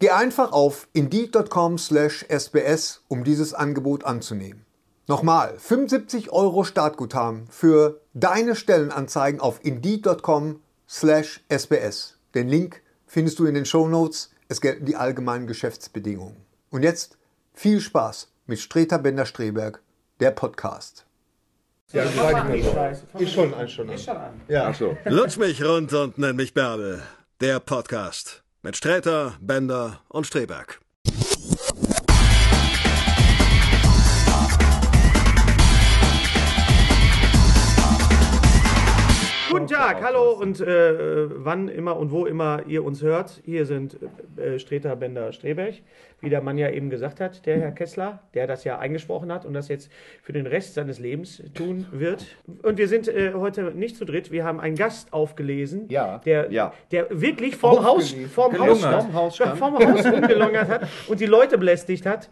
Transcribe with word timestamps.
Geh 0.00 0.10
einfach 0.10 0.50
auf 0.52 0.88
indeed.com/sbs, 0.92 3.02
um 3.08 3.24
dieses 3.24 3.54
Angebot 3.54 4.04
anzunehmen. 4.04 4.66
Nochmal, 5.06 5.54
75 5.58 6.30
Euro 6.32 6.64
Startguthaben 6.64 7.46
für 7.48 8.00
deine 8.14 8.56
Stellenanzeigen 8.56 9.40
auf 9.40 9.60
indeed.com/sbs. 9.62 12.18
Den 12.34 12.48
Link 12.48 12.82
findest 13.06 13.38
du 13.38 13.46
in 13.46 13.54
den 13.54 13.66
Show 13.66 13.86
Notes. 13.86 14.32
Es 14.48 14.60
gelten 14.60 14.86
die 14.86 14.96
allgemeinen 14.96 15.46
Geschäftsbedingungen. 15.46 16.44
Und 16.70 16.82
jetzt 16.82 17.16
viel 17.52 17.80
Spaß 17.80 18.32
mit 18.46 18.58
Streter 18.58 18.98
Bender-Streberg, 18.98 19.80
der 20.20 20.32
Podcast. 20.32 21.06
Ja, 21.92 22.04
Mach 22.16 22.32
mal 22.32 22.52
die 22.52 22.62
so. 22.62 22.74
Ist 23.18 23.32
schon 23.32 23.54
ein 23.54 23.68
schon 23.68 23.88
an. 23.88 23.94
Ist 23.94 24.04
schon 24.04 24.16
an. 24.16 24.40
Ja. 24.48 24.66
Ach 24.68 24.74
so. 24.74 24.96
Lutsch 25.04 25.36
mich 25.36 25.64
rund 25.64 25.92
und 25.92 26.18
nenn 26.18 26.34
mich 26.34 26.52
Bärbel. 26.54 27.00
Der 27.40 27.60
Podcast 27.60 28.43
mit 28.64 28.78
Sträter, 28.78 29.34
Bender 29.40 30.00
und 30.08 30.26
Streberg. 30.26 30.80
Guten 39.54 39.68
Tag, 39.68 40.02
hallo 40.02 40.32
und 40.32 40.60
äh, 40.60 41.28
wann 41.44 41.68
immer 41.68 41.96
und 41.96 42.10
wo 42.10 42.26
immer 42.26 42.62
ihr 42.66 42.84
uns 42.84 43.02
hört. 43.02 43.40
Hier 43.44 43.66
sind 43.66 43.96
äh, 44.36 44.58
Streter 44.58 44.96
Bender 44.96 45.32
Streberg, 45.32 45.74
wie 46.20 46.28
der 46.28 46.40
Mann 46.42 46.58
ja 46.58 46.70
eben 46.70 46.90
gesagt 46.90 47.20
hat, 47.20 47.46
der 47.46 47.60
Herr 47.60 47.70
Kessler, 47.70 48.18
der 48.34 48.48
das 48.48 48.64
ja 48.64 48.80
eingesprochen 48.80 49.32
hat 49.32 49.46
und 49.46 49.54
das 49.54 49.68
jetzt 49.68 49.92
für 50.24 50.32
den 50.32 50.48
Rest 50.48 50.74
seines 50.74 50.98
Lebens 50.98 51.40
tun 51.54 51.86
wird. 51.92 52.26
Und 52.64 52.78
wir 52.78 52.88
sind 52.88 53.06
äh, 53.06 53.34
heute 53.34 53.62
nicht 53.76 53.96
zu 53.96 54.04
dritt, 54.04 54.32
wir 54.32 54.42
haben 54.42 54.58
einen 54.58 54.74
Gast 54.74 55.12
aufgelesen, 55.12 55.86
Ja. 55.88 56.18
der, 56.18 56.50
Ja. 56.50 56.72
der 56.90 57.06
wirklich 57.12 57.54
vorm 57.54 57.84
Haus, 57.84 58.12
vorm 58.34 58.58
Haus, 58.58 58.80
vorm 58.84 59.12
Haus, 59.14 59.36
vorm 59.56 59.74
Haus 59.78 60.04
rumgelungert 60.04 60.68
hat 60.68 60.88
und 61.06 61.20
die 61.20 61.26
Leute 61.26 61.58
belästigt 61.58 62.06
hat. 62.06 62.28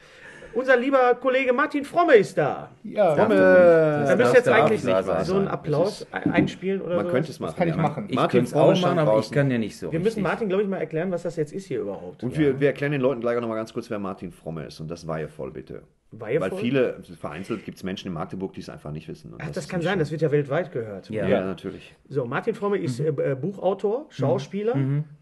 Unser 0.54 0.76
lieber 0.76 1.14
Kollege 1.20 1.52
Martin 1.52 1.84
Fromme 1.84 2.14
ist 2.14 2.36
da. 2.36 2.70
Ja, 2.84 3.14
Da 3.14 3.26
Das 3.28 4.16
müsst 4.18 4.32
ihr 4.32 4.36
jetzt 4.38 4.48
eigentlich 4.48 4.84
nicht 4.84 5.06
wahr 5.06 5.24
so 5.24 5.34
einen 5.34 5.44
sein. 5.44 5.48
Applaus 5.54 6.06
einspielen 6.10 6.80
oder 6.80 6.96
Man 6.96 7.06
so. 7.06 7.12
könnte 7.12 7.30
es 7.30 7.40
machen. 7.40 7.56
kann 7.56 7.68
ich 7.68 7.74
ja. 7.76 7.82
machen. 7.82 8.06
Ich 8.08 8.16
Martin 8.16 8.30
könnte 8.38 8.44
es 8.46 8.52
Fromme 8.52 8.72
auch 8.74 8.80
machen, 8.82 8.98
aber 8.98 9.18
ich 9.18 9.30
kann 9.30 9.50
ja 9.50 9.58
nicht 9.58 9.76
so. 9.76 9.90
Wir 9.90 9.98
müssen 9.98 10.06
richtig. 10.06 10.22
Martin, 10.24 10.48
glaube 10.48 10.62
ich, 10.62 10.68
mal 10.68 10.78
erklären, 10.78 11.10
was 11.10 11.22
das 11.22 11.36
jetzt 11.36 11.52
ist 11.52 11.66
hier 11.66 11.80
überhaupt. 11.80 12.22
Und 12.22 12.36
wir, 12.36 12.60
wir 12.60 12.68
erklären 12.68 12.92
den 12.92 13.00
Leuten 13.00 13.20
gleich 13.20 13.36
auch 13.36 13.40
noch 13.40 13.48
mal 13.48 13.54
ganz 13.56 13.72
kurz, 13.72 13.88
wer 13.90 13.98
Martin 13.98 14.30
Fromme 14.32 14.64
ist. 14.66 14.80
Und 14.80 14.90
das 14.90 15.06
weihevoll, 15.06 15.50
bitte. 15.50 15.82
Weihevoll? 16.14 16.50
Weil 16.52 16.58
viele, 16.58 16.96
vereinzelt 17.18 17.64
gibt 17.64 17.78
es 17.78 17.84
Menschen 17.84 18.08
in 18.08 18.12
Magdeburg, 18.12 18.52
die 18.52 18.60
es 18.60 18.68
einfach 18.68 18.90
nicht 18.92 19.08
wissen. 19.08 19.32
Und 19.32 19.40
Ach, 19.42 19.46
das 19.46 19.64
ist 19.64 19.70
kann 19.70 19.80
sein, 19.80 19.92
schön. 19.92 19.98
das 20.00 20.10
wird 20.10 20.20
ja 20.20 20.30
weltweit 20.30 20.70
gehört. 20.70 21.08
Ja. 21.08 21.26
Ja, 21.26 21.40
natürlich. 21.42 21.94
So, 22.10 22.26
Martin 22.26 22.54
Fromme 22.54 22.76
ist 22.76 23.00
Mhm. 23.00 23.18
äh, 23.18 23.32
äh, 23.32 23.34
Buchautor, 23.34 24.06
Schauspieler, 24.10 24.74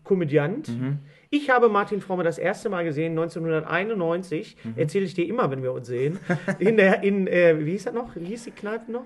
Komödiant. 0.03 0.69
Mhm. 0.69 0.99
Ich 1.33 1.49
habe 1.49 1.69
Martin 1.69 2.01
Fromme 2.01 2.25
das 2.25 2.39
erste 2.39 2.69
Mal 2.71 2.83
gesehen, 2.83 3.13
1991. 3.13 4.57
Mhm. 4.65 4.73
Erzähle 4.77 5.05
ich 5.05 5.15
dir 5.15 5.29
immer, 5.29 5.49
wenn 5.53 5.63
wir 5.63 5.73
uns 5.73 5.87
sehen. 5.87 6.19
In 6.59 6.77
der, 6.77 7.05
in, 7.05 7.29
äh, 7.29 7.55
wie 7.65 7.71
hieß 7.71 7.85
das 7.85 7.95
noch? 7.95 8.17
Wie 8.17 8.25
hieß 8.25 8.45
die 8.47 8.51
Kneipe 8.51 8.91
noch? 8.91 9.05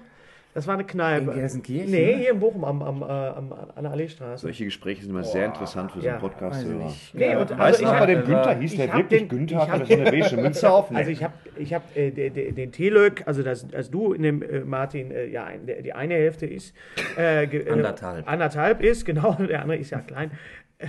Das 0.55 0.67
war 0.67 0.73
eine 0.75 0.85
Kneipe. 0.85 1.33
In 1.33 1.37
Gelsenkirchen? 1.37 1.91
Nee, 1.91 2.15
hier 2.17 2.31
in 2.31 2.41
Bochum 2.41 2.65
am, 2.65 2.81
am, 2.81 3.03
äh, 3.03 3.05
am, 3.05 3.53
an 3.53 3.83
der 3.83 3.91
Alleestraße. 3.93 4.41
Solche 4.47 4.65
Gespräche 4.65 5.03
sind 5.03 5.11
immer 5.11 5.25
sehr 5.25 5.45
interessant 5.47 5.93
für 5.93 6.01
so 6.01 6.07
einen 6.07 6.15
Ja, 6.15 6.21
Podcast. 6.21 6.61
weiß 6.65 6.71
ich 6.71 6.77
nicht. 6.85 7.15
Nee, 7.15 7.37
und 7.37 7.51
Weißt 7.51 7.61
also 7.61 7.79
du 7.81 7.85
ich 7.85 7.91
noch, 7.93 7.99
bei 7.99 8.07
dem 8.07 8.25
Günther 8.25 8.55
hieß 8.59 8.77
der 8.77 8.95
wirklich 8.95 9.21
den- 9.21 9.29
Günther, 9.29 9.69
hat 9.69 9.81
er 9.81 9.87
so 9.87 9.93
eine 9.93 10.11
beige 10.11 10.37
Münze 10.39 10.71
auf? 10.73 10.91
Nee. 10.91 10.97
Also 10.97 11.11
ich 11.11 11.23
habe 11.25 11.35
ich 11.59 11.75
hab, 11.75 11.95
äh, 11.97 12.11
de- 12.11 12.31
de- 12.31 12.53
den 12.53 12.73
Telök, 12.73 13.23
also 13.27 13.43
das, 13.43 13.67
als 13.75 13.91
du 13.91 14.15
in 14.15 14.23
dem 14.23 14.43
äh, 14.43 14.61
Martin, 14.61 15.11
äh, 15.11 15.27
ja, 15.27 15.49
die 15.59 15.93
eine 15.93 16.15
Hälfte 16.15 16.47
ist. 16.47 16.73
Äh, 17.19 17.49
ge- 17.49 17.65
äh, 17.67 17.71
Anderthalb. 17.71 18.27
Anderthalb 18.31 18.81
ist, 18.81 19.05
genau, 19.05 19.35
der 19.35 19.61
andere 19.61 19.77
ist 19.79 19.91
ja 19.91 19.99
klein. 19.99 20.31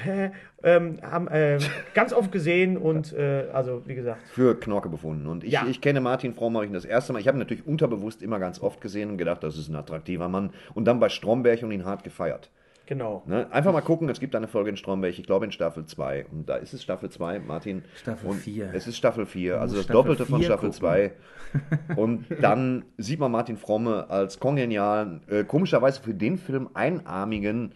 Äh, 0.05 0.31
ähm, 0.63 0.97
haben 1.01 1.27
äh, 1.27 1.59
ganz 1.93 2.11
oft 2.11 2.31
gesehen 2.31 2.77
und 2.77 3.13
äh, 3.13 3.45
also 3.53 3.83
wie 3.85 3.95
gesagt, 3.95 4.19
für 4.27 4.59
Knorke 4.59 4.89
befunden. 4.89 5.27
Und 5.27 5.43
ich, 5.43 5.51
Ja. 5.53 5.65
ich 5.69 5.79
kenne 5.79 6.01
Martin 6.01 6.33
Fromme 6.33 6.63
ich 6.65 6.71
das 6.71 6.85
erste 6.85 7.13
Mal. 7.13 7.19
Ich 7.19 7.27
habe 7.27 7.37
ihn 7.37 7.39
natürlich 7.39 7.65
unterbewusst 7.65 8.21
immer 8.21 8.39
ganz 8.39 8.61
oft 8.61 8.81
gesehen 8.81 9.11
und 9.11 9.17
gedacht, 9.17 9.43
das 9.43 9.57
ist 9.57 9.69
ein 9.69 9.75
attraktiver 9.75 10.27
Mann. 10.27 10.51
Und 10.73 10.85
dann 10.85 10.99
bei 10.99 11.09
Stromberg 11.09 11.61
und 11.63 11.71
ihn 11.71 11.85
hart 11.85 12.03
gefeiert. 12.03 12.49
genau. 12.87 13.23
Ne? 13.25 13.51
Einfach 13.51 13.73
mal 13.73 13.81
gucken, 13.81 14.09
es 14.09 14.19
gibt 14.19 14.35
eine 14.35 14.47
Folge 14.47 14.69
in 14.69 14.77
Stromberg, 14.77 15.17
ich 15.17 15.25
glaube 15.25 15.45
in 15.45 15.51
Staffel 15.51 15.85
2. 15.85 16.25
Und 16.31 16.49
da 16.49 16.55
ist 16.57 16.73
es 16.73 16.83
Staffel 16.83 17.09
2, 17.09 17.39
Martin. 17.39 17.83
Staffel 17.95 18.29
und 18.29 18.37
vier. 18.37 18.69
Es 18.73 18.85
ist 18.87 18.97
Staffel 18.97 19.25
4, 19.25 19.59
also 19.61 19.75
das 19.75 19.85
Staffel 19.85 20.01
Doppelte 20.01 20.25
von 20.25 20.41
Staffel 20.43 20.69
gucken. 20.69 20.73
2. 20.73 21.11
Und 21.95 22.25
dann 22.41 22.83
sieht 22.97 23.19
man 23.19 23.31
Martin 23.31 23.55
Fromme 23.57 24.09
als 24.09 24.39
kongenialen, 24.39 25.21
äh, 25.29 25.43
komischerweise 25.45 26.01
für 26.01 26.13
den 26.13 26.37
Film 26.37 26.69
einarmigen 26.73 27.71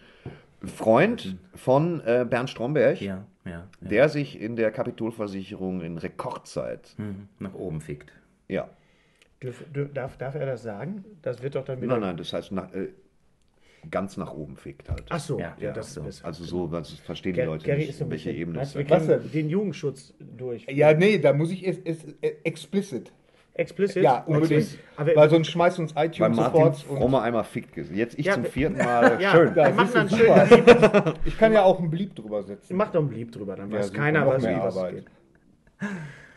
Freund 0.64 1.36
von 1.54 2.00
äh, 2.04 2.26
Bernd 2.28 2.50
Stromberg, 2.50 3.00
Ja, 3.00 3.24
ja. 3.44 3.50
ja. 3.50 3.66
der 3.80 4.08
sich 4.08 4.40
in 4.40 4.56
der 4.56 4.70
Kapitolversicherung 4.70 5.80
in 5.80 5.96
Rekordzeit, 5.98 6.94
Hm, 6.96 7.28
nach 7.38 7.54
oben 7.54 7.80
fickt. 7.80 8.12
ja, 8.48 8.68
Dürf, 9.42 9.64
darf, 9.94 10.18
darf 10.18 10.34
er 10.34 10.44
das 10.44 10.62
sagen? 10.62 11.02
Das 11.22 11.42
wird 11.42 11.54
doch 11.54 11.64
dann 11.64 11.80
wieder. 11.80 11.92
nein, 11.94 12.00
nein, 12.00 12.16
das 12.18 12.30
heißt 12.34 12.52
nach, 12.52 12.70
äh, 12.74 12.88
ganz 13.90 14.18
nach 14.18 14.34
oben 14.34 14.54
fickt 14.56 14.90
halt. 14.90 15.04
Ach 15.08 15.18
so, 15.18 15.40
Ja, 15.40 15.56
ja, 15.58 15.72
das, 15.72 15.94
so. 15.94 16.02
das 16.02 16.22
Also 16.22 16.44
so, 16.44 16.66
das 16.66 16.90
verstehen 16.92 17.32
die 17.32 17.40
Ger- 17.40 17.46
Leute 17.46 17.64
Gary 17.64 17.78
nicht, 17.78 17.88
ist 17.88 17.98
so 18.00 18.10
welche 18.10 18.28
bisschen, 18.28 18.42
Ebene. 18.42 18.58
Was 18.58 18.74
denn? 18.74 19.30
den 19.32 19.48
Jugendschutz 19.48 20.12
durch. 20.20 20.66
Ja, 20.68 20.92
nee, 20.92 21.16
da 21.18 21.32
muss 21.32 21.50
ich 21.52 21.66
es, 21.66 21.78
es, 21.86 22.04
äh, 22.20 22.34
explicit. 22.44 23.10
Explicit? 23.54 24.02
Ja, 24.02 24.22
unbedingt. 24.26 24.78
Aber- 24.96 25.14
Weil 25.16 25.28
sonst 25.30 25.48
schmeißt 25.48 25.78
uns 25.80 25.92
Bei 25.92 26.06
iTunes 26.06 26.36
Martin 26.36 26.52
sofort. 26.74 26.84
Und 26.88 27.00
einmal 27.22 27.44
fickt. 27.44 27.74
gesehen. 27.74 27.96
Jetzt 27.96 28.18
ich 28.18 28.26
Ja, 28.26 28.34
zum 28.34 28.44
vierten 28.44 28.78
Mal. 28.84 29.20
Ja, 29.20 29.32
Schön. 29.32 29.54
Ja, 29.54 29.70
dann 29.70 29.78
siehst 29.86 29.94
schön. 30.16 31.14
ich 31.24 31.36
kann 31.38 31.52
ja 31.52 31.62
auch 31.62 31.78
ein 31.80 31.90
Blieb 31.90 32.14
drüber 32.14 32.42
setzen. 32.42 32.76
Mach 32.76 32.90
doch 32.90 33.00
ein 33.02 33.08
Blieb 33.08 33.32
drüber, 33.32 33.56
dann 33.56 33.70
Ja, 33.70 33.78
weiß 33.78 33.92
keiner, 33.92 34.26
was, 34.26 34.42
wie 34.42 34.48
Arbeit. 34.48 34.94
geht. 34.94 35.04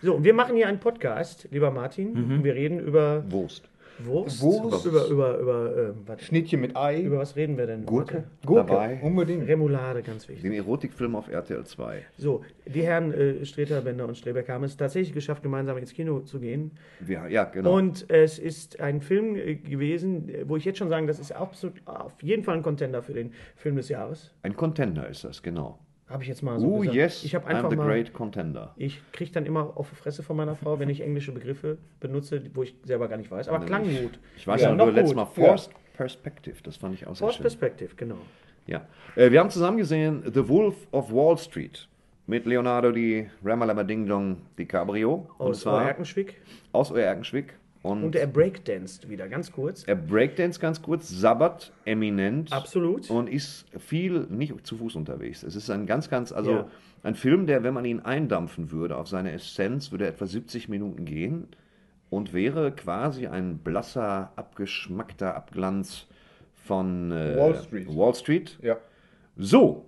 So, 0.02 0.16
und 0.16 0.24
wir 0.24 0.34
machen 0.34 0.56
hier 0.56 0.68
einen 0.68 0.80
Podcast, 0.80 1.48
lieber 1.52 1.72
Martin. 1.72 2.14
Und 2.14 2.44
wir 2.44 2.56
reden 2.56 2.80
über 2.80 3.24
Wurst. 3.32 3.70
Wurst. 4.00 4.42
Wurst. 4.42 4.86
Über, 4.86 5.08
über, 5.08 5.38
über, 5.40 5.78
äh, 5.78 5.94
was, 6.06 6.22
Schnittchen 6.22 6.62
mit 6.62 6.76
Ei. 6.76 7.02
über 7.02 7.20
was 7.20 7.36
reden 7.36 7.58
wir 7.58 7.68
denn? 7.68 7.86
Gurke. 7.86 8.26
Gurke. 8.46 8.68
Dabei. 8.68 9.00
Unbedingt. 9.02 9.48
Remoulade, 9.48 10.02
ganz 10.02 10.28
wichtig. 10.28 10.44
Den 10.44 10.54
Erotikfilm 10.54 11.16
auf 11.16 11.30
RTL 11.30 11.64
2. 11.66 12.04
So, 12.18 12.42
die 12.66 12.84
Herren 12.84 13.14
äh, 13.14 13.46
Streter, 13.46 13.82
Bender 13.82 14.08
und 14.08 14.18
Strebeck 14.18 14.50
haben 14.50 14.64
es 14.64 14.78
tatsächlich 14.78 15.14
geschafft, 15.14 15.44
gemeinsam 15.44 15.78
ins 15.78 15.94
Kino 15.94 16.22
zu 16.22 16.40
gehen. 16.40 16.72
Wir, 17.00 17.28
ja, 17.30 17.46
genau. 17.46 17.76
Und 17.76 18.10
es 18.10 18.40
ist 18.40 18.80
ein 18.80 19.02
Film 19.02 19.36
äh, 19.36 19.56
gewesen, 19.56 20.30
äh, 20.30 20.48
wo 20.48 20.58
ich 20.58 20.66
jetzt 20.66 20.80
schon 20.80 20.90
sagen, 20.90 21.08
das 21.08 21.20
ist 21.20 21.32
absolut 21.32 21.76
auf 21.86 22.22
jeden 22.22 22.44
Fall 22.44 22.58
ein 22.58 22.64
Contender 22.64 23.02
für 23.02 23.14
den 23.14 23.34
Film 23.56 23.76
des 23.76 23.90
Jahres. 23.90 24.32
Ein 24.42 24.56
Contender 24.56 25.08
ist 25.08 25.24
das, 25.24 25.42
genau. 25.44 25.80
Habe 26.14 26.24
ich 26.24 26.30
jetzt 26.30 26.44
mal 26.44 26.60
so 26.60 26.68
Oh 26.68 26.80
gesagt. 26.80 26.96
yes, 26.96 27.24
ich 27.24 27.34
habe 27.34 27.46
I'm 27.48 27.56
einfach 27.56 27.72
the 27.72 27.76
mal 27.76 27.88
great 27.88 28.14
contender. 28.14 28.74
Ich 28.78 29.02
kriege 29.12 29.32
dann 29.32 29.46
immer 29.48 29.76
auf 29.76 29.90
die 29.90 29.96
Fresse 29.96 30.22
von 30.22 30.38
meiner 30.38 30.56
Frau, 30.56 30.80
wenn 30.80 30.88
ich 30.90 31.02
englische 31.02 31.32
Begriffe 31.32 31.80
benutze, 32.00 32.42
wo 32.54 32.62
ich 32.64 32.76
selber 32.84 33.08
gar 33.08 33.18
nicht 33.18 33.32
weiß. 33.32 33.50
Aber 33.50 33.66
klang 33.66 33.84
ich, 33.86 34.00
gut. 34.02 34.20
Ich 34.38 34.46
weiß 34.48 34.62
Ja, 34.62 34.70
ja, 34.70 34.76
noch 34.76 34.86
nur 34.86 34.94
letztes. 34.94 35.16
Mal 35.16 35.26
Forced 35.26 35.72
Perspective, 35.98 36.56
das 36.64 36.78
fand 36.78 36.94
ich 36.94 37.06
auch 37.08 37.16
sehr 37.16 37.26
Force 37.26 37.36
schön. 37.36 37.42
Perspective, 37.44 37.96
genau. 37.96 38.18
Ja. 38.68 38.88
Äh, 39.16 39.32
wir 39.32 39.40
haben 39.40 39.50
zusammen 39.50 39.78
gesehen 39.78 40.24
The 40.32 40.48
Wolf 40.48 40.76
of 40.92 41.12
Wall 41.12 41.38
Street 41.38 41.88
mit 42.28 42.46
Leonardo 42.46 42.92
di 42.92 43.28
Ramalama 43.44 43.84
Ding 43.84 44.06
Dong 44.08 44.38
DiCaprio. 44.58 45.28
Aus 45.40 45.62
zwar 45.62 45.84
Erkenschwick. 45.88 46.40
aus 46.72 46.92
Euerkenschwick. 46.92 47.56
Und, 47.84 48.04
Und 48.06 48.16
er 48.16 48.28
breakdanced 48.28 49.10
wieder, 49.10 49.28
ganz 49.28 49.52
kurz. 49.52 49.84
er 49.84 49.96
breakdance 49.96 50.60
ganz 50.60 50.82
kurz, 50.82 51.10
sabbert 51.10 51.72
eminent. 51.86 52.52
Absolut. 52.52 53.10
Und 53.10 53.28
ist 53.30 53.66
viel 53.78 54.26
nicht 54.30 54.66
zu 54.66 54.78
Fuß 54.78 54.96
unterwegs. 54.96 55.44
Es 55.44 55.56
ist 55.56 55.70
ein 55.70 55.86
ganz, 55.86 56.10
ganz, 56.10 56.32
also 56.32 56.52
Ja. 56.52 56.68
ein 57.04 57.14
Film, 57.16 57.46
der, 57.46 57.62
wenn 57.64 57.74
man 57.74 57.84
ihn 57.84 58.00
eindampfen 58.00 58.72
würde 58.72 58.96
auf 58.98 59.10
seine 59.10 59.34
Essenz, 59.34 59.92
würde 59.92 60.08
etwa 60.08 60.26
70 60.26 60.70
Minuten 60.70 61.06
gehen. 61.06 61.48
und 62.10 62.32
wäre 62.32 62.72
quasi 62.72 63.26
ein 63.28 63.58
blasser, 63.58 64.32
abgeschmackter 64.36 65.36
Abglanz 65.36 66.06
von 66.54 67.12
äh, 67.12 67.36
Wall 67.38 67.56
Street. 67.56 67.88
Wall 67.88 68.14
Street. 68.16 68.60
Ja. 68.62 68.78
So, 69.36 69.86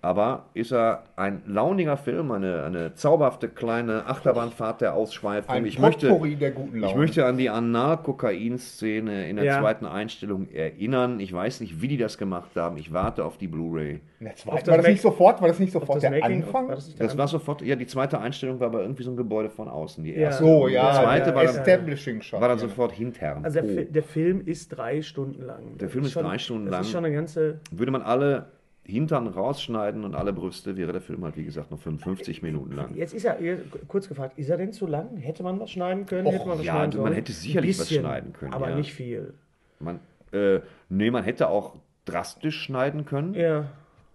aber 0.00 0.44
ist 0.54 0.72
er 0.72 1.02
ein 1.16 1.42
launiger 1.46 1.96
Film, 1.96 2.30
eine, 2.30 2.62
eine 2.62 2.94
zauberhafte 2.94 3.48
kleine 3.48 4.06
Achterbahnfahrt 4.06 4.80
der 4.80 4.94
Ausschweifung. 4.94 5.54
Ein 5.54 5.66
ich, 5.66 5.78
möchte, 5.78 6.06
der 6.08 6.50
guten 6.52 6.76
ich 6.76 6.82
Laune. 6.82 6.96
möchte 6.98 7.26
an 7.26 7.36
die 7.36 7.50
Anal-Kokain-Szene 7.50 9.28
in 9.28 9.36
der 9.36 9.44
Ja. 9.44 9.60
zweiten 9.60 9.86
Einstellung 9.86 10.48
erinnern. 10.50 11.20
Ich 11.20 11.32
weiß 11.32 11.60
nicht, 11.60 11.80
wie 11.82 11.88
die 11.88 11.96
das 11.96 12.18
gemacht 12.18 12.50
haben. 12.56 12.76
Ich 12.76 12.92
warte 12.92 13.24
auf 13.24 13.38
die 13.38 13.48
Blu-ray. 13.48 14.00
War 14.46 14.60
das 14.64 14.86
nicht 14.86 15.00
sofort, 15.02 15.40
war 15.40 15.48
das 15.48 15.58
nicht 15.58 15.72
sofort 15.72 15.96
das 15.96 16.02
der 16.02 16.10
Making- 16.10 16.42
Anfang? 16.44 16.68
war 16.68 16.74
das 16.74 16.94
der 16.94 17.06
Das 17.06 17.16
war 17.16 17.28
sofort, 17.28 17.62
ja, 17.62 17.76
die 17.76 17.86
zweite 17.86 18.20
Einstellung 18.20 18.58
war 18.60 18.68
aber 18.68 18.82
irgendwie 18.82 19.02
so 19.02 19.10
ein 19.10 19.16
Gebäude 19.16 19.50
von 19.50 19.68
außen. 19.68 20.02
Die 20.04 20.10
Ja. 20.12 20.16
erste. 20.28 20.44
so, 20.44 20.68
ja, 20.68 20.90
Die 20.90 20.96
zweite 21.04 21.30
ja, 21.30 21.34
war, 21.36 21.44
ja. 21.44 21.52
dann, 21.52 21.60
Establishing 21.60 22.22
Shot. 22.22 22.40
war 22.40 22.48
dann 22.48 22.58
ja. 22.58 22.62
sofort 22.68 22.92
hintern. 22.92 23.44
Also 23.44 23.60
der, 23.60 23.68
Oh. 23.68 23.84
Der 23.90 24.02
Film 24.02 24.42
ist 24.46 24.68
drei 24.70 25.02
Stunden 25.02 25.42
lang. 25.44 25.76
Der 25.78 25.88
Film 25.88 26.04
ist 26.04 26.12
schon, 26.12 26.24
drei 26.24 26.38
Stunden 26.38 26.66
das 26.66 26.72
lang. 26.72 26.80
ist 26.82 26.90
schon 26.90 27.04
eine 27.04 27.14
ganze. 27.14 27.60
Würde 27.70 27.92
man 27.92 28.02
alle 28.02 28.46
Hintern 28.88 29.26
rausschneiden 29.26 30.04
und 30.04 30.14
alle 30.14 30.32
Brüste, 30.32 30.76
wäre 30.76 30.92
der 30.92 31.00
Film 31.02 31.22
halt, 31.22 31.36
wie 31.36 31.44
gesagt, 31.44 31.70
noch 31.70 31.78
55 31.78 32.42
Minuten 32.42 32.72
lang. 32.74 32.94
Jetzt 32.96 33.12
ist 33.12 33.24
er, 33.24 33.38
ihr- 33.38 33.62
kurz 33.86 34.08
gefragt, 34.08 34.38
ist 34.38 34.48
er 34.48 34.56
denn 34.56 34.72
zu 34.72 34.86
lang? 34.86 35.16
Hätte 35.18 35.42
man 35.42 35.60
was 35.60 35.70
schneiden 35.70 36.06
können? 36.06 36.26
Och, 36.26 36.32
hätte 36.32 36.46
man 36.48 36.58
was 36.58 36.64
ja, 36.64 36.72
schneiden 36.72 36.96
man 36.96 37.02
sollen? 37.04 37.14
hätte 37.14 37.32
sicherlich 37.32 37.76
Ein 37.76 37.80
was 37.80 37.90
schneiden 37.92 38.32
können, 38.32 38.52
Aber 38.54 38.70
ja. 38.70 38.76
nicht 38.76 38.94
viel. 38.94 39.34
Man, 39.78 40.00
äh, 40.32 40.60
nee, 40.88 41.10
man 41.10 41.22
hätte 41.22 41.48
auch 41.48 41.76
drastisch 42.06 42.60
schneiden 42.62 43.04
können. 43.04 43.34
Ja. 43.34 43.66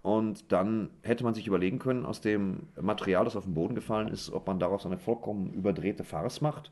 Und 0.01 0.51
dann 0.51 0.89
hätte 1.03 1.23
man 1.23 1.33
sich 1.33 1.47
überlegen 1.47 1.79
können, 1.79 2.05
aus 2.05 2.19
dem 2.19 2.63
Material, 2.81 3.23
das 3.23 3.35
auf 3.35 3.45
den 3.45 3.53
Boden 3.53 3.75
gefallen 3.75 4.07
ist, 4.09 4.33
ob 4.33 4.47
man 4.47 4.59
daraus 4.59 4.85
eine 4.85 4.97
vollkommen 4.97 5.53
überdrehte 5.53 6.03
Farce 6.03 6.41
macht 6.41 6.71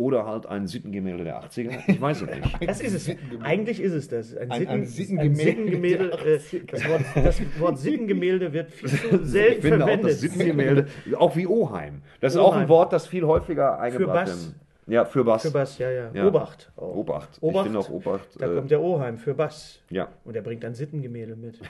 oder 0.00 0.24
halt 0.26 0.46
ein 0.46 0.66
Sittengemälde 0.66 1.24
der 1.24 1.42
80er. 1.42 1.72
Ich 1.86 2.00
weiß 2.00 2.22
es 2.22 2.28
nicht. 2.28 2.40
Das 2.66 2.80
ist 2.80 2.94
es. 3.08 3.16
Eigentlich 3.42 3.80
ist 3.80 3.92
es 3.92 4.08
das. 4.08 4.34
Ein, 4.36 4.50
Ein- 4.50 4.58
Sitten, 4.86 5.18
ein 5.18 5.26
ein 5.26 5.34
Sittengemälde 5.34 5.36
Sittengemälde. 5.36 6.08
der 6.24 6.34
äh, 6.34 6.64
das, 6.66 6.88
Wort, 6.88 7.02
das 7.14 7.40
Wort 7.60 7.78
Sittengemälde 7.78 8.52
wird 8.52 8.70
viel 8.70 8.88
zu 8.88 8.96
selten 9.26 9.52
Ich 9.56 9.60
finde 9.62 9.76
auch 9.84 9.88
verwendet. 9.88 10.10
das 10.12 10.20
Sittengemälde, 10.20 10.86
auch 11.18 11.36
wie 11.36 11.46
Oheim. 11.46 12.00
Das 12.20 12.32
ist 12.32 12.38
auch 12.38 12.52
Oheim. 12.52 12.62
ein 12.62 12.68
Wort, 12.70 12.92
das 12.94 13.06
viel 13.06 13.24
häufiger 13.24 13.78
eingebracht 13.78 14.26
wird. 14.28 14.54
Ja, 14.86 15.04
für 15.04 15.22
Bass. 15.24 15.42
Für 15.42 15.50
Bass, 15.50 15.78
ja, 15.78 15.90
ja. 15.90 16.10
Ja. 16.12 16.26
Obacht. 16.26 16.72
auch. 16.76 16.96
Obacht. 16.96 17.28
Ich 17.36 17.42
Obacht. 17.42 17.64
finde 17.64 17.78
auch 17.78 17.90
Obacht. 17.90 18.28
Da 18.40 18.50
äh, 18.50 18.54
kommt 18.56 18.70
der 18.70 18.80
Oheim 18.80 19.18
für 19.18 19.34
Bass. 19.34 19.80
ja. 19.90 20.08
Und 20.24 20.34
er 20.34 20.42
bringt 20.42 20.64
ein 20.64 20.74
Sittengemälde 20.74 21.36
mit. 21.36 21.60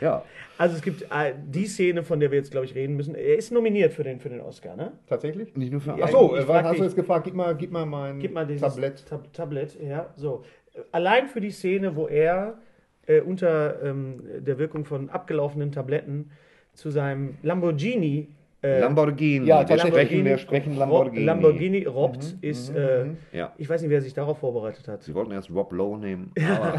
ja. 0.00 0.22
Also 0.56 0.76
es 0.76 0.82
gibt 0.82 1.02
äh, 1.02 1.34
die 1.46 1.66
Szene, 1.66 2.02
von 2.02 2.20
der 2.20 2.30
wir 2.30 2.38
jetzt, 2.38 2.50
glaube 2.50 2.66
ich, 2.66 2.74
reden 2.74 2.96
müssen. 2.96 3.14
Er 3.14 3.36
ist 3.36 3.50
nominiert 3.52 3.92
für 3.92 4.04
den, 4.04 4.20
für 4.20 4.28
den 4.28 4.40
Oscar, 4.40 4.76
ne? 4.76 4.92
Tatsächlich? 5.06 5.54
Nicht 5.56 5.72
nur 5.72 5.80
für 5.80 5.90
Ja, 5.98 6.04
Ach 6.04 6.10
so, 6.10 6.36
ich 6.36 6.48
äh, 6.48 6.62
hast 6.62 6.78
du 6.78 6.84
jetzt 6.84 6.96
gefragt? 6.96 7.24
Gib 7.24 7.34
mal, 7.34 7.54
gib 7.56 7.70
mal 7.70 7.84
mein 7.86 8.18
Gib 8.20 8.32
mal 8.32 8.46
dieses 8.46 8.62
Tablett. 8.62 9.04
Tab 9.06 9.32
Tablet, 9.32 9.76
ja, 9.82 10.10
so. 10.16 10.44
Allein 10.92 11.28
für 11.28 11.40
die 11.40 11.50
Szene, 11.50 11.96
wo 11.96 12.06
er 12.08 12.58
äh, 13.06 13.20
unter 13.20 13.82
ähm, 13.82 14.22
der 14.40 14.58
Wirkung 14.58 14.84
von 14.84 15.10
abgelaufenen 15.10 15.72
Tabletten 15.72 16.30
zu 16.72 16.90
seinem 16.90 17.36
Lamborghini 17.42 18.28
äh, 18.64 18.80
Lamborghini. 18.80 19.46
Ja, 19.46 19.68
wir, 19.68 19.78
sprechen, 19.78 20.24
wir 20.24 20.38
sprechen 20.38 20.76
Lamborghini. 20.76 21.24
Lamborghini 21.24 21.84
robbt, 21.84 22.36
ist, 22.40 22.74
äh, 22.74 23.06
Ja. 23.32 23.52
ich 23.58 23.68
weiß 23.68 23.82
nicht, 23.82 23.90
wer 23.90 24.00
sich 24.00 24.14
darauf 24.14 24.38
vorbereitet 24.38 24.88
hat. 24.88 25.02
Sie 25.02 25.14
wollten 25.14 25.32
erst 25.32 25.50
Rob 25.50 25.72
Lowe 25.72 25.98
nehmen. 25.98 26.32
Aber 26.48 26.72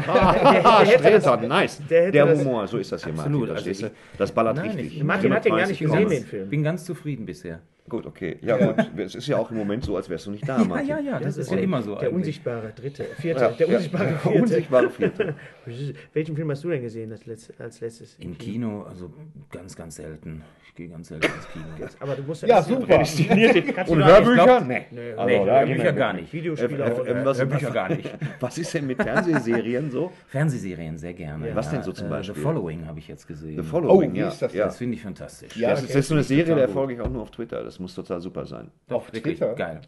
Der 0.84 0.86
hätte 0.98 1.20
Streter, 1.20 1.36
nice. 1.46 1.80
der 1.88 2.10
Der, 2.10 2.26
das- 2.26 2.40
Humor, 2.40 2.66
so 2.66 2.78
ist 2.78 2.90
das 2.92 3.04
hier, 3.04 3.12
Absolut, 3.12 3.32
Martin. 3.48 3.56
also 3.56 3.64
verstehst 3.64 3.82
du? 3.82 3.86
ich- 3.86 4.18
das 4.18 4.32
ballert 4.32 4.56
Nein, 4.56 4.66
richtig. 4.70 4.96
ich- 4.96 5.04
Martin 5.04 5.32
hat 5.34 5.44
den 5.44 5.56
gar 5.56 5.66
nicht 5.66 5.80
130 5.80 5.80
gesehen, 5.80 6.08
den 6.10 6.28
Film. 6.28 6.50
Bin 6.50 6.62
ganz 6.62 6.84
zufrieden 6.84 7.24
bisher. 7.26 7.60
Gut, 7.88 8.04
okay. 8.06 8.36
Ja, 8.42 8.56
gut. 8.56 8.90
Es 8.96 9.14
ist 9.14 9.28
ja 9.28 9.36
auch 9.36 9.50
im 9.50 9.56
Moment 9.58 9.84
so, 9.84 9.96
als 9.96 10.08
wärst 10.08 10.26
du 10.26 10.30
nicht 10.32 10.48
da, 10.48 10.64
Martin. 10.64 10.88
ja, 10.88 10.98
ja, 10.98 11.20
das 11.20 11.36
ist 11.36 11.50
ja 11.50 11.58
immer 11.58 11.82
so. 11.82 11.92
Der 11.92 12.00
eigentlich. 12.02 12.14
unsichtbare 12.14 12.72
Dritte, 12.74 13.04
Vierte, 13.04 13.40
Ja, 13.44 13.50
der 13.50 13.66
ja. 13.68 13.74
unsichtbare 13.76 14.04
Der 14.06 14.18
Vierte. 14.18 14.42
Unsichtbare 14.42 14.90
Vierte. 14.90 15.34
Welchen 16.12 16.34
Film 16.36 16.50
hast 16.50 16.64
du 16.64 16.70
denn 16.70 16.82
gesehen 16.82 17.12
als, 17.12 17.26
letzt, 17.26 17.52
als 17.60 17.80
letztes? 17.80 18.16
Im 18.18 18.36
Kino, 18.36 18.82
also 18.82 19.12
ganz, 19.52 19.76
ganz 19.76 19.96
selten. 19.96 20.42
Ich 20.68 20.74
gehe 20.74 20.88
ganz 20.88 21.08
selten 21.08 21.26
ins 21.26 21.48
Kino. 21.48 21.64
Aber 22.00 22.14
du 22.16 22.22
musst 22.24 22.42
Ja, 22.42 22.56
das- 22.56 22.68
super. 22.68 22.98
Und 23.88 24.04
Hörbücher? 24.04 24.60
Nee. 24.60 24.86
Nee. 24.90 25.00
Nee, 25.00 25.12
Also, 25.16 25.26
gehen 25.28 25.46
Hörbücher 25.46 25.92
gar 25.92 26.12
nicht. 26.12 26.32
Videospiele 26.32 26.84
Äh, 26.84 27.10
äh, 27.20 27.24
was- 27.24 27.38
Hörbücher 27.38 27.70
gar 27.70 27.88
nicht. 27.88 28.10
Was 28.40 28.58
ist 28.58 28.74
denn 28.74 28.86
mit 28.86 29.02
Fernsehserien 29.02 29.90
so? 29.90 30.12
Fernsehserien 30.28 30.98
sehr 30.98 31.14
gerne. 31.14 31.54
Was 31.54 31.70
denn 31.70 31.82
so 31.82 31.92
zum 31.92 32.08
äh, 32.08 32.10
Beispiel? 32.10 32.34
The 32.34 32.40
Following 32.42 32.86
habe 32.86 32.98
ich 32.98 33.08
jetzt 33.08 33.26
gesehen. 33.26 33.56
The 33.62 33.68
Following, 33.68 34.10
Oh, 34.10 34.14
wie 34.14 34.18
ja. 34.18 34.28
ist 34.28 34.42
das 34.42 34.52
ja. 34.52 34.66
Das 34.66 34.76
finde 34.76 34.96
ich 34.96 35.02
fantastisch. 35.02 35.56
Ja, 35.56 35.70
das, 35.70 35.82
ist, 35.84 35.94
das 35.94 36.08
so 36.08 36.14
eine 36.14 36.22
Serie, 36.24 36.54
der 36.54 36.68
folge 36.68 36.94
ich 36.94 37.00
auch 37.00 37.08
nur 37.10 37.22
auf 37.22 37.30
Twitter. 37.30 37.62
Das 37.76 37.80
muss 37.82 37.94
total 37.94 38.22
super 38.22 38.46
sein. 38.46 38.70
Auf 38.88 39.12
Wirklich 39.12 39.36
Twitter? 39.38 39.54
geil. 39.54 39.82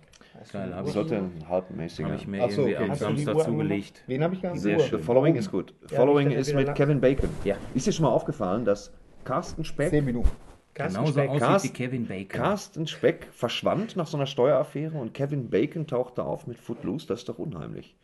Geil, 0.53 0.75
habe 0.75 0.87
ich, 0.89 0.93
sollte 0.93 1.17
ein 1.17 1.49
halbmäßiger. 1.49 2.11
hab 2.11 2.17
ich 2.17 2.27
mir 2.27 2.45
Ach 2.45 2.51
so, 2.51 2.61
irgendwie 2.67 2.75
okay. 2.77 2.85
am 2.85 2.91
Hast 2.91 2.99
Samstag 2.99 3.41
zugelegt. 3.41 4.03
Wen 4.07 4.23
habe 4.23 4.35
ich 4.35 4.43
gar 4.43 4.53
nicht? 4.53 4.61
Sehr 4.61 4.79
schön. 4.79 4.99
The 4.99 5.05
Following 5.05 5.35
ist 5.37 5.51
gut. 5.51 5.73
Following 5.87 6.29
nicht, 6.29 6.39
dass 6.39 6.49
ist 6.49 6.55
mit 6.55 6.75
Kevin 6.75 7.01
Bacon. 7.01 7.31
Ja. 7.45 7.57
Ist 7.75 7.87
dir 7.87 7.93
schon 7.93 8.05
mal 8.05 8.11
aufgefallen, 8.13 8.67
dass 8.67 8.93
Carsten 9.25 9.65
Speck, 9.65 9.89
Zehn 9.89 10.05
Minuten. 10.05 10.29
Carsten 10.75 10.99
Genauso 10.99 11.13
Speck. 11.19 11.31
aussieht 11.31 11.41
Cast- 11.49 11.65
wie 11.65 11.69
Kevin 11.71 12.07
Bacon. 12.07 12.29
Carsten 12.29 12.87
Speck 12.87 13.27
verschwand 13.33 13.97
nach 13.97 14.07
so 14.07 14.19
einer 14.19 14.27
Steueraffäre 14.27 14.99
und 14.99 15.15
Kevin 15.15 15.49
Bacon 15.49 15.87
tauchte 15.87 16.23
auf 16.23 16.47
mit 16.47 16.59
Footloose. 16.59 17.07
Das 17.07 17.21
ist 17.21 17.29
doch 17.31 17.39
unheimlich. 17.39 17.97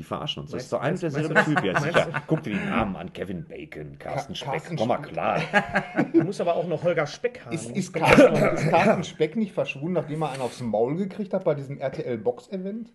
Die 0.00 0.04
verarschen 0.04 0.40
uns. 0.44 0.50
Das 0.52 0.62
ist 0.62 0.72
doch 0.72 0.80
ein 0.80 0.94
und 0.94 1.02
derselbe 1.02 1.34
Typ. 1.44 1.62
Ja, 1.62 1.78
sicher. 1.78 2.08
Guck 2.26 2.42
dir 2.42 2.54
die 2.54 2.64
Namen 2.70 2.96
an. 2.96 3.12
Kevin 3.12 3.44
Bacon, 3.44 3.98
Carsten 3.98 4.34
Speck. 4.34 4.50
Carsten 4.52 4.76
Komm 4.76 4.88
mal 4.88 4.96
klar. 4.96 5.42
Du 6.14 6.24
musst 6.24 6.40
aber 6.40 6.54
auch 6.56 6.66
noch 6.66 6.82
Holger 6.82 7.06
Speck 7.06 7.44
haben. 7.44 7.52
Ist, 7.54 7.70
ist, 7.76 7.92
Carsten, 7.92 8.34
ist 8.34 8.70
Carsten 8.70 9.04
Speck 9.04 9.36
nicht 9.36 9.52
verschwunden, 9.52 9.92
nachdem 9.92 10.22
er 10.22 10.30
einen 10.32 10.40
aufs 10.40 10.62
Maul 10.62 10.96
gekriegt 10.96 11.34
hat 11.34 11.44
bei 11.44 11.54
diesem 11.54 11.76
RTL-Box-Event? 11.78 12.94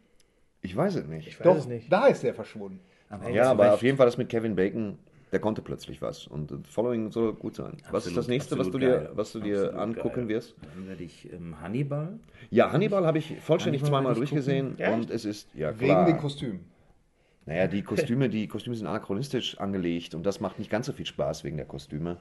Ich 0.62 0.76
weiß 0.76 0.96
es 0.96 1.06
nicht. 1.06 1.28
ich 1.28 1.40
weiß 1.40 1.44
Doch, 1.44 1.58
es 1.58 1.68
nicht. 1.68 1.92
da 1.94 2.08
ist 2.08 2.24
er 2.24 2.34
verschwunden. 2.34 2.80
Aber 3.12 3.30
Ja, 3.30 3.52
aber 3.52 3.66
Recht. 3.66 3.74
auf 3.76 3.84
jeden 3.84 3.98
Fall 3.98 4.08
das 4.08 4.18
mit 4.18 4.30
Kevin 4.30 4.56
Bacon, 4.56 4.98
der 5.32 5.40
konnte 5.40 5.62
plötzlich 5.62 6.02
was. 6.02 6.26
Und 6.26 6.52
Following 6.68 7.12
soll 7.12 7.34
gut 7.34 7.56
sein. 7.56 7.74
was 7.92 8.08
ist 8.08 8.18
Absolut, 8.18 8.18
das 8.18 8.28
nächste, 8.30 8.58
was 8.58 8.72
du 8.72 8.78
absolut 8.78 8.82
dir, 8.82 8.98
geil. 9.04 9.10
was 9.14 9.32
du 9.32 9.40
dir 9.42 9.58
Absolut 9.66 9.80
angucken 9.82 10.16
geil. 10.22 10.30
wirst? 10.30 10.56
Dann 10.74 10.88
werde 10.88 11.04
ich 11.04 11.32
ähm, 11.32 11.56
Hannibal. 11.62 12.18
Ja, 12.50 12.72
Hannibal 12.72 13.06
habe 13.06 13.20
ich 13.20 13.40
vollständig 13.42 13.82
Hannibal 13.84 14.02
zweimal 14.02 14.16
durchgesehen. 14.16 14.74
Ja? 14.80 14.94
und 14.96 15.12
es 15.12 15.24
ist, 15.26 15.54
ja 15.54 15.70
Wegen 15.80 15.92
klar. 15.92 16.06
den 16.08 16.18
Kostümen. 16.18 16.66
Naja, 17.46 17.68
die 17.68 17.82
Kostüme, 17.84 18.30
die 18.30 18.48
Kostüme 18.48 18.76
sind 18.76 18.88
anachronistisch 18.88 19.60
angelegt 19.60 20.16
und 20.16 20.26
das 20.26 20.40
macht 20.40 20.60
nicht 20.60 20.72
ganz 20.72 20.86
so 20.88 20.94
viel 20.94 21.06
Spaß 21.06 21.44
wegen 21.44 21.58
der 21.58 21.66
Kostüme. 21.66 22.18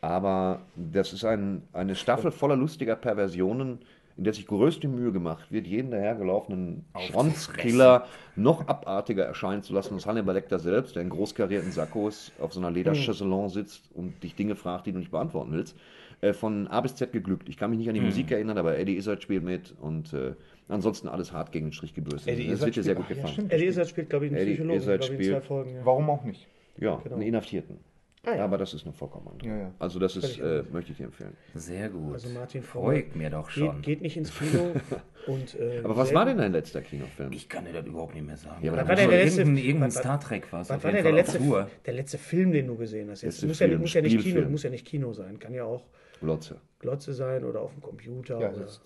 Aber 0.00 0.62
das 0.76 1.12
ist 1.12 1.24
ein, 1.24 1.62
eine 1.72 1.94
Staffel 1.94 2.30
voller 2.30 2.56
lustiger 2.56 2.96
Perversionen, 2.96 3.78
in 4.16 4.24
der 4.24 4.32
sich 4.32 4.46
größte 4.46 4.86
Mühe 4.86 5.10
gemacht 5.12 5.50
wird, 5.50 5.66
jeden 5.66 5.90
dahergelaufenen 5.90 6.84
Schronzkiller 7.10 8.06
noch 8.36 8.68
abartiger 8.68 9.24
erscheinen 9.24 9.62
zu 9.62 9.72
lassen 9.72 9.94
als 9.94 10.06
Hannibal 10.06 10.34
Lecter 10.34 10.58
selbst, 10.58 10.94
der 10.94 11.02
in 11.02 11.08
großkarierten 11.08 11.72
Sakkos 11.72 12.32
auf 12.38 12.52
so 12.52 12.60
einer 12.60 12.70
Lederchaiselon 12.70 13.48
sitzt 13.48 13.90
und 13.94 14.22
dich 14.22 14.36
Dinge 14.36 14.54
fragt, 14.54 14.86
die 14.86 14.92
du 14.92 14.98
nicht 14.98 15.10
beantworten 15.10 15.52
willst. 15.52 15.76
Äh, 16.20 16.32
von 16.32 16.68
A 16.68 16.80
bis 16.80 16.94
Z 16.94 17.12
geglückt. 17.12 17.48
Ich 17.48 17.56
kann 17.56 17.70
mich 17.70 17.78
nicht 17.78 17.88
an 17.88 17.94
die 17.94 18.00
Musik 18.00 18.30
erinnern, 18.30 18.56
aber 18.56 18.78
Eddie 18.78 18.96
Izzard 18.96 19.22
spielt 19.22 19.42
mit 19.42 19.74
und 19.80 20.12
äh, 20.12 20.34
ansonsten 20.68 21.08
alles 21.08 21.32
hart 21.32 21.52
gegen 21.52 21.66
den 21.66 21.72
Strich 21.72 21.94
gebürstet. 21.94 22.32
Eddie 22.32 22.48
das 22.48 22.60
wird 22.60 22.76
dir 22.76 22.82
sehr 22.82 22.94
gut 22.94 23.04
spielt- 23.04 23.18
ja, 23.18 23.22
gefallen. 23.24 23.34
stimmt. 23.34 23.52
Eddie 23.52 23.66
Izzard 23.66 23.88
spielt, 23.88 24.10
glaube 24.10 24.26
ich, 24.26 24.32
einen 24.32 24.40
Eddie 24.40 24.52
Psychologen, 24.54 24.78
Izzard 24.80 25.00
glaube 25.00 25.14
ich, 25.14 25.20
in 25.20 25.24
zwei 25.26 25.30
spielt- 25.40 25.44
Folgen. 25.46 25.74
Ja. 25.74 25.84
Warum 25.86 26.10
auch 26.10 26.24
nicht? 26.24 26.46
Ja, 26.78 26.96
Genau. 27.02 27.16
einen 27.16 27.22
Inhaftierten. 27.26 27.78
Ah, 28.26 28.36
ja. 28.36 28.44
Aber 28.46 28.56
das 28.56 28.72
ist 28.72 28.84
eine 28.86 28.94
vollkommen 28.94 29.28
andere. 29.28 29.46
Ja, 29.50 29.56
ja. 29.58 29.74
Also 29.78 29.98
das 29.98 30.16
ist, 30.16 30.38
äh, 30.40 30.62
möchte 30.72 30.92
ich 30.92 30.96
dir 30.96 31.04
empfehlen. 31.04 31.36
Sehr 31.54 31.90
gut. 31.90 32.14
Also 32.14 32.30
Martin 32.30 32.62
Freut 32.62 33.14
mir 33.14 33.28
doch 33.28 33.50
schon. 33.50 33.76
Geht, 33.76 33.82
geht 33.84 34.00
nicht 34.00 34.16
ins 34.16 34.32
Kino. 34.38 34.72
und, 35.26 35.54
äh, 35.60 35.82
Aber 35.84 35.94
was 35.98 36.14
war 36.14 36.24
denn 36.24 36.38
dein 36.38 36.52
letzter 36.52 36.80
Kinofilm? 36.80 37.32
Ich 37.32 37.50
kann 37.50 37.66
dir 37.66 37.74
das 37.74 37.84
überhaupt 37.84 38.14
nicht 38.14 38.26
mehr 38.26 38.38
sagen. 38.38 38.64
Ja, 38.64 38.72
aber 38.72 38.80
Da 38.82 38.88
was 38.88 38.98
war 38.98 39.08
der 39.10 39.24
letzte- 39.24 39.42
irgendein, 39.42 39.80
was 39.88 39.96
war- 39.96 40.02
Star 40.02 40.20
Trek 40.20 40.50
war 40.54 40.62
es 40.62 40.70
Was 40.70 40.76
auf 40.78 40.84
war 40.84 40.92
der 40.92 41.02
Fall 41.02 41.12
auf 41.12 41.16
letzte, 41.18 41.66
der 41.84 41.94
letzte 41.94 42.16
Film, 42.16 42.52
den 42.52 42.66
du 42.66 42.76
gesehen 42.76 43.10
hast? 43.10 43.20
Jetzt 43.20 43.44
muss 43.44 43.58
ja, 43.58 43.66
Film, 43.68 43.80
muss, 43.82 43.92
ja 43.92 44.00
nicht 44.00 44.18
Kino, 44.18 44.48
muss 44.48 44.62
ja 44.62 44.70
nicht 44.70 44.86
Kino 44.86 45.12
sein. 45.12 45.38
Kann 45.38 45.52
ja 45.52 45.64
auch 45.64 45.84
Lotze. 46.22 46.56
Glotze 46.78 47.12
sein 47.12 47.44
oder 47.44 47.60
auf 47.60 47.72
dem 47.74 47.82
Computer. 47.82 48.40
Ja, 48.40 48.48
oder 48.48 48.56
kommt's- 48.60 48.80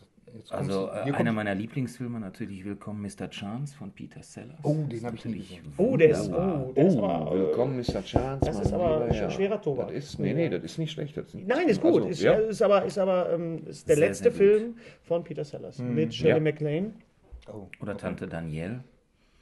Also 0.51 0.89
äh, 0.89 1.13
einer 1.13 1.33
meiner 1.33 1.55
Lieblingsfilme 1.55 2.21
natürlich 2.21 2.65
Willkommen 2.65 3.03
Mr. 3.03 3.29
Chance 3.31 3.77
von 3.77 3.91
Peter 3.93 4.23
Sellers. 4.23 4.59
Oh, 4.63 4.75
den 4.91 5.05
habe 5.05 5.17
ich 5.17 5.25
nie 5.25 5.39
gesehen. 5.39 5.73
oh, 5.77 5.97
der 5.97 6.11
ist, 6.11 6.31
oh, 6.31 6.73
der 6.75 6.87
ist 6.87 6.97
aber, 6.97 7.33
willkommen, 7.33 7.77
Mr. 7.77 8.03
Chance. 8.03 8.45
das 8.47 8.61
ist 8.61 8.73
aber 8.73 9.05
lieber 9.05 9.15
Herr. 9.15 9.31
schwerer 9.31 9.61
Tobak. 9.61 9.89
Das 9.89 9.97
ist, 9.97 10.19
nee, 10.19 10.33
nee, 10.35 10.49
das 10.49 10.63
ist 10.65 10.79
nicht 10.79 10.93
schlecht. 10.93 11.17
Das 11.17 11.35
ist, 11.35 11.47
Nein, 11.47 11.69
ist 11.69 11.81
gut. 11.81 11.95
Also, 11.97 12.09
ist, 12.09 12.23
ja. 12.23 12.33
ist 12.35 12.63
aber, 12.63 12.85
ist 12.85 12.99
aber 12.99 13.33
ähm, 13.33 13.67
ist 13.67 13.89
der 13.89 13.97
Sehr, 13.97 14.07
letzte 14.09 14.25
sehr. 14.25 14.33
Film 14.33 14.75
von 15.03 15.25
Peter 15.25 15.45
Sellers 15.45 15.79
mit 15.79 16.15
Shirley 16.15 16.35
Ja. 16.35 16.41
MacLaine. 16.41 16.93
Oh. 17.53 17.67
Oder 17.81 17.97
Tante 17.97 18.27
Danielle. 18.27 18.85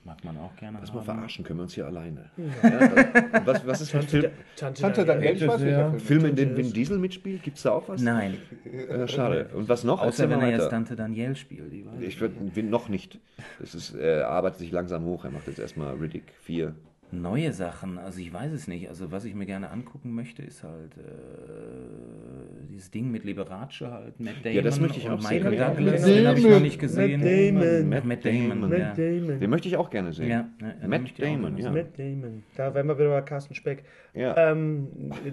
Mag 0.07 0.23
man 0.25 0.37
auch 0.39 0.55
gerne. 0.55 0.79
Lass 0.81 0.95
mal 0.95 1.03
verarschen 1.03 1.45
können 1.45 1.59
wir 1.59 1.65
uns 1.65 1.75
hier 1.75 1.85
alleine. 1.85 2.31
Ja, 2.37 3.45
was, 3.45 3.67
was 3.67 3.81
ist 3.81 3.93
mit 3.93 4.05
Film, 4.05 4.31
Tante, 4.55 4.81
Tante 4.81 5.05
Daniel, 5.05 5.35
ich 5.35 5.47
weiß 5.49 5.61
welcher 5.61 5.91
Film. 5.91 6.01
Film, 6.01 6.25
in 6.27 6.37
dem 6.37 6.57
Vin 6.57 6.73
Diesel 6.73 6.99
mitspielt? 6.99 7.43
Gibt 7.43 7.57
es 7.57 7.65
da 7.65 7.73
auch 7.73 7.89
was? 7.89 8.01
Nein, 8.01 8.37
Äh, 8.65 9.09
schade. 9.09 9.51
Und 9.53 9.69
was 9.69 9.83
noch? 9.83 10.01
außer 10.01 10.31
wenn 10.31 10.41
er 10.41 10.51
jetzt. 10.51 10.71
Tante 10.71 10.95
Danielle 10.95 11.35
spielt. 11.35 11.73
Ich 11.73 11.85
weiß 11.85 11.93
Ich 12.01 12.21
würde 12.21 12.63
noch 12.63 12.89
nicht. 12.89 13.19
Das 13.59 13.75
ist, 13.75 13.95
er 13.95 14.29
arbeitet 14.29 14.61
sich 14.61 14.71
langsam 14.71 15.05
hoch. 15.05 15.25
Er 15.25 15.33
macht 15.33 15.49
jetzt 15.49 15.59
erstmal 15.59 15.95
Riddick 15.97 16.33
4. 16.43 16.73
Neue 17.13 17.53
Sachen, 17.53 17.99
also 17.99 18.19
ich 18.21 18.33
weiß 18.33 18.53
es 18.53 18.67
nicht. 18.67 18.89
Also 18.89 19.13
was 19.13 19.25
ich 19.25 19.35
mir 19.35 19.47
gerne 19.47 19.71
angucken 19.71 20.13
möchte, 20.15 20.43
ist 20.43 20.63
halt 20.65 20.97
äh, 20.99 22.67
dieses 22.69 22.91
Ding 22.91 23.11
mit 23.11 23.25
Liberace 23.25 23.83
halt, 23.83 24.19
Matt 24.21 24.35
Damon 24.43 24.57
Ja, 24.57 24.63
das 24.63 24.81
möchte 24.81 24.99
ich 24.99 25.07
und 25.07 25.13
auch 25.13 25.21
sehen. 25.21 25.37
Michael 25.45 25.55
Ja, 25.59 25.69
Douglas, 25.71 26.01
Matt 26.03 26.11
den 26.11 26.27
habe 26.27 26.37
ich 26.39 26.43
Damon. 26.45 26.59
noch 26.59 26.65
nicht 26.65 26.79
gesehen. 26.81 27.21
Matt 27.21 27.29
Damon. 27.63 27.89
Matt, 27.89 28.05
Matt 28.05 28.25
Damon, 28.25 28.61
Matt 28.61 28.79
ja. 28.79 28.87
Matt 28.89 28.99
Damon. 28.99 29.41
Den 29.41 29.51
möchte 29.51 29.69
ich 29.69 29.77
auch 29.77 29.91
gerne 29.91 30.13
sehen. 30.13 30.29
Ja, 30.31 30.49
ja, 30.61 30.89
Matt 30.89 31.19
Damon, 31.19 31.57
ja. 31.59 31.71
Matt 31.71 31.99
Damon. 31.99 32.43
Da 32.57 32.75
wären 32.75 32.87
wir 32.89 32.99
wieder 32.99 33.11
bei 33.11 33.23
Carsten 33.23 33.55
Speck. 33.55 33.85
Ja. 34.13 34.51
Ähm, 34.51 34.89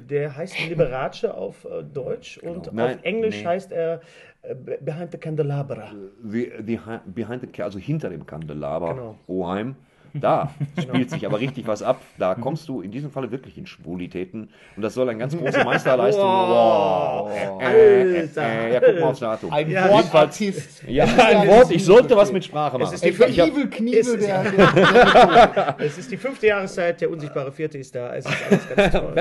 der 0.09 0.35
heißt 0.35 0.69
Liberace 0.69 1.25
auf 1.25 1.65
äh, 1.65 1.83
Deutsch 1.83 2.37
und 2.37 2.71
Nein, 2.71 2.97
auf 2.97 3.03
Englisch 3.03 3.39
nee. 3.41 3.45
heißt 3.47 3.71
er 3.71 4.01
äh, 4.43 4.55
Behind 4.79 5.11
the 5.11 5.17
Candelabra. 5.17 5.91
The, 6.23 6.51
the, 6.65 6.79
hi- 6.79 6.99
behind 7.07 7.41
the, 7.55 7.63
also 7.63 7.79
hinter 7.79 8.09
dem 8.09 8.25
Kandelaber, 8.25 8.93
Genau. 8.93 9.17
Oheim. 9.27 9.75
Da 10.13 10.53
spielt 10.81 11.09
sich 11.09 11.25
aber 11.25 11.39
richtig 11.39 11.65
was 11.67 11.81
ab. 11.81 11.99
Da 12.17 12.35
kommst 12.35 12.67
du 12.69 12.81
in 12.81 12.91
diesem 12.91 13.09
Falle 13.11 13.31
wirklich 13.31 13.57
in 13.57 13.65
Schwulitäten. 13.65 14.49
Und 14.75 14.81
das 14.83 14.93
soll 14.93 15.09
eine 15.09 15.17
ganz 15.17 15.35
große 15.35 15.63
Meisterleistung. 15.65 16.23
Wow. 16.23 17.29
Wow. 17.31 17.61
Äh, 17.61 18.19
äh, 18.21 18.29
äh, 18.35 18.73
ja, 18.73 18.79
guck 18.79 18.99
mal 18.99 19.03
aufs 19.09 19.19
Datum. 19.19 19.51
Ein 19.51 19.69
Ja, 19.71 19.89
Wortartist. 19.89 20.83
Ja, 20.87 21.05
ein 21.05 21.47
Wort. 21.47 21.71
Ich 21.71 21.83
sollte 21.83 22.15
was 22.15 22.31
mit 22.31 22.45
Sprache 22.45 22.77
machen. 22.77 22.93
ist 22.93 23.03
die 23.03 23.09
Ich 23.09 23.19
Evil 23.39 23.63
Es 23.63 23.69
Knievel, 23.71 24.15
ist- 24.15 24.27
der, 24.27 24.43
der 24.43 25.75
Es 25.79 25.97
ist 25.97 26.11
die 26.11 26.17
fünfte 26.17 26.47
Jahreszeit, 26.47 27.01
der 27.01 27.09
unsichtbare 27.09 27.51
Vierte 27.51 27.77
ist 27.77 27.95
da. 27.95 28.13
Es 28.15 28.25
ist 28.25 28.37
alles 28.49 28.75
ganz 28.75 28.91
toll. 28.93 29.13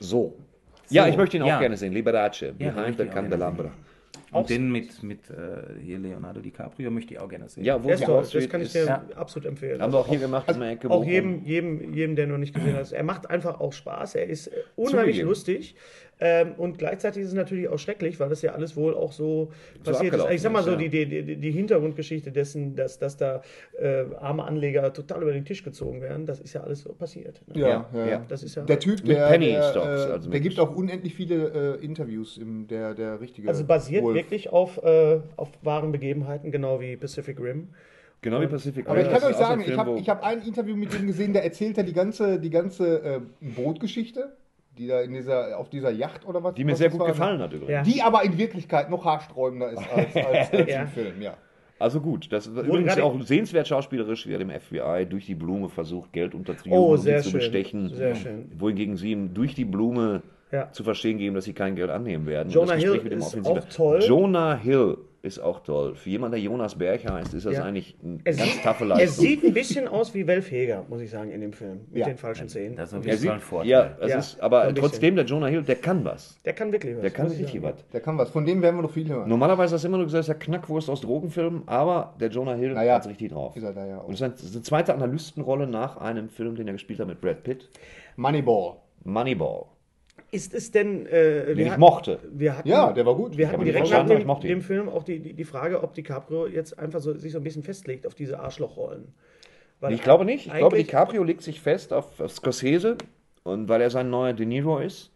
So. 0.00 0.34
Ja, 0.88 1.06
ich 1.06 1.16
möchte 1.16 1.36
ihn 1.36 1.42
auch 1.42 1.48
ja. 1.48 1.58
gerne 1.58 1.76
sehen. 1.76 1.92
Liberace, 1.92 2.52
Behind 2.58 2.98
the 2.98 3.06
Candelabra. 3.06 3.70
Und 4.32 4.50
den 4.50 4.72
mit, 4.72 5.02
mit 5.02 5.30
äh, 5.30 5.80
hier 5.82 5.98
Leonardo 5.98 6.40
DiCaprio 6.40 6.90
möchte 6.90 7.14
ich 7.14 7.20
auch 7.20 7.28
gerne 7.28 7.48
sehen. 7.48 7.64
Ja, 7.64 7.78
toll, 7.78 8.08
Wall 8.08 8.26
das 8.32 8.48
kann 8.48 8.62
ich 8.62 8.72
dir 8.72 8.84
Ja. 8.86 9.04
absolut 9.14 9.46
empfehlen. 9.46 9.80
Haben 9.82 9.92
wir 9.92 9.98
auch 9.98 10.08
hier 10.08 10.18
gemacht 10.18 10.50
in 10.50 10.60
der 10.60 10.70
Ecke. 10.70 10.90
Auch 10.90 11.04
jedem, 11.04 11.44
jedem, 11.44 11.92
jedem, 11.94 12.16
der 12.16 12.26
noch 12.26 12.38
nicht 12.38 12.54
gesehen 12.54 12.74
hat. 12.74 12.90
Er 12.92 13.04
macht 13.04 13.28
einfach 13.28 13.60
auch 13.60 13.72
Spaß. 13.72 14.14
Er 14.14 14.26
ist 14.26 14.46
äh, 14.48 14.52
unheimlich 14.76 15.16
Zugegeben. 15.16 15.28
lustig. 15.28 15.76
Ähm, 16.24 16.52
und 16.56 16.78
gleichzeitig 16.78 17.22
ist 17.22 17.30
es 17.30 17.34
natürlich 17.34 17.68
auch 17.68 17.80
schrecklich, 17.80 18.20
weil 18.20 18.28
das 18.28 18.42
ja 18.42 18.52
alles 18.52 18.76
wohl 18.76 18.94
auch 18.94 19.10
so, 19.10 19.50
passiert 19.82 20.14
ist. 20.14 20.24
Ich 20.30 20.40
sag 20.40 20.52
mal 20.52 20.60
ist, 20.60 20.66
so, 20.66 20.70
ja. 20.70 20.76
die, 20.76 20.88
die, 20.88 21.36
die, 21.36 21.50
Hintergrundgeschichte 21.50 22.30
dessen, 22.30 22.76
dass, 22.76 23.00
dass 23.00 23.16
da 23.16 23.42
äh, 23.76 24.04
arme 24.20 24.44
Anleger 24.44 24.92
total 24.92 25.22
über 25.22 25.32
den 25.32 25.44
Tisch 25.44 25.64
gezogen 25.64 26.00
werden, 26.00 26.24
das 26.24 26.38
ist 26.38 26.52
ja 26.52 26.60
alles 26.60 26.82
so 26.82 26.92
passiert. 26.92 27.42
Ne? 27.48 27.60
Ja, 27.60 27.90
Ja, 27.92 28.06
ja. 28.06 28.24
Das 28.28 28.44
ist 28.44 28.54
ja. 28.54 28.62
Der 28.62 28.78
Typ, 28.78 29.00
Mit 29.00 29.16
der, 29.16 29.26
Penny 29.26 29.46
der, 29.46 29.70
Stocks, 29.70 29.86
äh, 29.86 30.12
also 30.12 30.30
der 30.30 30.38
gibt 30.38 30.60
auch 30.60 30.76
unendlich 30.76 31.12
viele 31.12 31.78
äh, 31.80 31.84
Interviews, 31.84 32.38
im, 32.38 32.68
der, 32.68 32.94
der 32.94 33.20
richtige 33.20 33.48
also 33.48 33.64
basiert 33.64 34.04
Wolf. 34.04 34.14
wirklich 34.14 34.50
auf, 34.50 34.80
äh, 34.84 35.18
auf 35.36 35.48
wahren 35.62 35.90
Begebenheiten, 35.90 36.52
genau 36.52 36.80
wie 36.80 36.96
Pacific 36.96 37.40
Rim. 37.40 37.70
Genau 38.20 38.40
wie 38.40 38.46
Pacific 38.46 38.88
Aber 38.88 39.00
ich 39.00 39.06
Rim. 39.06 39.12
kann 39.12 39.24
euch 39.24 39.30
ist 39.30 39.36
auch 39.36 39.40
so 39.40 39.52
ein 39.54 39.58
sagen, 39.58 39.72
ich 39.72 39.76
habe 39.76 39.98
ich 39.98 40.08
hab 40.08 40.22
ein 40.22 40.42
Interview 40.42 40.76
mit 40.76 40.96
ihm 40.96 41.08
gesehen, 41.08 41.32
der 41.32 41.42
erzählt 41.42 41.78
ja 41.78 41.82
die 41.82 41.92
ganze, 41.92 42.38
die 42.38 42.50
ganze 42.50 43.02
äh, 43.02 43.20
Bootgeschichte, 43.40 44.36
die 44.78 44.86
da 44.86 45.00
in 45.02 45.12
dieser, 45.12 45.58
auf 45.58 45.68
dieser 45.68 45.90
Yacht 45.90 46.26
oder 46.26 46.42
was 46.42 46.54
die 46.54 46.64
mir 46.64 46.72
was 46.72 46.78
sehr 46.78 46.90
gut 46.90 47.00
war. 47.00 47.08
gefallen 47.08 47.40
hat 47.40 47.52
übrigens. 47.52 47.70
Ja. 47.70 47.82
Die 47.82 48.02
aber 48.02 48.22
in 48.24 48.38
Wirklichkeit 48.38 48.90
noch 48.90 49.04
haarsträubender 49.04 49.70
ist 49.70 49.82
als, 49.94 50.16
als, 50.16 50.52
als 50.52 50.68
Ja. 50.68 50.82
im 50.82 50.88
Film, 50.88 51.20
ja. 51.22 51.34
Also 51.78 52.00
gut, 52.00 52.32
das 52.32 52.46
ist 52.46 52.56
übrigens 52.56 52.96
auch 53.00 53.20
sehenswert 53.22 53.66
schauspielerisch, 53.66 54.26
wie 54.28 54.32
er 54.32 54.38
dem 54.38 54.50
FBI 54.50 55.04
durch 55.08 55.26
die 55.26 55.34
Blume 55.34 55.68
versucht, 55.68 56.12
Geld 56.12 56.32
unterzujubeln 56.34 56.80
Oh, 56.84 56.92
und 56.92 56.98
sehr 56.98 57.18
sie 57.18 57.24
zu 57.24 57.30
schön. 57.32 57.40
bestechen. 57.40 57.88
Sehr 57.88 58.14
schön. 58.14 58.52
Wohingegen 58.56 58.96
sie 58.96 59.10
ihm 59.10 59.34
durch 59.34 59.54
die 59.56 59.64
Blume 59.64 60.22
Ja. 60.52 60.70
zu 60.70 60.84
verstehen 60.84 61.18
geben, 61.18 61.34
dass 61.34 61.44
sie 61.44 61.54
kein 61.54 61.74
Geld 61.74 61.90
annehmen 61.90 62.26
werden. 62.26 62.50
Jonah 62.52 62.74
Hill 62.74 62.94
ist 62.94 63.44
auch 63.46 63.64
toll. 63.68 64.00
Jonah 64.06 64.54
Hill 64.54 64.98
ist 65.22 65.38
auch 65.38 65.60
toll. 65.60 65.94
Für 65.94 66.10
jemanden, 66.10 66.32
der 66.32 66.40
Jonas 66.42 66.74
Berg 66.76 67.08
heißt, 67.08 67.32
ist 67.32 67.46
das 67.46 67.54
Ja. 67.54 67.62
eigentlich 67.64 67.96
eine 68.02 68.18
Er 68.24 68.32
ganz 68.34 68.52
sieht, 68.54 68.62
taffe 68.62 68.84
er 68.84 68.88
Leistung. 68.88 69.24
sieht 69.24 69.44
ein 69.44 69.54
bisschen 69.54 69.86
aus 69.88 70.12
wie 70.14 70.26
Welfheger, 70.26 70.84
muss 70.88 71.00
ich 71.00 71.10
sagen, 71.10 71.30
in 71.30 71.40
dem 71.40 71.52
Film. 71.52 71.82
Mit 71.90 71.98
Ja. 72.00 72.06
den 72.06 72.16
falschen 72.16 72.48
Zähnen. 72.48 72.74
Das 72.74 72.92
ist 72.92 72.98
er 72.98 73.02
Fall 73.04 73.16
sieht, 73.16 73.30
ein 73.30 73.40
Vorteil. 73.40 73.68
ja, 73.70 73.96
es 74.00 74.10
Ja, 74.10 74.18
ist, 74.18 74.40
aber 74.40 74.62
ein 74.62 74.74
bisschen. 74.74 74.90
trotzdem, 74.90 75.14
der 75.16 75.24
Jonah 75.24 75.46
Hill, 75.46 75.62
der 75.62 75.76
kann 75.76 76.04
was. 76.04 76.36
Der 76.44 76.52
kann 76.54 76.72
wirklich 76.72 76.94
was. 76.96 77.02
Der 77.02 77.10
kann 77.12 77.26
richtig 77.28 77.62
was. 77.62 77.74
Der 77.92 78.00
kann 78.00 78.18
was. 78.18 78.30
Von 78.30 78.44
dem 78.44 78.60
werden 78.62 78.76
wir 78.76 78.82
noch 78.82 78.90
viel 78.90 79.08
hören. 79.08 79.28
Normalerweise 79.28 79.76
hast 79.76 79.82
du 79.82 79.88
immer 79.88 79.98
nur 79.98 80.06
gesagt, 80.06 80.26
der 80.26 80.34
Knackwurst 80.34 80.90
aus 80.90 81.00
Drogenfilmen, 81.02 81.62
aber 81.66 82.14
der 82.20 82.28
Jonah 82.28 82.54
Hill 82.54 82.72
Naja, 82.74 82.94
hat's 82.96 83.06
richtig 83.08 83.30
drauf. 83.30 83.56
ist 83.56 83.62
er 83.62 83.72
da 83.72 83.86
ja 83.86 83.98
auch. 84.00 84.08
Und 84.08 84.14
es 84.14 84.20
es 84.20 84.42
ist 84.42 84.54
eine 84.56 84.62
zweite 84.62 84.92
Analystenrolle 84.92 85.66
nach 85.68 85.98
einem 85.98 86.28
Film, 86.28 86.56
den 86.56 86.66
er 86.66 86.72
gespielt 86.72 86.98
hat 86.98 87.06
mit 87.06 87.20
Brad 87.20 87.44
Pitt. 87.44 87.68
Moneyball. 88.16 88.74
Moneyball. 89.04 89.66
Ist 90.32 90.54
es 90.54 90.70
denn. 90.70 91.06
Äh, 91.06 91.44
Den 91.46 91.56
wir 91.58 91.64
ich 91.66 91.70
hatten- 91.72 91.80
mochte. 91.80 92.18
Wir 92.32 92.56
hatten, 92.58 92.68
Ja, 92.68 92.92
der 92.92 93.04
war 93.06 93.14
gut. 93.14 93.36
Wir 93.36 93.48
hatten 93.50 93.62
direkt 93.64 93.90
nach 93.90 94.06
dem, 94.06 94.40
dem 94.40 94.60
Film 94.62 94.88
auch 94.88 95.04
die, 95.04 95.20
die, 95.20 95.34
die 95.34 95.44
Frage, 95.44 95.82
ob 95.82 95.94
DiCaprio 95.94 96.46
jetzt 96.46 96.78
einfach 96.78 97.00
so, 97.00 97.12
sich 97.12 97.32
so 97.32 97.38
ein 97.38 97.44
bisschen 97.44 97.62
festlegt 97.62 98.06
auf 98.06 98.14
diese 98.14 98.40
Arschlochrollen. 98.40 99.12
Weil 99.80 99.92
Ich 99.92 100.02
glaube 100.02 100.24
nicht. 100.24 100.46
Ich 100.46 100.52
glaube, 100.54 100.76
DiCaprio 100.76 101.22
legt 101.22 101.42
sich 101.42 101.60
fest 101.60 101.92
auf, 101.92 102.18
auf 102.20 102.32
Scorsese 102.32 102.96
und 103.42 103.68
weil 103.68 103.80
er 103.82 103.90
sein 103.90 104.08
neuer 104.10 104.32
De 104.32 104.46
Niro 104.46 104.78
ist 104.78 105.10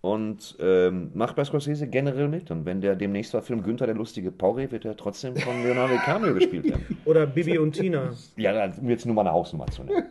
und 0.00 0.56
ähm, 0.58 1.10
macht 1.14 1.36
bei 1.36 1.44
Scorsese 1.44 1.86
generell 1.88 2.28
mit. 2.28 2.50
Und 2.50 2.64
wenn 2.64 2.80
der 2.80 2.96
demnächst 2.96 3.34
war 3.34 3.42
Film 3.42 3.62
Günther 3.62 3.86
der 3.86 3.94
lustige 3.94 4.32
Pauri, 4.32 4.70
wird 4.70 4.84
er 4.86 4.96
trotzdem 4.96 5.36
von 5.36 5.62
Leonardo 5.62 5.94
DiCaprio 5.94 6.32
gespielt 6.34 6.64
werden. 6.70 6.98
Oder 7.04 7.26
Bibi 7.26 7.58
und 7.58 7.72
Tina. 7.72 8.14
Ja, 8.36 8.72
um 8.80 8.88
jetzt 8.88 9.04
nur 9.04 9.14
mal 9.14 9.20
eine 9.22 9.32
Hausnummer 9.32 9.66
zu 9.66 9.84
nennen. 9.84 10.04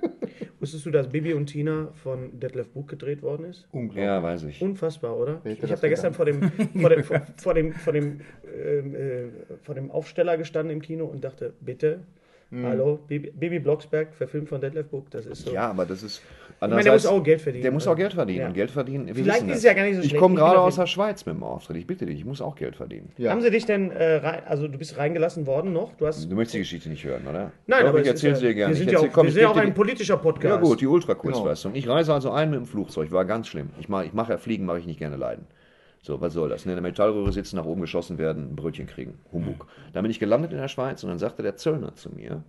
Wusstest 0.62 0.86
du, 0.86 0.92
dass 0.92 1.10
Bibi 1.10 1.34
und 1.34 1.48
Tina 1.48 1.92
von 2.04 2.40
Detlef 2.40 2.70
Book 2.70 2.88
gedreht 2.88 3.24
worden 3.24 3.46
ist? 3.46 3.68
Unglaublich. 3.72 4.06
Ja, 4.06 4.22
weiß 4.22 4.44
ich. 4.44 4.62
Unfassbar, 4.62 5.18
oder? 5.18 5.42
Ich 5.44 5.60
das 5.60 5.72
habe 5.72 5.82
da 5.82 5.88
gestern 5.88 6.14
vor 6.14 6.26
dem, 6.26 6.52
vor 6.80 6.90
dem, 6.92 7.04
vor, 7.04 7.22
vor 7.38 7.54
dem, 7.56 7.74
vor 7.74 7.94
dem, 7.94 8.22
ähm, 8.64 8.96
äh, 8.96 9.24
vor 9.64 9.74
dem 9.74 9.90
Aufsteller 9.90 10.38
gestanden 10.38 10.76
im 10.76 10.82
Kino 10.84 11.06
und 11.06 11.24
dachte, 11.24 11.54
bitte, 11.62 12.02
Hm. 12.52 12.66
hallo, 12.66 13.00
Bibi, 13.08 13.32
Bibi 13.32 13.60
Blocksberg, 13.60 14.14
verfilmt 14.14 14.50
von 14.50 14.60
Detlef 14.60 14.88
Book, 14.88 15.10
das 15.10 15.26
ist 15.26 15.46
so. 15.46 15.54
Ja, 15.54 15.70
aber 15.70 15.86
das 15.86 16.04
ist. 16.04 16.22
ich 16.50 16.68
meine, 16.68 16.84
der 16.84 16.92
muss 16.92 17.06
auch 17.06 17.24
Geld 17.24 17.40
verdienen. 17.40 17.64
Der 17.64 17.72
muss 17.72 17.88
auch 17.88 17.96
Geld 17.96 18.14
verdienen. 18.14 18.40
Ja. 18.42 18.48
Und 18.48 18.54
Geld 18.54 18.72
verdienen. 18.72 19.08
wir 19.08 19.16
Vielleicht 19.16 19.48
ist 19.48 19.58
es 19.60 19.64
ja 19.64 19.74
gar 19.74 19.84
nicht 19.86 19.96
so 19.96 20.02
Ich 20.02 20.10
schlecht. 20.10 20.20
komme 20.22 20.34
Ich 20.36 20.40
bin 20.42 20.46
gerade 20.46 20.60
aus 20.60 20.76
der 20.76 20.86
Schweiz 20.86 21.26
mit 21.26 21.36
dem 21.36 21.44
Auftritt. 21.44 21.78
Ich 21.78 21.88
bitte 21.88 22.06
dich, 22.06 22.18
ich 22.20 22.26
muss 22.26 22.42
auch 22.42 22.56
Geld 22.56 22.76
verdienen. 22.76 23.10
Ja. 23.18 23.32
Haben 23.32 23.40
sie 23.42 23.52
dich 23.52 23.66
denn, 23.66 23.90
äh, 23.92 24.16
rein, 24.16 24.42
also 24.46 24.68
du 24.68 24.78
bist 24.78 24.98
reingelassen 24.98 25.48
worden 25.48 25.72
noch? 25.72 25.94
Du 25.94 26.06
hast, 26.06 26.30
Du 26.30 26.36
möchtest 26.36 26.56
die 26.56 26.60
Geschichte 26.60 26.90
nicht 26.90 27.06
hören, 27.06 27.26
oder? 27.26 27.54
nein, 27.68 27.84
Doch, 27.84 27.90
aber 27.90 28.02
ich 28.02 28.08
erzähle 28.08 28.34
ja, 28.34 28.40
sie 28.40 28.48
dir 28.48 28.54
gerne. 28.54 28.74
Wir 28.74 28.78
sind 28.80 28.92
ja 28.92 29.00
auch, 29.00 29.08
komm, 29.14 29.28
wir 29.28 29.32
sind 29.32 29.46
auch 29.46 29.56
ein 29.56 29.74
politischer 29.74 30.18
Podcast. 30.18 30.54
Ja 30.56 30.62
gut, 30.62 30.82
die 30.82 30.88
Ultrakurzleistung. 30.88 31.74
Ich 31.74 31.88
reise 31.88 32.14
also 32.14 32.32
ein 32.32 32.50
mit 32.50 32.60
dem 32.60 32.66
Flugzeug, 32.66 33.14
war 33.14 33.24
ganz 33.24 33.48
schlimm. 33.48 33.70
Ich 33.80 33.88
mache 33.88 34.06
ich 34.06 34.14
mach 34.14 34.28
ja 34.28 34.38
Fliegen, 34.38 34.66
mache 34.66 34.80
ich 34.80 34.86
nicht 34.86 35.00
gerne 35.00 35.16
leiden. 35.16 35.48
So, 36.04 36.20
was 36.20 36.34
soll 36.34 36.50
das? 36.50 36.66
In 36.66 36.72
der 36.72 36.82
Metallröhre 36.82 37.32
sitzen, 37.32 37.58
nach 37.58 37.66
oben 37.66 37.82
geschossen 37.82 38.18
werden, 38.18 38.52
ein 38.52 38.56
Brötchen 38.56 38.88
kriegen. 38.88 39.20
Humbug. 39.32 39.68
Dann 39.94 40.02
bin 40.02 40.10
ich 40.10 40.20
gelandet 40.20 40.52
in 40.52 40.58
der 40.58 40.68
Schweiz 40.68 41.04
und 41.04 41.10
dann 41.10 41.20
sagte 41.20 41.44
der 41.44 41.56
Zöllner 41.58 41.94
zu 41.94 42.10
mir, 42.10 42.44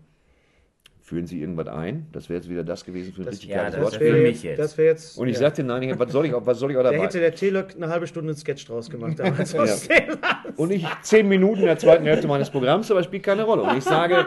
führen 1.03 1.27
Sie 1.27 1.39
irgendwas 1.41 1.67
ein? 1.69 2.07
Das 2.13 2.31
wäre 2.31 2.39
jetzt 2.41 2.49
wieder 2.49 2.65
das 2.65 2.83
gewesen 2.87 3.13
für 3.13 3.21
ein 3.21 3.29
richtig 3.29 3.51
ja, 3.51 3.59
geiles 3.59 3.75
das 3.75 3.83
Wort. 3.83 3.93
Das 3.93 4.01
wär- 4.01 4.07
wäre 4.07 4.17
Für 4.17 4.23
jetzt, 4.27 4.37
mich 4.37 4.43
jetzt. 4.45 4.59
das 4.59 4.79
wäre 4.79 4.89
jetzt. 4.89 5.19
Und 5.19 5.29
ich 5.29 5.35
ja. 5.35 5.41
sagte, 5.41 5.63
nein, 5.65 5.83
ich, 5.83 5.99
was 5.99 6.11
soll 6.11 6.25
ich, 6.25 6.33
was 6.35 6.59
soll 6.59 6.71
ich 6.71 6.77
auch 6.79 6.83
Da 6.83 6.93
dabei? 6.93 7.05
hätte 7.05 7.21
der 7.21 7.35
Telok 7.35 7.77
eine 7.77 7.89
halbe 7.89 8.07
Stunde 8.07 8.31
einen 8.31 8.39
Sketch 8.39 8.67
draus 8.67 8.89
gemacht 8.89 9.19
damals. 9.19 9.55
aus 9.55 9.87
dem- 9.87 10.17
Und 10.57 10.71
ich 10.71 10.87
zehn 11.03 11.29
Minuten 11.29 11.61
in 11.61 11.67
der 11.67 11.77
zweiten 11.79 12.05
Hälfte 12.07 12.27
meines 12.29 12.49
Programms, 12.49 12.91
aber 12.91 13.03
spielt 13.03 13.23
keine 13.25 13.43
Rolle. 13.43 13.63
Und 13.65 13.77
ich 13.77 13.85
sage, 13.85 14.25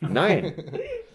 nein. 0.00 0.52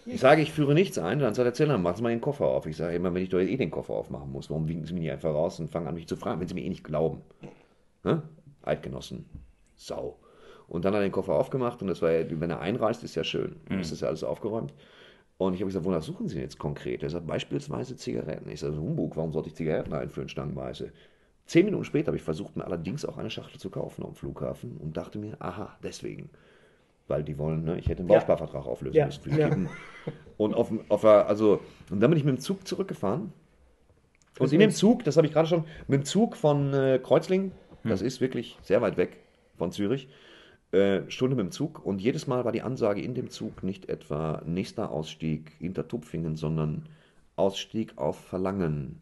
Ich 0.04 0.20
sage, 0.20 0.42
ich 0.42 0.52
führe 0.52 0.74
nichts 0.74 0.98
ein. 0.98 1.18
Dann 1.20 1.34
sagt 1.34 1.46
der 1.46 1.54
Zellner, 1.54 1.78
machen 1.78 1.96
Sie 1.96 2.02
mal 2.02 2.10
den 2.10 2.20
Koffer 2.20 2.46
auf. 2.46 2.66
Ich 2.66 2.76
sage 2.76 2.96
immer, 2.96 3.14
wenn 3.14 3.22
ich 3.22 3.28
doch 3.28 3.38
jetzt 3.38 3.50
eh 3.50 3.56
den 3.56 3.70
Koffer 3.70 3.94
aufmachen 3.94 4.32
muss, 4.32 4.50
warum 4.50 4.68
winken 4.68 4.86
Sie 4.86 4.94
mich 4.94 5.02
nicht 5.02 5.12
einfach 5.12 5.32
raus 5.32 5.60
und 5.60 5.70
fangen 5.70 5.86
an, 5.86 5.94
mich 5.94 6.08
zu 6.08 6.16
fragen, 6.16 6.40
wenn 6.40 6.48
Sie 6.48 6.54
mir 6.54 6.64
eh 6.64 6.68
nicht 6.68 6.84
glauben? 6.84 7.22
Ne? 8.02 8.22
Eidgenossen. 8.62 9.26
Sau. 9.76 10.18
Und 10.68 10.84
dann 10.84 10.94
hat 10.94 11.00
er 11.00 11.06
den 11.06 11.12
Koffer 11.12 11.34
aufgemacht 11.34 11.82
und 11.82 11.88
das 11.88 12.02
war 12.02 12.12
ja, 12.12 12.24
wenn 12.28 12.50
er 12.50 12.60
einreist, 12.60 13.04
ist 13.04 13.14
ja 13.14 13.24
schön. 13.24 13.56
Dann 13.68 13.80
ist 13.80 13.92
das 13.92 14.00
ja 14.00 14.08
alles 14.08 14.24
aufgeräumt. 14.24 14.72
Und 15.38 15.54
ich 15.54 15.60
habe 15.60 15.68
gesagt, 15.68 15.84
wonach 15.84 16.02
suchen 16.02 16.28
Sie 16.28 16.34
denn 16.34 16.44
jetzt 16.44 16.58
konkret? 16.58 17.02
Er 17.02 17.10
sagt, 17.10 17.26
beispielsweise 17.26 17.96
Zigaretten. 17.96 18.48
Ich 18.48 18.60
sage, 18.60 18.76
Humbug, 18.76 19.16
warum 19.16 19.32
sollte 19.32 19.48
ich 19.48 19.56
Zigaretten 19.56 19.92
einführen, 19.92 20.28
stangenweise? 20.28 20.92
Zehn 21.46 21.64
Minuten 21.64 21.84
später 21.84 22.08
habe 22.08 22.16
ich 22.16 22.22
versucht, 22.22 22.56
mir 22.56 22.64
allerdings 22.64 23.04
auch 23.04 23.18
eine 23.18 23.30
Schachtel 23.30 23.58
zu 23.58 23.68
kaufen 23.68 24.04
am 24.04 24.14
Flughafen 24.14 24.76
und 24.78 24.96
dachte 24.96 25.18
mir, 25.18 25.36
aha, 25.40 25.76
deswegen. 25.82 26.30
Weil 27.08 27.24
die 27.24 27.36
wollen, 27.38 27.64
ne, 27.64 27.78
ich 27.78 27.88
hätte 27.88 28.00
einen 28.00 28.08
Ja. 28.10 28.16
Bausparvertrag 28.18 28.66
auflösen 28.66 28.96
Ja, 28.96 29.06
müssen 29.06 29.38
ja. 29.38 29.50
Und 30.36 30.54
auf, 30.54 30.72
auf 30.88 31.04
also, 31.04 31.60
und 31.90 32.00
dann 32.00 32.10
bin 32.10 32.18
ich 32.18 32.24
mit 32.24 32.36
dem 32.36 32.40
Zug 32.40 32.66
zurückgefahren. 32.66 33.32
Und 34.38 34.52
in 34.52 34.60
dem 34.60 34.70
Zug, 34.70 35.04
das 35.04 35.16
habe 35.16 35.26
ich 35.26 35.32
gerade 35.32 35.46
schon, 35.46 35.64
mit 35.88 36.00
dem 36.00 36.04
Zug 36.04 36.36
von 36.36 36.72
äh, 36.72 36.98
Kreuzlingen, 37.02 37.52
das 37.84 38.00
ist 38.02 38.20
wirklich 38.20 38.58
sehr 38.62 38.80
weit 38.80 38.96
weg 38.96 39.18
von 39.56 39.72
Zürich, 39.72 40.08
äh, 40.72 41.02
Stunde 41.08 41.36
mit 41.36 41.44
dem 41.44 41.50
Zug. 41.52 41.84
Und 41.84 42.00
jedes 42.00 42.26
Mal 42.26 42.44
war 42.44 42.52
die 42.52 42.62
Ansage 42.62 43.02
in 43.02 43.14
dem 43.14 43.28
Zug 43.28 43.62
nicht 43.62 43.88
etwa 43.88 44.42
nächster 44.46 44.90
Ausstieg 44.90 45.52
Intertupfingen, 45.60 46.36
sondern 46.36 46.88
Ausstieg 47.36 47.98
auf 47.98 48.18
Verlangen. 48.18 49.00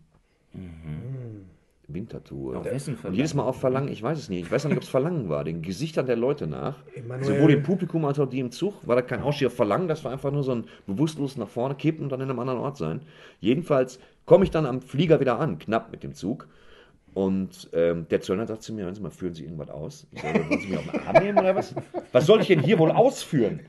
Winterthur. 1.94 2.59
Auf 2.59 2.64
wessen 2.64 2.97
Und 3.02 3.14
jedes 3.14 3.35
Mal 3.35 3.44
auf 3.44 3.61
Verlangen, 3.61 3.88
ich 3.88 4.02
weiß 4.02 4.18
es 4.18 4.28
nicht. 4.28 4.42
Ich 4.42 4.50
weiß 4.50 4.64
nicht, 4.64 4.76
ob 4.76 4.82
es 4.82 4.88
Verlangen 4.88 5.28
war, 5.28 5.44
den 5.44 5.62
Gesichtern 5.62 6.06
der 6.06 6.16
Leute 6.16 6.47
nach. 6.47 6.76
Emanuel. 6.94 7.25
Sowohl 7.25 7.52
im 7.52 7.62
Publikum 7.62 8.04
als 8.04 8.18
auch 8.18 8.28
die 8.28 8.40
im 8.40 8.50
Zug. 8.50 8.75
War 8.87 8.97
da 8.97 9.02
kein 9.02 9.23
Ausstieg 9.23 9.49
auf 9.49 9.54
Verlangen, 9.54 9.88
das 9.88 10.04
war 10.04 10.12
einfach 10.12 10.30
nur 10.32 10.42
so 10.42 10.52
ein 10.52 10.64
bewusstlos 10.87 11.37
nach 11.37 11.49
vorne 11.49 11.75
kippen 11.75 12.04
und 12.04 12.12
dann 12.12 12.20
in 12.20 12.30
einem 12.30 12.38
anderen 12.38 12.61
Ort 12.61 12.76
sein. 12.76 13.02
Jedenfalls 13.40 13.99
komme 14.25 14.44
ich 14.44 14.50
dann 14.50 14.66
am 14.66 14.80
Flieger 14.80 15.20
wieder 15.20 15.38
an, 15.38 15.59
knapp 15.59 15.90
mit 15.90 16.02
dem 16.02 16.14
Zug. 16.14 16.49
Und 17.12 17.68
ähm, 17.73 18.06
der 18.09 18.20
Zöllner 18.20 18.47
sagt 18.47 18.62
zu 18.62 18.73
mir, 18.73 18.85
hören 18.85 18.94
Sie 18.94 19.00
mal, 19.00 19.11
führen 19.11 19.35
Sie 19.35 19.42
irgendwas 19.42 19.68
aus? 19.68 20.06
Ich 20.12 20.23
sage, 20.23 20.49
wollen 20.49 20.61
Sie 20.61 20.68
mich 20.68 20.78
auf 20.78 20.90
den 20.90 21.00
Arm 21.00 21.25
nehmen 21.25 21.38
oder 21.38 21.56
was? 21.56 21.75
Was 22.12 22.26
soll 22.26 22.40
ich 22.40 22.47
denn 22.47 22.61
hier 22.61 22.78
wohl 22.78 22.92
ausführen? 22.92 23.61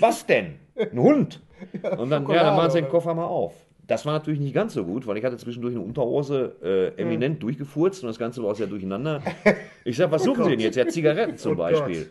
Was 0.00 0.26
denn? 0.26 0.56
Ein 0.76 0.98
Hund? 0.98 1.40
Und 1.98 2.10
dann, 2.10 2.28
ja, 2.28 2.42
dann 2.42 2.56
machen 2.56 2.70
sie 2.72 2.82
den 2.82 2.90
Koffer 2.90 3.14
mal 3.14 3.24
auf. 3.24 3.54
Das 3.86 4.06
war 4.06 4.14
natürlich 4.14 4.40
nicht 4.40 4.54
ganz 4.54 4.74
so 4.74 4.84
gut, 4.84 5.06
weil 5.06 5.18
ich 5.18 5.24
hatte 5.24 5.36
zwischendurch 5.36 5.74
eine 5.74 5.84
Unterhose 5.84 6.56
äh, 6.62 7.00
eminent 7.00 7.42
durchgefurzt 7.42 8.02
und 8.02 8.08
das 8.08 8.18
Ganze 8.18 8.42
war 8.42 8.52
auch 8.52 8.56
sehr 8.56 8.66
durcheinander. 8.66 9.22
Ich 9.86 9.98
sag, 9.98 10.10
was 10.10 10.24
suchen 10.24 10.44
Sie 10.44 10.50
denn 10.52 10.60
jetzt? 10.60 10.76
Ja, 10.76 10.88
Zigaretten 10.88 11.36
zum 11.36 11.58
Beispiel. 11.58 12.10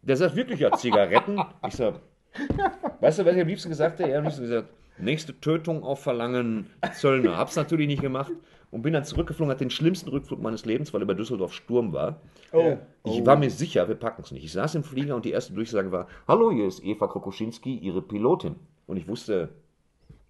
Der 0.00 0.16
sagt 0.16 0.34
wirklich, 0.34 0.60
ja, 0.60 0.72
Zigaretten. 0.72 1.38
Ich 1.68 1.74
sag, 1.74 2.00
weißt 3.00 3.18
du, 3.18 3.26
was 3.26 3.34
ich 3.34 3.42
am 3.42 3.48
liebsten 3.48 3.68
gesagt 3.68 3.98
hätte? 3.98 4.08
Er 4.08 4.16
hat 4.16 4.18
am 4.20 4.24
liebsten 4.24 4.44
gesagt, 4.44 4.68
nächste 4.96 5.38
Tötung 5.38 5.82
auf 5.82 6.02
Verlangen 6.02 6.70
Zöllner. 6.94 7.36
Hab's 7.36 7.56
natürlich 7.56 7.86
nicht 7.86 8.00
gemacht 8.00 8.32
und 8.70 8.80
bin 8.80 8.94
dann 8.94 9.04
zurückgeflogen, 9.04 9.50
hatte 9.50 9.64
den 9.64 9.70
schlimmsten 9.70 10.08
Rückflug 10.08 10.40
meines 10.40 10.64
Lebens, 10.64 10.92
weil 10.94 11.02
über 11.02 11.14
Düsseldorf 11.14 11.52
Sturm 11.52 11.92
war. 11.92 12.20
Oh. 12.52 12.78
Ich 13.04 13.24
war 13.24 13.36
mir 13.36 13.50
sicher, 13.50 13.86
wir 13.86 13.94
packen 13.94 14.22
es 14.22 14.30
nicht. 14.32 14.44
Ich 14.44 14.52
saß 14.52 14.74
im 14.74 14.82
Flieger 14.82 15.14
und 15.14 15.24
die 15.26 15.30
erste 15.32 15.52
Durchsage 15.52 15.92
war: 15.92 16.08
Hallo, 16.26 16.50
hier 16.50 16.66
ist 16.66 16.82
Eva 16.82 17.06
Krokoschinski, 17.06 17.76
Ihre 17.76 18.02
Pilotin. 18.02 18.56
Und 18.86 18.96
ich 18.96 19.06
wusste. 19.06 19.50
Da, 19.50 19.50
da, 19.50 19.50
da. 19.50 20.10
Und 20.14 20.21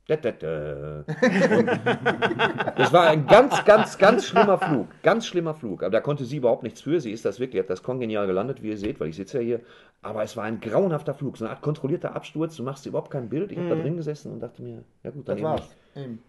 das 2.76 2.92
war 2.92 3.06
ein 3.06 3.26
ganz, 3.26 3.64
ganz, 3.64 3.96
ganz 3.98 4.26
schlimmer 4.26 4.58
Flug. 4.58 4.88
Ganz 5.02 5.26
schlimmer 5.26 5.54
Flug. 5.54 5.82
Aber 5.82 5.90
da 5.92 6.00
konnte 6.00 6.24
sie 6.24 6.38
überhaupt 6.38 6.64
nichts 6.64 6.80
für. 6.80 7.00
Sie 7.00 7.12
ist 7.12 7.24
das 7.24 7.38
wirklich, 7.38 7.62
hat 7.62 7.70
das 7.70 7.84
kongenial 7.84 8.26
gelandet, 8.26 8.62
wie 8.62 8.70
ihr 8.70 8.76
seht, 8.76 8.98
weil 8.98 9.08
ich 9.08 9.16
sitze 9.16 9.38
ja 9.38 9.44
hier. 9.44 9.60
Aber 10.02 10.24
es 10.24 10.36
war 10.36 10.44
ein 10.44 10.60
grauenhafter 10.60 11.14
Flug. 11.14 11.36
So 11.36 11.44
eine 11.44 11.54
Art 11.54 11.62
kontrollierter 11.62 12.16
Absturz. 12.16 12.56
Du 12.56 12.64
machst 12.64 12.84
überhaupt 12.86 13.12
kein 13.12 13.28
Bild. 13.28 13.52
Ich 13.52 13.58
habe 13.58 13.68
da 13.68 13.76
drin 13.76 13.96
gesessen 13.96 14.32
und 14.32 14.40
dachte 14.40 14.60
mir, 14.62 14.82
ja 15.04 15.10
gut, 15.10 15.28
dann 15.28 15.36
Das 15.36 15.44
war's. 15.44 15.76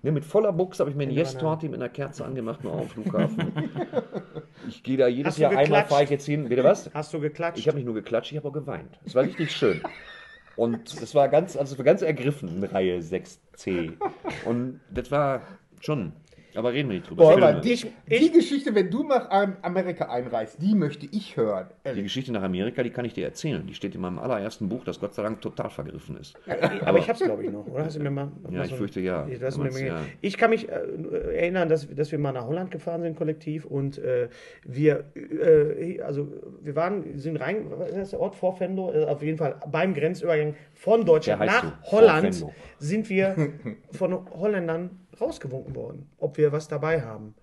Ne, 0.02 0.12
mit 0.12 0.26
voller 0.26 0.52
Buchs 0.52 0.80
habe 0.80 0.90
ich 0.90 0.96
mir 0.96 1.04
eine 1.04 1.14
Yes-Torte 1.14 1.68
mit 1.68 1.80
einer 1.80 1.90
Kerze 1.90 2.26
angemacht, 2.26 2.64
nur 2.64 2.74
auf 2.74 2.94
dem 2.94 3.04
Flughafen. 3.04 3.54
Ich 4.68 4.82
gehe 4.82 4.96
da 4.96 5.08
jedes 5.08 5.38
Jahr 5.38 5.52
einmal, 5.52 5.84
fahre 5.86 6.04
ich 6.04 6.10
jetzt 6.10 6.26
hin. 6.26 6.48
Bitte 6.48 6.64
was? 6.64 6.90
Hast 6.94 7.14
du 7.14 7.20
geklatscht? 7.20 7.60
Ich 7.60 7.68
habe 7.68 7.76
nicht 7.76 7.86
nur 7.86 7.94
geklatscht, 7.94 8.32
ich 8.32 8.38
habe 8.38 8.48
auch 8.48 8.54
geweint. 8.54 8.98
Es 9.06 9.14
war 9.14 9.24
richtig 9.24 9.52
schön. 9.52 9.82
Und 10.56 10.94
es 11.02 11.16
war 11.16 11.30
ganz, 11.30 11.56
also 11.56 11.76
ganz 11.84 12.02
ergriffen 12.02 12.64
Reihe 12.64 13.00
6c. 13.00 13.94
Und 14.46 14.80
das 14.90 15.12
war 15.12 15.42
schon. 15.80 16.14
Aber 16.56 16.72
reden 16.74 16.90
wir 16.90 16.96
nicht 16.98 17.10
drüber. 17.10 17.24
Boah, 17.24 17.34
aber 17.34 17.54
die, 17.62 17.80
die 18.10 18.32
Geschichte, 18.32 18.74
wenn 18.76 18.90
du 18.90 19.04
nach 19.04 19.30
Am- 19.30 19.58
Amerika 19.62 20.10
einreist, 20.10 20.62
die 20.62 20.76
möchte 20.76 21.08
ich 21.12 21.36
hören. 21.38 21.68
die 21.96 22.04
Geschichte 22.04 22.32
nach 22.32 22.44
Amerika, 22.44 22.84
die 22.84 22.90
kann 22.92 23.06
ich 23.06 23.14
dir 23.14 23.26
erzählen. 23.26 23.66
Die 23.66 23.74
steht 23.74 23.96
in 23.96 24.02
meinem 24.02 24.20
allerersten 24.20 24.70
Buch, 24.70 24.84
das 24.84 25.00
Gott 25.00 25.14
sei 25.14 25.24
Dank 25.24 25.42
total 25.42 25.70
vergriffen 25.70 26.18
ist. 26.18 26.36
aber 26.86 27.00
ich 27.00 27.10
hab's, 27.10 27.20
glaube 27.22 27.44
ich, 27.46 27.52
noch, 27.52 27.66
oder? 27.68 27.86
Hast 27.86 27.96
du 27.98 28.02
mir 28.04 28.12
mal, 28.12 28.32
Ja, 28.52 28.64
ich 28.64 28.74
fürchte, 28.74 29.00
ja. 29.00 29.28
Ich, 29.28 29.40
das 29.40 29.58
mir 29.58 29.66
Damals, 29.66 29.82
ja. 29.82 30.02
ich 30.22 30.38
kann 30.38 30.50
mich 30.52 30.70
äh, 30.70 30.74
erinnern, 31.36 31.70
dass, 31.70 31.88
dass 31.94 32.12
wir 32.12 32.20
mal 32.20 32.32
nach 32.34 32.46
Holland 32.48 32.72
gefahren 32.72 33.02
sind, 33.02 33.16
kollektiv, 33.16 33.66
und 33.66 33.98
äh, 33.98 34.30
wir, 34.64 35.06
äh, 35.16 36.02
also 36.02 36.28
wir 36.62 36.76
waren, 36.76 37.18
sind 37.18 37.38
rein, 37.38 37.66
was 37.78 37.90
ist 37.90 37.98
das 37.98 38.10
der 38.12 38.20
Ort? 38.20 38.36
Vorfendo? 38.36 38.92
Äh, 38.94 39.06
auf 39.06 39.22
jeden 39.22 39.38
Fall 39.38 39.56
beim 39.72 39.94
Grenzübergang 39.94 40.56
von 40.74 41.06
Deutschland 41.06 41.46
nach 41.46 41.64
so, 41.84 41.92
Holland 41.98 42.46
sind 42.80 43.10
wir 43.10 43.36
von 43.92 44.30
Holländern 44.32 45.00
rausgewunken 45.24 45.76
worden, 45.76 46.10
ob 46.18 46.38
wir 46.38 46.52
was 46.52 46.68
dabei 46.68 47.02
haben. 47.02 47.36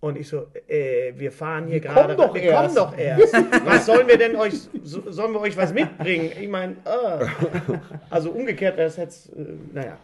Und 0.00 0.16
ich 0.16 0.28
so, 0.28 0.46
äh, 0.66 1.12
wir 1.14 1.30
fahren 1.30 1.66
hier 1.66 1.80
gerade. 1.80 2.16
kommen 2.16 2.28
doch 2.28 2.34
wir 2.34 2.42
erst. 2.42 2.74
kommen 2.74 2.90
doch 2.90 2.98
erst. 2.98 3.34
Was 3.66 3.84
sollen 3.84 4.08
wir 4.08 4.16
denn 4.16 4.34
euch, 4.34 4.54
so, 4.82 5.10
sollen 5.10 5.32
wir 5.34 5.40
euch 5.40 5.54
was 5.58 5.74
mitbringen? 5.74 6.32
Ich 6.40 6.48
meine, 6.48 6.76
äh. 6.86 7.26
also 8.10 8.30
umgekehrt 8.30 8.78
wäre 8.78 8.88
es 8.88 8.96
jetzt, 8.96 9.28
äh, 9.28 9.44
naja. 9.74 9.98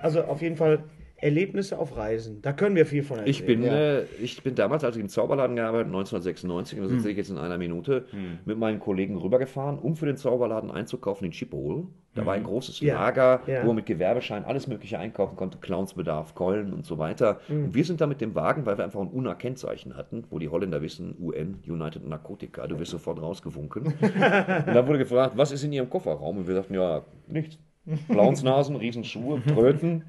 Also 0.00 0.24
auf 0.24 0.42
jeden 0.42 0.56
Fall 0.56 0.82
Erlebnisse 1.24 1.78
auf 1.78 1.96
Reisen. 1.96 2.40
Da 2.42 2.52
können 2.52 2.76
wir 2.76 2.86
viel 2.86 3.02
von 3.02 3.18
erzählen. 3.18 3.30
Ich 3.30 3.46
bin, 3.46 3.62
Ja. 3.62 3.72
äh, 3.74 4.04
ich 4.22 4.42
bin 4.42 4.54
damals, 4.54 4.84
als 4.84 4.96
ich 4.96 5.02
im 5.02 5.08
Zauberladen 5.08 5.56
gearbeitet 5.56 5.86
habe, 5.86 5.96
1996, 5.96 6.78
und 6.78 6.84
das 6.84 6.92
erzähle 6.92 7.12
ich 7.12 7.16
jetzt 7.18 7.30
in 7.30 7.38
einer 7.38 7.58
Minute, 7.58 8.04
mit 8.44 8.58
meinen 8.58 8.78
Kollegen 8.78 9.16
rübergefahren, 9.16 9.78
um 9.78 9.96
für 9.96 10.06
den 10.06 10.16
Zauberladen 10.16 10.70
einzukaufen 10.70 11.26
in 11.26 11.32
Schiphol. 11.32 11.86
Da 12.14 12.24
war 12.26 12.34
ein 12.34 12.44
großes 12.44 12.78
Ja. 12.80 12.94
Lager, 12.94 13.40
Ja. 13.48 13.62
wo 13.62 13.68
man 13.68 13.76
mit 13.76 13.86
Gewerbeschein 13.86 14.44
alles 14.44 14.68
Mögliche 14.68 14.98
einkaufen 15.00 15.34
konnte, 15.34 15.58
Clownsbedarf, 15.58 16.34
Keulen 16.36 16.72
und 16.72 16.84
so 16.86 16.98
weiter. 16.98 17.40
Und 17.48 17.74
wir 17.74 17.84
sind 17.84 18.00
da 18.00 18.06
mit 18.06 18.20
dem 18.20 18.34
Wagen, 18.36 18.66
weil 18.66 18.78
wir 18.78 18.84
einfach 18.84 19.00
ein 19.00 19.08
UNA-Kennzeichen 19.08 19.96
hatten, 19.96 20.24
wo 20.30 20.38
die 20.38 20.48
Holländer 20.48 20.80
wissen, 20.82 21.16
UN, 21.20 21.56
United 21.66 22.06
Narcotica, 22.06 22.66
du 22.68 22.78
wirst 22.78 22.90
sofort 22.92 23.20
rausgewunken. 23.20 23.86
und 24.00 24.16
dann 24.20 24.86
wurde 24.86 24.98
gefragt, 24.98 25.32
was 25.36 25.50
ist 25.50 25.64
in 25.64 25.72
ihrem 25.72 25.90
Kofferraum? 25.90 26.38
Und 26.38 26.46
wir 26.46 26.54
sagten, 26.54 26.74
ja, 26.74 27.02
nichts. 27.26 27.58
Clownsnasen, 28.08 28.76
Riesenschuhe, 28.76 29.42
Tröten. 29.46 30.04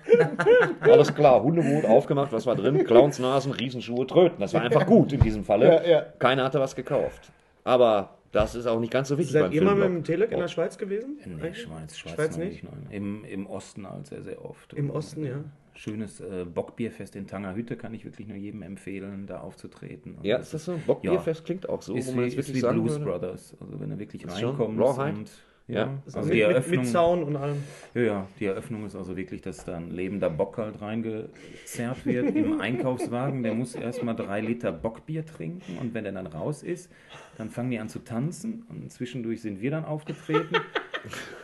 Alles 0.82 1.14
klar, 1.14 1.44
Hundeboot 1.44 1.86
aufgemacht, 1.86 2.32
was 2.32 2.46
war 2.46 2.56
drin? 2.56 2.84
Clownsnasen, 2.86 3.52
Riesenschuhe, 3.52 4.08
Tröten. 4.08 4.40
Das 4.40 4.54
war 4.54 4.62
einfach 4.62 4.86
gut 4.86 5.12
in 5.14 5.20
diesem 5.20 5.44
Falle. 5.44 5.68
Ja, 5.68 5.84
ja. 5.84 6.02
Keiner 6.20 6.44
hatte 6.46 6.60
was 6.60 6.76
gekauft. 6.76 7.32
Aber 7.64 8.18
das 8.32 8.56
ist 8.56 8.68
auch 8.68 8.80
nicht 8.80 8.92
ganz 8.92 9.08
so 9.08 9.18
wichtig 9.18 9.34
Seid 9.34 9.54
ihr 9.54 9.64
mal 9.64 9.76
mit 9.76 9.86
dem 9.86 10.04
Telek 10.04 10.32
in 10.32 10.40
der 10.40 10.48
Schweiz 10.48 10.78
gewesen? 10.78 11.18
Nee, 11.26 11.34
Eigentlich? 11.34 11.62
Schweiz, 11.64 11.98
Schweiz, 11.98 12.14
Schweiz 12.14 12.38
nicht? 12.38 12.64
Nein. 12.64 12.88
Im, 12.92 13.26
Im 13.26 13.48
Osten 13.48 13.90
halt 13.90 14.08
sehr, 14.08 14.22
sehr 14.24 14.44
oft. 14.44 14.74
Im 14.74 14.90
Osten, 14.90 15.26
ja. 15.26 15.44
Schönes 15.74 16.22
äh, 16.22 16.46
Bockbierfest 16.46 17.18
in 17.18 17.28
Tangerhütte 17.28 17.76
kann 17.76 17.94
ich 17.94 18.06
wirklich 18.06 18.28
nur 18.28 18.38
jedem 18.38 18.62
empfehlen, 18.62 19.26
da 19.28 19.42
aufzutreten. 19.42 20.16
Und 20.16 20.26
Ja, 20.26 20.38
ist 20.38 20.54
das 20.54 20.66
so? 20.66 20.80
Bockbierfest 20.88 21.44
klingt 21.44 21.68
auch 21.68 21.82
so, 21.82 21.96
Ist 21.96 22.08
wo 22.08 22.12
wie, 22.14 22.16
man 22.16 22.26
ist 22.28 22.38
wirklich 22.38 22.56
wie 22.56 22.60
sagen 22.62 22.82
Blues 22.82 22.94
würde. 23.00 23.06
Brothers. 23.06 23.58
Also 23.60 23.80
wenn 23.80 23.90
du 23.90 24.00
wirklich 24.00 24.24
Ist 24.24 24.40
schon 24.40 24.50
reinkommst 24.56 24.82
Rawhide? 25.00 25.26
Ja. 25.68 26.00
Also 26.06 26.20
also 26.20 26.30
mit, 26.30 26.38
die 26.38 26.42
Eröffnung, 26.42 26.80
mit 26.80 26.88
Zaun 26.88 27.24
und 27.24 27.36
allem. 27.36 27.64
ja, 27.96 28.02
ja, 28.02 28.28
die 28.40 28.46
Eröffnung 28.46 28.86
ist 28.86 28.96
also 28.96 29.18
wirklich, 29.18 29.42
dass 29.42 29.66
da 29.66 29.78
ein 29.78 29.90
lebender 29.90 30.30
Bock 30.30 30.58
halt 30.58 30.80
reingezerrt 30.80 32.06
wird 32.06 32.36
im 32.36 32.62
Einkaufswagen. 32.62 33.42
Der 33.42 33.56
muss 33.56 33.74
erstmal 33.74 34.16
drei 34.16 34.42
Liter 34.42 34.72
Bockbier 34.72 35.26
trinken 35.26 35.78
und 35.80 35.94
wenn 35.94 36.04
der 36.04 36.14
dann 36.14 36.28
raus 36.28 36.62
ist, 36.62 36.92
dann 37.38 37.50
fangen 37.50 37.72
die 37.72 37.80
an 37.80 37.90
zu 37.90 38.00
tanzen 38.00 38.66
und 38.70 38.92
zwischendurch 38.92 39.42
sind 39.42 39.62
wir 39.62 39.72
dann 39.72 39.86
aufgetreten. 39.86 40.56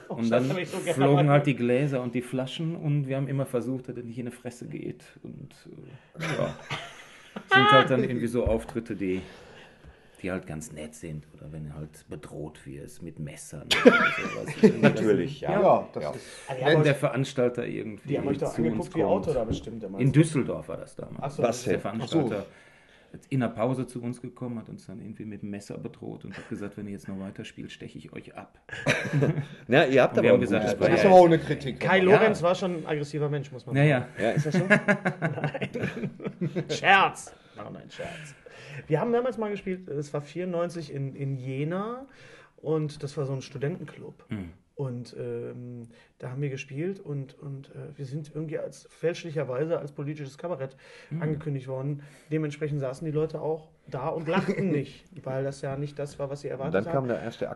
Und 0.07 0.29
dann 0.29 0.43
so 0.45 0.79
flogen 0.91 1.29
halt 1.29 1.45
die 1.45 1.55
Gläser 1.55 2.01
und 2.01 2.15
die 2.15 2.21
Flaschen 2.21 2.75
und 2.75 3.07
wir 3.07 3.15
haben 3.15 3.27
immer 3.27 3.45
versucht, 3.45 3.87
dass 3.87 3.95
er 3.95 4.03
nicht 4.03 4.17
in 4.17 4.25
die 4.25 4.31
Fresse 4.31 4.67
geht. 4.67 5.05
Und 5.23 5.53
äh, 6.19 6.23
ja, 6.23 6.55
sind 7.53 7.71
halt 7.71 7.89
dann 7.89 8.03
irgendwie 8.03 8.27
so 8.27 8.45
Auftritte, 8.45 8.95
die, 8.95 9.21
die 10.21 10.31
halt 10.31 10.45
ganz 10.47 10.71
nett 10.71 10.93
sind. 10.95 11.25
Oder 11.33 11.51
wenn 11.51 11.65
du 11.69 11.73
halt 11.75 12.07
bedroht 12.09 12.65
wirst 12.65 13.01
mit 13.01 13.19
Messern. 13.19 13.67
Oder 13.85 13.93
sowas. 13.93 14.71
Natürlich, 14.81 15.41
ja. 15.41 15.59
Ja, 15.61 15.89
das 15.93 16.15
ist. 16.15 16.25
Wenn 16.63 16.83
der 16.83 16.95
Veranstalter 16.95 17.65
irgendwie 17.65 18.07
Die 18.09 18.17
haben 18.17 18.27
euch 18.27 18.37
doch 18.37 18.53
zu 18.53 18.61
uns 18.61 18.67
angeguckt 18.71 18.95
wie 18.95 19.01
kommt. 19.01 19.11
Auto 19.27 19.33
da 19.33 19.43
bestimmt. 19.43 19.83
immer. 19.83 19.99
In 19.99 20.11
Düsseldorf 20.11 20.67
war 20.69 20.77
das 20.77 20.95
damals. 20.95 21.19
Ach 21.21 21.31
so, 21.31 21.41
Da 21.43 21.49
ist 21.49 21.65
der? 21.67 21.79
Veranstalter 21.79 22.45
in 23.29 23.41
der 23.41 23.49
Pause 23.49 23.85
zu 23.85 24.01
uns 24.01 24.21
gekommen, 24.21 24.57
hat 24.57 24.69
uns 24.69 24.85
dann 24.85 25.01
irgendwie 25.01 25.25
mit 25.25 25.41
dem 25.41 25.49
Messer 25.49 25.77
bedroht 25.77 26.23
und 26.23 26.37
hat 26.37 26.47
gesagt, 26.47 26.77
wenn 26.77 26.85
ihr 26.85 26.93
jetzt 26.93 27.09
noch 27.09 27.19
weiterspielt, 27.19 27.69
steche 27.69 27.97
ich 27.97 28.13
euch 28.13 28.33
ab. 28.37 28.57
Ja, 29.67 29.83
ihr 29.83 30.01
habt 30.01 30.13
Und 30.13 30.19
aber 30.19 30.23
wir 30.23 30.29
ein 30.29 30.33
haben 30.35 30.39
gesagt, 30.39 30.63
gutes 30.77 30.79
das 30.79 30.95
ist 30.95 31.03
ja- 31.03 31.09
aber 31.09 31.19
auch 31.19 31.25
eine 31.25 31.37
Kritik. 31.39 31.79
Kai 31.81 31.97
Ja. 31.97 32.03
Lorenz 32.05 32.41
war 32.41 32.55
schon 32.55 32.77
ein 32.77 32.85
aggressiver 32.85 33.27
Mensch, 33.27 33.51
muss 33.51 33.65
man 33.65 33.75
Naja, 33.75 34.07
Ja, 34.17 34.31
ist 34.31 34.45
das 34.45 34.53
so? 34.55 34.61
Scherz. 36.69 37.33
Nein, 37.57 37.73
nein, 37.73 37.89
Scherz. 37.91 38.35
Wir 38.87 38.99
haben 38.99 39.11
damals 39.13 39.37
mal 39.37 39.49
gespielt, 39.49 39.87
es 39.87 40.13
war 40.13 40.21
94 40.21 40.93
in, 40.93 41.15
in 41.15 41.37
Jena 41.37 42.05
und 42.57 43.03
das 43.03 43.17
war 43.17 43.25
so 43.25 43.33
ein 43.33 43.41
Studentenclub. 43.41 44.25
Und 44.75 45.15
ähm, 45.19 45.83
da 46.17 46.31
haben 46.31 46.41
wir 46.41 46.49
gespielt 46.49 46.99
und, 46.99 47.37
und 47.37 47.69
äh, 47.69 47.95
wir 47.97 48.05
sind 48.05 48.31
irgendwie 48.33 48.57
als 48.57 48.87
fälschlicherweise 48.89 49.77
als 49.77 49.91
politisches 49.91 50.39
Kabarett 50.39 50.75
angekündigt 51.21 51.67
worden. 51.67 52.01
Dementsprechend 52.31 52.79
saßen 52.79 53.05
die 53.05 53.11
Leute 53.11 53.41
auch 53.41 53.69
da 53.87 54.07
und 54.07 54.27
lachten 54.27 54.69
nicht, 54.71 55.05
weil 55.23 55.43
das 55.43 55.61
ja 55.61 55.77
nicht 55.77 55.99
das 55.99 56.17
war, 56.17 56.31
was 56.31 56.41
sie 56.41 56.47
erwartet 56.47 56.73
dann 56.73 56.85
haben. 56.85 56.93
kam 56.93 57.07
der 57.09 57.21
erste. 57.21 57.47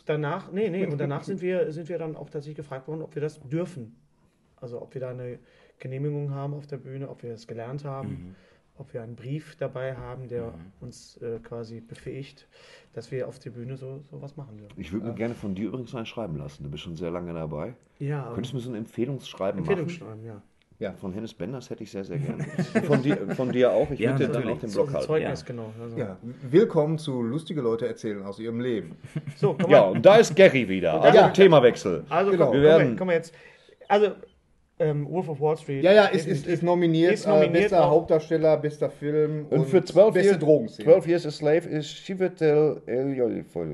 Und 0.00 0.08
danach, 0.08 0.50
nee, 0.50 0.70
nee, 0.70 0.86
und 0.86 0.98
danach 0.98 1.22
sind 1.24 1.40
wir, 1.40 1.70
sind 1.70 1.88
wir 1.88 1.98
dann 1.98 2.16
auch 2.16 2.30
tatsächlich 2.30 2.56
gefragt 2.56 2.88
worden, 2.88 3.02
ob 3.02 3.14
wir 3.14 3.22
das 3.22 3.40
dürfen. 3.40 3.94
Also 4.56 4.80
ob 4.82 4.94
wir 4.94 5.02
da 5.02 5.10
eine 5.10 5.38
Genehmigung 5.78 6.32
haben 6.32 6.54
auf 6.54 6.66
der 6.66 6.78
Bühne, 6.78 7.10
ob 7.10 7.22
wir 7.22 7.30
das 7.30 7.46
gelernt 7.46 7.84
haben, 7.84 8.34
ob 8.78 8.92
wir 8.92 9.02
einen 9.02 9.14
Brief 9.16 9.56
dabei 9.56 9.94
haben, 9.96 10.28
der 10.28 10.52
uns 10.80 11.16
äh, 11.18 11.38
quasi 11.38 11.80
befähigt, 11.80 12.46
dass 12.92 13.10
wir 13.10 13.28
auf 13.28 13.38
der 13.38 13.50
Bühne 13.50 13.76
so, 13.76 14.00
so 14.10 14.20
was 14.20 14.36
machen 14.36 14.56
dürfen. 14.58 14.74
Ich 14.80 14.92
würde 14.92 15.06
mir 15.06 15.14
gerne 15.14 15.34
von 15.34 15.54
dir 15.54 15.68
übrigens 15.68 15.94
einen 15.94 16.06
schreiben 16.06 16.36
lassen. 16.36 16.64
Du 16.64 16.70
bist 16.70 16.82
schon 16.82 16.96
sehr 16.96 17.10
lange 17.10 17.32
dabei. 17.32 17.74
Ja, 17.98 18.30
Könntest 18.34 18.52
du 18.52 18.56
mir 18.56 18.62
so 18.62 18.70
ein 18.70 18.76
Empfehlungsschreiben 18.76 19.58
Empfehlung 19.60 19.86
machen? 19.86 19.96
schreiben, 19.96 20.24
ja. 20.24 20.42
Ja. 20.80 20.92
Von 20.94 21.12
Hennes 21.12 21.32
Benders 21.32 21.70
hätte 21.70 21.84
ich 21.84 21.90
sehr, 21.92 22.02
sehr 22.04 22.18
gerne. 22.18 22.42
Von 22.86 23.00
dir, 23.00 23.16
von 23.36 23.52
dir 23.52 23.70
auch. 23.70 23.88
Ich 23.92 24.00
Ja, 24.00 24.10
würde 24.10 24.26
dir 24.26 24.32
dann 24.32 24.42
natürlich. 24.42 24.56
auch 24.56 24.60
den 24.60 24.72
Blog 24.72 24.92
halten. 24.92 25.06
Zeugnis, 25.06 25.40
ja. 25.42 25.46
genau. 25.46 25.72
Also. 25.80 25.96
Ja, 25.96 26.16
willkommen 26.50 26.98
zu 26.98 27.22
Lustige 27.22 27.60
Leute 27.60 27.86
erzählen 27.86 28.24
aus 28.24 28.40
ihrem 28.40 28.58
Leben. 28.60 28.96
So, 29.36 29.54
komm 29.58 29.70
Ja, 29.70 29.82
mal. 29.82 29.90
und 29.92 30.04
da 30.04 30.16
ist 30.16 30.34
Gary 30.34 30.68
wieder. 30.68 31.00
Also 31.00 31.16
Ja. 31.16 31.28
Themawechsel. 31.30 32.04
Also, 32.08 32.32
genau. 32.32 32.46
komm, 32.46 32.54
Wir 32.54 32.60
komm, 32.60 32.68
werden- 32.80 32.88
mal, 32.90 32.96
komm 32.98 33.06
mal 33.06 33.12
jetzt. 33.12 33.32
Also, 33.86 34.08
ähm, 34.78 35.08
Wolf 35.10 35.28
of 35.28 35.40
Wall 35.40 35.56
Street. 35.56 35.84
Ja, 35.84 35.92
ja, 35.92 36.04
ist, 36.06 36.26
ist, 36.26 36.46
ist 36.46 36.62
nominiert, 36.62 37.12
Ist 37.12 37.26
nominiert 37.26 37.54
äh, 37.56 37.60
bester 37.62 37.84
auch. 37.86 37.90
Hauptdarsteller, 37.90 38.56
bester 38.56 38.90
Film 38.90 39.46
Und 39.50 39.66
für 39.66 39.84
12 39.84 40.14
beste 40.14 40.28
Years, 40.30 40.38
Drogenszene. 40.40 40.84
12 40.88 41.06
Years 41.08 41.26
a 41.26 41.30
Slave 41.30 41.68
ist 41.68 41.88
Chiwetel 41.88 42.82
Ejiofor. 42.86 43.66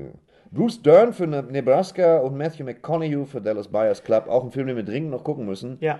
Bruce 0.51 0.81
Dern 0.81 1.13
für 1.13 1.27
Ne- 1.27 1.43
Nebraska 1.49 2.17
und 2.19 2.37
Matthew 2.37 2.65
McConaughey 2.65 3.25
für 3.25 3.41
Dallas 3.41 3.67
Buyers 3.67 4.03
Club. 4.03 4.27
Auch 4.27 4.43
ein 4.43 4.51
Film, 4.51 4.67
den 4.67 4.75
wir 4.75 4.83
dringend 4.83 5.11
noch 5.11 5.23
gucken 5.23 5.45
müssen. 5.45 5.77
Ja, 5.81 5.99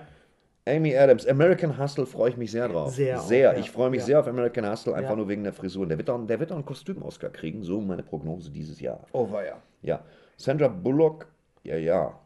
Amy 0.64 0.96
Adams, 0.96 1.26
American 1.26 1.76
Hustle 1.76 2.06
freue 2.06 2.30
ich 2.30 2.36
mich 2.36 2.52
sehr 2.52 2.68
drauf. 2.68 2.94
Sehr 2.94 3.18
auch, 3.18 3.24
Sehr. 3.26 3.52
ja. 3.54 3.58
Ich 3.58 3.70
freue 3.72 3.90
mich 3.90 4.00
Ja. 4.00 4.06
sehr 4.06 4.20
auf 4.20 4.28
American 4.28 4.70
Hustle, 4.70 4.94
einfach 4.94 5.10
Ja. 5.10 5.16
nur 5.16 5.28
wegen 5.28 5.42
der 5.42 5.52
Frisur. 5.52 5.88
Der 5.88 5.98
wird 5.98 6.08
auch, 6.08 6.24
der 6.24 6.38
wird 6.38 6.52
auch 6.52 6.56
einen 6.56 6.64
Kostüm-Oscar 6.64 7.30
kriegen, 7.30 7.64
so 7.64 7.80
meine 7.80 8.04
Prognose 8.04 8.48
dieses 8.52 8.80
Jahr. 8.80 9.00
Oh, 9.10 9.28
war 9.32 9.44
ja. 9.44 9.54
Ja. 9.82 10.04
Sandra 10.36 10.68
Bullock, 10.68 11.26
ja, 11.64 11.76
ja. 11.76 12.16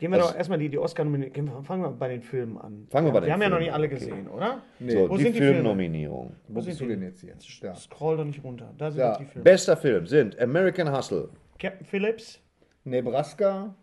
Gehen 0.00 0.10
wir 0.12 0.18
Das- 0.18 0.28
doch 0.30 0.36
erstmal 0.36 0.58
die, 0.58 0.70
die 0.70 0.78
Oscar 0.78 1.04
nominieren. 1.04 1.62
Fangen 1.62 1.82
wir 1.82 1.90
bei 1.90 2.08
den 2.08 2.22
Filmen 2.22 2.56
an. 2.56 2.86
Fangen 2.90 3.06
wir 3.08 3.12
bei 3.12 3.20
den 3.20 3.26
Wir 3.26 3.32
haben 3.34 3.42
ja 3.42 3.48
noch 3.50 3.58
Filmen 3.58 3.64
nicht 3.66 3.74
alle 3.74 3.86
an, 3.86 3.92
okay. 3.92 3.98
gesehen, 4.06 4.28
oder? 4.28 4.62
so, 4.80 5.10
Wo 5.10 5.16
die 5.18 5.22
sind 5.24 5.34
die. 5.36 6.08
Wo 6.48 6.54
bist 6.54 6.68
du 6.68 6.72
sind 6.72 6.88
denn 6.88 7.00
die? 7.00 7.06
jetzt 7.06 7.20
hier? 7.20 7.34
Ja. 7.62 7.74
Scroll 7.74 8.16
doch 8.16 8.24
nicht 8.24 8.42
runter. 8.42 8.72
Da 8.78 8.90
sind 8.90 9.00
Ja. 9.00 9.10
doch 9.12 9.18
die 9.18 9.26
Filme. 9.26 9.44
Bester 9.44 9.76
Film 9.76 10.06
sind 10.06 10.40
American 10.40 10.90
Hustle, 10.96 11.28
Captain 11.58 11.84
Phillips, 11.86 12.40
Nebraska, 12.84 13.74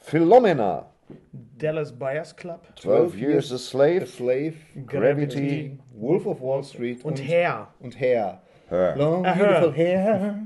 Philomena, 0.00 0.86
Dallas 1.58 1.92
Buyers 1.92 2.36
Club 2.36 2.60
12 2.76 3.16
Years 3.18 3.50
a 3.50 3.56
A 3.56 3.58
Slave, 3.58 4.06
Slave, 4.06 4.54
Gravity, 4.86 5.78
Wolf 5.94 6.26
of 6.26 6.40
Wall 6.40 6.62
Street 6.62 7.04
und 7.04 7.18
Hair. 7.20 7.68
Und 7.80 7.98
Hair. 7.98 8.40
Her. 8.70 8.94
Long, 8.96 9.24
Ah, 9.24 9.32
beautiful 9.32 9.72
hair. 9.74 10.40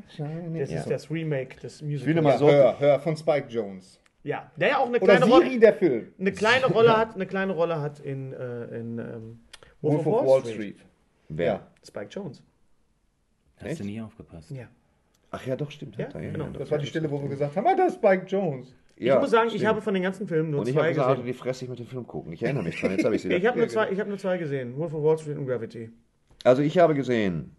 Das 0.56 0.70
ist 0.70 0.88
das 0.88 1.10
Remake 1.10 1.58
des 1.60 1.82
Musicals. 1.82 2.06
will 2.06 2.22
mal 2.22 2.30
Ja, 2.30 2.38
so- 2.38 2.50
Hör, 2.50 2.78
Hör 2.80 3.00
von 3.00 3.16
Spike 3.16 3.48
Jones. 3.48 3.98
Ja, 4.24 4.50
der 4.56 4.68
ja 4.68 4.78
auch 4.78 4.86
eine 4.86 4.98
Oder 4.98 5.16
kleine 5.18 5.24
Siri, 5.26 5.36
Rolle, 5.48 5.58
der 5.58 5.74
Film. 5.74 6.12
eine 6.18 6.32
kleine 6.32 6.66
Rolle 6.66 6.96
hat, 6.96 7.14
eine 7.14 7.26
kleine 7.26 7.52
Rolle 7.52 7.80
hat 7.80 7.98
in, 8.00 8.32
äh, 8.32 8.64
in 8.78 8.98
ähm, 8.98 9.40
Wolf 9.80 10.06
of 10.06 10.26
Wall 10.26 10.44
Street. 10.44 10.78
Wer? 11.28 11.46
Ja. 11.46 11.66
Spike 11.84 12.08
Jones. 12.10 12.42
Hast 13.56 13.80
du 13.80 13.84
nie 13.84 14.00
aufgepasst? 14.00 14.50
Ja. 14.50 14.68
Ach 15.30 15.44
ja, 15.46 15.56
doch, 15.56 15.70
stimmt. 15.70 15.96
Ja, 15.96 16.06
hat 16.06 16.14
er, 16.14 16.30
genau. 16.30 16.48
Das 16.50 16.70
war 16.70 16.78
die 16.78 16.86
Stelle, 16.86 17.10
wo 17.10 17.20
wir 17.22 17.28
gesagt 17.28 17.56
haben, 17.56 17.66
ah, 17.66 17.74
das 17.74 17.92
ist 17.92 17.94
Spike 17.96 18.26
Jones. 18.26 18.74
Ja, 18.96 19.14
ich 19.16 19.20
muss 19.20 19.30
sagen, 19.30 19.46
ich 19.48 19.54
stimmt. 19.54 19.66
habe 19.68 19.80
von 19.82 19.94
den 19.94 20.02
ganzen 20.02 20.28
Filmen 20.28 20.50
nur 20.50 20.60
Und 20.60 20.68
ich 20.68 20.76
habe 20.76 20.84
zwei 20.86 20.90
gesagt, 20.90 21.10
gesehen. 21.16 21.26
die 21.26 21.32
fresse 21.32 21.64
ich 21.64 21.70
mit 21.70 21.78
dem 21.78 21.86
Film 21.86 22.06
gucken. 22.06 22.32
Ich 22.32 22.42
erinnere 22.42 22.62
mich 22.64 22.78
dran, 22.78 22.90
jetzt 22.92 23.04
habe 23.04 23.16
ich 23.16 23.22
sie 23.22 23.28
Ich 23.32 23.46
habe 23.46 23.56
nur, 23.56 23.66
Ja, 23.66 23.72
zwei- 23.72 23.84
genau. 23.86 23.92
ich 23.94 24.00
hab 24.00 24.08
nur 24.08 24.18
zwei 24.18 24.36
gesehen. 24.38 24.76
Wolf 24.76 24.92
of 24.94 25.02
Wall 25.02 25.18
Street 25.18 25.38
und 25.38 25.46
Gravity. 25.46 25.90
Also 26.44 26.62
ich 26.62 26.78
habe 26.78 26.94
gesehen. 26.94 27.56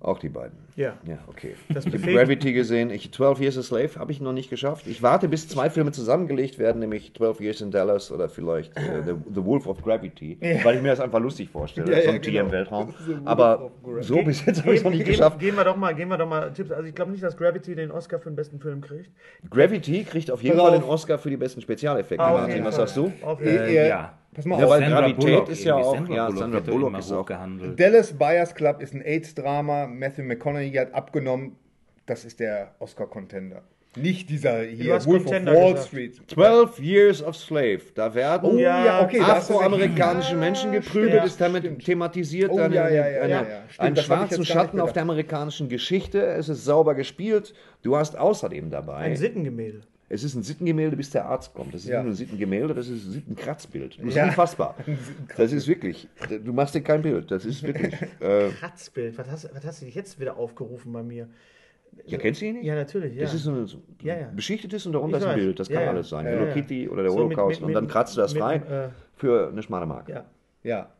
Auch 0.00 0.18
die 0.18 0.28
beiden. 0.28 0.58
Ja. 0.76 0.98
Ja, 1.06 1.18
okay. 1.26 1.54
Das 1.70 1.86
ich 1.86 1.94
habe 1.94 2.12
Gravity 2.12 2.52
gesehen. 2.52 2.90
Ich, 2.90 3.10
12 3.12 3.40
Years 3.40 3.56
a 3.56 3.62
Slave 3.62 3.90
habe 3.96 4.12
ich 4.12 4.20
noch 4.20 4.34
nicht 4.34 4.50
geschafft. 4.50 4.86
Ich 4.86 5.02
warte, 5.02 5.26
bis 5.26 5.48
zwei 5.48 5.70
Filme 5.70 5.90
zusammengelegt 5.90 6.58
werden, 6.58 6.80
nämlich 6.80 7.14
12 7.14 7.40
Years 7.40 7.60
in 7.62 7.70
Dallas 7.70 8.12
oder 8.12 8.28
vielleicht 8.28 8.76
äh, 8.76 9.02
The, 9.06 9.14
The 9.34 9.44
Wolf 9.44 9.66
of 9.66 9.82
Gravity, 9.82 10.36
weil 10.62 10.76
ich 10.76 10.82
mir 10.82 10.88
das 10.88 11.00
einfach 11.00 11.18
lustig 11.18 11.48
vorstelle, 11.48 11.90
Ja, 11.90 12.02
so 12.02 12.08
ja, 12.08 12.14
ein 12.14 12.20
Tier 12.22 12.32
genau. 12.32 12.44
im 12.44 12.52
Weltraum. 12.52 12.94
Aber 13.24 13.70
so 14.00 14.22
bis 14.22 14.44
jetzt 14.44 14.60
habe 14.60 14.72
ich 14.72 14.78
es 14.78 14.84
noch 14.84 14.90
nicht 14.90 15.04
Gehen- 15.04 15.12
geschafft. 15.12 15.38
Gehen 15.38 15.56
wir 15.56 15.64
doch 15.64 15.76
mal, 15.76 15.94
gehen 15.94 16.08
wir 16.08 16.18
doch 16.18 16.28
mal 16.28 16.52
Tipps. 16.52 16.70
Also 16.70 16.86
ich 16.86 16.94
glaube 16.94 17.10
nicht, 17.12 17.22
dass 17.24 17.36
Gravity 17.36 17.74
den 17.74 17.90
Oscar 17.90 18.18
für 18.20 18.28
den 18.30 18.36
besten 18.36 18.60
Film 18.60 18.82
kriegt. 18.82 19.10
Gravity 19.50 20.04
kriegt 20.04 20.30
auf 20.30 20.42
jeden 20.42 20.58
Fall 20.58 20.72
den 20.72 20.82
Oscar 20.84 21.18
für 21.18 21.30
die 21.30 21.38
besten 21.38 21.62
Spezialeffekte. 21.62 22.22
Auf 22.24 22.38
Martin, 22.38 22.64
was 22.64 22.76
sagst 22.76 22.96
du? 22.98 23.10
Auf 23.22 23.40
jeden 23.40 23.56
Fall. 23.56 23.66
Äh, 23.68 23.76
Äh, 23.76 23.88
ja. 23.88 24.17
Pass 24.34 24.44
mal 24.44 24.58
Ja, 24.58 24.64
auf. 24.66 24.70
weil 24.70 24.80
Sandra 24.80 25.00
Gravität 25.00 25.20
Bullock 25.24 25.48
ist 25.48 25.64
ja 25.64 25.74
auch- 25.74 25.94
Sandra 25.94 26.14
ja, 26.14 26.26
Bullock 26.26 26.38
Sandra 26.40 26.60
Bullock 26.60 26.98
ist 26.98 27.12
auch- 27.12 27.20
hochgehandelt. 27.20 27.80
Dallas 27.80 28.12
Buyers 28.12 28.54
Club 28.54 28.80
ist 28.82 28.94
ein 28.94 29.02
AIDS-Drama. 29.02 29.86
Matthew 29.86 30.22
McConaughey 30.22 30.72
hat 30.74 30.94
abgenommen. 30.94 31.56
Das 32.06 32.24
ist 32.24 32.38
der 32.40 32.74
Oscar-Contender. 32.78 33.62
Nicht 33.96 34.28
dieser 34.30 34.60
hier, 34.62 34.94
hast 34.94 35.06
Wolf 35.06 35.24
Contender 35.24 35.52
of 35.52 35.58
Wall 35.58 35.72
gesagt. 35.72 35.88
Street. 35.88 36.20
12 36.28 36.78
Years 36.78 37.22
of 37.22 37.36
Slave. 37.36 37.80
Da 37.94 38.14
werden 38.14 38.50
Oh 38.52 38.58
ja, 38.58 39.02
okay. 39.02 39.20
afroamerikanische 39.20 40.36
Menschen 40.36 40.72
geprügelt, 40.72 41.24
ist 41.24 41.40
damit 41.40 41.64
stimmt. 41.64 41.84
thematisiert, 41.84 42.50
Oh, 42.52 42.58
eine, 42.58 42.74
ja, 42.74 42.88
ja, 42.88 43.08
ja, 43.08 43.20
eine, 43.22 43.32
ja, 43.32 43.42
ja. 43.42 43.62
Stimmt, 43.68 43.80
einen 43.86 43.96
schwarzen 43.96 44.44
Schatten 44.44 44.78
auf 44.80 44.92
der 44.92 45.02
amerikanischen 45.02 45.68
Geschichte. 45.68 46.22
Es 46.22 46.48
ist 46.48 46.64
sauber 46.64 46.94
gespielt. 46.94 47.54
Du 47.82 47.96
hast 47.96 48.16
außerdem 48.16 48.70
dabei, 48.70 48.96
Ein 48.98 49.16
Sittengemälde. 49.16 49.80
Es 50.10 50.24
ist 50.24 50.34
ein 50.34 50.42
Sittengemälde, 50.42 50.96
bis 50.96 51.10
der 51.10 51.26
Arzt 51.26 51.52
kommt. 51.54 51.74
Das 51.74 51.82
ist 51.82 51.88
Ja. 51.88 51.98
nicht 51.98 52.04
nur 52.04 52.12
ein 52.12 52.16
Sittengemälde, 52.16 52.74
das 52.74 52.88
ist 52.88 53.06
ein 53.06 53.12
Sittenkratzbild. 53.12 53.98
Das 53.98 54.06
ist 54.06 54.14
Ja. 54.14 54.24
unfassbar. 54.26 54.74
Das 55.36 55.52
ist 55.52 55.68
wirklich, 55.68 56.08
du 56.44 56.52
machst 56.52 56.74
dir 56.74 56.80
kein 56.82 57.02
Bild. 57.02 57.30
Das 57.30 57.44
ist 57.44 57.62
wirklich. 57.62 57.94
Äh, 58.20 58.48
Kratzbild. 58.58 59.16
Was 59.18 59.30
hast, 59.30 59.54
was 59.54 59.64
hast 59.64 59.80
du 59.82 59.86
dich 59.86 59.94
jetzt 59.94 60.18
wieder 60.20 60.36
aufgerufen 60.36 60.92
bei 60.92 61.02
mir? 61.02 61.28
ja, 62.06 62.16
kennst 62.18 62.40
du 62.40 62.46
ihn 62.46 62.54
nicht? 62.56 62.64
Ja, 62.64 62.74
natürlich. 62.74 63.14
Ja. 63.16 63.22
Das 63.22 63.34
ist 63.34 63.42
so 63.44 63.50
ein 63.50 63.66
so 63.66 63.82
Ja, 64.02 64.16
ja. 64.18 64.30
beschichtetes 64.34 64.86
und 64.86 64.92
darunter 64.92 65.18
ist 65.18 65.24
ein. 65.24 65.36
Bild. 65.36 65.58
Das 65.58 65.68
kann 65.68 65.82
alles 65.88 66.08
sein. 66.08 66.24
Hello. 66.26 66.52
Kitty 66.52 66.88
oder 66.88 67.02
der 67.02 67.10
So 67.12 67.18
mit- 67.26 67.36
Holocaust. 67.36 67.60
mit- 67.60 67.66
und 67.68 67.72
dann 67.74 67.84
mit- 67.84 67.92
kratzt 67.92 68.16
du 68.16 68.20
das 68.20 68.34
mit 68.34 68.42
frei 68.42 68.58
dem, 68.58 68.72
äh, 68.72 68.88
für 69.16 69.48
eine 69.48 69.62
schmale 69.62 69.86
Mark. 69.86 70.08
ja. 70.08 70.24
Ja. 70.62 70.90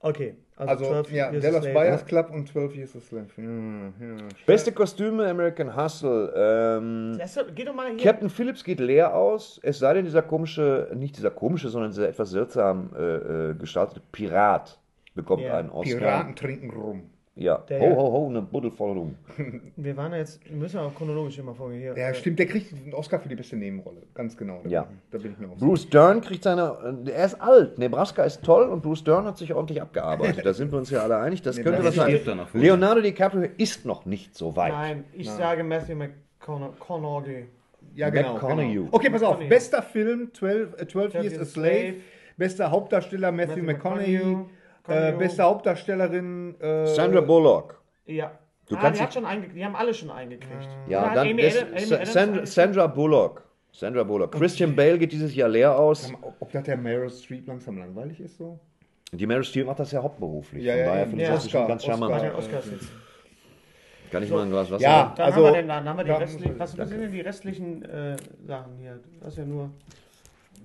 Okay. 0.00 0.34
Also, 0.56 0.84
12 0.84 1.12
ja, 1.12 1.30
Dallas. 1.32 1.64
Buyers 1.64 2.04
Club 2.04 2.30
und 2.30 2.46
12 2.48 2.76
Years 2.76 2.96
a 2.96 3.00
Slave. 3.00 3.26
Ja, 3.36 3.44
ja. 3.44 4.16
Beste 4.46 4.70
Kostüme 4.72 5.26
American 5.28 5.74
Hustle. 5.74 6.32
Ähm, 6.36 7.16
Das, 7.18 7.38
geh 7.54 7.64
doch 7.64 7.74
mal 7.74 7.88
hier. 7.88 7.96
Captain 8.02 8.28
Phillips 8.28 8.62
geht 8.62 8.78
leer 8.78 9.14
aus, 9.14 9.58
es 9.62 9.78
sei 9.78 9.94
denn, 9.94 10.04
dieser 10.04 10.22
komische, 10.22 10.90
nicht 10.94 11.16
dieser 11.16 11.30
komische, 11.30 11.68
sondern 11.68 11.90
dieser 11.90 12.08
etwas 12.08 12.30
seltsam 12.30 12.90
äh, 12.96 13.02
äh, 13.50 13.54
gestaltete 13.54 14.02
Pirat 14.12 14.78
bekommt 15.14 15.42
Ja, 15.42 15.56
einen 15.56 15.70
Oscar. 15.70 15.98
Piraten 15.98 16.36
trinken 16.36 16.70
rum. 16.70 17.10
Ja, 17.34 17.56
Der- 17.66 17.80
ho, 17.80 17.96
ho, 17.96 18.12
ho, 18.12 18.28
eine 18.28 18.42
Buddel 18.42 18.70
voll 18.70 18.92
rum. 18.92 19.16
Wir 19.76 19.96
waren 19.96 20.12
ja 20.12 20.18
jetzt, 20.18 20.38
wir 20.46 20.54
müssen 20.56 20.76
ja 20.76 20.82
auch 20.82 20.94
chronologisch 20.94 21.38
immer 21.38 21.54
vorgehen. 21.54 21.80
Hier. 21.80 21.96
Ja, 21.96 22.10
Äh, 22.10 22.14
stimmt, 22.14 22.38
der 22.38 22.44
kriegt 22.46 22.74
einen 22.74 22.92
Oscar 22.92 23.18
für 23.20 23.28
die 23.30 23.34
beste 23.36 23.56
Nebenrolle. 23.56 24.02
Ganz 24.12 24.36
genau. 24.36 24.60
Ja. 24.66 24.86
da 25.10 25.16
bin 25.16 25.32
ich 25.32 25.38
mir 25.38 25.46
auch 25.48 25.54
sicher. 25.54 25.64
Bruce 25.66 25.88
Dern 25.88 26.20
kriegt 26.20 26.42
seine, 26.44 27.02
äh, 27.06 27.10
er 27.10 27.24
ist 27.24 27.40
alt, 27.40 27.78
Nebraska 27.78 28.22
ist 28.24 28.42
toll 28.42 28.64
und 28.68 28.82
Bruce 28.82 29.02
Dern 29.04 29.24
hat 29.24 29.38
sich 29.38 29.54
ordentlich 29.54 29.80
abgearbeitet. 29.80 30.44
Da 30.44 30.52
sind 30.52 30.70
wir 30.72 30.78
uns 30.78 30.90
ja 30.90 31.00
alle 31.02 31.16
einig, 31.16 31.40
das 31.40 31.56
könnte 31.62 31.82
was 31.82 31.94
sein. 31.94 32.20
Leonardo 32.52 33.00
DiCaprio 33.00 33.48
ist 33.56 33.86
noch 33.86 34.04
nicht 34.04 34.36
so 34.36 34.54
weit. 34.54 34.72
Nein, 34.72 35.04
ich 35.14 35.30
sage 35.30 35.64
Matthew 35.64 35.94
McConaughey. 35.96 37.46
Ja, 37.94 38.10
genau. 38.10 38.34
McConaughey. 38.34 38.74
genau. 38.74 38.88
Okay, 38.92 39.08
pass 39.10 39.22
auf. 39.22 39.38
Bester 39.48 39.80
Film, 39.82 40.30
12, 40.34 40.80
äh, 40.80 40.86
12 40.86 41.14
Years 41.14 41.26
a 41.26 41.28
Years 41.30 41.40
a 41.40 41.44
Slave. 41.46 41.68
Slave. 41.70 41.94
Bester 42.36 42.70
Hauptdarsteller, 42.70 43.32
Matthew, 43.32 43.62
Matthew 43.62 43.64
McConaughey. 43.64 44.36
Äh, 44.88 45.12
beste 45.12 45.42
Hauptdarstellerin, 45.44 46.60
äh, 46.60 46.86
Sandra 46.86 47.20
Bullock. 47.20 47.80
Ja. 48.06 48.32
Du 48.68 48.76
ah, 48.76 48.80
kannst 48.80 49.00
die, 49.00 49.04
hat 49.04 49.14
schon 49.14 49.24
einge 49.24 49.48
die 49.48 49.64
haben 49.64 49.76
alle 49.76 49.92
schon 49.94 50.10
eingekriegt. 50.10 50.68
Ja, 50.88 51.04
Oder 51.04 51.14
dann 51.16 51.28
Amy 51.28 51.44
Adam- 51.46 51.68
Amy 51.68 51.80
Sandra, 51.80 52.34
eigentlich? 52.36 52.50
Sandra 52.50 52.86
Bullock. 52.86 53.42
Sandra 53.72 54.02
Bullock. 54.02 54.32
Christian 54.32 54.74
Bale 54.76 54.98
geht 54.98 55.12
dieses 55.12 55.34
Jahr 55.34 55.48
leer 55.48 55.78
aus. 55.78 56.12
Ob- 56.40 56.52
das 56.52 56.64
der 56.64 56.76
Meryl 56.76 57.10
Streep 57.10 57.46
langsam 57.46 57.78
langweilig 57.78 58.20
ist 58.20 58.36
so? 58.38 58.58
Die 59.12 59.26
Meryl 59.26 59.44
Streep 59.44 59.66
macht 59.66 59.78
das 59.78 59.92
ja 59.92 60.02
hauptberuflich. 60.02 60.64
Ja, 60.64 60.72
Von 60.72 60.80
ja, 60.80 60.86
daher 60.86 61.00
ja. 61.00 61.06
finde 61.06 61.22
ich 61.22 61.28
Ja. 61.28 61.34
das 61.34 61.52
ganz 61.52 61.82
Oscar, 61.84 61.98
charmant. 61.98 62.34
Oscar. 62.34 62.56
jetzt. 62.72 62.88
Kann 64.10 64.22
ich 64.22 64.30
mal 64.30 64.42
ein 64.42 64.50
Glas 64.50 64.70
Wasser 64.70 64.82
Ja. 64.82 64.90
haben? 64.90 65.14
Dann, 65.16 65.26
Also- 65.26 65.36
haben 65.46 65.54
wir, 65.54 65.60
den, 65.62 65.68
dann 65.68 65.88
haben 65.88 65.96
wir 65.96 66.04
die 66.04 66.10
Ja, 66.10 66.16
restlichen, 66.18 66.58
was 66.58 66.74
danke. 66.76 66.90
sind 66.92 67.00
denn 67.02 67.12
die 67.12 67.20
restlichen 67.20 67.82
äh, 67.84 68.16
Sachen 68.46 68.76
hier? 68.78 69.00
Das 69.20 69.28
ist 69.32 69.38
ja 69.38 69.44
nur 69.44 69.70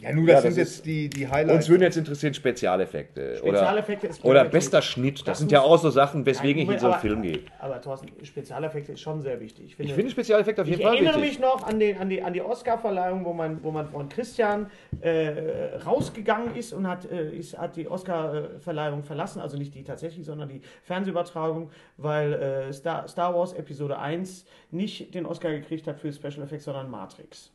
Ja, 0.02 0.14
nur 0.14 0.28
Ja, 0.28 0.36
das 0.36 0.44
das 0.44 0.54
sind 0.56 0.64
jetzt 0.64 0.86
die, 0.86 1.10
die 1.10 1.28
Highlights. 1.28 1.54
Uns 1.56 1.70
würden 1.70 1.82
jetzt 1.84 1.98
interessieren 1.98 2.34
Spezialeffekte. 2.34 3.38
Spezialeffekte 3.38 4.08
oder, 4.08 4.16
ist 4.16 4.24
oder 4.26 4.46
bester 4.46 4.82
Schnitt. 4.82 5.20
Das, 5.20 5.26
Das 5.26 5.40
sind 5.40 5.52
ja 5.52 5.62
auch 5.62 5.78
so 5.78 5.90
Sachen, 5.90 6.26
weswegen 6.26 6.62
ich 6.64 6.70
in 6.70 6.78
so 6.80 6.86
einen 6.86 6.94
aber- 6.94 7.02
Film 7.02 7.22
gehe. 7.22 7.40
Aber 7.60 7.82
Thorsten, 7.82 8.08
Spezialeffekte 8.24 8.92
ist 8.94 9.02
schon 9.02 9.22
sehr 9.22 9.40
wichtig. 9.40 9.66
Ich 9.66 9.76
finde, 9.76 9.90
Ich 9.92 9.96
finde 9.96 10.12
Spezialeffekte 10.12 10.62
auf 10.62 10.68
jeden 10.68 10.80
ich 10.82 10.86
Fall 10.86 10.96
erinnere 10.96 11.16
wichtig. 11.22 11.40
mich 11.40 11.40
noch 11.40 11.66
an, 11.66 11.80
den, 11.80 11.98
an 11.98 12.10
die, 12.10 12.22
an 12.22 12.34
die 12.34 12.42
Oscar-Verleihung, 12.42 13.26
wo 13.26 13.34
man, 13.34 13.64
wo 13.64 13.72
man 13.72 13.88
von 13.88 14.08
Christian 14.10 14.70
äh, 15.02 15.76
rausgegangen 15.86 16.56
ist 16.56 16.74
und 16.74 16.88
hat, 16.88 17.10
äh, 17.12 17.32
ist, 17.36 17.58
hat 17.58 17.76
die 17.76 17.88
Oscar-Verleihung 17.88 19.04
verlassen. 19.04 19.42
Also 19.42 19.58
nicht 19.58 19.74
die 19.74 19.84
tatsächlich, 19.84 20.26
sondern 20.26 20.50
die 20.50 20.62
Fernsehübertragung, 20.84 21.70
weil 21.98 22.34
äh, 22.34 22.74
Star, 22.74 23.08
Star 23.08 23.34
Wars 23.36 23.54
Episode 23.54 23.98
1 23.98 24.46
nicht 24.72 25.14
den 25.16 25.26
Oscar 25.26 25.52
gekriegt 25.52 25.88
hat 25.88 26.00
für 26.00 26.12
Special 26.12 26.44
Effects, 26.44 26.66
sondern 26.66 26.90
Matrix. 26.92 27.52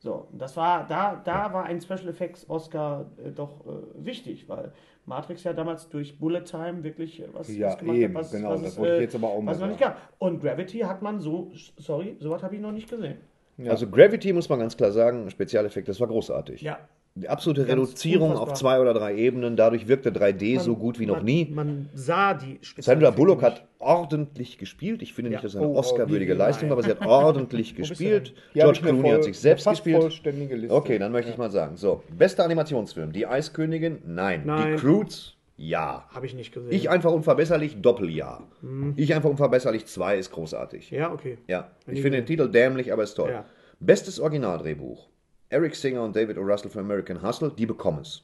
So, 0.00 0.28
das 0.32 0.56
war, 0.56 0.86
da, 0.86 1.20
da 1.24 1.52
war 1.52 1.64
ein 1.64 1.80
Special 1.80 2.08
Effects 2.08 2.48
Oscar 2.48 3.06
äh, 3.24 3.30
doch 3.30 3.66
äh, 3.66 4.04
wichtig, 4.04 4.48
weil 4.48 4.72
Matrix 5.06 5.42
ja 5.42 5.52
damals 5.52 5.88
durch 5.88 6.18
Bullet 6.18 6.42
Time 6.42 6.84
wirklich 6.84 7.20
äh, 7.20 7.26
was, 7.32 7.48
Ja, 7.54 7.68
was 7.68 7.78
gemacht 7.78 7.96
eben, 7.96 8.14
hat, 8.14 8.22
was, 8.22 8.30
genau, 8.30 8.50
was 8.50 8.62
das 8.62 8.72
es, 8.72 8.78
wollte 8.78 8.92
ich 8.92 8.98
äh, 8.98 9.02
jetzt 9.02 9.14
aber 9.16 9.28
auch 9.28 9.40
mal 9.42 9.52
was 9.52 9.58
noch 9.58 9.66
nicht 9.66 9.80
gab. 9.80 9.96
Und 10.18 10.40
Gravity 10.40 10.80
hat 10.80 11.02
man 11.02 11.18
so, 11.18 11.50
sorry, 11.78 12.16
sowas 12.20 12.42
habe 12.42 12.54
ich 12.54 12.60
noch 12.60 12.72
nicht 12.72 12.88
gesehen. 12.88 13.18
Also 13.66 13.88
Gravity 13.88 14.32
muss 14.32 14.48
man 14.48 14.60
ganz 14.60 14.76
klar 14.76 14.92
sagen, 14.92 15.28
Spezialeffekt, 15.30 15.88
das 15.88 15.98
war 15.98 16.06
großartig. 16.06 16.62
Ja. 16.62 16.78
Die 17.20 17.28
absolute 17.28 17.62
Ganz 17.64 17.72
Reduzierung 17.72 18.30
unfassbar. 18.30 18.52
auf 18.52 18.58
zwei 18.58 18.80
oder 18.80 18.94
drei 18.94 19.14
Ebenen, 19.16 19.56
dadurch 19.56 19.88
wirkte 19.88 20.10
3D 20.12 20.58
so 20.60 20.72
Man- 20.72 20.80
gut 20.80 20.98
wie 21.00 21.06
noch 21.06 21.16
man, 21.16 21.24
nie. 21.24 21.50
Man 21.52 21.88
sah 21.94 22.34
die 22.34 22.46
Sandra 22.46 22.62
Spezialeffekte 22.62 23.12
Bullock 23.16 23.42
hat 23.42 23.66
ordentlich 23.78 24.58
gespielt. 24.58 25.02
Ich 25.02 25.12
finde 25.14 25.30
Ja. 25.30 25.36
nicht, 25.36 25.44
dass 25.44 25.52
es 25.54 25.56
eine 25.58 25.66
Oh, 25.68 25.74
oh, 25.74 25.78
Oscar-würdige 25.78 26.34
wie- 26.34 26.38
Leistung 26.38 26.70
aber 26.72 26.82
sie 26.82 26.90
hat 26.90 27.00
ordentlich 27.06 27.74
gespielt. 27.74 28.34
George 28.54 28.80
Clooney 28.82 29.00
voll- 29.02 29.12
hat 29.14 29.24
sich 29.24 29.38
selbst 29.38 29.66
gespielt. 29.68 30.00
vollständige 30.00 30.54
Liste. 30.56 30.74
Okay, 30.74 30.98
dann 30.98 31.12
möchte 31.12 31.30
ich 31.30 31.38
mal 31.38 31.50
sagen. 31.50 31.76
So, 31.76 32.02
bester 32.16 32.44
Animationsfilm. 32.44 33.12
Die 33.12 33.26
Eiskönigin? 33.26 33.98
Nein. 34.06 34.42
Nein. 34.44 34.76
Die 34.76 34.80
Croods? 34.80 35.34
Ja. 35.56 36.04
Habe 36.14 36.26
ich 36.26 36.34
nicht 36.34 36.54
gesehen. 36.54 36.72
Ich 36.72 36.88
einfach 36.88 37.10
unverbesserlich? 37.10 37.80
Doppelja. 37.82 38.44
Ich 38.94 39.12
einfach 39.14 39.28
unverbesserlich 39.30 39.86
2 39.86 40.16
ist 40.18 40.30
großartig. 40.30 40.90
ja, 40.92 41.12
okay. 41.12 41.38
Ja, 41.48 41.72
ich 41.88 42.00
finde 42.00 42.18
den 42.18 42.26
Titel 42.26 42.48
dämlich, 42.48 42.92
aber 42.92 43.02
ist 43.02 43.14
toll. 43.14 43.30
Ja. 43.30 43.44
Bestes 43.80 44.20
Originaldrehbuch. 44.20 45.08
Eric 45.50 45.74
Singer 45.74 46.02
und 46.02 46.14
David 46.14 46.38
O. 46.38 46.42
Russell 46.42 46.70
für 46.70 46.80
American 46.80 47.22
Hustle, 47.22 47.52
die 47.56 47.66
bekommen 47.66 48.00
es. 48.00 48.22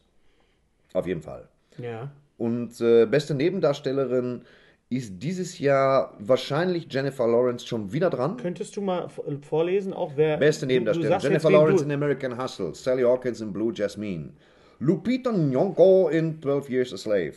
Auf 0.92 1.06
jeden 1.06 1.22
Fall. 1.22 1.48
Ja. 1.78 2.10
Und 2.36 2.80
äh, 2.80 3.06
beste 3.06 3.34
Nebendarstellerin 3.34 4.42
ist 4.90 5.14
dieses 5.22 5.58
Jahr 5.58 6.14
wahrscheinlich 6.18 6.86
Jennifer 6.92 7.26
Lawrence 7.26 7.66
schon 7.66 7.92
wieder 7.92 8.10
dran. 8.10 8.36
Könntest 8.36 8.76
du 8.76 8.80
mal 8.82 9.08
vorlesen, 9.42 9.92
auch 9.92 10.12
wer. 10.16 10.36
Beste 10.36 10.66
Nebendarstellerin. 10.66 11.20
Jennifer 11.20 11.50
Lawrence 11.50 11.84
in 11.84 11.90
American 11.92 12.40
Hustle, 12.40 12.74
Sally 12.74 13.02
Hawkins 13.02 13.40
in 13.40 13.52
Blue 13.52 13.72
Jasmine, 13.74 14.30
Lupita 14.78 15.30
Nyong'o 15.30 16.10
in 16.10 16.40
12 16.42 16.68
Years 16.70 16.92
a 16.92 16.96
Slave. 16.96 17.34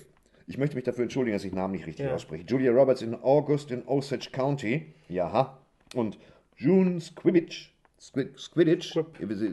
Ich 0.48 0.58
möchte 0.58 0.76
mich 0.76 0.86
dafür 0.86 1.04
entschuldigen, 1.04 1.36
dass 1.36 1.44
ich 1.46 1.54
Namen 1.54 1.74
nicht 1.74 1.88
richtig 1.88 2.06
Ja. 2.06 2.14
ausspreche. 2.14 2.44
Julia 2.48 2.72
Roberts 2.72 3.02
in 3.02 3.16
August 3.16 3.72
in 3.72 3.86
Osage 3.88 4.30
County. 4.32 4.94
Jaha. 5.10 5.58
Und 5.96 6.18
June 6.58 7.00
Squibbage 7.02 7.70
Squid, 8.00 8.40
Squidditch, 8.40 8.98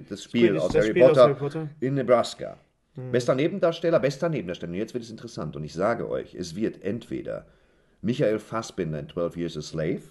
das 0.09 0.22
Spiel 0.24 0.59
aus 0.59 0.72
das 0.72 0.83
Harry, 0.83 0.90
Spiel 0.90 1.02
aus 1.04 1.09
Potter, 1.11 1.22
Harry 1.22 1.35
Potter. 1.35 1.68
in 1.80 1.94
Nebraska. 1.94 2.59
Bester 3.11 3.35
Nebendarsteller, 3.35 3.98
bester 3.98 4.28
Nebendarsteller. 4.28 4.72
Und 4.72 4.78
jetzt 4.78 4.94
wird 4.94 5.02
es 5.02 5.11
interessant. 5.11 5.57
Und 5.57 5.64
ich 5.64 5.72
sage 5.72 6.09
euch, 6.09 6.35
es 6.35 6.54
wird 6.54 6.83
entweder 6.85 7.46
Michael 8.02 8.38
Fassbinder 8.38 9.00
in 9.00 9.09
12 9.09 9.37
Years 9.37 9.57
a 9.57 9.62
Slave 9.62 10.02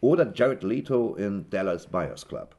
oder 0.00 0.30
Jared 0.34 0.62
Leto 0.62 1.14
in 1.14 1.48
Dallas 1.48 1.86
Buyers 1.86 2.26
Club. 2.28 2.54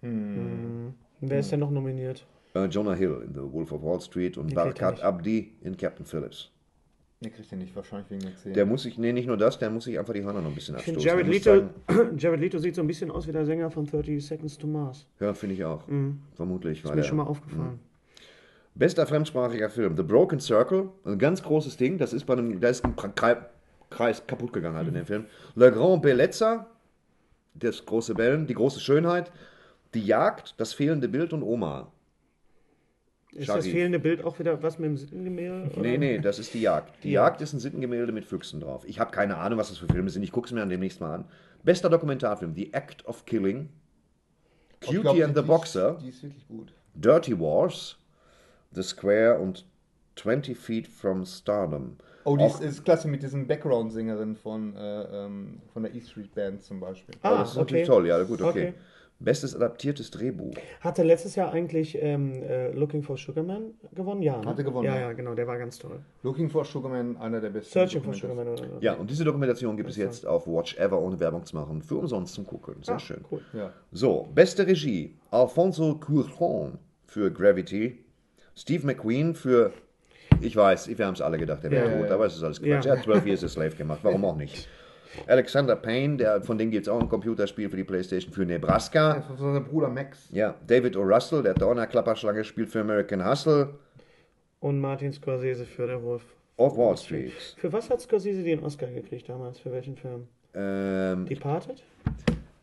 Wer 0.00 1.38
ist 1.38 1.52
denn 1.52 1.60
noch 1.60 1.70
nominiert? 1.70 2.24
Äh, 2.54 2.66
Jonah 2.66 2.94
Hill 2.94 3.22
in 3.26 3.34
The 3.34 3.52
Wolf 3.52 3.72
of 3.72 3.82
Wall 3.82 4.00
Street 4.00 4.38
und 4.38 4.54
Barakat 4.54 4.94
nicht. 4.94 5.04
Abdi 5.04 5.52
in 5.62 5.76
Captain 5.76 6.06
Phillips. 6.06 6.50
Der 7.22 7.30
kriegt 7.30 7.50
den 7.50 7.60
nicht, 7.60 7.74
wahrscheinlich 7.74 8.10
wegen 8.10 8.20
der 8.22 8.36
10. 8.36 8.52
Der 8.52 8.66
muss 8.66 8.82
sich, 8.82 8.98
nee, 8.98 9.10
nicht 9.12 9.26
nur 9.26 9.38
das, 9.38 9.58
der 9.58 9.70
muss 9.70 9.84
sich 9.84 9.98
einfach 9.98 10.12
die 10.12 10.22
Hörner 10.22 10.42
noch 10.42 10.50
ein 10.50 10.54
bisschen 10.54 10.76
Ich 10.76 10.82
finde, 10.82 10.98
abstoßen. 11.00 11.18
Jared 11.18 11.44
Der 11.46 11.54
Leto, 11.62 11.68
sagen, 11.88 12.18
Jared 12.18 12.40
Leto 12.40 12.58
sieht 12.58 12.74
so 12.74 12.82
ein 12.82 12.86
bisschen 12.86 13.10
aus 13.10 13.26
wie 13.26 13.32
der 13.32 13.46
Sänger 13.46 13.70
von 13.70 13.86
30 13.86 14.24
Seconds 14.24 14.58
to 14.58 14.66
Mars. 14.66 15.06
ja, 15.18 15.32
finde 15.32 15.54
ich 15.54 15.64
auch. 15.64 15.82
Vermutlich. 16.34 16.80
Ist 16.80 16.88
weil 16.88 16.96
mir 16.96 17.00
er- 17.00 17.04
schon 17.04 17.16
mal 17.16 17.24
aufgefallen. 17.24 17.78
Bester 18.74 19.06
fremdsprachiger 19.06 19.70
Film, 19.70 19.96
The 19.96 20.02
Broken 20.02 20.38
Circle, 20.40 20.90
ein 21.06 21.18
ganz 21.18 21.42
großes 21.42 21.78
Ding, 21.78 21.96
das 21.96 22.12
ist 22.12 22.26
bei 22.26 22.34
einem, 22.34 22.60
da 22.60 22.68
ist 22.68 22.84
ein 22.84 22.94
Kreis 23.88 24.26
kaputt 24.26 24.52
gegangen 24.52 24.76
halt 24.76 24.88
in 24.88 24.92
dem 24.94 25.06
Film. 25.06 25.24
Le 25.54 25.72
Grand 25.72 26.02
Bellezza, 26.02 26.66
das 27.54 27.86
große 27.86 28.14
Bellen, 28.14 28.46
die 28.46 28.52
große 28.52 28.78
Schönheit, 28.80 29.32
die 29.94 30.04
Jagd, 30.04 30.54
das 30.58 30.74
fehlende 30.74 31.08
Bild 31.08 31.32
und 31.32 31.42
Oma. 31.42 31.90
Ist 33.36 33.46
Shaggy. 33.46 33.58
das 33.58 33.68
fehlende 33.68 33.98
Bild 33.98 34.24
auch 34.24 34.38
wieder 34.38 34.62
was 34.62 34.78
mit 34.78 34.88
dem 34.88 34.96
Sittengemälde? 34.96 35.70
oder? 35.72 35.82
Nee, 35.82 35.98
nee, 35.98 36.18
das 36.18 36.38
ist 36.38 36.54
die 36.54 36.60
Jagd. 36.62 36.94
Die 37.02 37.08
Die 37.08 37.12
Jagd 37.14 37.40
ist 37.40 37.52
ein 37.52 37.60
Sittengemälde 37.60 38.12
mit 38.12 38.24
Füchsen 38.24 38.60
drauf. 38.60 38.84
Ich 38.86 38.98
habe 38.98 39.10
keine 39.10 39.36
Ahnung, 39.36 39.58
was 39.58 39.68
das 39.68 39.78
für 39.78 39.86
Filme 39.86 40.10
sind. 40.10 40.22
Ich 40.22 40.32
gucke 40.32 40.46
es 40.46 40.52
mir 40.52 40.60
dann 40.60 40.68
demnächst 40.70 41.00
mal 41.00 41.14
an. 41.14 41.24
Bester 41.62 41.90
Dokumentarfilm, 41.90 42.54
The 42.54 42.72
Act 42.72 43.04
of 43.06 43.24
Killing, 43.26 43.68
Ich 44.80 44.86
Cutie 44.88 45.00
glaub, 45.00 45.20
and 45.20 45.36
the 45.36 45.42
die 45.42 45.46
Boxer, 45.46 45.96
Ist, 45.96 46.02
die 46.04 46.08
ist 46.08 46.22
wirklich 46.22 46.48
gut. 46.48 46.72
Dirty 46.94 47.38
Wars, 47.38 47.98
The 48.72 48.82
Square 48.82 49.38
und 49.38 49.66
20 50.16 50.56
Feet 50.56 50.86
from 50.88 51.24
Stardom. 51.26 51.96
Oh, 52.24 52.36
die 52.36 52.44
ist, 52.44 52.60
ist 52.60 52.84
klasse 52.84 53.06
mit 53.06 53.22
diesen 53.22 53.46
Background-Sängerin 53.46 54.34
von, 54.36 54.74
äh, 54.76 55.02
ähm, 55.24 55.60
von 55.72 55.82
der 55.84 55.94
E 55.94 56.00
Street 56.00 56.34
Band 56.34 56.62
zum 56.62 56.80
Beispiel. 56.80 57.14
Ah, 57.22 57.38
das 57.38 57.50
ist 57.50 57.56
okay. 57.56 57.60
natürlich 57.60 57.86
toll, 57.86 58.06
ja, 58.06 58.22
gut, 58.24 58.40
okay. 58.42 58.68
Okay. 58.68 58.74
Bestes 59.18 59.56
adaptiertes 59.56 60.10
Drehbuch. 60.10 60.52
Hatte 60.82 61.02
letztes 61.02 61.36
Jahr 61.36 61.50
eigentlich 61.50 61.96
ähm, 62.00 62.42
äh, 62.42 62.70
Looking 62.72 63.02
for 63.02 63.16
Sugarman 63.16 63.72
gewonnen? 63.94 64.20
Ja, 64.20 64.36
ne? 64.38 64.44
Hatte 64.46 64.62
gewonnen, 64.62 64.84
Ja, 64.84 65.00
ja. 65.00 65.12
genau, 65.14 65.34
der 65.34 65.46
war 65.46 65.56
ganz 65.56 65.78
toll. 65.78 66.00
Looking 66.22 66.50
for 66.50 66.66
Sugarman, 66.66 67.16
einer 67.16 67.40
der 67.40 67.48
besten. 67.48 67.72
Searching 67.72 68.02
for. 68.02 68.12
Sugarman. 68.12 68.48
Oder? 68.48 68.62
Ja, 68.80 68.92
und 68.92 69.08
diese 69.10 69.24
Dokumentation 69.24 69.74
gibt 69.78 69.88
es 69.88 69.96
jetzt 69.96 70.26
auf 70.26 70.46
Watch 70.46 70.76
Ever, 70.76 71.00
ohne 71.00 71.18
Werbung 71.18 71.46
zu 71.46 71.56
machen, 71.56 71.80
für 71.82 71.96
umsonst 71.96 72.34
zum 72.34 72.46
Gucken. 72.46 72.74
Sehr 72.82 72.96
Ah, 72.96 72.98
schön. 72.98 73.24
Cool. 73.30 73.40
Ja. 73.54 73.72
So, 73.90 74.28
beste 74.34 74.66
Regie. 74.66 75.14
Alfonso 75.30 75.92
Cuarón 75.92 76.72
für 77.06 77.30
Gravity. 77.30 78.04
Steve 78.54 78.86
McQueen 78.86 79.34
für. 79.34 79.72
Ich 80.42 80.54
weiß, 80.54 80.88
wir 80.88 81.06
haben 81.06 81.14
es 81.14 81.22
alle 81.22 81.38
gedacht, 81.38 81.62
der 81.64 81.70
wäre 81.70 81.86
Ja, 81.86 81.92
tot, 81.92 82.00
ja, 82.02 82.08
ja. 82.08 82.14
aber 82.14 82.26
es 82.26 82.36
ist 82.36 82.42
alles 82.42 82.60
Quatsch. 82.60 82.84
Ja. 82.84 82.92
Er 82.92 82.98
hat 82.98 83.04
12 83.04 83.26
Years 83.26 83.44
a 83.44 83.48
Slave 83.48 83.70
gemacht, 83.76 84.00
warum 84.02 84.24
auch 84.26 84.36
nicht? 84.36 84.68
Alexander 85.26 85.76
Payne, 85.76 86.16
der, 86.16 86.42
von 86.42 86.58
dem 86.58 86.70
gibt 86.70 86.86
es 86.86 86.92
auch 86.92 87.00
ein 87.00 87.08
Computerspiel 87.08 87.68
für 87.68 87.76
die 87.76 87.84
Playstation 87.84 88.32
für 88.32 88.44
Nebraska. 88.44 89.22
Von 89.22 89.36
seinem 89.36 89.64
Bruder 89.64 89.88
Max. 89.88 90.28
Ja, 90.32 90.54
David 90.66 90.96
O. 90.96 91.02
Russell, 91.02 91.42
der 91.42 91.54
Donnerklapperschlange, 91.54 92.44
spielt 92.44 92.70
für 92.70 92.80
American 92.80 93.24
Hustle 93.28 93.70
Und 94.60 94.80
Martin 94.80 95.12
Scorsese 95.12 95.64
für 95.64 95.86
der 95.86 96.02
Wolf. 96.02 96.22
of 96.58 96.76
Wall 96.76 96.96
Street. 96.96 97.32
Für 97.58 97.72
was 97.72 97.90
hat 97.90 98.00
Scorsese 98.00 98.42
den 98.42 98.62
Oscar 98.64 98.86
gekriegt 98.86 99.28
damals? 99.28 99.58
Für 99.58 99.72
welchen 99.72 99.96
Film? 99.96 100.28
Ähm, 100.54 101.26
Departed? 101.26 101.82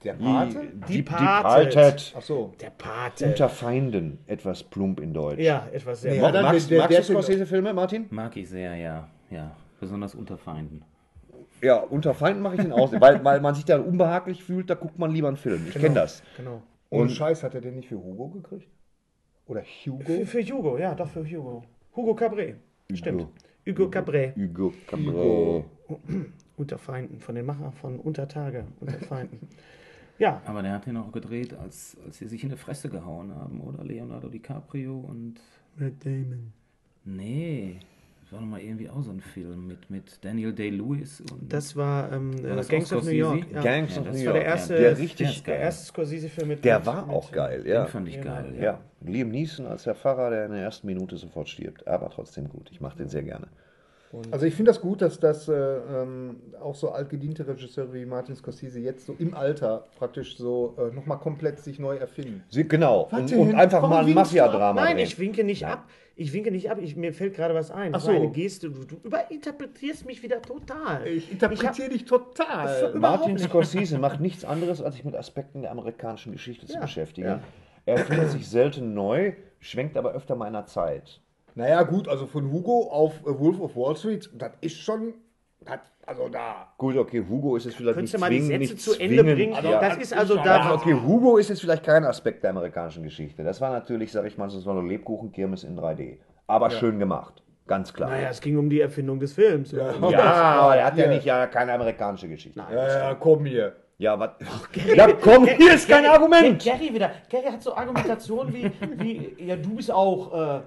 Der 0.04 0.14
Pate? 0.14 0.60
die, 0.90 0.98
Departed. 1.04 1.74
Departed. 1.74 2.14
Ach 2.18 2.22
so. 2.22 2.54
Der 2.60 2.72
Pate. 2.72 3.26
Unter 3.26 3.48
Feinden, 3.50 4.20
etwas 4.28 4.64
plump 4.64 5.00
in 5.00 5.14
Deutsch. 5.14 5.40
ja, 5.40 5.68
etwas 5.72 6.02
sehr. 6.02 6.16
Ja, 6.16 6.32
dann 6.32 6.44
magst 6.44 6.70
magst 6.72 6.98
du 6.98 7.04
Scorsese-Filme, 7.04 7.74
Martin? 7.74 8.08
Mag 8.10 8.36
ich 8.36 8.50
sehr, 8.50 8.76
ja. 8.76 9.08
Ja, 9.30 9.56
besonders 9.80 10.14
unter 10.16 10.38
Feinden. 10.38 10.84
Ja, 11.64 11.78
unter 11.78 12.14
Feinden 12.14 12.44
mache 12.44 12.56
ich 12.56 12.62
den 12.62 12.74
aus, 12.74 12.92
weil, 13.00 13.24
weil 13.24 13.40
man 13.40 13.56
sich 13.56 13.64
da 13.66 13.80
unbehaglich 13.80 14.44
fühlt, 14.44 14.70
da 14.70 14.76
guckt 14.76 15.00
man 15.00 15.12
lieber 15.12 15.30
einen 15.30 15.38
Film. 15.38 15.66
Ich 15.68 15.74
kenne 15.76 15.96
das. 15.96 16.22
Genau. 16.38 16.62
Und 16.90 17.10
Scheiß, 17.10 17.42
hat 17.42 17.56
er 17.56 17.62
den 17.62 17.76
nicht 17.76 17.88
für 17.88 17.96
Hugo 17.96 18.28
gekriegt? 18.28 18.68
Oder 19.48 19.64
Für, 19.64 19.92
Hugo? 19.92 20.26
für 20.26 20.42
Hugo, 20.44 20.78
ja, 20.78 20.94
doch 20.94 21.08
für 21.10 21.26
Hugo. 21.26 21.64
Hugo 21.96 22.14
Cabret. 22.16 22.58
Stimmt. 22.94 23.28
Hugo 23.66 23.90
Cabret. 23.90 24.36
Hugo 24.36 24.74
Cabret. 24.86 25.66
Unter 26.58 26.78
Feinden, 26.78 27.20
von 27.20 27.36
den 27.36 27.46
Macher 27.46 27.72
von 27.72 28.00
Untertage, 28.00 28.66
unter 28.80 29.00
Feinden. 29.00 29.48
Ja, 30.20 30.42
Aber 30.46 30.62
der 30.62 30.74
hat 30.74 30.86
den 30.86 30.98
auch 30.98 31.12
gedreht, 31.12 31.54
als, 31.56 31.98
als 32.06 32.20
sie 32.20 32.28
sich 32.28 32.44
in 32.44 32.50
die 32.50 32.58
Fresse 32.58 32.90
gehauen 32.90 33.34
haben, 33.34 33.60
oder? 33.62 33.84
Leonardo 33.84 34.30
DiCaprio 34.30 35.00
und. 35.00 35.40
Matt 35.76 35.94
Damon. 36.06 36.54
Nee, 37.06 37.80
war 38.34 38.40
doch 38.42 38.48
mal 38.48 38.60
irgendwie 38.60 38.90
auch 38.90 39.02
so 39.04 39.12
ein 39.12 39.22
Film 39.22 39.68
mit, 39.68 39.90
mit 39.90 40.24
Daniel 40.26 40.52
Day-Lewis 40.54 41.22
und. 41.22 41.52
Das 41.54 41.76
war 41.76 42.12
ähm, 42.12 42.34
äh, 42.44 42.56
das 42.56 42.68
Gangs 42.68 42.92
auch 42.92 42.98
of 42.98 43.06
New? 43.06 43.12
York. 43.12 43.46
Ja. 43.52 43.62
Gangs 43.62 43.96
Ja, 43.96 44.02
of 44.02 44.08
das 44.08 44.18
New 44.18 44.24
Das 44.24 44.26
war 44.28 44.34
York. 44.34 44.34
der 44.36 44.46
erste, 44.46 44.74
Der 44.74 44.82
der 44.82 44.98
richtig, 44.98 45.44
der 45.44 45.58
erste 45.60 45.86
Scorsese-Film 45.86 46.48
mit. 46.50 46.66
der 46.66 46.86
war 46.86 47.06
mit, 47.06 47.16
auch 47.16 47.32
geil, 47.32 47.64
ja. 47.68 47.84
Den 47.86 47.88
fand 47.92 48.08
ich 48.10 48.20
geil, 48.22 48.54
ja. 48.58 48.64
Ja, 48.64 48.82
Liam 49.02 49.30
Neeson 49.30 49.66
als 49.68 49.84
der 49.84 49.96
Pfarrer, 49.96 50.30
der 50.32 50.46
in 50.48 50.52
der 50.52 50.62
ersten 50.64 50.88
Minute 50.88 51.18
sofort 51.18 51.48
stirbt. 51.50 51.88
Aber 51.88 52.10
trotzdem 52.10 52.50
gut. 52.50 52.70
Ich 52.72 52.82
mache 52.82 52.98
den 52.98 53.08
sehr 53.10 53.24
gerne. 53.24 53.48
Also 54.32 54.46
ich 54.46 54.54
finde 54.56 54.70
das 54.72 54.82
gut, 54.82 55.02
dass 55.02 55.20
das 55.20 55.48
äh, 55.48 55.54
ähm, 55.54 56.38
auch 56.62 56.76
so 56.76 56.92
altgediente 56.92 57.48
Regisseure 57.48 57.94
wie 57.94 58.06
Martin 58.06 58.36
Scorsese 58.36 58.80
jetzt 58.80 59.06
so 59.06 59.16
im 59.18 59.34
Alter 59.34 59.86
praktisch 59.98 60.38
so 60.38 60.76
äh, 60.78 60.94
nochmal 60.94 61.18
komplett 61.20 61.60
sich 61.60 61.80
neu 61.80 61.96
erfinden. 61.98 62.44
Sie, 62.50 62.68
genau. 62.68 63.04
Und, 63.04 63.12
Warte, 63.12 63.38
und 63.38 63.56
einfach 63.56 63.82
warum 63.82 63.90
mal 63.96 64.06
ein? 64.06 64.14
Mafia-Drama 64.14 64.82
Nein, 64.82 64.98
drehen. 64.98 65.06
ich 65.06 65.18
winke 65.20 65.44
nicht 65.44 65.66
ab. 65.66 65.88
Ich 66.16 66.32
winke 66.32 66.52
nicht 66.52 66.70
ab. 66.70 66.78
Ich, 66.80 66.96
mir 66.96 67.12
fällt 67.12 67.34
gerade 67.36 67.56
was 67.56 67.72
ein. 67.72 67.92
Das 67.94 68.04
Ach 68.04 68.06
so. 68.08 68.12
eine 68.12 68.30
Geste. 68.30 68.70
Du, 68.70 68.84
du 68.86 68.98
überinterpretierst 69.04 70.06
mich 70.06 70.22
wieder 70.22 70.42
total. 70.42 71.08
Ich 71.08 71.32
interpretiere 71.32 71.90
dich 71.90 72.06
total. 72.06 72.94
Martin 72.96 73.40
Scorsese 73.40 73.98
macht 74.00 74.20
nichts 74.22 74.46
anderes, 74.46 74.82
als 74.82 74.96
sich 74.96 75.06
mit 75.06 75.16
Aspekten 75.16 75.64
der 75.64 75.72
amerikanischen 75.72 76.32
Geschichte 76.32 76.68
zu 76.68 76.74
Ja, 76.76 76.82
beschäftigen. 76.82 77.28
ja. 77.28 77.40
Er 77.86 77.98
findet 77.98 78.30
sich 78.30 78.48
selten 78.48 78.94
neu, 78.94 79.34
schwenkt 79.60 79.98
aber 79.98 80.14
öfter 80.14 80.36
mal 80.36 80.48
in 80.48 80.54
der 80.54 80.68
Zeit. 80.68 81.20
Naja, 81.56 81.84
gut, 81.84 82.08
also 82.08 82.26
von 82.26 82.52
Hugo 82.52 82.90
auf 82.92 83.14
äh, 83.22 83.40
Wolf 83.40 83.60
of 83.60 83.76
Wall 83.76 83.96
Street, 83.96 84.30
das 84.34 84.52
ist 84.62 84.78
schon. 84.78 85.14
Das, 85.62 85.80
also 86.06 86.28
da. 86.28 86.74
Gut, 86.78 86.98
okay, 86.98 87.24
Hugo 87.30 87.56
ist 87.56 87.66
jetzt 87.66 87.76
vielleicht 87.78 87.96
Könntest 87.96 88.14
du 88.16 88.18
nicht 88.18 88.22
mal 88.22 88.30
die 88.30 88.42
zwingend, 88.42 88.68
Sätze 88.68 88.74
nicht 88.74 88.82
zu 88.84 89.00
Ende 89.00 89.24
bringen? 89.24 89.54
ja. 89.64 89.80
Das 89.80 89.98
ist 89.98 90.14
also 90.14 90.36
Ja, 90.36 90.44
da. 90.44 90.74
Okay, 90.74 90.94
Hugo 90.94 91.38
ist 91.38 91.50
jetzt 91.50 91.62
vielleicht 91.62 91.84
kein 91.86 92.04
Aspekt 92.04 92.44
der 92.44 92.50
amerikanischen 92.50 93.04
Geschichte. 93.04 93.44
Das 93.44 93.62
war 93.62 93.70
natürlich, 93.72 94.12
sag 94.12 94.26
ich 94.26 94.38
mal, 94.38 94.50
so 94.50 94.70
eine 94.70 94.82
Lebkuchenkirmes 94.82 95.64
in 95.64 95.80
3D. 95.80 96.18
Aber 96.48 96.70
schön 96.70 97.00
gemacht. 97.00 97.42
Ganz 97.66 97.94
klar. 97.94 98.10
Naja, 98.10 98.28
es 98.30 98.42
ging 98.42 98.58
um 98.58 98.70
die 98.70 98.82
Erfindung 98.82 99.20
des 99.22 99.32
Films. 99.34 99.72
Ja, 99.72 99.94
aber 100.02 100.76
er 100.76 100.86
hat 100.86 100.98
ja 100.98 101.06
Ja. 101.06 101.12
nicht 101.12 101.24
ja 101.26 101.48
keine 101.48 101.72
amerikanische 101.74 102.28
Geschichte. 102.28 102.62
Ja, 102.70 102.88
ja, 103.10 103.16
komm 103.16 103.46
hier. 103.46 103.74
Ja, 103.98 104.20
was? 104.20 104.32
Ja, 104.94 105.08
komm, 105.14 105.46
hier 105.46 105.76
ist 105.76 105.88
kein 105.88 106.06
Argument. 106.06 106.62
Gary 106.62 106.94
wieder. 106.94 107.12
Gary 107.30 107.46
hat 107.46 107.62
so 107.62 107.74
Argumentationen 107.74 108.54
wie, 108.54 108.70
wie 108.98 109.46
ja, 109.46 109.56
du 109.56 109.76
bist 109.76 109.90
auch, 109.92 110.58
äh, 110.58 110.62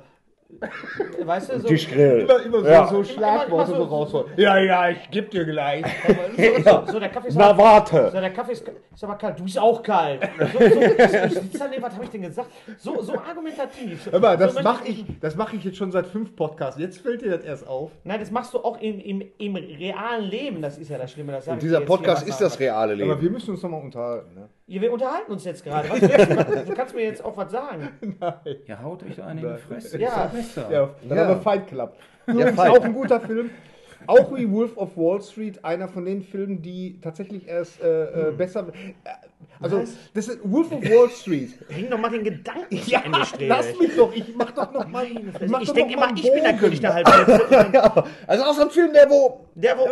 weißt 1.24 1.52
du, 1.52 1.60
so. 1.60 1.68
Tischgrill. 1.68 2.20
Immer, 2.20 2.42
immer 2.44 2.60
so, 2.60 2.66
Ja. 2.68 2.86
so 2.86 3.04
Schlagworte 3.04 3.72
immer 3.72 3.80
so 3.82 3.88
so- 3.88 3.94
rausholen. 3.96 4.26
Ja, 4.36 4.58
ja, 4.58 4.88
ich 4.90 5.10
geb 5.10 5.30
dir 5.30 5.44
gleich. 5.44 5.84
So, 6.36 6.70
so, 6.86 6.92
so, 6.92 7.00
der 7.00 7.08
Kaffee 7.08 7.28
ist 7.28 7.36
Na, 7.36 7.50
auch- 7.52 7.58
warte. 7.58 8.10
So, 8.12 8.20
der 8.20 8.30
Kaffee 8.30 8.52
ist, 8.52 8.64
ist 8.94 9.04
aber 9.04 9.16
kalt. 9.16 9.38
Du 9.38 9.44
bist 9.44 9.58
auch 9.58 9.82
kalt. 9.82 10.22
So, 10.38 10.58
so, 10.58 10.64
ich, 10.64 11.82
was 11.82 11.94
habe 11.94 12.04
ich 12.04 12.10
denn 12.10 12.22
gesagt? 12.22 12.48
So, 12.78 13.00
so 13.02 13.14
argumentativ. 13.18 14.08
Hör 14.10 14.20
mal, 14.20 14.36
das 14.36 14.54
so 14.54 14.62
mache 14.62 14.86
ich, 14.88 15.04
das 15.20 15.34
mach 15.36 15.52
ich 15.52 15.64
jetzt 15.64 15.76
schon 15.76 15.90
seit 15.92 16.06
fünf 16.06 16.34
Podcasts. 16.36 16.80
Jetzt 16.80 16.98
fällt 17.00 17.22
dir 17.22 17.30
das 17.30 17.44
erst 17.44 17.66
auf. 17.66 17.90
Nein, 18.04 18.20
das 18.20 18.30
machst 18.30 18.52
du 18.54 18.58
auch 18.58 18.80
im, 18.80 19.00
im, 19.00 19.22
im 19.38 19.56
realen 19.56 20.24
Leben. 20.24 20.62
Das 20.62 20.78
ist 20.78 20.90
ja 20.90 20.98
das 20.98 21.12
Schlimme. 21.12 21.32
Das 21.32 21.46
Und 21.48 21.62
dieser 21.62 21.80
Podcast 21.80 22.26
ist 22.28 22.40
das 22.40 22.58
reale 22.60 22.94
Aber 22.94 23.04
Leben. 23.04 23.20
wir 23.22 23.30
müssen 23.30 23.50
uns 23.50 23.62
nochmal 23.62 23.82
unterhalten. 23.82 24.34
Ne? 24.34 24.48
Ja, 24.68 24.80
wir 24.80 24.92
unterhalten 24.92 25.30
uns 25.30 25.44
jetzt 25.44 25.62
gerade. 25.64 25.88
Was 25.88 26.00
du? 26.00 26.64
Du 26.66 26.74
kannst 26.74 26.94
mir 26.94 27.02
jetzt 27.04 27.24
auch 27.24 27.36
was 27.36 27.52
sagen. 27.52 27.88
Ja, 28.66 28.82
haut 28.82 29.02
euch 29.04 29.22
einen 29.22 29.38
in 29.44 29.54
die 29.54 29.60
Fresse. 29.60 29.98
Ja. 30.00 30.24
Doch 30.26 30.32
besser. 30.32 30.70
Ja, 30.70 30.90
dann 31.08 31.16
Ja. 31.18 31.24
haben 31.24 31.36
wir 31.36 31.42
Fight 31.42 31.68
Club. 31.68 31.94
Übrigens 32.26 32.56
Fight. 32.56 32.70
auch 32.70 32.84
ein 32.84 32.92
guter 32.92 33.20
Film. 33.20 33.50
Auch 34.08 34.36
wie 34.36 34.48
Wolf 34.50 34.76
of 34.76 34.96
Wall 34.96 35.20
Street, 35.22 35.64
einer 35.64 35.88
von 35.88 36.04
den 36.04 36.22
Filmen, 36.22 36.62
die 36.62 37.00
tatsächlich 37.00 37.48
erst 37.48 37.80
äh, 37.82 38.28
äh, 38.28 38.32
besser. 38.32 38.68
Äh, 39.04 39.10
also, 39.60 39.82
das 40.14 40.28
ist 40.28 40.38
Wolf 40.44 40.70
of 40.70 40.82
Wall 40.84 41.08
Street. 41.10 41.58
Bring 41.68 41.88
doch 41.90 41.98
mal 41.98 42.10
den 42.10 42.22
Gedanken 42.22 42.80
Ja, 42.86 43.00
Ende, 43.04 43.24
Strebe. 43.24 43.46
lass 43.48 43.66
mich 43.78 43.96
doch, 43.96 44.14
ich 44.14 44.34
mach 44.36 44.50
doch 44.52 44.72
noch 44.72 44.86
mal. 44.86 45.06
Ich, 45.06 45.16
Ich 45.16 45.68
doch 45.68 45.74
denke 45.74 45.94
immer, 45.94 46.10
ich 46.14 46.22
bin 46.22 46.42
der. 46.42 46.54
König 46.56 46.80
der 46.80 46.94
Halbplätze. 46.94 48.04
Also 48.26 48.44
auch 48.44 48.54
so 48.54 48.62
ein 48.62 48.70
Film, 48.70 48.92
der 48.92 49.08
wo. 49.10 49.46
Der, 49.54 49.76
wo. 49.78 49.86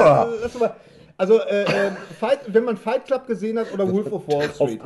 Ah, 0.00 0.28
lass 0.42 0.58
mal. 0.58 0.74
Also, 1.16 1.40
äh, 1.40 1.62
äh, 1.62 1.90
Fight, 2.18 2.40
wenn 2.48 2.64
man 2.64 2.76
Fight 2.76 3.06
Club 3.06 3.26
gesehen 3.26 3.58
hat 3.58 3.72
oder 3.72 3.90
Wolf 3.90 4.12
of 4.12 4.26
Wall 4.28 4.48
Street, 4.50 4.80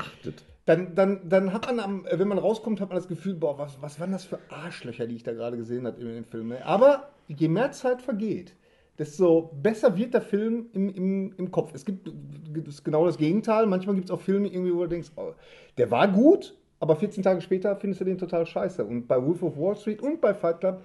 dann, 0.67 0.95
dann, 0.95 1.29
dann 1.29 1.53
hat 1.53 1.67
man, 1.67 1.81
am, 1.81 2.07
wenn 2.11 2.29
man 2.29 2.39
rauskommt, 2.39 2.81
hat 2.81 2.89
man 2.89 2.97
das 2.97 3.09
Gefühl, 3.09 3.35
boah, 3.35 3.57
was, 3.57 3.81
was 3.81 4.01
waren 4.01 4.13
das 4.13 4.25
für 4.25 4.39
Arschlöcher, 4.49 5.07
die 5.07 5.15
ich 5.15 5.23
da 5.23 5.33
gerade 5.33 5.57
gesehen 5.57 5.87
habe 5.87 6.01
in 6.01 6.09
dem 6.09 6.25
Film. 6.25 6.49
Ne? 6.49 6.67
Aber 6.67 7.09
je 7.29 7.49
mehr 7.49 7.71
Zeit 7.71 8.03
vergeht, 8.03 8.55
desto 8.99 9.51
besser 9.63 9.97
wird 9.97 10.15
der 10.15 10.23
Film 10.23 10.67
im, 10.73 10.89
im, 10.89 11.35
im 11.37 11.51
Kopf. 11.51 11.71
Es 11.75 11.85
gibt 11.85 12.09
das 12.09 12.75
ist 12.75 12.85
genau 12.85 13.07
das 13.07 13.17
Gegenteil. 13.17 13.67
Manchmal 13.67 13.95
gibt 13.95 14.07
es 14.07 14.11
auch 14.11 14.21
Filme, 14.21 14.49
irgendwie, 14.49 14.75
wo 14.75 14.83
du 14.83 14.89
denkst, 14.89 15.11
oh, 15.17 15.33
der 15.79 15.91
war 15.91 16.09
gut, 16.09 16.57
aber 16.81 16.97
14 16.97 17.23
Tage 17.23 17.41
später 17.41 17.77
findest 17.77 18.01
du 18.01 18.05
den 18.05 18.19
total 18.19 18.45
scheiße. 18.45 18.85
Und 18.85 19.07
bei 19.07 19.23
Wolf 19.25 19.43
of 19.43 19.57
Wall 19.57 19.77
Street 19.77 20.03
und 20.03 20.21
bei 20.21 20.35
Fight 20.35 20.61
Club, 20.61 20.83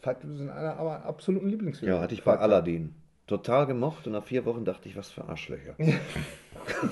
Fight 0.00 0.20
Club 0.20 0.34
sind 0.34 0.50
einer 0.50 0.76
aber 0.76 1.04
absoluten 1.04 1.48
Lieblingsfilme. 1.48 1.94
Ja, 1.94 2.00
hatte 2.00 2.14
ich 2.14 2.24
bei. 2.24 2.36
Aladdin. 2.36 2.94
Total 3.32 3.66
gemocht 3.66 4.06
und 4.06 4.12
nach 4.12 4.24
vier 4.24 4.44
Wochen 4.44 4.64
dachte 4.64 4.88
ich, 4.88 4.96
was 4.96 5.10
für 5.10 5.24
Arschlöcher. 5.24 5.74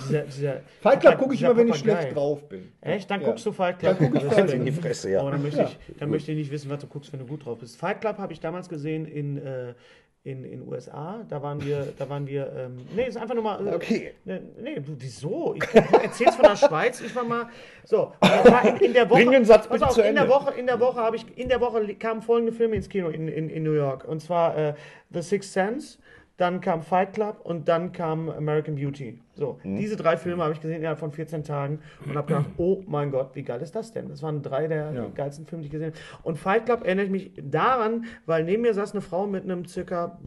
Dieser, 0.00 0.22
dieser, 0.22 0.60
Fight 0.80 1.00
Club 1.00 1.18
gucke 1.18 1.34
ich 1.34 1.42
immer, 1.42 1.56
wenn 1.56 1.68
ich 1.68 1.74
Papagei. 1.84 2.00
schlecht 2.00 2.16
drauf 2.16 2.48
bin. 2.48 2.72
Echt? 2.80 3.10
Dann 3.10 3.20
Ja. 3.20 3.26
guckst 3.28 3.44
du 3.46 3.52
Fight 3.52 3.78
Club. 3.78 3.98
Dann 3.98 4.08
guck 4.10 4.16
ich 4.16 4.24
Das 4.28 4.34
Fight 4.34 4.48
Club. 4.48 4.64
die 4.64 4.72
Fresse, 4.72 5.10
ja. 5.10 5.20
Aber 5.20 5.30
dann 5.32 5.42
möchte, 5.42 5.62
ich, 5.62 5.96
dann 5.98 6.10
möchte 6.10 6.32
ich 6.32 6.38
nicht 6.38 6.50
wissen, 6.50 6.70
was 6.70 6.80
du 6.80 6.86
guckst, 6.86 7.12
wenn 7.12 7.20
du 7.20 7.26
gut 7.26 7.44
drauf 7.44 7.58
bist. 7.58 7.76
Fight 7.76 8.00
Club 8.00 8.18
habe 8.18 8.32
ich 8.32 8.40
damals 8.40 8.68
gesehen 8.68 9.04
in, 9.06 9.36
äh, 9.38 9.74
in 10.22 10.44
in 10.44 10.66
USA. 10.68 11.24
Da 11.28 11.40
waren 11.42 11.64
wir, 11.64 11.92
da 11.96 12.08
waren 12.08 12.26
wir, 12.26 12.52
ähm, 12.54 12.76
nee, 12.96 13.04
ist 13.06 13.16
einfach 13.16 13.34
nur 13.34 13.44
mal. 13.44 13.66
Äh, 13.66 13.74
Okay. 13.74 14.14
Nee, 14.24 14.40
nee, 14.60 14.74
du, 14.80 14.94
wieso? 14.98 15.54
Ich, 15.54 15.64
du 15.64 15.78
erzählst 15.98 16.34
von 16.36 16.44
der 16.46 16.56
Schweiz, 16.56 17.00
ich 17.00 17.14
war 17.14 17.24
mal. 17.24 17.48
So, 17.84 18.12
in, 18.64 18.76
in 18.86 18.92
der 18.92 19.08
Woche. 19.08 19.20
Bring 19.20 19.30
den 19.30 19.44
Satz 19.44 19.66
pass 19.68 19.74
bitte 19.74 19.86
auf, 19.86 19.94
zu 19.94 20.02
in 20.02 20.14
der. 20.16 20.28
Woche, 20.28 20.52
in 20.58 20.66
der 20.66 20.80
Woche 20.80 20.98
habe 21.00 21.16
ich, 21.16 21.24
in 21.38 21.48
der 21.48 21.60
Woche 21.60 21.94
kamen 21.94 22.22
folgende 22.22 22.52
Filme 22.52 22.76
ins 22.76 22.88
Kino 22.88 23.08
in, 23.08 23.28
in, 23.28 23.48
in 23.48 23.62
New 23.62 23.72
York. 23.74 24.04
Und 24.06 24.20
zwar 24.20 24.56
äh, 24.58 24.74
The 25.10 25.22
Sixth 25.22 25.52
Sense, 25.52 25.98
dann 26.40 26.60
kam 26.60 26.82
Fight 26.82 27.12
Club 27.12 27.40
und 27.44 27.68
dann 27.68 27.92
kam 27.92 28.28
American 28.28 28.74
Beauty. 28.76 29.20
So, 29.34 29.58
Mhm. 29.62 29.76
diese 29.76 29.96
drei 29.96 30.16
Filme 30.16 30.42
habe 30.42 30.52
ich 30.54 30.60
gesehen 30.60 30.78
innerhalb 30.78 30.98
von 30.98 31.12
14 31.12 31.44
Tagen 31.44 31.80
und 32.06 32.16
habe 32.16 32.26
gedacht, 32.28 32.46
oh 32.56 32.82
mein 32.86 33.10
Gott, 33.10 33.30
wie 33.34 33.42
geil 33.42 33.60
ist 33.62 33.74
das 33.74 33.92
denn? 33.92 34.08
Das 34.08 34.22
waren 34.22 34.42
drei 34.42 34.66
der 34.68 35.10
geilsten 35.14 35.46
Filme, 35.46 35.62
die 35.62 35.66
ich 35.66 35.72
gesehen 35.72 35.92
habe. 35.92 35.98
Und 36.22 36.38
Fight 36.38 36.66
Club 36.66 36.84
erinnere 36.84 37.04
ich 37.06 37.10
mich 37.10 37.32
daran, 37.42 38.04
weil 38.26 38.44
neben 38.44 38.62
mir 38.62 38.74
saß 38.74 38.92
eine 38.92 39.00
Frau 39.02 39.26
mit 39.26 39.44
einem 39.44 39.66
circa 39.66 40.18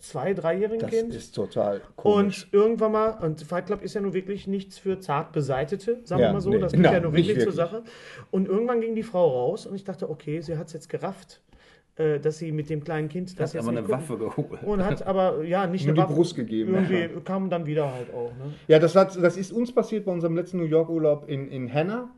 zwei, 0.00 0.34
dreijährigen 0.34 0.80
Das 0.80 0.90
Kind. 0.90 1.14
ist 1.14 1.34
total 1.34 1.80
komisch. 1.96 2.44
Und 2.44 2.52
irgendwann 2.52 2.92
mal, 2.92 3.10
und 3.22 3.40
Fight 3.42 3.66
Club 3.66 3.82
ist 3.82 3.94
ja 3.94 4.00
nun 4.02 4.12
wirklich 4.12 4.46
nichts 4.46 4.76
für 4.78 4.98
zart 5.00 5.32
Beseitete, 5.32 6.00
sagen 6.04 6.20
Ja, 6.20 6.28
wir 6.28 6.32
mal 6.34 6.40
so. 6.42 6.50
nee. 6.50 6.58
Das 6.58 6.72
geht 6.72 6.82
ja 6.84 7.00
nur 7.00 7.12
nicht 7.12 7.28
wirklich 7.28 7.44
zur 7.44 7.56
wirklich. 7.56 7.80
Sache. 7.80 7.82
Und 8.30 8.46
irgendwann 8.46 8.80
ging 8.82 8.94
die 8.94 9.02
Frau 9.02 9.26
raus 9.28 9.66
und 9.66 9.74
ich 9.74 9.84
dachte, 9.84 10.10
okay, 10.10 10.40
sie 10.42 10.58
hat 10.58 10.66
es 10.66 10.74
jetzt 10.74 10.88
gerafft, 10.90 11.40
äh, 11.96 12.18
dass 12.18 12.38
sie 12.38 12.50
mit 12.52 12.68
dem 12.70 12.82
kleinen 12.82 13.08
Kind 13.08 13.32
das 13.38 13.46
Hast 13.48 13.54
jetzt 13.54 13.62
aber 13.68 13.76
eine 13.78 13.88
Waffe 13.88 14.16
geholt. 14.18 14.62
Und 14.64 14.84
hat 14.84 15.06
aber, 15.06 15.44
ja, 15.44 15.66
nicht 15.68 15.86
Nur 15.86 15.92
eine 15.94 16.02
die 16.02 16.04
Waffe. 16.04 16.14
Brust 16.14 16.34
gegeben. 16.36 16.74
Irgendwie 16.74 17.20
kam 17.24 17.50
dann 17.50 17.66
wieder 17.66 17.92
halt 17.92 18.12
auch. 18.12 18.30
Ne? 18.36 18.52
Ja, 18.68 18.78
das, 18.78 18.96
hat, 18.96 19.16
das 19.22 19.36
ist 19.36 19.52
uns 19.52 19.72
passiert 19.72 20.04
bei 20.04 20.12
unserem 20.12 20.34
letzten 20.36 20.58
New 20.58 20.64
York 20.64 20.88
Urlaub 20.88 21.28
in, 21.28 21.48
in 21.48 21.72
Hannah. 21.72 22.10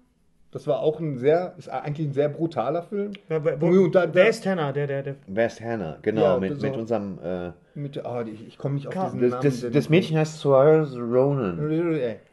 Das 0.52 0.66
war 0.66 0.80
auch 0.80 1.00
ein 1.00 1.18
sehr, 1.18 1.54
ist 1.58 1.68
eigentlich 1.68 2.08
ein 2.08 2.12
sehr 2.14 2.28
brutaler 2.30 2.82
Film. 2.82 3.12
Ja, 3.28 3.44
wo, 3.60 3.66
Und 3.66 3.94
da- 3.94 4.06
da- 4.06 4.14
wer 4.14 4.28
ist 4.30 4.44
Tanner? 4.44 4.72
Der, 4.72 4.86
der, 4.86 5.02
der. 5.02 5.16
West 5.26 5.60
Hannah, 5.60 5.98
genau, 6.00 6.22
Ja, 6.22 6.38
mit, 6.38 6.58
so- 6.58 6.66
mit 6.66 6.76
unserem. 6.76 7.18
Äh, 7.22 7.50
Mit, 7.76 8.04
ah, 8.06 8.24
ich, 8.26 8.46
ich 8.48 8.56
komme 8.58 8.76
nicht 8.76 8.88
auf 8.88 8.94
diesen 8.94 9.20
das, 9.20 9.30
Namen. 9.30 9.42
das, 9.44 9.70
das 9.70 9.88
Mädchen 9.90 10.16
heißt 10.16 10.40
Saoirse 10.40 10.98
Ronan. 10.98 11.58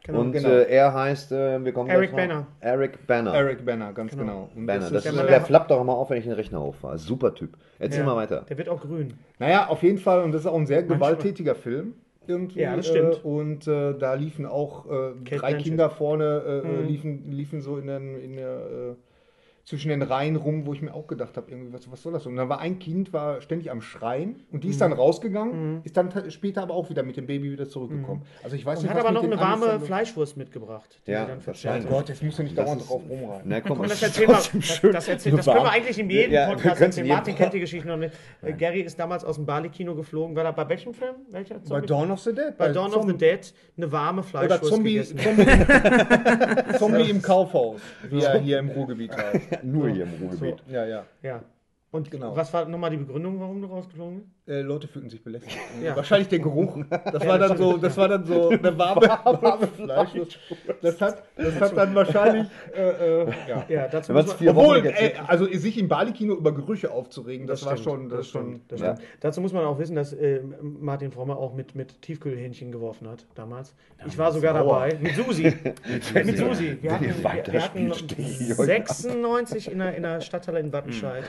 Genau, 0.02 0.20
und 0.20 0.32
genau. 0.32 0.48
äh, 0.48 0.62
er 0.70 0.94
heißt, 0.94 1.32
äh, 1.32 1.62
wir 1.62 1.72
kommen 1.72 1.90
Eric. 1.90 2.16
Banner. 2.16 2.46
Eric 2.60 3.06
Banner. 3.06 3.34
Eric 3.34 3.64
Banner, 3.64 3.92
ganz 3.92 4.16
genau. 4.16 4.48
Und 4.56 4.64
Banner. 4.66 4.80
das 4.80 4.90
Das 4.90 5.04
ist, 5.06 5.16
der 5.16 5.26
der 5.26 5.40
flappt 5.42 5.70
doch 5.70 5.80
immer 5.82 5.92
auf, 5.92 6.08
wenn 6.08 6.16
ich 6.18 6.24
den 6.24 6.32
Rechner 6.32 6.62
hochfahre. 6.62 6.96
Super 6.96 7.34
Typ. 7.34 7.58
Erzähl 7.78 8.00
Ja. 8.00 8.06
mal 8.06 8.16
weiter. 8.16 8.46
Der 8.48 8.56
wird 8.56 8.68
auch 8.70 8.80
grün. 8.80 9.14
naja, 9.38 9.66
auf 9.68 9.82
jeden 9.82 9.98
Fall. 9.98 10.22
Und 10.24 10.32
das 10.32 10.40
ist 10.42 10.46
auch 10.46 10.56
ein 10.58 10.66
sehr 10.66 10.82
gewalttätiger 10.82 11.54
Film. 11.54 11.92
Irgendwie, 12.26 12.60
Ja, 12.60 12.74
das 12.74 12.86
stimmt. 12.88 13.16
Äh, 13.22 13.28
und 13.28 13.68
äh, 13.68 13.92
da 13.98 14.14
liefen 14.14 14.46
auch 14.46 14.86
äh, 14.90 15.36
drei. 15.36 15.54
Kinder 15.54 15.90
vorne, 15.90 16.62
äh, 16.64 16.66
Mhm. 16.82 16.86
liefen, 16.88 17.30
liefen 17.32 17.60
so 17.60 17.76
in, 17.76 17.86
den, 17.86 18.18
in 18.18 18.36
der, 18.36 18.48
äh, 18.56 18.94
zwischen 19.64 19.88
den 19.88 20.02
Reihen 20.02 20.36
rum, 20.36 20.66
wo 20.66 20.74
ich 20.74 20.82
mir 20.82 20.92
auch 20.92 21.06
gedacht 21.06 21.36
habe, 21.38 21.50
irgendwie, 21.50 21.72
was, 21.72 21.90
was 21.90 22.02
soll 22.02 22.12
das? 22.12 22.26
Und 22.26 22.36
dann 22.36 22.48
war 22.50 22.60
ein 22.60 22.78
Kind, 22.78 23.12
war 23.14 23.40
ständig 23.40 23.70
am 23.70 23.80
Schreien 23.80 24.42
und 24.52 24.62
die 24.62 24.68
ist 24.68 24.76
Mhm. 24.76 24.80
dann 24.80 24.92
rausgegangen, 24.92 25.80
ist 25.84 25.96
dann 25.96 26.12
später 26.30 26.62
aber 26.62 26.74
auch 26.74 26.90
wieder 26.90 27.02
mit 27.02 27.16
dem 27.16 27.26
Baby 27.26 27.50
wieder 27.50 27.66
zurückgekommen. 27.68 28.22
Also 28.42 28.56
ich 28.56 28.66
weiß 28.66 28.78
Und 28.80 28.84
nicht, 28.84 28.90
hat 28.90 28.98
was 28.98 29.04
aber 29.06 29.14
noch 29.14 29.22
eine 29.24 29.38
warme 29.40 29.66
dann- 29.66 29.80
Fleischwurst 29.80 30.36
mitgebracht. 30.36 31.00
die 31.06 31.12
Ja, 31.12 31.22
sie 31.22 31.26
dann 31.28 31.36
das 31.36 31.44
verzehrt 31.44 31.74
scheint 31.74 31.86
Oh. 31.88 31.94
Gott, 31.96 32.08
jetzt 32.10 32.22
musst 32.22 32.38
du 32.38 32.42
nicht 32.42 32.58
Das 32.58 32.64
dauernd 32.66 32.82
ist- 32.82 32.90
drauf 32.90 33.02
rumreiten. 33.08 33.42
Na 33.46 33.60
komm, 33.62 33.78
Komm, 33.78 33.88
das 33.88 34.00
Das, 34.00 34.12
das, 34.12 35.06
das 35.06 35.24
können 35.24 35.42
wir 35.44 35.70
eigentlich 35.70 35.98
in 35.98 36.10
jedem 36.10 36.32
Ja, 36.32 36.46
Podcast 36.50 36.80
erzählen. 36.82 37.08
Martin 37.08 37.34
kennt 37.34 37.54
die 37.54 37.60
Geschichte 37.60 37.88
noch 37.88 37.96
nicht. 37.96 38.12
Äh, 38.42 38.52
Gary 38.52 38.80
ist 38.82 38.98
damals 39.00 39.24
aus 39.24 39.36
dem 39.36 39.46
Bali-Kino 39.46 39.94
geflogen. 39.94 40.36
War 40.36 40.44
da 40.44 40.52
bei 40.52 40.68
welchem 40.68 40.92
Film? 40.92 41.14
Welcher? 41.30 41.56
Bei? 41.68 41.80
Dawn 41.80 42.10
of 42.10 42.20
the 42.20 42.34
Dead? 42.34 42.56
bei 42.58 42.68
Dawn 42.70 42.92
of 42.92 43.06
the 43.06 43.16
Dead 43.16 43.52
eine 43.76 43.90
warme 43.90 44.20
Oder 44.20 44.28
Fleischwurst 44.28 44.64
Zombie, 44.66 44.92
gegessen. 44.94 45.18
Zombie, 45.18 45.46
Zombie 46.78 47.10
im 47.10 47.22
Kaufhaus, 47.22 47.80
wie 48.10 48.20
er 48.20 48.38
hier 48.40 48.58
im 48.58 48.68
Ruhrgebiet 48.70 49.16
heißt. 49.16 49.53
Nur 49.62 49.88
hier 49.90 50.04
im 50.04 50.14
Ruhrgebiet. 50.20 50.62
Ja, 50.68 50.84
ja. 50.86 51.04
Ja. 51.22 51.42
Und 51.90 52.10
Genau. 52.10 52.34
was 52.36 52.52
war 52.52 52.66
nochmal 52.66 52.90
die 52.90 52.96
Begründung, 52.96 53.38
warum 53.40 53.60
du 53.62 53.68
rausgeflogen 53.68 54.20
bist? 54.20 54.33
Äh, 54.46 54.60
Leute 54.60 54.88
fühlten 54.88 55.08
sich 55.08 55.22
belästigt. 55.24 55.56
Ja. 55.82 55.96
Wahrscheinlich 55.96 56.28
der 56.28 56.38
Geruch. 56.38 56.76
Das 57.12 57.26
war 57.26 57.38
dann 57.38 57.56
so, 57.56 57.76
das 57.78 57.96
war 57.96 58.08
dann 58.08 58.24
so 58.24 58.48
eine 58.50 58.76
warme, 58.78 59.02
warme 59.08 59.66
Fleischwurst. 59.68 60.38
Das 60.82 61.00
hat, 61.00 61.22
das 61.36 61.60
hat 61.60 61.76
dann 61.76 61.94
wahrscheinlich, 61.94 62.46
äh, 62.74 63.22
äh, 63.22 63.32
ja. 63.48 63.64
Ja, 63.68 63.88
dazu 63.88 64.12
muss 64.12 64.38
man, 64.40 64.48
Obwohl, 64.50 64.84
ey, 64.86 65.14
also 65.26 65.46
sich 65.46 65.78
im 65.78 65.88
Bali-Kino 65.88 66.34
über 66.34 66.52
Gerüche 66.52 66.90
aufzuregen, 66.90 67.46
das, 67.46 67.64
war 67.64 67.76
stimmt, 67.76 67.84
schon, 67.84 68.08
das, 68.08 68.20
ist 68.20 68.28
schon. 68.28 68.42
stimmt, 68.42 68.72
das 68.72 68.80
Ja. 68.80 68.94
Dazu 69.20 69.40
muss 69.40 69.52
man 69.52 69.64
auch 69.64 69.78
wissen, 69.78 69.96
dass 69.96 70.12
äh, 70.12 70.40
Martin 70.60 71.10
Frommer 71.12 71.38
auch 71.38 71.54
mit, 71.54 71.74
mit 71.74 72.00
Tiefkühlhähnchen 72.02 72.70
geworfen 72.72 73.08
hat 73.08 73.24
damals. 73.34 73.74
ich 74.06 74.16
war 74.18 74.32
sogar 74.32 74.54
dabei. 74.54 74.96
Mit 75.00 75.14
Susi. 75.16 75.44
mit 76.14 76.36
Susi. 76.38 76.78
Wir 76.80 76.92
hatten, 76.92 77.04
wir, 77.06 77.22
wir 77.52 77.62
hatten 77.62 77.94
spielt, 77.94 77.96
stehe 78.12 78.28
ich 78.28 78.58
heute 78.58 78.64
96 78.66 79.70
in 79.72 79.78
der, 79.78 79.94
in 79.96 80.02
der 80.02 80.20
Stadthalle 80.20 80.60
in 80.60 80.72
Wattenscheid 80.72 81.24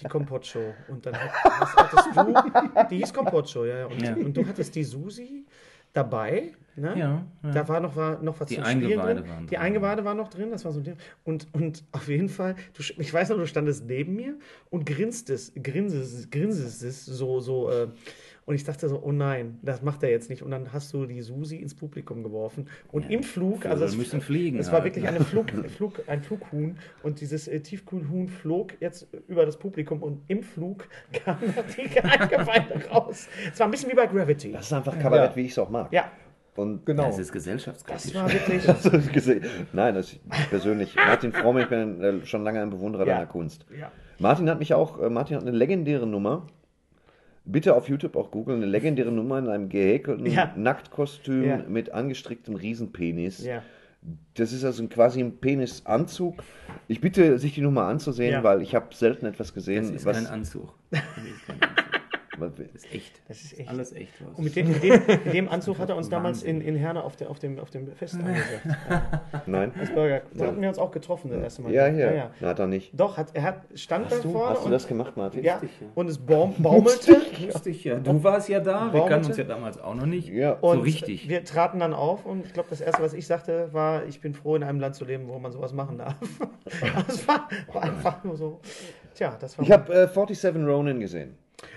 die 0.00 0.06
Kompott-Show. 0.08 0.74
Und 0.88 1.06
dann 1.06 1.14
hat- 1.16 1.30
was 1.60 1.76
hattest 1.76 2.16
du, 2.16 2.53
die 2.90 2.98
hieß 2.98 3.12
Kompott-Show, 3.12 3.64
ja, 3.64 3.78
ja. 3.78 3.86
Und, 3.86 4.02
Ja. 4.02 4.14
und 4.14 4.36
du 4.36 4.46
hattest 4.46 4.74
die 4.74 4.84
Susi 4.84 5.44
dabei. 5.92 6.52
Ne? 6.76 6.88
Ja, 6.98 7.24
ja. 7.44 7.50
Da 7.52 7.68
war 7.68 7.78
noch, 7.78 7.94
war 7.94 8.20
noch 8.20 8.40
was 8.40 8.48
Die 8.48 8.56
zum 8.56 8.64
Spielen 8.64 8.82
Eingeweide 8.84 9.20
drin. 9.20 9.30
waren 9.30 9.46
Die 9.46 9.54
drin. 9.54 9.58
Eingeweide 9.58 10.04
waren 10.04 10.16
noch 10.16 10.28
drin, 10.28 10.50
das 10.50 10.64
war 10.64 10.72
so 10.72 10.80
ein 10.80 10.84
Ding. 10.84 10.96
Und, 11.22 11.46
und 11.52 11.84
auf 11.92 12.08
jeden 12.08 12.28
Fall, 12.28 12.56
du, 12.76 12.82
ich 12.98 13.14
weiß 13.14 13.28
noch, 13.28 13.36
du 13.36 13.46
standest 13.46 13.86
neben 13.86 14.16
mir 14.16 14.34
und 14.70 14.84
grinstest, 14.84 15.54
grinsest, 15.62 16.32
grinsest 16.32 17.06
so, 17.06 17.38
so, 17.38 17.70
äh, 17.70 17.86
und 18.46 18.54
ich 18.54 18.64
dachte 18.64 18.88
so, 18.88 19.00
oh 19.02 19.12
nein, 19.12 19.58
das 19.62 19.80
macht 19.82 20.02
er 20.02 20.10
jetzt 20.10 20.28
nicht. 20.28 20.42
Und 20.42 20.50
dann 20.50 20.72
hast 20.72 20.92
du 20.92 21.06
die 21.06 21.22
Susi 21.22 21.56
ins 21.56 21.74
Publikum 21.74 22.22
geworfen. 22.22 22.68
Und 22.92 23.10
im 23.10 23.22
Flug, 23.22 23.64
also 23.66 23.84
es, 23.84 23.96
müssen 23.96 24.20
fliegen 24.20 24.58
es 24.58 24.66
war 24.66 24.74
halt, 24.74 24.84
wirklich 24.84 25.04
ne? 25.04 25.10
eine 25.10 25.20
Flug, 25.24 25.50
Flug, 25.70 26.02
ein 26.06 26.22
Flughuhn 26.22 26.76
und 27.02 27.20
dieses 27.20 27.48
äh, 27.48 27.60
Tiefkühlhuhn 27.60 28.28
flog 28.28 28.72
jetzt 28.80 29.06
über 29.28 29.46
das 29.46 29.56
Publikum 29.58 30.02
und 30.02 30.20
im 30.28 30.42
Flug 30.42 30.86
kam 31.24 31.38
die 31.76 32.00
Eingeweide 32.00 32.86
raus. 32.90 33.28
Es 33.52 33.58
war 33.60 33.66
ein 33.68 33.70
bisschen 33.70 33.90
wie 33.90 33.94
bei 33.94 34.06
Gravity. 34.06 34.52
Das 34.52 34.66
ist 34.66 34.72
einfach 34.72 34.98
Kabarett, 34.98 35.30
Ja. 35.30 35.36
wie 35.36 35.42
ich 35.46 35.52
es 35.52 35.58
auch 35.58 35.70
mag. 35.70 35.90
Ja, 35.92 36.10
Und 36.56 36.84
Genau. 36.86 37.06
Das 37.06 37.18
ist 37.18 37.32
gesellschaftskritisch. 37.32 38.12
das 38.12 38.14
war 38.14 38.30
wirklich. 38.32 38.64
Das 38.64 39.12
gesehen? 39.12 39.44
Nein, 39.72 39.94
das 39.94 40.12
ich 40.12 40.20
persönlich. 40.50 40.94
Martin 40.96 41.32
Fromm, 41.32 41.58
ich 41.58 41.68
bin 41.68 42.00
äh, 42.02 42.26
schon 42.26 42.44
lange 42.44 42.60
ein 42.60 42.70
Bewunderer 42.70 43.06
Ja. 43.06 43.14
deiner 43.14 43.26
Kunst. 43.26 43.64
Ja. 43.78 43.90
Martin 44.18 44.48
hat 44.48 44.58
mich 44.60 44.74
auch, 44.74 45.00
äh, 45.02 45.08
Martin 45.10 45.36
hat 45.36 45.42
eine 45.42 45.50
legendäre 45.56 46.06
Nummer. 46.06 46.46
Bitte 47.46 47.74
auf 47.74 47.88
YouTube 47.88 48.16
auch 48.16 48.30
googeln, 48.30 48.62
eine 48.62 48.70
legendäre 48.70 49.12
Nummer 49.12 49.38
in 49.38 49.48
einem 49.48 49.68
gehäkelten 49.68 50.26
Ja. 50.26 50.52
Nacktkostüm 50.56 51.44
Ja. 51.44 51.58
mit 51.68 51.90
angestricktem 51.92 52.54
Riesenpenis. 52.54 53.44
Ja. 53.44 53.62
Das 54.34 54.52
ist 54.52 54.64
also 54.64 54.82
ein- 54.82 54.88
quasi 54.88 55.20
ein 55.20 55.38
Penisanzug. 55.38 56.42
Ich 56.88 57.00
bitte, 57.00 57.38
sich 57.38 57.54
die 57.54 57.60
Nummer 57.62 57.84
anzusehen, 57.84 58.32
Ja. 58.32 58.44
weil 58.44 58.62
ich 58.62 58.74
habe 58.74 58.94
selten 58.94 59.26
etwas 59.26 59.48
Das 59.48 59.54
gesehen. 59.54 59.94
ist 59.94 60.04
was, 60.06 60.16
kein 60.16 60.26
Anzug. 60.26 60.74
Das 60.90 61.00
ist 61.00 61.46
kein 61.46 61.62
Anzug. 61.62 61.93
Das 62.38 62.84
ist 62.84 62.92
echt. 62.92 63.22
Das 63.28 63.42
ist 63.42 63.58
echt. 63.58 63.68
Alles 63.68 63.92
echt 63.92 64.12
was. 64.20 64.38
Und 64.38 64.44
mit 64.44 64.56
dem, 64.56 64.68
mit 64.68 64.82
dem, 64.82 64.92
mit 65.06 65.34
dem 65.34 65.48
Anzug 65.48 65.78
hat 65.78 65.88
er 65.88 65.96
uns 65.96 66.08
damals 66.08 66.42
in, 66.42 66.60
in 66.60 66.76
Herne 66.76 67.02
auf, 67.04 67.16
der, 67.16 67.30
auf, 67.30 67.38
dem, 67.38 67.58
auf 67.58 67.70
dem 67.70 67.90
Fest 67.92 68.14
angesagt. 68.14 68.66
nein? 69.46 69.72
Als 69.78 69.90
Burger. 69.90 70.22
Da 70.34 70.46
hatten 70.46 70.60
wir 70.60 70.68
uns 70.68 70.78
auch 70.78 70.90
getroffen 70.90 71.30
das 71.30 71.42
erste 71.42 71.62
Mal. 71.62 71.72
Ja, 71.72 71.86
hier. 71.86 72.06
Ja, 72.06 72.12
ja. 72.12 72.30
Na, 72.40 72.48
hat 72.48 72.58
er 72.58 72.66
nicht. 72.66 72.98
Doch, 72.98 73.16
hat, 73.16 73.28
er 73.34 73.42
hat, 73.42 73.62
stand 73.74 74.10
da 74.10 74.16
vorne 74.16 74.50
Hast 74.50 74.60
du 74.62 74.66
und, 74.66 74.72
das 74.72 74.86
gemacht, 74.86 75.16
Martin? 75.16 75.42
ja, 75.42 75.60
und 75.94 76.08
es 76.08 76.18
baum, 76.18 76.54
baumelte. 76.58 77.20
Lustig, 77.46 77.84
ja. 77.84 77.98
Du 77.98 78.22
warst 78.22 78.48
ja 78.48 78.60
da. 78.60 78.86
Wir 78.86 78.94
Warum 78.94 79.08
kannten 79.08 79.28
uns 79.28 79.36
ja 79.36 79.44
damals 79.44 79.80
auch 79.80 79.94
noch 79.94 80.06
nicht. 80.06 80.28
Ja. 80.28 80.58
So 80.60 80.68
Und 80.68 80.82
richtig. 80.82 81.28
wir 81.28 81.44
traten 81.44 81.80
dann 81.80 81.94
auf 81.94 82.26
und 82.26 82.46
ich 82.46 82.52
glaube, 82.52 82.68
das 82.70 82.80
erste, 82.80 83.02
was 83.02 83.12
ich 83.12 83.26
sagte, 83.26 83.72
war, 83.72 84.04
ich 84.06 84.20
bin 84.20 84.34
froh, 84.34 84.56
in 84.56 84.62
einem 84.62 84.80
Land 84.80 84.94
zu 84.94 85.04
leben, 85.04 85.28
wo 85.28 85.38
man 85.38 85.52
sowas 85.52 85.72
machen 85.72 85.98
darf. 85.98 86.16
das 87.06 87.26
war, 87.26 87.48
war 87.72 87.82
einfach 87.82 88.24
nur 88.24 88.36
so. 88.36 88.60
Tja, 89.14 89.36
das 89.38 89.58
war. 89.58 89.64
Ich 89.64 89.72
habe 89.72 89.92
äh, 89.92 90.08
47 90.08 90.66
Ronin 90.66 91.00
gesehen. 91.00 91.36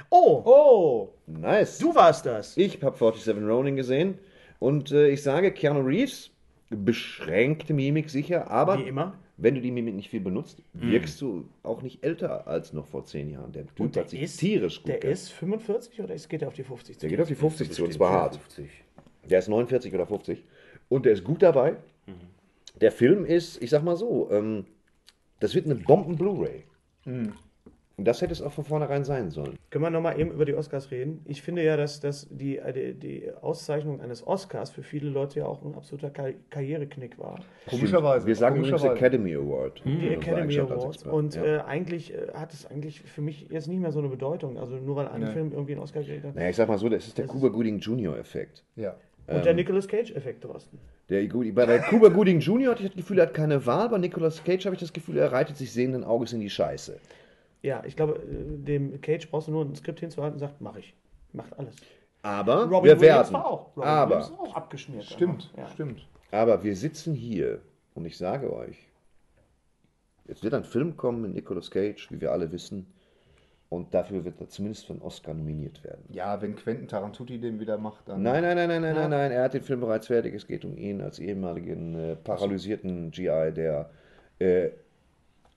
Oh, 0.10 0.42
Oh! 0.46 1.10
Nice. 1.28 1.78
du 1.80 1.94
warst 1.94 2.26
das. 2.26 2.56
Ich 2.58 2.82
habe 2.84 2.98
47 2.98 3.36
Ronin 3.44 3.76
gesehen 3.76 4.18
und 4.60 4.92
äh, 4.92 5.10
ich 5.10 5.22
sage, 5.24 5.52
Keanu 5.52 5.82
Reeves, 5.82 6.32
beschränkte 6.70 7.74
Mimik 7.74 8.10
sicher, 8.10 8.50
aber 8.50 8.78
Wie 8.80 8.88
immer. 8.90 9.14
wenn 9.38 9.56
du 9.56 9.62
die 9.62 9.72
Mimik 9.72 9.96
nicht 9.96 10.10
viel 10.10 10.20
benutzt, 10.22 10.62
wirkst 10.74 11.22
du 11.22 11.48
auch 11.64 11.82
nicht 11.82 12.04
älter 12.04 12.48
als 12.48 12.74
noch 12.74 12.88
vor 12.88 13.06
zehn 13.06 13.30
Jahren. 13.30 13.52
Der 13.54 13.66
Typ 13.76 13.94
der 13.94 14.04
hat 14.04 14.10
sich 14.10 14.22
ist, 14.22 14.38
tierisch 14.38 14.78
gut 14.82 14.90
der 14.90 15.00
gemacht. 15.00 15.14
ist 15.14 15.30
45 15.34 16.02
oder 16.02 16.16
geht 16.16 16.42
er 16.42 16.48
auf 16.50 16.54
die 16.56 16.64
50 16.64 16.96
zu? 16.96 17.00
Der 17.02 17.10
geht 17.10 17.22
auf 17.22 17.28
die 17.28 17.36
50 17.36 17.72
zu 17.72 17.84
und 17.86 17.94
zwar 17.94 18.12
hart. 18.12 18.36
50. 18.36 18.70
Der 19.30 19.40
ist 19.40 19.48
49 19.50 19.94
oder 19.94 20.06
50 20.08 20.44
und 20.90 21.06
der 21.06 21.14
ist 21.14 21.24
gut 21.24 21.42
dabei. 21.42 21.78
Der 22.80 22.92
Film 22.92 23.26
ist, 23.26 23.62
ich 23.62 23.70
sag 23.72 23.84
mal 23.84 23.96
so, 23.96 24.30
ähm, 24.32 24.66
das 25.40 25.56
wird 25.56 25.66
eine 25.66 25.76
Bomben-Blu-ray. 25.76 26.64
Und 28.00 28.06
das 28.06 28.22
hätte 28.22 28.32
es 28.32 28.44
auch 28.44 28.52
von 28.52 28.64
vornherein 28.64 29.04
sein 29.04 29.32
sollen. 29.32 29.58
Können 29.72 29.84
wir 29.84 29.90
nochmal 29.90 30.20
eben 30.20 30.30
über 30.30 30.46
die 30.46 30.54
Oscars 30.54 30.92
reden? 30.92 31.22
Ich 31.26 31.42
finde 31.42 31.64
ja, 31.64 31.76
dass, 31.76 32.00
dass 32.00 32.28
die, 32.30 32.60
die, 32.76 32.94
die 32.94 33.32
Auszeichnung 33.42 34.02
eines 34.02 34.26
Oscars 34.26 34.70
für 34.70 34.84
viele 34.84 35.10
Leute 35.10 35.40
ja 35.40 35.48
auch 35.48 35.64
ein 35.66 35.74
absoluter 35.74 36.12
Kar 36.12 36.30
Karriereknick 36.52 37.18
war. 37.18 37.40
Komischerweise. 37.68 38.28
Wir 38.28 38.36
sagen 38.36 38.58
übrigens. 38.58 38.84
Academy 38.84 39.34
Award. 39.34 39.82
Die 39.84 40.10
Academy 40.10 40.42
Eigenschaft 40.42 40.72
als 40.72 40.84
Awards. 40.84 41.04
Und 41.08 41.36
ja. 41.36 41.44
äh, 41.44 41.60
eigentlich 41.62 42.14
äh, 42.14 42.28
hat 42.36 42.54
es 42.54 42.68
eigentlich 42.68 43.02
für 43.02 43.22
mich 43.22 43.48
jetzt 43.50 43.68
nicht 43.68 43.80
mehr 43.80 43.92
so 43.92 43.98
eine 43.98 44.10
Bedeutung. 44.10 44.60
Also 44.60 44.76
nur 44.76 44.96
weil 44.96 45.08
ein 45.08 45.22
Nee. 45.22 45.32
Film 45.32 45.52
irgendwie 45.52 45.72
einen 45.72 45.82
Oscar 45.82 46.02
gekriegt 46.02 46.24
hat. 46.24 46.36
Naja, 46.36 46.50
ich 46.50 46.56
sag 46.56 46.68
mal 46.68 46.78
so, 46.78 46.90
das 46.90 47.08
ist 47.08 47.18
der 47.18 47.26
Cuba 47.26 47.48
Gooding 47.48 47.80
Jr. 47.80 48.16
Effekt. 48.20 48.64
Ja. 48.76 48.96
Und 49.26 49.44
der 49.44 49.56
Nicolas 49.56 49.88
Cage-Effekt, 49.88 50.42
Thorsten. 50.42 50.78
Der, 51.10 51.28
bei 51.28 51.66
der 51.66 51.80
Cuba 51.80 52.10
Gooding 52.10 52.40
Jr. 52.42 52.72
hatte 52.72 52.84
ich 52.84 52.90
das 52.90 52.96
Gefühl, 52.96 53.20
er 53.20 53.26
hat 53.26 53.34
keine 53.34 53.66
Wahl. 53.66 53.90
Bei 53.90 53.98
Nicolas 53.98 54.44
Cage 54.44 54.66
habe 54.66 54.76
ich 54.76 54.82
das 54.82 54.94
Gefühl, 54.94 55.18
er 55.18 55.32
reitet 55.32 55.58
sich 55.58 55.72
sehenden 55.74 56.04
Auges 56.04 56.32
in 56.32 56.40
die 56.40 56.50
Scheiße. 56.50 57.00
Ja, 57.62 57.84
ich 57.86 57.96
glaube, 57.96 58.20
äh, 58.20 58.58
dem 58.64 59.00
Cage 59.02 59.30
brauchst 59.30 59.48
du 59.48 59.52
nur 59.52 59.66
ein 59.66 59.76
Skript 59.76 60.00
hinzuhalten 60.00 60.36
und 60.36 60.40
sagt, 60.40 60.62
mach 60.62 60.76
ich. 60.76 60.94
Macht 61.34 61.58
alles. 61.58 61.76
Aber 62.22 62.64
Robin 62.66 62.84
wir 62.84 63.00
Williams 63.00 63.32
werden. 63.32 63.34
war 63.34 63.46
auch. 63.46 63.76
Robin 63.76 63.84
aber, 63.90 64.16
Williams 64.16 64.32
auch 64.40 64.56
abgeschmiert. 64.56 65.04
Stimmt, 65.06 65.52
Ja. 65.58 65.68
stimmt. 65.70 66.08
aber 66.32 66.64
wir 66.64 66.76
sitzen 66.76 67.14
hier 67.14 67.62
und 67.96 68.06
ich 68.06 68.18
sage 68.18 68.52
euch, 68.54 68.78
jetzt 70.28 70.44
wird 70.44 70.54
ein 70.54 70.64
Film 70.64 70.98
kommen 70.98 71.22
mit 71.22 71.34
Nicolas 71.34 71.72
Cage, 71.72 72.12
wie 72.12 72.22
wir 72.22 72.32
alle 72.32 72.52
wissen. 72.52 72.88
Und 73.70 73.94
dafür 73.94 74.24
wird 74.24 74.40
er 74.40 74.48
zumindest 74.48 74.86
für 74.86 74.94
einen 74.94 75.02
Oscar 75.02 75.34
nominiert 75.34 75.84
werden. 75.84 76.06
Ja, 76.14 76.42
wenn 76.42 76.56
Quentin 76.56 76.88
Tarantuti 76.88 77.38
den 77.38 77.60
wieder 77.60 77.78
macht, 77.78 78.08
dann. 78.08 78.22
Nein, 78.22 78.42
nein, 78.42 78.56
nein, 78.56 78.70
nein, 78.70 78.82
nein, 78.82 78.96
nein, 78.96 79.10
nein. 79.10 79.32
Er 79.32 79.44
hat 79.44 79.54
den 79.56 79.62
Film 79.62 79.82
bereits 79.82 80.08
fertig. 80.08 80.34
Es 80.34 80.48
geht 80.48 80.64
um 80.64 80.78
ihn 80.78 81.02
als 81.02 81.20
ehemaligen 81.20 81.94
äh, 81.96 82.16
paralysierten 82.16 83.12
GI, 83.12 83.52
der 83.54 83.90
äh, 84.40 84.70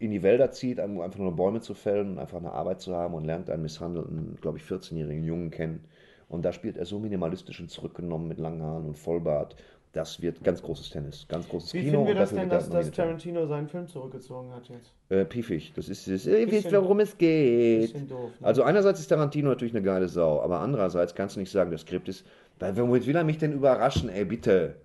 in 0.00 0.10
die 0.10 0.22
Wälder 0.22 0.50
zieht, 0.50 0.80
um 0.80 1.00
einfach 1.02 1.18
nur 1.18 1.36
Bäume 1.36 1.60
zu 1.60 1.74
fällen 1.74 2.12
und 2.12 2.18
einfach 2.18 2.38
eine 2.38 2.52
Arbeit 2.52 2.80
zu 2.80 2.96
haben 2.96 3.14
und 3.14 3.24
lernt 3.24 3.50
einen 3.50 3.62
misshandelten, 3.62 4.38
glaube 4.40 4.56
ich, 4.56 4.64
14-jährigen 4.64 5.24
Jungen 5.24 5.50
kennen. 5.50 5.84
Und 6.28 6.44
da 6.44 6.52
spielt 6.52 6.78
er 6.78 6.86
so 6.86 6.98
minimalistisch 6.98 7.60
und 7.60 7.70
zurückgenommen 7.70 8.26
mit 8.26 8.38
langen 8.38 8.62
Haaren 8.62 8.86
und 8.86 8.96
Vollbart. 8.96 9.56
Das 9.92 10.22
wird 10.22 10.42
ganz 10.42 10.62
großes 10.62 10.90
Tennis, 10.90 11.26
ganz 11.28 11.48
großes 11.48 11.74
Wie 11.74 11.80
Kino. 11.80 11.90
finden 11.90 12.06
wir 12.06 12.14
das 12.14 12.30
denn, 12.30 12.48
dass, 12.48 12.70
dass. 12.70 12.90
Tarantino 12.92 13.46
seinen 13.46 13.68
Film 13.68 13.88
zurückgezogen 13.88 14.52
hat 14.52 14.68
jetzt? 14.68 14.92
Äh, 15.08 15.24
piefig. 15.24 15.72
Das 15.74 15.88
ist 15.88 16.08
das, 16.08 16.26
ihr 16.26 16.50
wisst, 16.50 16.72
worum 16.72 17.00
es 17.00 17.18
geht. 17.18 17.94
doof, 18.10 18.30
ne? 18.40 18.46
Also 18.46 18.62
einerseits 18.62 19.00
ist 19.00 19.08
Tarantino 19.08 19.50
natürlich 19.50 19.74
eine 19.74 19.82
geile 19.82 20.08
Sau, 20.08 20.40
aber 20.40 20.60
andererseits 20.60 21.14
kannst 21.14 21.34
du 21.36 21.40
nicht 21.40 21.50
sagen, 21.50 21.72
das 21.72 21.80
Skript 21.82 22.08
ist, 22.08 22.24
weil 22.60 22.76
womit 22.76 23.06
will 23.06 23.16
er 23.16 23.24
mich 23.24 23.38
denn 23.38 23.52
überraschen, 23.52 24.08
ey, 24.08 24.24
bitte. 24.24 24.76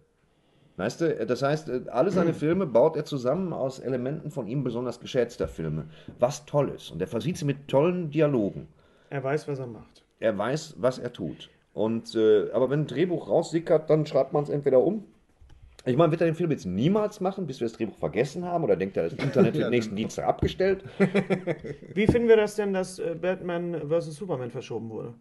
Weißt 0.77 1.01
du, 1.01 1.25
das 1.25 1.41
heißt, 1.41 1.69
äh, 1.69 1.81
alle 1.87 2.11
seine 2.11 2.33
Filme 2.43 2.65
baut 2.65 2.95
er 2.97 3.05
zusammen 3.05 3.53
aus 3.53 3.79
Elementen 3.79 4.31
von 4.31 4.47
ihm 4.47 4.63
besonders 4.63 4.99
geschätzter 4.99 5.47
Filme. 5.47 5.85
Was 6.19 6.45
toll 6.45 6.69
ist. 6.69 6.91
Und 6.91 7.01
er 7.01 7.07
versieht 7.07 7.37
sie 7.37 7.45
mit 7.45 7.67
tollen 7.67 8.09
Dialogen. 8.09 8.67
Er 9.09 9.23
weiß, 9.23 9.47
was 9.47 9.59
er 9.59 9.67
macht. 9.67 10.03
Er 10.19 10.37
weiß, 10.37 10.75
was 10.77 10.99
er 10.99 11.13
tut. 11.13 11.49
Und, 11.73 12.15
äh, 12.15 12.51
aber 12.51 12.69
wenn 12.69 12.81
ein 12.81 12.87
Drehbuch 12.87 13.29
raussickert, 13.29 13.89
dann 13.89 14.05
schreibt 14.05 14.33
man 14.33 14.43
es 14.43 14.49
entweder 14.49 14.79
um. 14.79 15.05
Ich 15.87 15.97
meine, 15.97 16.11
wird 16.11 16.21
er 16.21 16.27
den 16.27 16.35
Film 16.35 16.49
jetzt 16.49 16.65
niemals 16.65 17.21
machen, 17.21 17.45
bis 17.45 17.59
wir 17.59 17.67
das 17.67 17.77
Drehbuch 17.77 17.97
vergessen 17.97 18.43
haben? 18.43 18.63
Oder 18.63 18.75
denkt 18.75 18.97
er, 18.97 19.03
das 19.03 19.13
Internet 19.13 19.53
wird 19.57 19.69
nächsten 19.69 19.95
Dienstag 19.95 20.25
abgestellt? 20.25 20.83
Wie 21.93 22.07
finden 22.07 22.27
wir 22.27 22.37
das 22.37 22.55
denn, 22.55 22.73
dass 22.73 22.97
äh, 22.97 23.15
Batman 23.19 23.81
vs. 23.87 24.15
Superman 24.15 24.49
verschoben 24.49 24.89
wurde? 24.89 25.13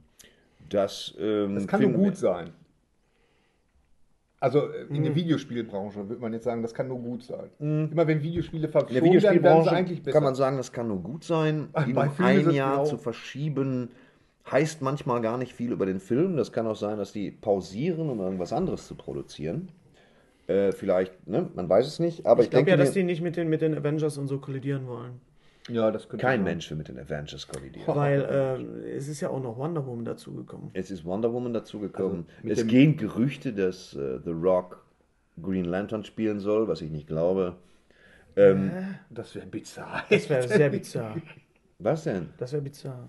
Das, 0.71 1.15
ähm, 1.19 1.57
Das 1.57 1.67
kann 1.67 1.83
nur 1.83 1.93
gut 1.93 2.17
sein. 2.17 2.53
Also 4.45 4.69
äh, 4.69 4.85
in 4.95 5.03
der 5.05 5.15
Videospielbranche 5.15 6.07
würde 6.07 6.21
man 6.21 6.35
jetzt 6.35 6.45
sagen, 6.45 6.61
das 6.61 6.75
kann 6.75 6.89
nur 6.89 6.99
gut 6.99 7.23
sein. 7.23 7.49
Immer 7.59 8.07
wenn 8.07 8.23
Videospiele 8.23 8.69
verschoben 8.69 8.95
werden, 8.95 9.05
werden 9.05 9.13
sie 9.13 9.19
Videospielbranche 9.19 9.71
eigentlich 9.71 10.03
besser. 10.03 10.13
kann 10.13 10.23
man 10.23 10.35
sagen, 10.35 10.59
das 10.59 10.71
kann 10.71 10.89
nur 10.89 11.03
gut 11.03 11.25
sein. 11.25 11.69
Ihn 11.87 11.95
bei 11.95 12.09
um 12.09 12.25
ein 12.25 12.51
Jahr 12.51 12.73
genau- 12.73 12.85
zu 12.85 12.99
verschieben, 12.99 13.89
heißt 14.51 14.83
manchmal 14.83 15.23
gar 15.23 15.39
nicht 15.39 15.55
viel 15.55 15.73
über 15.73 15.87
den 15.87 15.99
Film. 15.99 16.37
Das 16.37 16.53
kann 16.53 16.67
auch 16.67 16.77
sein, 16.77 16.99
dass 16.99 17.13
die 17.13 17.31
pausieren, 17.31 18.11
um 18.11 18.21
irgendwas 18.21 18.53
anderes 18.53 18.87
zu 18.87 18.95
produzieren. 18.97 19.71
Äh, 20.47 20.73
vielleicht, 20.73 21.27
ne? 21.27 21.49
man 21.55 21.67
weiß 21.67 21.87
es 21.87 21.99
nicht. 21.99 22.27
Aber 22.27 22.43
ich, 22.43 22.49
Ich 22.49 22.51
glaube 22.51 22.69
ja, 22.69 22.77
dass 22.77 22.93
die 22.93 23.03
nicht 23.03 23.23
mit 23.23 23.37
den, 23.37 23.49
mit 23.49 23.63
den 23.63 23.75
Avengers 23.75 24.19
und 24.19 24.27
so 24.27 24.41
kollidieren 24.41 24.87
wollen. 24.87 25.23
Ja, 25.69 25.91
das 25.91 26.09
könnte 26.09 26.25
kein 26.25 26.41
sein. 26.41 26.45
Mensch 26.45 26.71
will 26.71 26.77
mit 26.77 26.89
den 26.89 26.99
Avengers 26.99 27.47
kollidieren. 27.49 27.87
Weil 27.97 28.23
äh, 28.23 28.91
es 28.97 29.09
ist 29.09 29.21
ja 29.21 29.31
auch 29.31 29.43
noch 29.43 29.57
Wonder 29.57 29.85
Woman 29.87 30.05
dazugekommen. 30.05 30.71
Es 30.73 30.91
ist 30.91 31.05
Wonder 31.05 31.33
Woman 31.33 31.53
dazugekommen. 31.53 32.27
mit 32.43 32.59
es 32.59 32.67
gehen 32.67 32.97
Gerüchte, 32.97 33.53
dass 33.53 33.95
äh, 33.95 34.19
The 34.25 34.31
Rock 34.31 34.85
Green 35.43 35.65
Lantern 35.65 36.05
spielen 36.05 36.39
soll, 36.41 36.69
was 36.69 36.81
ich 36.81 36.91
nicht 36.91 37.07
glaube. 37.07 37.57
Ähm, 38.37 38.71
Das 39.11 39.35
wäre 39.35 39.47
bizarr. 39.47 40.05
Das 40.11 40.29
wäre 40.29 40.47
sehr 40.49 40.71
bizarr. 40.71 41.17
was 41.79 42.05
denn? 42.05 42.29
Das 42.39 42.53
wäre 42.53 42.63
bizarr. 42.63 43.09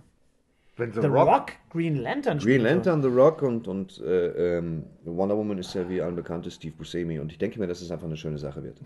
Wenn 0.77 0.91
The, 0.91 1.01
The 1.01 1.07
Rock, 1.07 1.27
Rock, 1.27 1.51
Green 1.69 1.95
Lantern 1.95 2.37
Green 2.37 2.41
spielt 2.41 2.61
so. 2.61 2.67
Lantern, 2.67 3.01
The 3.01 3.07
Rock 3.07 3.41
und, 3.43 3.67
und 3.69 4.01
äh, 4.01 4.57
ähm, 4.57 4.83
Wonder 5.05 5.37
Woman 5.37 5.57
ist 5.57 5.73
ja 5.73 5.87
wie 5.89 6.01
allen 6.01 6.15
bekannt 6.17 6.45
ist 6.47 6.55
Steve 6.55 6.75
Buscemi 6.77 7.17
und 7.19 7.31
ich 7.31 7.37
denke 7.37 7.59
mir, 7.59 7.67
dass 7.67 7.81
es 7.81 7.91
einfach 7.91 8.07
eine 8.07 8.17
schöne 8.17 8.37
Sache 8.37 8.61
wird. 8.61 8.77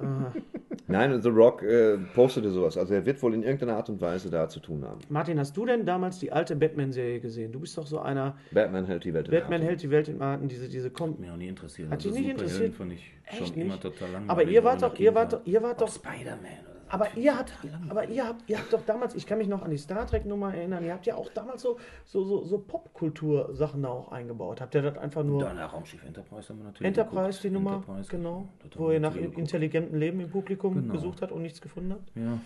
Nein, 0.88 1.20
The 1.20 1.28
Rock 1.30 1.62
äh, 1.64 1.96
postete 2.14 2.48
sowas, 2.50 2.78
also 2.78 2.94
er 2.94 3.04
wird 3.04 3.20
wohl 3.22 3.34
in 3.34 3.42
irgendeiner 3.42 3.76
Art 3.76 3.88
und 3.88 4.00
Weise 4.00 4.30
da 4.30 4.48
zu 4.48 4.60
tun 4.60 4.84
haben. 4.84 5.00
Martin, 5.08 5.38
hast 5.40 5.56
du 5.56 5.66
denn 5.66 5.84
damals 5.84 6.20
die 6.20 6.30
alte 6.30 6.54
Batman-Serie 6.54 7.18
gesehen? 7.18 7.50
Du 7.50 7.58
bist 7.58 7.76
doch 7.76 7.86
so 7.88 7.98
einer, 7.98 8.36
Batman 8.52 8.84
hält 8.86 9.02
die 9.04 9.12
Welt 9.12 9.26
in 9.26 9.32
Batman 9.34 9.54
Atem. 9.60 9.66
hält 9.68 9.82
die 9.82 9.90
Welt 9.90 10.08
in 10.08 10.22
Atem, 10.22 10.46
diese, 10.48 10.68
diese 10.68 10.90
Kom 10.90 11.16
Mir 11.18 11.32
auch 11.32 11.36
nie 11.36 11.48
interessiert. 11.48 11.90
Hat 11.90 11.98
dich 12.04 12.06
Also 12.12 12.20
nicht 12.20 12.28
Superhelden 12.30 12.56
interessiert? 12.56 12.74
fand 12.76 12.92
ich 12.92 13.12
Echt 13.24 13.48
schon 13.48 13.56
immer 13.56 13.64
nicht? 13.72 13.82
total 13.82 14.10
langweilig. 14.12 14.30
Aber 14.30 14.42
ihr 14.44 14.62
wart 14.64 14.82
doch, 14.82 14.98
ihr 15.00 15.14
wart 15.14 15.40
ihr 15.44 15.62
wart 15.62 15.80
doch, 15.80 15.88
Spider-Man 15.90 16.36
oder. 16.70 16.75
Aber 16.88 17.08
ihr 17.16 17.36
habt, 17.36 17.52
aber 17.88 18.08
ihr 18.08 18.26
habt, 18.26 18.48
ihr 18.48 18.58
habt 18.58 18.72
doch 18.72 18.82
damals, 18.86 19.14
ich 19.14 19.26
kann 19.26 19.38
mich 19.38 19.48
noch 19.48 19.62
an 19.62 19.70
die 19.70 19.76
Star 19.78 20.06
Trek 20.06 20.24
Nummer 20.24 20.54
erinnern, 20.54 20.84
ihr 20.84 20.92
habt 20.92 21.06
ja 21.06 21.16
auch 21.16 21.28
damals 21.30 21.62
so, 21.62 21.78
so, 22.04 22.24
so, 22.24 22.44
so 22.44 22.58
Popkultur-Sachen 22.58 23.82
da 23.82 23.88
auch 23.88 24.12
eingebaut. 24.12 24.60
Habt 24.60 24.74
ihr 24.74 24.82
das 24.82 24.96
einfach 24.98 25.22
nur 25.24 25.42
der 25.44 25.64
Raumschiff 25.66 26.04
Enterprise 26.04 26.48
haben 26.48 26.58
wir 26.58 26.64
natürlich 26.64 26.86
Enterprise, 26.88 27.26
geguckt. 27.40 27.44
die 27.44 27.50
Nummer, 27.50 27.74
Enterprise, 27.76 28.08
genau, 28.10 28.48
wo 28.76 28.90
ihr 28.92 29.00
nach 29.00 29.14
geguckt. 29.14 29.38
intelligentem 29.38 29.98
Leben 29.98 30.20
im 30.20 30.30
Publikum 30.30 30.74
Genau. 30.74 30.92
gesucht 30.94 31.22
habt 31.22 31.32
und 31.32 31.42
nichts 31.42 31.60
gefunden 31.60 31.92
habt? 31.92 32.12
Ja. 32.14 32.38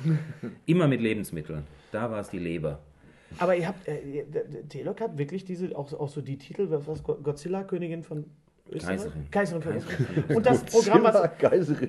Immer 0.66 0.88
mit 0.88 1.00
Lebensmitteln. 1.00 1.64
Da 1.90 2.10
war 2.10 2.20
es 2.20 2.30
die 2.30 2.38
Leber. 2.38 2.78
Aber 3.38 3.56
ihr 3.56 3.66
habt, 3.66 3.88
äh, 3.88 4.24
Telok 4.68 5.00
hat 5.00 5.16
wirklich 5.16 5.44
diese, 5.44 5.74
auch, 5.76 5.90
auch 5.94 6.08
so 6.08 6.20
die 6.20 6.36
Titel, 6.36 6.68
was, 6.70 6.86
was 6.86 7.02
Godzilla, 7.02 7.64
Königin 7.64 8.02
von 8.02 8.26
Kaiserin. 8.78 9.30
Kaiserin 9.30 9.62
Österreich. 9.62 10.36
Und 10.36 10.46
das 10.46 10.62
Programm, 10.64 11.04
was, 11.04 11.28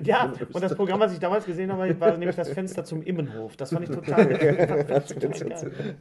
ja, 0.04 0.32
und 0.52 0.62
das. 0.62 0.74
Programm, 0.74 1.00
was 1.00 1.12
ich 1.12 1.18
damals 1.18 1.44
gesehen 1.44 1.72
habe, 1.72 1.98
war 2.00 2.16
nämlich 2.16 2.36
das 2.36 2.50
Fenster 2.50 2.84
zum 2.84 3.02
Immenhof. 3.02 3.56
Das 3.56 3.70
fand 3.70 3.88
ich 3.88 3.94
total, 3.94 4.26
total 5.08 5.48
geil. 5.48 5.96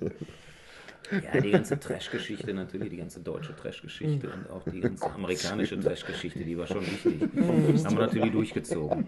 Ja, 1.22 1.41
die 1.41 1.51
ganze 1.51 1.80
Trash-Geschichte 1.80 2.53
natürlich, 2.53 2.89
die 2.89 2.97
ganze 2.97 3.20
deutsche 3.20 3.55
Trash-Geschichte 3.55 4.30
und 4.30 4.49
auch 4.49 4.64
die 4.64 4.80
ganze 4.80 5.05
amerikanische 5.11 5.80
Trash-Geschichte, 5.80 6.39
die 6.39 6.57
war 6.57 6.68
schon 6.68 6.82
wichtig. 6.82 7.22
Das 7.74 7.86
haben 7.86 7.97
wir 7.97 8.05
natürlich 8.05 8.32
durchgezogen. 8.32 9.05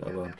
Aber 0.00 0.30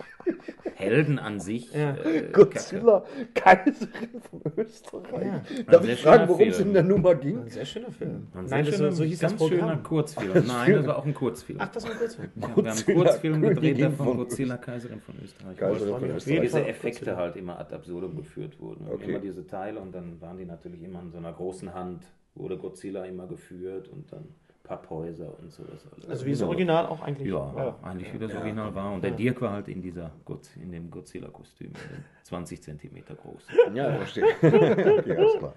Helden 0.75 1.19
an 1.19 1.41
sich. 1.41 1.73
Ja. 1.73 1.95
Äh, 1.97 2.29
Godzilla, 2.33 3.05
Kaiserin 3.35 4.21
von 4.31 4.41
Österreich. 4.57 5.27
Ja. 5.27 5.43
Darf 5.71 5.85
sehr 5.85 5.95
ich 5.95 6.03
fragen, 6.03 6.17
schöner 6.19 6.29
worum 6.29 6.49
es 6.49 6.61
in 6.61 6.73
der 6.73 6.83
Nummer 6.83 7.15
ging? 7.15 7.39
Ein 7.43 7.49
sehr 7.49 7.65
schöner 7.65 7.91
Film. 7.91 8.27
Ein 8.35 8.47
Nein, 8.47 8.67
das, 8.67 8.77
sehr 8.77 8.91
so, 8.91 8.97
so 8.99 9.05
hieß 9.05 9.19
das 9.19 9.31
ganz 9.31 9.49
schöner 9.49 9.61
Programm. 9.61 9.83
Kurzfilm. 9.83 10.47
Nein, 10.47 10.73
das 10.73 10.87
war 10.87 10.99
auch 10.99 11.07
ein 11.07 11.15
Kurzfilm. 11.15 11.59
Ach, 11.61 11.69
das 11.69 11.85
war 11.85 11.93
ein 11.93 11.99
Kurzfilm. 11.99 12.31
Ja, 12.37 12.43
wir 12.43 12.55
haben 12.55 12.67
einen 12.67 12.97
Kurzfilm 12.97 13.43
gedreht 13.43 13.81
davon, 13.81 14.07
von 14.07 14.17
Godzilla, 14.17 14.57
Kaiserin 14.57 15.01
von 15.01 15.15
Österreich. 15.23 15.57
Kaiserin 15.57 15.93
von 15.93 16.01
von 16.01 16.17
Österreich. 16.17 16.41
Diese 16.41 16.67
Effekte 16.67 17.17
halt 17.17 17.37
immer 17.37 17.59
ad 17.59 17.75
absurdum 17.75 18.17
geführt 18.17 18.59
wurden. 18.61 18.87
Okay. 18.89 19.11
Immer 19.11 19.19
diese 19.21 19.47
Teile 19.47 19.81
und 19.81 19.95
dann 19.95 20.21
waren 20.21 20.39
die 20.39 20.45
natürlich 20.45 20.82
immer 20.85 21.01
in 21.01 21.11
so 21.11 21.19
einer 21.19 21.33
großen 21.33 21.73
Hand, 21.75 22.05
wurde 22.35 22.57
Godzilla 22.59 23.05
immer 23.05 23.27
geführt 23.27 23.89
und 23.89 24.11
dann 24.13 24.25
Papphäuser 24.65 25.37
und 25.41 25.51
sowas 25.53 25.81
alles. 25.93 26.09
Also 26.09 26.25
wie 26.25 26.31
das 26.31 26.43
Original 26.43 26.87
auch 26.87 27.03
eigentlich 27.03 27.29
Ja, 27.29 27.55
war. 27.55 27.79
eigentlich 27.83 28.13
wie 28.15 28.19
das 28.19 28.35
Original 28.35 28.75
war. 28.75 28.93
Und 28.95 29.03
der 29.03 29.11
Dirk 29.11 29.41
war 29.41 29.53
halt 29.53 29.69
in 29.69 29.83
dieser 29.83 30.13
Gott, 30.25 30.49
in 30.57 30.71
dem 30.71 30.91
Godzilla-Kostüm, 30.91 31.69
in 31.69 31.73
dem 31.75 32.05
20 32.23 32.63
Zentimeter 32.63 33.15
groß. 33.15 33.43
Ja, 33.75 33.93
verstehe. 33.97 34.25
okay, 34.41 35.17
alles 35.17 35.39
klar. 35.39 35.55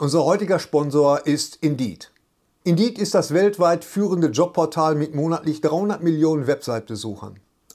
Unser 0.00 0.24
heutiger 0.24 0.58
Sponsor 0.58 1.26
ist 1.26 1.56
Indeed. 1.62 2.10
Indeed 2.64 2.98
ist 2.98 3.14
das 3.14 3.32
weltweit 3.32 3.84
führende 3.84 4.28
Jobportal 4.28 4.94
mit 4.94 5.14
monatlich 5.14 5.60
300 5.60 6.02
Millionen 6.02 6.46
Website-Besuchern. 6.46 7.38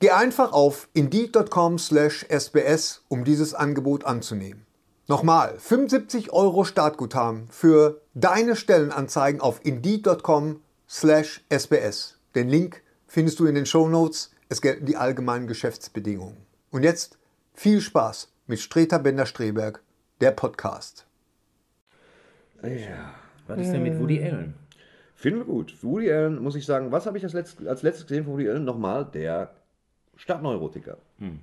Geh 0.00 0.10
einfach 0.10 0.52
auf 0.52 0.88
indeed.com/sbs, 0.92 3.04
um 3.08 3.24
dieses 3.24 3.54
Angebot 3.54 4.04
anzunehmen. 4.04 4.64
Nochmal, 5.08 5.58
75 5.58 6.32
Euro 6.32 6.62
Startguthaben 6.64 7.48
für 7.48 8.00
deine 8.14 8.54
Stellenanzeigen 8.54 9.40
auf 9.40 9.58
indeed.com/sbs. 9.64 12.18
Den 12.34 12.48
Link 12.48 12.82
findest 13.06 13.40
du 13.40 13.46
in 13.46 13.56
den 13.56 13.66
Show 13.66 13.88
Notes. 13.88 14.30
Es 14.48 14.60
gelten 14.60 14.86
die 14.86 14.96
allgemeinen 14.96 15.46
Geschäftsbedingungen. 15.46 16.36
Und 16.70 16.82
jetzt 16.84 17.18
viel 17.54 17.80
Spaß 17.80 18.32
mit 18.46 18.60
Streter 18.60 18.98
Bender-Streberg, 18.98 19.80
der 20.20 20.30
Podcast. 20.30 21.06
Was 22.60 23.58
ist 23.58 23.72
denn 23.72 23.82
mit 23.82 23.98
Woody 23.98 24.22
Allen? 24.22 24.54
Finden 25.16 25.40
wir 25.40 25.46
gut. 25.46 25.74
Woody 25.82 26.12
Allen, 26.12 26.40
muss 26.40 26.54
ich 26.54 26.66
sagen, 26.66 26.92
was 26.92 27.06
habe 27.06 27.18
ich 27.18 27.24
als, 27.24 27.32
letzt, 27.32 27.66
als 27.66 27.82
letztes 27.82 28.06
gesehen 28.06 28.24
von 28.24 28.34
Woody 28.34 28.48
Allen? 28.48 28.64
Nochmal, 28.64 29.06
der 29.06 29.50
Stadtneurotiker. 30.18 30.98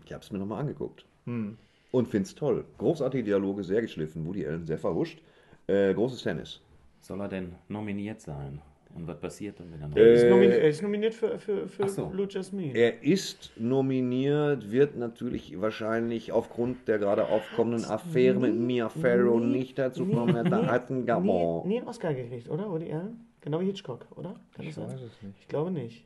Ich 0.05 0.13
habe 0.13 0.23
es 0.23 0.31
mir 0.31 0.37
nochmal 0.37 0.61
angeguckt. 0.61 1.05
Und 1.25 2.07
finde 2.07 2.27
es 2.27 2.35
toll. 2.35 2.65
Großartige 2.77 3.23
Dialoge, 3.23 3.63
sehr 3.63 3.81
geschliffen. 3.81 4.25
Woody 4.27 4.45
Allen, 4.45 4.65
sehr 4.65 4.77
verhuscht. 4.77 5.19
Äh, 5.67 5.93
großes 5.93 6.21
Tennis. 6.21 6.61
Soll 7.01 7.21
er 7.21 7.27
denn 7.27 7.55
nominiert 7.67 8.21
sein? 8.21 8.61
Und 8.93 9.07
was 9.07 9.19
passiert 9.19 9.59
dann, 9.59 9.71
wenn 9.71 9.81
er 9.81 9.87
Er 9.87 9.89
nominiert 9.89 10.17
ist, 10.17 10.29
nominiert, 10.29 10.61
er 10.61 10.69
ist 10.69 10.81
nominiert 10.81 11.13
für, 11.13 11.39
für, 11.39 11.67
für 11.67 11.89
so. 11.89 12.07
Blue 12.07 12.27
Jasmine. 12.29 12.73
Er 12.73 13.03
ist 13.03 13.51
nominiert, 13.57 14.71
wird 14.71 14.95
natürlich 14.95 15.59
wahrscheinlich 15.59 16.31
aufgrund 16.31 16.87
der 16.87 16.99
gerade 16.99 17.27
aufkommenden 17.27 17.85
Affäre 17.85 18.39
mit 18.39 18.55
Mia 18.55 18.87
Farrow 18.87 19.41
nicht 19.41 19.77
dazu 19.77 20.05
kommen. 20.05 20.35
Er 20.35 20.67
hat 20.71 20.89
einen 20.89 21.01
nie, 21.01 21.05
Gabon. 21.05 21.67
nie 21.67 21.79
einen 21.79 21.87
Oscar 21.87 22.13
gekriegt, 22.13 22.49
oder? 22.49 22.69
Woody 22.69 22.91
Allen? 22.93 23.27
Genau 23.41 23.59
wie 23.59 23.65
Hitchcock, 23.65 24.07
oder? 24.15 24.35
Kann 24.53 24.65
ich 24.65 24.75
das 24.75 24.91
sein? 24.91 25.33
Ich 25.39 25.47
glaube 25.47 25.71
nicht. 25.71 26.05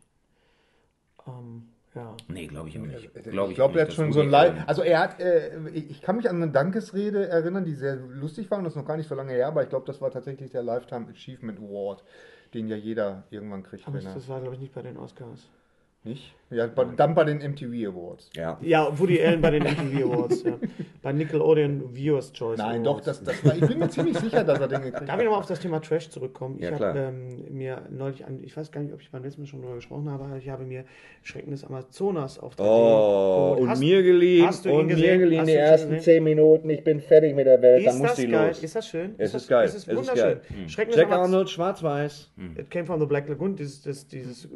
Ähm, 1.28 1.70
ja. 1.96 2.16
Nee, 2.28 2.48
glaube 2.48 2.70
ich 2.70 2.80
auch 2.80 2.84
nicht. 2.84 3.10
Ich 3.16 3.24
Glaub 3.32 3.54
glaube, 3.54 3.80
er 3.80 3.86
hat 3.86 3.94
schon 3.94 4.14
so 4.14 4.22
ein 4.22 4.30
Live. 4.30 4.56
Also 4.68 4.84
er 4.84 5.00
hat, 5.00 5.20
äh, 5.20 5.70
ich 5.70 5.90
ich 5.90 6.02
kann 6.02 6.18
mich 6.18 6.30
an 6.30 6.36
eine 6.42 6.52
Dankesrede 6.52 7.28
erinnern, 7.28 7.66
die 7.66 7.74
sehr 7.74 7.96
lustig 7.96 8.50
war 8.52 8.58
und 8.58 8.64
das 8.64 8.74
ist 8.74 8.78
noch 8.78 8.86
gar 8.86 8.98
nicht 8.98 9.10
so 9.10 9.16
lange 9.16 9.34
her, 9.34 9.48
aber 9.48 9.64
ich 9.64 9.70
glaube, 9.70 9.86
das 9.88 10.00
war 10.02 10.12
tatsächlich 10.12 10.52
der 10.52 10.64
Lifetime 10.64 11.08
Achievement 11.10 11.60
Award, 11.60 12.04
den 12.54 12.68
ja 12.68 12.76
jeder 12.76 13.24
irgendwann 13.30 13.64
kriegt, 13.64 13.88
Aber 13.88 13.98
wenn 13.98 14.06
er 14.06 14.14
das 14.14 14.28
war, 14.28 14.40
glaube 14.40 14.56
ich, 14.56 14.62
nicht 14.62 14.74
bei 14.74 14.82
den 14.82 14.98
Oscars. 14.98 15.50
Nicht. 16.04 16.34
Ja, 16.52 16.66
bei, 16.66 16.84
dann 16.84 17.14
bei 17.14 17.26
den 17.26 17.38
MTV 17.47 17.89
Awards. 17.91 18.32
Ja. 18.36 18.58
Ja, 18.62 18.97
Woody 18.97 19.22
Allen 19.24 19.39
bei 19.39 19.52
den 19.52 19.62
MTV 19.64 20.04
Awards. 20.12 20.41
ja. 20.41 20.58
Bei 21.04 21.14
Nickelodeon 21.14 21.93
Viewers 21.95 22.34
Choice 22.34 22.58
Nein, 22.58 22.84
doch, 22.84 22.93
Awards. 23.02 23.06
das, 23.06 23.24
das 23.24 23.45
war, 23.45 23.54
ich 23.56 23.68
bin 23.68 23.78
mir 23.78 23.88
ziemlich 23.89 24.18
sicher, 24.18 24.43
dass 24.43 24.60
er 24.60 24.68
den 24.68 24.82
gekriegt 24.82 25.02
Darf 25.04 25.10
hat. 25.12 25.20
ich 25.20 25.26
nochmal 25.26 25.39
auf 25.41 25.45
das 25.45 25.60
Thema 25.60 25.80
Trash 25.80 26.10
zurückkommen? 26.10 26.56
Ich 26.58 26.64
Ja, 26.64 26.72
habe 26.72 26.78
klar. 26.78 26.95
ähm, 26.95 27.43
mir 27.56 27.84
neulich, 27.91 28.26
an, 28.26 28.39
ich 28.43 28.58
weiß 28.58 28.72
gar 28.72 28.82
nicht, 28.82 28.91
ob 28.95 29.00
ich 29.02 29.12
beim 29.12 29.22
letzten 29.24 29.41
Mal 29.41 29.45
schon 29.47 29.60
darüber 29.62 29.76
gesprochen 29.76 30.10
habe, 30.10 30.24
aber 30.24 30.38
ich 30.38 30.50
habe 30.50 30.64
mir 30.66 30.86
Schrecken 31.22 31.52
des 31.52 31.64
Amazonas 31.64 32.39
auf 32.39 32.56
3D 32.56 32.64
Oh, 32.64 33.58
und 33.60 33.70
Hast- 33.70 33.80
mir 33.80 34.02
geliehen, 34.02 34.47
hast 34.47 34.66
du 34.66 34.70
ihn 34.70 34.76
und 34.76 34.88
mir 34.88 34.95
gesehen? 34.95 35.20
geliehen 35.20 35.39
Hast 35.41 35.50
die 35.50 35.54
ersten 35.54 35.89
gesehen? 35.91 36.04
10 36.04 36.24
Minuten. 36.24 36.70
Ich 36.72 36.84
bin 36.84 37.00
fertig 37.00 37.36
mit 37.36 37.45
der 37.45 37.62
Welt, 37.62 37.86
dann 37.86 37.93
Ist 37.93 38.00
muss 38.00 38.08
das 38.10 38.18
die 38.18 38.28
geil? 38.28 38.47
los. 38.47 38.64
Ist 38.64 38.76
das 38.76 38.88
schön? 38.88 39.14
Es 39.20 39.34
das, 39.34 39.43
ist 39.43 39.47
geil. 39.50 39.66
Es 39.66 39.76
ist 39.76 39.88
Es 39.88 39.93
ist 39.93 39.95
wunderschön. 39.97 40.24
geil. 40.24 40.41
Schrecken 40.68 40.91
des 40.93 41.00
Jack 41.00 41.12
Arnold, 41.12 41.47
schwarz-weiß. 41.52 42.32
It 42.58 42.72
came 42.72 42.86
from 42.88 43.00
the 43.00 43.06
Black 43.06 43.30
Lagoon. 43.30 43.56
Dieses, 43.56 43.84
das, 43.84 44.08
dieses, 44.08 44.45
äh, 44.45 44.50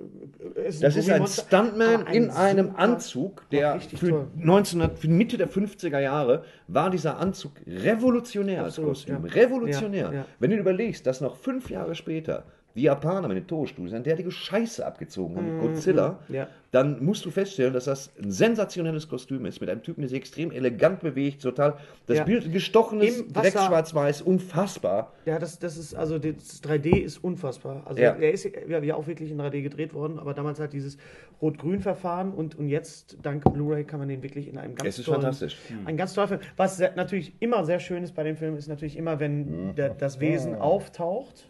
Das 0.81 0.95
ist 0.95 1.09
ein 1.11 1.27
Stuntman 1.41 2.07
ein 2.07 2.13
in 2.15 2.29
einem 2.31 2.67
super- 2.67 2.79
Anzug, 2.79 3.49
der 3.51 3.79
für, 3.79 4.09
toll. 4.09 4.27
1900, 4.39 4.99
für 4.99 5.07
Mitte 5.09 5.37
der 5.37 5.49
50er 5.49 5.99
Jahre 5.99 6.43
war 6.67 6.89
dieser 6.89 7.17
Anzug 7.19 7.53
revolutionär 7.67 8.59
als 8.63 8.73
Absolut, 8.79 8.89
Kostüm. 8.91 9.25
ja. 9.25 9.33
Revolutionär. 9.33 10.05
Ja, 10.05 10.13
ja. 10.13 10.25
Wenn 10.39 10.51
du 10.51 10.57
überlegst, 10.57 11.05
dass 11.07 11.21
noch 11.21 11.35
fünf 11.37 11.69
Jahre 11.69 11.95
später 11.95 12.43
die 12.75 12.81
Japaner 12.83 13.27
mit 13.27 13.37
den 13.37 13.47
Toho-Studios 13.47 13.93
eine 13.93 14.03
derartige 14.03 14.31
Scheiße 14.31 14.83
abgezogen 14.85 15.35
haben 15.37 15.45
mit 15.45 15.59
Godzilla, 15.59 16.19
Mhm, 16.27 16.35
ja. 16.35 16.47
dann 16.71 17.03
musst 17.05 17.23
du 17.23 17.29
feststellen, 17.29 17.71
dass 17.73 17.85
das 17.85 18.11
ein 18.21 18.31
sensationelles 18.31 19.07
Kostüm 19.07 19.45
ist, 19.45 19.61
mit 19.61 19.69
einem 19.69 19.83
Typen, 19.83 20.01
der 20.01 20.09
sich 20.09 20.17
extrem 20.17 20.51
elegant 20.51 21.01
bewegt, 21.01 21.43
total. 21.43 21.75
Das 22.07 22.17
Ja. 22.17 22.23
Bild 22.23 22.51
gestochenes, 22.51 23.27
direkt 23.27 23.59
schwarz-weiß, 23.59 24.23
unfassbar. 24.23 25.13
Ja, 25.25 25.37
das, 25.37 25.59
das 25.59 25.77
ist, 25.77 25.93
also 25.93 26.17
das 26.17 26.63
3D 26.63 26.97
ist 26.97 27.23
unfassbar. 27.23 27.83
Also 27.85 28.01
Ja. 28.01 28.13
er 28.15 28.31
ist 28.31 28.49
ja, 28.67 28.95
auch 28.95 29.05
wirklich 29.05 29.29
in 29.29 29.39
3D 29.39 29.61
gedreht 29.61 29.93
worden, 29.93 30.17
aber 30.17 30.33
damals 30.33 30.59
halt 30.59 30.73
dieses 30.73 30.97
Rot-Grün-Verfahren 31.43 32.31
und, 32.33 32.57
und 32.57 32.69
jetzt, 32.69 33.17
dank 33.21 33.43
Blu-ray, 33.53 33.83
kann 33.83 33.99
man 33.99 34.07
den 34.09 34.23
wirklich 34.23 34.47
in 34.47 34.57
einem 34.57 34.73
ganz 34.75 34.89
Es 34.89 34.99
ist 34.99 35.05
tollen, 35.05 35.21
fantastisch. 35.21 35.57
Ein 35.85 35.97
ganz 35.97 36.13
toller 36.13 36.27
Film. 36.27 36.39
Was 36.57 36.79
natürlich 36.95 37.33
immer 37.39 37.65
sehr 37.65 37.79
schön 37.79 38.03
ist 38.03 38.13
bei 38.15 38.23
dem 38.23 38.35
Film, 38.37 38.55
ist 38.57 38.67
natürlich 38.67 38.97
immer, 38.97 39.19
wenn 39.19 39.67
Mhm. 39.69 39.75
der, 39.75 39.89
das 39.89 40.19
Wesen 40.19 40.55
auftaucht. 40.55 41.47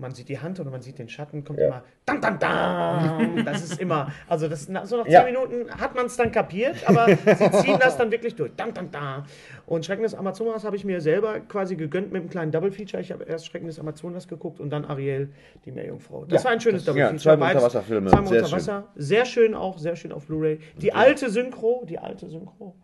Man 0.00 0.12
sieht 0.12 0.28
die 0.28 0.38
Hand 0.38 0.58
oder 0.58 0.70
man 0.70 0.80
sieht 0.80 0.98
den 0.98 1.08
Schatten, 1.08 1.44
kommt 1.44 1.58
immer 1.58 1.82
dam, 2.06 2.20
dam, 2.20 2.38
dam. 2.38 3.42
Das 3.44 3.62
ist 3.62 3.78
immer, 3.80 4.10
also 4.28 4.48
das, 4.48 4.62
so 4.64 4.96
nach 4.96 5.04
zehn 5.04 5.12
Ja. 5.12 5.24
Minuten 5.24 5.70
hat 5.70 5.94
man 5.94 6.06
es 6.06 6.16
dann 6.16 6.32
kapiert, 6.32 6.76
aber 6.88 7.06
sie 7.08 7.50
ziehen 7.62 7.78
das 7.78 7.96
dann 7.98 8.10
wirklich 8.10 8.34
durch. 8.34 8.52
Dam, 8.56 8.72
dam, 8.72 8.90
dam. 8.90 9.24
Und 9.66 9.84
Schrecken 9.84 10.02
des 10.02 10.14
Amazonas 10.14 10.64
habe 10.64 10.76
ich 10.76 10.84
mir 10.84 11.00
selber 11.00 11.40
quasi 11.40 11.76
gegönnt 11.76 12.12
mit 12.12 12.22
einem 12.22 12.30
kleinen 12.30 12.50
Double 12.50 12.72
Feature. 12.72 13.00
Ich 13.02 13.12
habe 13.12 13.24
erst 13.24 13.46
Schrecken 13.46 13.66
des 13.66 13.78
Amazonas 13.78 14.26
geguckt 14.26 14.58
und 14.58 14.70
dann 14.70 14.84
Ariel, 14.86 15.30
die 15.64 15.72
Meerjungfrau. 15.72 16.24
Das 16.24 16.42
Ja, 16.42 16.44
war 16.46 16.52
ein 16.52 16.60
schönes 16.60 16.84
Double 16.84 17.00
ja, 17.00 17.08
Feature. 17.08 17.38
zwei 17.38 17.48
Unterwasserfilme, 17.48 18.10
Zweimal 18.10 18.26
sehr 18.28 18.42
unter 18.44 18.56
Wasser. 18.56 18.88
Sehr 18.96 19.24
schön 19.26 19.54
auch, 19.54 19.78
sehr 19.78 19.96
schön 19.96 20.12
auf 20.12 20.26
Blu-ray. 20.26 20.60
Die 20.80 20.92
alte 20.94 21.28
Synchro, 21.30 21.84
die 21.88 21.98
alte 21.98 22.26
Synchro, 22.28 22.74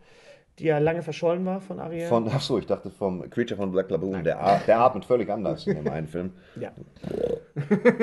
die 0.59 0.65
ja 0.65 0.79
lange 0.79 1.03
verschollen 1.03 1.45
war 1.45 1.61
von 1.61 1.79
Ariel. 1.81 2.07
Von, 2.07 2.29
achso, 2.29 2.59
ich 2.59 2.67
dachte 2.67 2.91
vom 2.91 3.29
Creature 3.31 3.59
von 3.59 3.73
Black 3.73 3.91
Lagoon, 3.91 4.25
der, 4.25 4.61
der 4.67 4.81
atmet 4.81 5.05
völlig 5.05 5.29
anders 5.31 5.67
in 5.67 5.77
dem 5.77 5.93
einen 5.93 6.07
Film. 6.07 6.33
ja. 6.61 6.73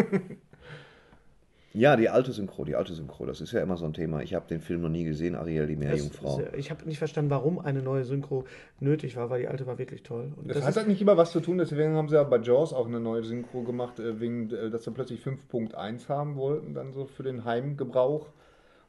Ja, 1.75 1.95
die 1.95 2.07
alte 2.07 2.31
Synchro, 2.31 2.65
die 2.65 2.75
alte 2.75 2.93
Synchro, 2.93 3.25
das 3.25 3.41
ist 3.41 3.51
ja 3.51 3.59
immer 3.63 3.77
so 3.77 3.85
ein 3.85 3.93
Thema. 3.93 4.21
Ich 4.21 4.35
habe 4.35 4.47
den 4.47 4.61
Film 4.61 4.81
noch 4.81 4.89
nie 4.89 5.05
gesehen, 5.05 5.33
Ariel, 5.35 5.65
die 5.65 5.75
Meerjungfrau. 5.75 6.39
das, 6.39 6.53
ich 6.53 6.69
habe 6.69 6.85
nicht 6.85 6.99
verstanden, 6.99 7.31
warum 7.31 7.57
eine 7.57 7.81
neue 7.81 8.03
Synchro 8.03 8.45
nötig 8.79 9.15
war, 9.15 9.31
weil 9.31 9.41
die 9.41 9.47
alte 9.47 9.65
war 9.65 9.79
wirklich 9.79 10.03
toll. 10.03 10.33
Und 10.35 10.49
Das, 10.49 10.57
das 10.57 10.67
hat 10.67 10.75
halt 10.75 10.87
nicht 10.87 11.01
immer 11.01 11.17
was 11.17 11.31
zu 11.31 11.39
tun, 11.39 11.57
deswegen 11.57 11.95
haben 11.95 12.09
sie 12.09 12.15
ja 12.15 12.23
bei 12.23 12.37
Jaws 12.37 12.73
auch 12.73 12.85
eine 12.85 12.99
neue 12.99 13.23
Synchro 13.23 13.63
gemacht, 13.63 13.99
äh, 13.99 14.19
wegen, 14.19 14.51
äh, 14.51 14.69
dass 14.69 14.83
sie 14.83 14.91
plötzlich 14.91 15.21
5.1 15.21 16.09
haben 16.09 16.35
wollten, 16.35 16.75
dann 16.75 16.93
so 16.93 17.05
für 17.05 17.23
den 17.23 17.43
Heimgebrauch. 17.43 18.27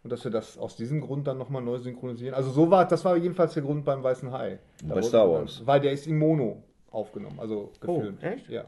Und 0.05 0.11
dass 0.13 0.23
wir 0.23 0.31
das 0.31 0.59
aus 0.59 0.77
diesem 0.77 1.01
Grund 1.01 1.27
dann 1.27 1.39
nochmal 1.39 1.63
neu 1.63 1.79
synchronisieren. 1.79 2.35
Also 2.35 2.51
so 2.51 2.71
war, 2.71 2.87
das 2.87 3.05
war 3.07 3.17
jedenfalls 3.17 3.55
der 3.55 3.63
Grund 3.63 3.87
beim 3.87 4.03
Weißen 4.03 4.31
Hai. 4.31 4.59
Da 4.85 4.95
Bei 4.95 5.03
Star 5.03 5.31
Wars. 5.31 5.63
Weil 5.65 5.81
der 5.81 5.93
ist 5.93 6.07
in 6.07 6.19
Mono 6.19 6.63
aufgenommen, 6.91 7.41
also 7.41 7.73
gefilmt. 7.81 8.23
echt? 8.23 8.51
Ja. 8.51 8.65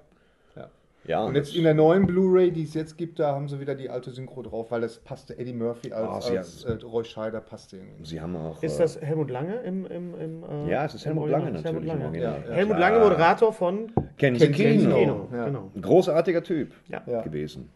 ja. 0.57 0.71
ja, 1.05 1.25
Und 1.25 1.35
jetzt 1.35 1.55
in 1.55 1.65
der 1.65 1.75
neuen 1.75 2.07
Blu-ray, 2.07 2.51
die 2.51 2.63
es 2.63 2.73
jetzt 2.73 2.97
gibt, 2.97 3.19
da 3.19 3.35
haben 3.35 3.49
sie 3.51 3.61
wieder 3.61 3.75
die 3.75 3.91
alte 3.91 4.11
Synchro 4.13 4.41
drauf, 4.43 4.71
weil 4.71 4.81
das 4.81 4.99
passte 4.99 5.39
Eddie 5.39 5.53
Murphy 5.53 5.93
als, 5.93 6.27
sie 6.27 6.39
als 6.39 6.65
äh, 6.65 6.73
Roy 6.83 7.05
Scheider 7.05 7.41
passte 7.43 7.77
irgendwie. 7.77 8.07
sie 8.07 8.19
haben 8.21 8.35
auch. 8.35 8.63
ist 8.63 8.77
äh, 8.77 8.83
das 8.83 9.01
Helmut 9.03 9.31
Lange 9.31 9.57
im. 9.57 9.85
im, 9.87 10.19
im 10.19 10.43
äh, 10.43 10.71
ja, 10.71 10.87
es 10.87 10.95
ist 10.95 11.05
Helmut? 11.05 11.29
Lange 11.29 11.45
Helmut 11.45 11.65
natürlich. 11.65 11.83
im 11.83 11.87
Lange. 11.89 12.05
Original. 12.07 12.41
Ja, 12.45 12.49
ja. 12.49 12.55
Helmut. 12.55 12.79
Lange, 12.79 12.99
Moderator 13.01 13.53
von 13.53 13.93
Kenny 14.17 14.39
Kenny 14.39 14.79
Kino. 14.79 14.97
Kino. 14.97 15.29
Ja. 15.33 15.45
Genau. 15.45 15.71
Ein 15.75 15.83
großartiger 15.83 16.43
Typ 16.43 16.73
Ja. 16.89 17.03
Ja. 17.07 17.21
gewesen. 17.21 17.69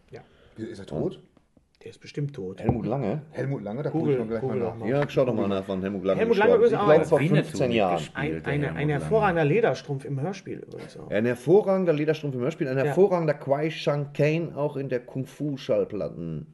Ist 0.57 0.79
er 0.79 0.85
tot? 0.87 1.21
Der 1.83 1.89
ist 1.89 1.99
bestimmt 1.99 2.35
tot. 2.35 2.61
Helmut 2.61 2.85
Lange? 2.85 3.23
Helmut 3.31 3.63
Lange, 3.63 3.81
da 3.81 3.89
Google- 3.89 4.17
gucke 4.17 4.35
ich 4.35 4.41
mal 4.43 4.49
gleich 4.57 4.61
mal 4.61 4.77
nach. 4.79 4.85
Ja, 4.85 5.09
schau 5.09 5.25
doch 5.25 5.33
mal 5.33 5.47
nach, 5.47 5.63
wann 5.67 5.81
Helmut 5.81 6.03
Lange 6.03 6.19
Helmut 6.19 6.37
Lange 6.37 6.55
ist. 6.57 6.73
auch 6.75 7.03
vor 7.05 7.19
Winnetou 7.19 7.35
15 7.47 7.71
Jahren. 7.71 8.03
Ein, 8.13 8.45
ein 8.45 8.61
Lange. 8.61 8.93
hervorragender 8.93 9.45
Lederstrumpf 9.45 10.05
im 10.05 10.21
Hörspiel 10.21 10.59
übrigens 10.59 10.95
auch. 10.97 11.09
Ein 11.09 11.25
hervorragender 11.25 11.93
Lederstrumpf 11.93 12.35
im 12.35 12.41
Hörspiel, 12.41 12.67
ein 12.67 12.77
Ja. 12.77 12.83
hervorragender 12.83 13.33
Kwai 13.33 13.71
Shang 13.71 14.13
Kane 14.13 14.51
auch 14.55 14.77
in 14.77 14.89
der 14.89 14.99
Kung 14.99 15.25
Fu 15.25 15.57
Schallplatten 15.57 16.53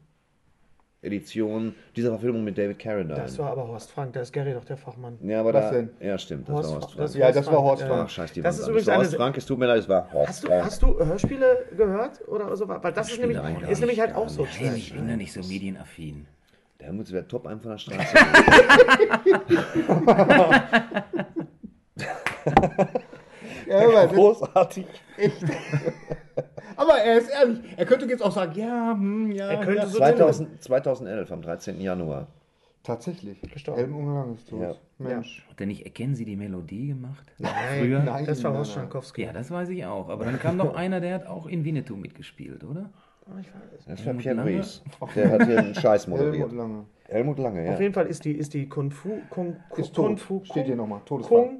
Edition 1.03 1.75
dieser 1.95 2.09
Verfilmung 2.09 2.43
mit 2.43 2.57
David 2.57 2.79
Carradine. 2.79 3.15
Das 3.15 3.37
war 3.37 3.51
aber 3.51 3.67
Horst 3.67 3.91
Frank, 3.91 4.13
da 4.13 4.21
ist 4.21 4.33
Gary 4.33 4.53
doch 4.53 4.65
der 4.65 4.77
Fachmann. 4.77 5.17
ja, 5.21 5.39
aber 5.41 5.53
Was 5.53 5.65
da, 5.65 5.71
denn? 5.71 5.89
Ja, 5.99 6.17
stimmt, 6.17 6.49
das 6.49 6.55
Horst 6.55 6.69
war 6.69 6.75
Horst 6.81 6.91
Frank. 6.93 6.97
das- 7.05 7.15
Ja, 7.15 7.31
das 7.31 7.45
war 7.47 7.61
Horst 7.61 7.81
Ja. 7.83 7.87
Frank. 7.87 8.01
Ach, 8.05 8.09
scheiß 8.09 8.31
die 8.33 8.41
Das 8.41 8.57
ist 8.59 8.67
übrigens 8.67 8.87
Horst 8.91 9.15
Frank, 9.15 9.37
es 9.37 9.45
tut 9.45 9.59
mir 9.59 9.67
leid, 9.67 9.79
es 9.79 9.89
war 9.89 10.11
Horst 10.11 10.29
Hast 10.29 10.43
du, 10.43 10.47
Frank. 10.47 10.65
hast 10.65 10.81
du 10.81 10.97
Hörspiele 10.97 11.65
gehört 11.77 12.27
oder 12.27 12.55
so? 12.55 12.67
Weil 12.67 12.91
das 12.93 13.11
ist 13.11 13.19
nämlich, 13.19 13.37
ist 13.69 13.79
nämlich 13.79 13.99
halt 13.99 14.15
auch 14.15 14.27
so. 14.27 14.47
Nein, 14.61 14.75
ich 14.75 14.93
bin 14.93 15.07
da 15.07 15.15
nicht 15.15 15.31
so 15.33 15.41
medienaffin. 15.41 16.25
Der 16.79 16.87
Helmut 16.87 17.11
wäre 17.11 17.27
top 17.27 17.45
einem 17.47 17.59
von 17.59 17.71
der 17.71 17.77
Straße. 17.77 18.17
Ja, 23.67 24.05
Großartig. 24.05 24.85
Aber 26.77 26.99
er 26.99 27.17
ist 27.17 27.29
ehrlich. 27.29 27.59
Er 27.75 27.85
könnte 27.85 28.05
jetzt 28.05 28.23
auch 28.23 28.31
sagen, 28.31 28.53
ja, 28.55 28.91
hm, 28.93 29.31
ja. 29.31 29.47
Er 29.49 29.57
könnte 29.57 29.81
ja. 29.81 29.85
so- 29.87 29.97
2000, 29.97 30.63
2011, 30.63 31.31
am 31.31 31.41
13. 31.41 31.81
Januar. 31.81 32.27
Tatsächlich. 32.83 33.41
Gestorben. 33.41 33.81
Helmut 33.81 34.05
Lange 34.15 34.33
ist 34.35 34.49
tot. 34.49 34.61
Ja. 34.61 34.75
Mensch. 34.97 35.45
Hat 35.49 35.59
er 35.59 35.65
nicht 35.67 35.85
Erkennen 35.85 36.15
Sie 36.15 36.23
die 36.23 36.37
Melodie 36.37 36.87
gemacht? 36.87 37.25
Nein, 37.37 37.51
Früher? 37.79 37.99
Nein, 37.99 38.25
das 38.25 38.41
war 38.45 38.53
Horst. 38.53 38.71
Schankowski. 38.71 39.23
Ja, 39.23 39.33
das 39.33 39.51
weiß 39.51 39.67
ich 39.69 39.85
auch. 39.85 40.07
Aber 40.07 40.23
dann 40.23 40.39
kam 40.39 40.55
noch 40.55 40.73
einer, 40.75 41.01
der 41.01 41.15
hat 41.15 41.27
auch 41.27 41.47
in 41.47 41.65
Winnetou 41.65 41.97
mitgespielt, 41.97 42.63
oder? 42.63 42.89
Ich 43.41 43.47
weiß. 43.47 43.85
Das 43.87 44.05
war 44.05 44.13
Pierre? 44.13 44.41
Brice. 44.41 44.83
Der 45.15 45.29
hat 45.31 45.45
hier 45.45 45.59
einen 45.59 45.75
Scheiß 45.75 46.07
moderiert. 46.07 46.35
Helmut 46.35 46.53
Lange. 46.53 46.85
Helmut 47.09 47.39
Lange, 47.39 47.65
ja. 47.65 47.73
Auf 47.73 47.81
jeden 47.81 47.93
Fall 47.93 48.05
ist 48.07 48.23
die, 48.23 48.31
ist 48.31 48.53
die 48.53 48.69
Kung 48.69 48.89
Fu. 48.89 49.17
Kung, 49.29 49.57
Ist 49.75 49.93
Kung 49.93 50.15
tot. 50.15 50.19
Fu. 50.21 50.41
Steht 50.45 50.67
hier 50.67 50.77
nochmal. 50.77 51.01
Todesfall. 51.05 51.37
Kung 51.37 51.59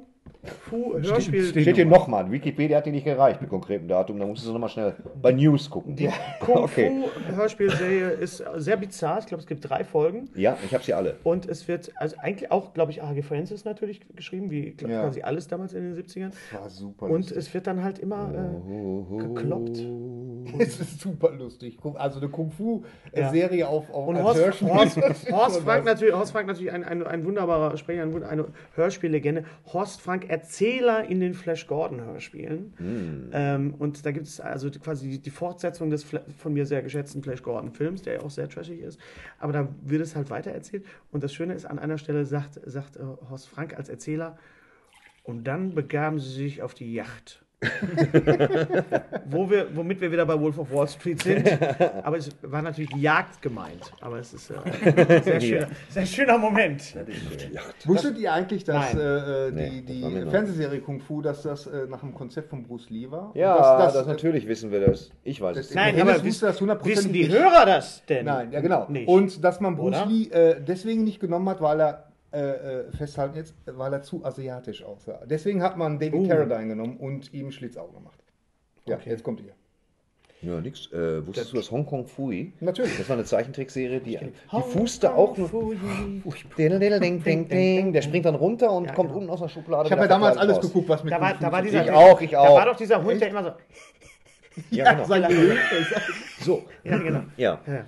Fu 0.68 0.94
Hörspiel. 0.94 1.44
steht- 1.44 1.62
Steht 1.62 1.76
hier 1.76 1.86
nochmal. 1.86 2.30
Wikipedia 2.30 2.78
hat 2.78 2.86
die 2.86 2.90
nicht 2.90 3.04
gereicht 3.04 3.40
mit 3.40 3.50
konkretem 3.50 3.88
Datum. 3.88 4.18
Da 4.18 4.26
musst 4.26 4.46
du 4.46 4.52
nochmal 4.52 4.68
schnell 4.68 4.94
bei 5.20 5.32
News 5.32 5.68
gucken. 5.68 5.96
Ja, 5.98 6.12
Kung 6.40 6.56
okay. 6.64 6.90
Fu 7.30 7.36
Hörspielserie 7.36 8.08
ist 8.10 8.42
sehr 8.56 8.76
bizarr. 8.76 9.18
Ich 9.20 9.26
glaube, 9.26 9.40
es 9.40 9.46
gibt 9.46 9.68
drei 9.68 9.84
Folgen. 9.84 10.28
Ja, 10.34 10.56
ich 10.64 10.72
habe 10.74 10.84
sie 10.84 10.94
alle. 10.94 11.16
Und 11.24 11.46
es 11.48 11.66
wird, 11.68 11.92
also 11.96 12.16
eigentlich 12.18 12.50
auch, 12.50 12.74
glaube 12.74 12.90
ich, 12.92 13.02
A.G. 13.02 13.22
Francis 13.22 13.64
natürlich 13.64 14.00
geschrieben, 14.14 14.50
wie 14.50 14.70
glaub, 14.72 14.90
Ja. 14.90 15.02
quasi 15.02 15.22
alles 15.22 15.48
damals 15.48 15.72
in 15.74 15.94
den 15.94 15.94
70ern. 16.02 16.32
War 16.52 16.68
super 16.70 17.06
Und 17.06 17.18
lustig. 17.22 17.36
es 17.38 17.54
wird 17.54 17.66
dann 17.66 17.82
halt 17.82 17.98
immer 17.98 18.30
äh, 18.32 19.18
gekloppt. 19.18 19.78
Es 20.58 20.80
ist 20.80 21.00
super 21.00 21.30
lustig. 21.32 21.76
Also 21.96 22.20
eine 22.20 22.30
Kung-Fu-Serie 22.30 23.68
auf, 23.68 23.90
auf 23.92 24.08
Und 24.08 24.22
Horst, 24.22 24.40
Hörspiel. 24.40 24.68
Horst, 24.68 24.96
Horst 25.30 25.60
Frank 25.60 25.84
natürlich, 25.84 26.14
Horst 26.14 26.32
Frank 26.32 26.46
natürlich 26.46 26.72
ein, 26.72 26.84
ein, 26.84 27.06
ein 27.06 27.24
wunderbarer 27.24 27.76
Sprecher, 27.76 28.02
ein, 28.02 28.22
eine 28.22 28.46
Hörspiellegende. 28.74 29.44
Horst 29.72 30.00
Frank 30.00 30.17
Erzähler 30.24 31.04
in 31.08 31.20
den 31.20 31.34
Flash 31.34 31.66
Gordon 31.66 32.00
Hörspielen. 32.00 32.74
Hm. 32.76 33.30
Ähm, 33.32 33.74
und 33.78 34.04
da 34.04 34.10
gibt 34.10 34.26
es 34.26 34.40
also 34.40 34.70
quasi 34.70 35.08
die, 35.08 35.18
die 35.18 35.30
Fortsetzung 35.30 35.90
des 35.90 36.04
Fla- 36.04 36.24
von 36.38 36.52
mir 36.52 36.66
sehr 36.66 36.82
geschätzten 36.82 37.22
Flash 37.22 37.42
Gordon 37.42 37.72
Films, 37.72 38.02
der 38.02 38.14
ja 38.14 38.20
auch 38.20 38.30
sehr 38.30 38.48
trashig 38.48 38.80
ist. 38.80 38.98
Aber 39.38 39.52
da 39.52 39.68
wird 39.82 40.02
es 40.02 40.16
halt 40.16 40.30
weitererzählt. 40.30 40.84
Und 41.10 41.22
das 41.22 41.32
Schöne 41.32 41.54
ist, 41.54 41.64
an 41.64 41.78
einer 41.78 41.98
Stelle 41.98 42.24
sagt, 42.24 42.60
sagt 42.64 42.96
äh, 42.96 43.00
Horst 43.30 43.48
Frank 43.48 43.76
als 43.76 43.88
Erzähler, 43.88 44.38
und 45.24 45.44
dann 45.44 45.74
begaben 45.74 46.20
sie 46.20 46.30
sich 46.30 46.62
auf 46.62 46.72
die 46.72 46.94
Yacht. 46.94 47.44
Wo 49.30 49.50
wir, 49.50 49.66
womit 49.74 50.00
wir 50.00 50.10
wieder 50.12 50.24
bei 50.24 50.38
Wolf 50.40 50.58
of 50.58 50.72
Wall 50.72 50.86
Street 50.88 51.22
sind. 51.22 51.44
Aber 52.04 52.16
es 52.16 52.30
war 52.42 52.62
natürlich 52.62 52.94
Jagd 52.96 53.42
gemeint. 53.42 53.92
Aber 54.00 54.18
es 54.18 54.32
ist 54.32 54.50
äh, 54.50 54.54
ein 54.84 55.22
sehr, 55.22 55.40
schöner, 55.40 55.66
sehr 55.88 56.06
schöner 56.06 56.38
Moment. 56.38 56.94
Wusstet 57.84 58.16
ihr 58.18 58.32
eigentlich, 58.32 58.64
dass 58.64 58.94
Nein. 58.94 59.00
äh, 59.02 59.50
Nee, 59.50 59.82
die, 59.82 60.00
das 60.00 60.02
war 60.02 60.10
mir 60.10 60.18
die 60.20 60.24
neu. 60.26 60.30
Fernsehserie 60.30 60.80
Kung 60.80 61.00
Fu, 61.00 61.20
dass 61.20 61.42
das 61.42 61.66
äh, 61.66 61.86
nach 61.88 62.00
dem 62.00 62.14
Konzept 62.14 62.50
von 62.50 62.62
Bruce 62.62 62.90
Lee 62.90 63.10
war? 63.10 63.32
Ja, 63.34 63.54
Und 63.56 63.80
das, 63.80 63.94
dass 63.94 64.06
natürlich 64.06 64.46
wissen 64.46 64.70
wir 64.70 64.80
das. 64.86 65.10
Ich 65.24 65.40
weiß 65.40 65.56
es. 65.56 65.68
das- 65.68 65.74
nicht. 65.74 65.84
Nein, 65.84 65.94
Hennes 65.96 66.14
aber 66.18 66.24
wusste 66.26 66.46
das 66.46 66.60
hundertprozentig 66.60 66.98
wissen 67.04 67.12
die 67.12 67.22
nicht. 67.28 67.32
Hörer 67.38 67.66
das 67.66 68.04
denn? 68.06 68.24
Nein, 68.26 68.52
ja 68.52 68.60
genau. 68.60 68.86
Nicht. 68.88 69.08
Und 69.08 69.42
dass 69.44 69.60
man 69.60 69.76
Bruce 69.76 69.96
Oder? 69.96 70.06
Lee 70.06 70.28
äh, 70.30 70.60
deswegen 70.60 71.04
nicht 71.04 71.20
genommen 71.20 71.48
hat, 71.48 71.60
weil 71.60 71.80
er 71.80 72.04
äh, 72.32 72.38
äh, 72.38 72.92
festhalten 72.92 73.36
jetzt, 73.36 73.54
weil 73.66 73.92
er 73.92 74.02
zu 74.02 74.24
asiatisch 74.24 74.82
aussah. 74.82 75.20
Deswegen 75.26 75.62
hat 75.62 75.76
man 75.76 75.98
David 75.98 76.14
Uh. 76.20 76.28
Carradine 76.28 76.68
genommen 76.68 76.96
und 76.98 77.32
ihm 77.32 77.50
Schlitzauge 77.52 77.94
gemacht. 77.94 78.18
Ja, 78.86 78.96
Okay. 78.96 79.10
jetzt 79.10 79.22
kommt 79.24 79.40
ihr. 79.40 79.52
Ja, 80.40 80.60
nix. 80.60 80.92
Äh, 80.92 81.26
wusstest 81.26 81.52
du, 81.52 81.56
dass 81.56 81.70
Hong 81.72 81.84
Kong 81.84 82.06
Fui? 82.06 82.52
Natürlich. 82.60 82.96
Das 82.96 83.08
war 83.08 83.16
eine 83.16 83.24
Zeichentrickserie, 83.24 83.98
die, 84.00 84.18
die 84.18 84.60
fußte 84.70 85.12
auch 85.12 85.36
nur. 85.36 85.48
Fui. 85.48 85.76
Ding, 86.56 86.78
ding, 86.78 87.00
ding, 87.00 87.22
ding, 87.24 87.48
ding. 87.48 87.92
Der 87.92 88.02
springt 88.02 88.24
dann 88.24 88.36
runter 88.36 88.70
und 88.70 88.84
Ja, 88.84 88.92
kommt 88.92 89.08
genau. 89.08 89.18
unten 89.20 89.30
aus 89.30 89.40
der 89.40 89.48
Schublade. 89.48 89.86
Ich 89.86 89.92
habe 89.92 90.02
ja 90.02 90.08
damals 90.08 90.36
alles 90.36 90.58
raus. 90.58 90.66
geguckt, 90.66 90.88
was 90.88 91.02
mit 91.02 91.12
Da 91.12 91.20
war, 91.20 91.34
da 91.34 91.50
war 91.50 91.60
dieser, 91.62 91.82
Ich 91.82 91.90
auch, 91.90 92.20
ich 92.20 92.30
Da 92.30 92.38
auch. 92.40 92.56
war 92.56 92.66
doch 92.66 92.76
dieser 92.76 93.02
Hund, 93.02 93.20
der 93.20 93.28
immer 93.30 93.42
so. 93.44 93.50
Ja, 94.70 94.92
genau. 94.92 95.04
Sein 95.06 95.26
So. 96.40 96.64
Ja, 96.84 96.98
genau. 96.98 97.22
Ja. 97.36 97.60
Ja. 97.66 97.84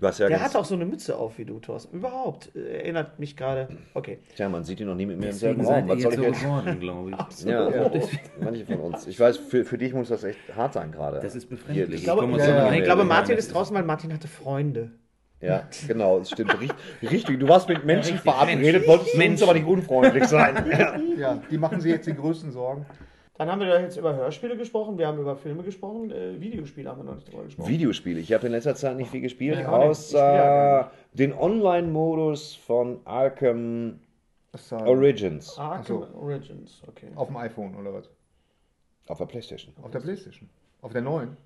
Hast 0.00 0.20
ja 0.20 0.28
Der 0.28 0.40
hat 0.40 0.54
auch 0.54 0.64
so 0.64 0.74
eine 0.74 0.84
Mütze 0.84 1.16
auf 1.16 1.38
wie 1.38 1.44
du, 1.44 1.58
Thorsten. 1.58 1.96
Überhaupt. 1.96 2.54
Äh, 2.54 2.78
erinnert 2.78 3.18
mich 3.18 3.36
gerade. 3.36 3.68
Okay. 3.94 4.20
Tja, 4.36 4.48
man 4.48 4.62
sieht 4.64 4.78
ihn 4.80 4.86
noch 4.86 4.94
nie 4.94 5.06
mit 5.06 5.18
mir 5.18 5.26
im 5.26 5.32
selben 5.32 5.64
Raum. 5.64 5.88
Was 5.88 6.02
soll 6.02 6.12
ich 6.12 6.18
so 6.18 6.24
jetzt? 6.24 6.40
geworden, 6.40 6.80
glaube 6.80 7.10
ich. 7.10 7.18
Ja, 7.48 7.70
manche 8.40 8.64
von 8.64 8.80
uns. 8.80 9.06
Ich 9.06 9.18
weiß, 9.18 9.38
für, 9.38 9.64
für 9.64 9.78
dich 9.78 9.92
muss 9.92 10.08
das 10.08 10.22
echt 10.24 10.38
hart 10.54 10.74
sein 10.74 10.92
gerade. 10.92 11.20
Das 11.20 11.34
ist 11.34 11.46
befremdlich. 11.46 12.00
Ich 12.00 12.04
glaube, 12.04 12.22
komme 12.22 12.34
aus 12.34 12.40
ja, 12.46 12.66
ja. 12.68 12.72
Ich 12.72 12.84
glaube, 12.84 13.04
Martin 13.04 13.36
ist 13.36 13.52
draußen, 13.52 13.74
weil 13.74 13.84
Martin 13.84 14.12
hatte 14.12 14.28
Freunde. 14.28 14.92
Ja, 15.40 15.68
genau, 15.86 16.18
das 16.18 16.30
stimmt. 16.30 16.60
Richtig, 16.60 17.10
richtig. 17.10 17.38
Du 17.38 17.48
warst 17.48 17.68
mit 17.68 17.84
Menschen 17.84 18.14
richtig. 18.14 18.32
verabredet, 18.32 18.60
Menschen. 18.60 18.88
wolltest 18.88 19.16
Menschen. 19.16 19.44
aber 19.44 19.54
nicht 19.54 19.66
unfreundlich 19.66 20.24
sein. 20.24 20.64
Ja. 20.78 20.96
Ja, 21.16 21.42
die 21.50 21.58
machen 21.58 21.80
sie 21.80 21.90
jetzt 21.90 22.06
die 22.06 22.14
größten 22.14 22.50
Sorgen. 22.50 22.86
Dann 23.38 23.48
haben 23.48 23.60
wir 23.60 23.68
da 23.68 23.80
jetzt 23.80 23.96
über 23.96 24.16
Hörspiele 24.16 24.56
gesprochen, 24.56 24.98
wir 24.98 25.06
haben 25.06 25.20
über 25.20 25.36
Filme 25.36 25.62
gesprochen, 25.62 26.10
äh, 26.10 26.40
Videospiele 26.40 26.90
haben 26.90 26.98
wir 26.98 27.04
noch 27.04 27.14
nicht 27.14 27.32
drüber 27.32 27.44
gesprochen. 27.44 27.68
Videospiele. 27.68 28.18
Ich 28.18 28.32
habe 28.32 28.46
in 28.46 28.52
letzter 28.52 28.74
Zeit 28.74 28.96
nicht 28.96 29.12
viel 29.12 29.20
gespielt, 29.20 29.60
ja 29.60 29.68
außer 29.68 30.90
den 31.12 31.32
Online-Modus 31.32 32.56
von 32.56 32.98
Arkham 33.04 34.00
war 34.70 34.86
Origins 34.88 35.56
Arkham 35.56 36.06
Ach 36.10 36.20
Origins, 36.20 36.82
okay. 36.88 37.06
auf 37.14 37.28
dem 37.28 37.36
iPhone 37.36 37.76
oder 37.76 37.94
was? 37.94 38.10
auf 39.06 39.18
der 39.18 39.26
Playstation. 39.26 39.72
Auf 39.82 39.90
der 39.92 40.00
Playstation. 40.00 40.48
Auf 40.82 40.92
der 40.92 41.02
neuen. 41.02 41.36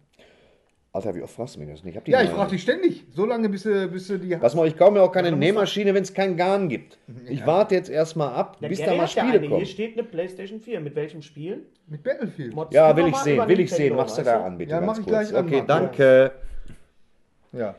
Alter, 0.94 1.14
wie 1.14 1.22
oft 1.22 1.34
fragst 1.34 1.56
du 1.56 1.60
mich 1.60 1.70
das 1.70 1.82
nicht? 1.84 1.96
hab 1.96 2.04
die 2.04 2.10
Ja, 2.10 2.20
ich 2.22 2.28
frage 2.28 2.50
dich 2.50 2.62
ständig. 2.62 3.04
So 3.14 3.24
lange, 3.24 3.48
bis 3.48 3.62
du, 3.62 3.88
bis 3.88 4.08
du 4.08 4.18
die 4.18 4.38
Was 4.42 4.54
mal, 4.54 4.66
ich 4.68 4.76
kaufe 4.76 4.92
mir 4.92 5.00
auch 5.02 5.10
keine 5.10 5.30
Ja, 5.30 5.36
Nähmaschine, 5.36 5.94
wenn 5.94 6.02
es 6.02 6.12
kein 6.12 6.36
Garn 6.36 6.68
gibt. 6.68 6.98
Ich 7.30 7.46
warte 7.46 7.74
jetzt 7.74 7.88
erstmal 7.88 8.34
ab, 8.34 8.58
Der 8.60 8.68
bis 8.68 8.78
Gary 8.78 8.90
da 8.90 8.96
mal 8.96 9.02
ja 9.04 9.08
Spiele 9.08 9.26
eine. 9.38 9.40
kommen. 9.48 9.56
Hier 9.56 9.66
steht 9.66 9.94
eine 9.98 10.06
PlayStation 10.06 10.60
4. 10.60 10.80
Mit 10.80 10.94
welchem 10.94 11.22
Spiel? 11.22 11.62
mit 11.86 12.02
Battlefield. 12.02 12.54
Mods 12.54 12.74
Ja, 12.74 12.94
will 12.94 13.06
ich 13.08 13.16
sehen, 13.16 13.48
will 13.48 13.60
ich 13.60 13.70
sehen. 13.70 13.96
Machst 13.96 14.18
du 14.18 14.22
da 14.22 14.44
an, 14.44 14.58
bitte. 14.58 14.70
Ja, 14.72 14.80
mach 14.82 14.98
ich 14.98 15.04
kurz. 15.04 15.28
gleich 15.30 15.34
an, 15.34 15.46
Okay, 15.46 15.56
Marc. 15.56 15.66
danke. 15.66 16.32
Ja. 17.52 17.74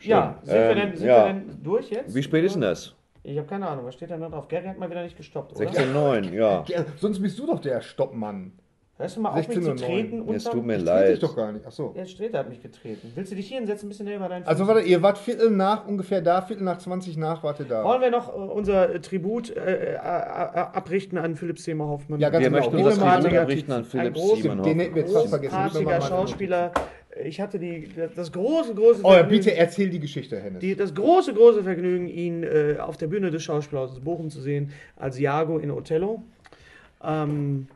Ja, 0.00 0.38
sind, 0.42 0.54
wir, 0.54 0.60
Ähm, 0.70 0.76
denn, 0.76 0.96
sind 0.96 1.06
ja. 1.08 1.26
wir 1.26 1.32
denn 1.34 1.60
durch 1.62 1.90
jetzt? 1.90 2.14
Wie 2.14 2.22
spät 2.22 2.44
ist 2.44 2.52
denn 2.54 2.62
das? 2.62 2.94
Ich 3.24 3.36
habe 3.36 3.48
keine 3.48 3.66
Ahnung, 3.68 3.84
was 3.84 3.94
steht 3.94 4.10
denn 4.10 4.20
da 4.20 4.28
drauf? 4.28 4.46
Gary 4.48 4.64
hat 4.66 4.78
mal 4.78 4.88
wieder 4.88 5.02
nicht 5.02 5.16
gestoppt, 5.16 5.56
oder? 5.56 5.68
16.09, 5.70 6.32
ja. 6.34 6.64
ja. 6.68 6.84
Sonst 6.98 7.20
bist 7.20 7.36
du 7.38 7.46
doch 7.46 7.58
der 7.60 7.80
Stoppmann. 7.80 8.52
Hörst 9.00 9.16
du 9.16 9.20
mal 9.20 9.28
auf 9.30 9.36
mich 9.36 9.46
16 9.46 9.62
zu 9.62 9.70
und 9.70 9.80
treten? 9.80 10.22
Es 10.22 10.44
unterm- 10.44 10.52
tut 10.54 10.66
mir 10.66 10.76
ich 10.76 10.82
leid. 10.82 11.22
doch 11.22 11.36
gar 11.36 11.52
nicht. 11.52 11.64
Ach 11.68 11.70
so. 11.70 11.94
Der 11.96 12.04
Streter 12.06 12.40
hat 12.40 12.48
mich 12.48 12.60
getreten. 12.60 13.12
Willst 13.14 13.30
du 13.30 13.36
dich 13.36 13.46
hier 13.46 13.58
hinsetzen, 13.58 13.86
ein 13.86 13.90
bisschen 13.90 14.06
näher 14.06 14.16
über 14.16 14.28
deinen 14.28 14.44
Also 14.44 14.64
Fuß? 14.64 14.74
warte, 14.74 14.88
ihr 14.88 15.00
wart 15.02 15.18
Viertel 15.18 15.50
nach, 15.50 15.86
ungefähr 15.86 16.20
da, 16.20 16.42
Viertel 16.42 16.64
nach 16.64 16.78
20 16.78 17.16
nach, 17.16 17.44
warte 17.44 17.64
da. 17.64 17.84
Wollen 17.84 18.00
wir 18.00 18.10
noch 18.10 18.28
äh, 18.28 18.32
unser 18.36 18.92
äh, 18.96 19.00
Tribut 19.00 19.50
äh, 19.56 19.94
äh, 19.94 19.98
abrichten 19.98 21.16
an 21.16 21.36
Philipp 21.36 21.60
Seymour 21.60 21.86
Hoffmann? 21.88 22.18
Ja, 22.18 22.28
ganz 22.30 22.42
Wir 22.42 22.50
genau. 22.50 22.58
möchten 22.70 23.00
mal 23.00 23.20
Tribut 23.20 23.38
abrichten 23.38 23.72
an 23.72 23.84
Philipp 23.84 24.16
großes- 24.16 24.42
Siemann. 24.42 24.62
Den 24.64 24.80
hätten 24.80 24.94
wir 24.96 25.02
jetzt 25.02 25.12
fast 25.12 25.28
vergessen. 25.28 25.84
Mal- 25.84 26.02
Schauspieler. 26.02 26.72
Ich 27.24 27.40
hatte 27.40 27.58
die, 27.60 27.88
das 28.16 28.32
große, 28.32 28.74
große 28.74 29.00
Oh, 29.04 29.08
ja, 29.10 29.18
Vergnügen- 29.18 29.44
bitte 29.44 29.56
erzähl 29.56 29.90
die 29.90 29.98
Geschichte, 30.00 30.40
Hennes. 30.40 30.60
die, 30.60 30.74
das 30.76 30.94
große, 30.94 31.34
große 31.34 31.62
Vergnügen, 31.62 32.08
ihn 32.08 32.42
äh, 32.42 32.76
auf 32.80 32.96
der 32.96 33.06
Bühne 33.06 33.30
des 33.30 33.42
Schauspielhauses 33.44 34.00
Bochum 34.00 34.28
zu 34.30 34.40
sehen, 34.40 34.70
als 34.96 35.18
Iago 35.18 35.58
in 35.58 35.70
Othello. 35.70 36.22
Ähm, 37.02 37.66
äh, 37.70 37.74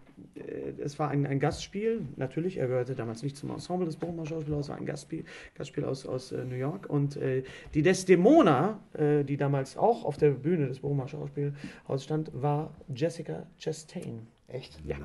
es 0.82 0.98
war 0.98 1.10
ein, 1.10 1.26
ein 1.26 1.40
Gastspiel, 1.40 2.02
natürlich, 2.16 2.56
er 2.58 2.66
gehörte 2.66 2.94
damals 2.94 3.22
nicht 3.22 3.36
zum 3.36 3.50
Ensemble 3.50 3.86
des 3.86 3.96
Bochumer 3.96 4.26
Schauspielhauses, 4.26 4.70
war 4.70 4.76
ein 4.76 4.86
Gastspiel, 4.86 5.24
Gastspiel 5.54 5.84
aus, 5.84 6.06
aus 6.06 6.32
äh, 6.32 6.44
New 6.44 6.56
York. 6.56 6.88
Und 6.88 7.16
äh, 7.16 7.42
die 7.74 7.82
Desdemona, 7.82 8.80
äh, 8.94 9.24
die 9.24 9.36
damals 9.36 9.76
auch 9.76 10.04
auf 10.04 10.16
der 10.16 10.30
Bühne 10.30 10.68
des 10.68 10.80
Bochumer 10.80 11.08
Schauspielhauses 11.08 12.04
stand, 12.04 12.30
war 12.34 12.74
Jessica 12.94 13.46
Chastain. 13.58 14.26
Echt? 14.48 14.78
Ja. 14.84 14.96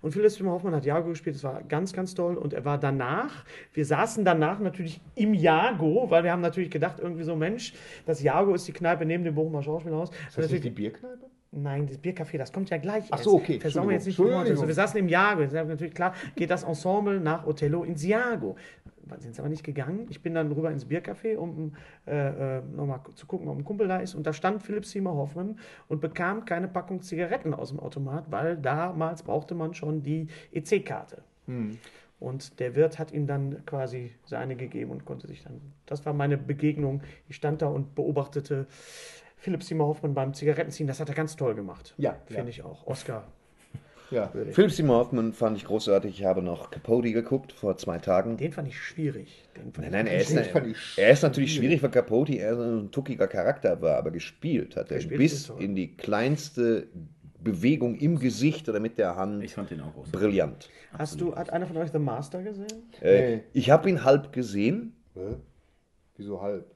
Und 0.00 0.10
Philipp 0.12 0.32
Seymour 0.32 0.54
Hoffmann 0.54 0.74
hat 0.74 0.84
Jago 0.84 1.10
gespielt, 1.10 1.36
das 1.36 1.44
war 1.44 1.62
ganz, 1.62 1.92
ganz 1.92 2.14
toll. 2.14 2.36
Und 2.36 2.52
er 2.52 2.64
war 2.64 2.78
danach, 2.78 3.44
wir 3.72 3.86
saßen 3.86 4.24
danach 4.24 4.58
natürlich 4.58 5.00
im 5.14 5.34
Jago, 5.34 6.10
weil 6.10 6.24
wir 6.24 6.32
haben 6.32 6.40
natürlich 6.40 6.70
gedacht, 6.70 6.98
irgendwie 6.98 7.22
so, 7.22 7.36
Mensch, 7.36 7.74
das 8.06 8.22
Jago 8.22 8.54
ist 8.54 8.66
die 8.66 8.72
Kneipe 8.72 9.06
neben 9.06 9.22
dem 9.22 9.36
Bochumer 9.36 9.62
Schauspielhaus. 9.62 10.10
Ist 10.28 10.38
das 10.38 10.50
nicht 10.50 10.64
die 10.64 10.70
Bierkneipe? 10.70 11.30
Nein, 11.54 11.86
das 11.86 11.98
Biercafé, 11.98 12.38
das 12.38 12.50
kommt 12.50 12.70
ja 12.70 12.78
gleich. 12.78 13.04
Ach 13.10 13.18
so, 13.18 13.34
okay, 13.34 13.60
Versauen 13.60 13.88
wir 13.88 13.94
jetzt 13.94 14.06
nicht 14.06 14.18
die. 14.18 14.24
Worte. 14.24 14.66
Wir 14.66 14.74
saßen 14.74 14.98
im 14.98 15.08
Jago. 15.08 15.42
Natürlich 15.42 15.92
klar, 15.92 16.14
geht 16.34 16.48
das 16.48 16.62
Ensemble 16.62 17.20
nach 17.20 17.46
Othello 17.46 17.84
ins 17.84 18.04
Jago. 18.04 18.56
Sind 19.18 19.34
sie 19.34 19.40
aber 19.40 19.50
nicht 19.50 19.62
gegangen. 19.62 20.06
Ich 20.08 20.22
bin 20.22 20.32
dann 20.32 20.50
rüber 20.50 20.70
ins 20.70 20.86
Biercafé, 20.86 21.36
um 21.36 21.74
äh, 22.06 22.58
äh, 22.58 22.62
nochmal 22.74 23.00
zu 23.14 23.26
gucken, 23.26 23.48
ob 23.48 23.58
ein 23.58 23.64
Kumpel 23.64 23.86
da 23.86 23.98
ist. 23.98 24.14
Und 24.14 24.26
da 24.26 24.32
stand 24.32 24.62
Philipp 24.62 24.86
Seymour 24.86 25.14
Hoffmann 25.14 25.58
und 25.88 26.00
bekam 26.00 26.46
keine 26.46 26.68
Packung 26.68 27.02
Zigaretten 27.02 27.52
aus 27.52 27.68
dem 27.68 27.80
Automat, 27.80 28.30
weil 28.30 28.56
damals 28.56 29.22
brauchte 29.22 29.54
man 29.54 29.74
schon 29.74 30.02
die 30.02 30.28
EC-Karte. 30.52 31.22
Und 32.18 32.60
der 32.60 32.76
Wirt 32.76 32.98
hat 32.98 33.12
ihm 33.12 33.26
dann 33.26 33.66
quasi 33.66 34.12
seine 34.24 34.56
gegeben 34.56 34.92
und 34.92 35.04
konnte 35.04 35.26
sich 35.26 35.42
dann. 35.42 35.60
Das 35.84 36.06
war 36.06 36.12
meine 36.14 36.38
Begegnung. 36.38 37.02
Ich 37.28 37.36
stand 37.36 37.60
da 37.60 37.66
und 37.66 37.94
beobachtete 37.96 38.68
Philipp 39.42 39.64
Seymour 39.64 39.88
Hoffmann 39.88 40.14
beim 40.14 40.34
Zigarettenziehen. 40.34 40.86
Das 40.86 41.00
hat 41.00 41.08
er 41.08 41.16
ganz 41.16 41.34
toll 41.34 41.54
gemacht. 41.56 41.94
Ja, 41.98 42.16
Finde 42.26 42.42
ja. 42.44 42.48
ich 42.48 42.62
auch. 42.62 42.86
Oscar. 42.86 43.24
Ja. 44.12 44.28
Philipp 44.52 44.70
Seymour 44.70 44.98
Hoffman 44.98 45.32
fand 45.32 45.56
ich 45.56 45.64
großartig. 45.64 46.20
Ich 46.20 46.24
habe 46.24 46.42
noch 46.42 46.70
Capote 46.70 47.10
geguckt 47.12 47.52
vor 47.52 47.76
zwei 47.76 47.98
Tagen. 47.98 48.36
Den 48.36 48.52
fand 48.52 48.68
ich 48.68 48.78
schwierig. 48.80 49.42
Den 49.56 49.72
fand 49.72 49.90
Nein, 49.90 50.04
nein, 50.04 50.06
ich 50.06 50.12
er 50.12 50.20
ist, 50.20 50.36
Den 50.36 50.44
fand 50.44 50.66
ich 50.68 50.76
er 50.96 51.10
ist 51.10 51.22
natürlich 51.22 51.54
schwierig, 51.56 51.82
weil 51.82 51.90
Capote 51.90 52.34
eher 52.34 52.54
so 52.54 52.62
ein 52.62 52.90
tuckiger 52.92 53.26
Charakter 53.26 53.82
war, 53.82 53.96
aber 53.98 54.12
gespielt 54.12 54.76
hat 54.76 54.90
er 54.92 54.98
Gespielt 54.98 55.18
bis 55.18 55.48
in 55.58 55.74
die 55.74 55.96
kleinste 55.96 56.86
Bewegung 57.42 57.96
im 57.96 58.20
Gesicht 58.20 58.68
oder 58.68 58.78
mit 58.78 58.96
der 58.98 59.16
Hand. 59.16 59.42
Ich 59.42 59.54
fand 59.54 59.70
den 59.70 59.80
auch 59.80 59.92
groß. 59.92 60.12
Brillant. 60.12 60.70
Hast 60.96 61.20
du, 61.20 61.34
hat 61.34 61.50
einer 61.50 61.66
von 61.66 61.76
euch 61.78 61.90
The 61.90 61.98
Master 61.98 62.42
gesehen? 62.44 62.68
Äh, 63.00 63.36
Nee. 63.38 63.42
ich 63.54 63.70
habe 63.70 63.90
ihn 63.90 64.04
halb 64.04 64.32
gesehen, 64.32 64.94
Hä? 65.14 65.34
Wieso 66.16 66.40
halb? 66.40 66.66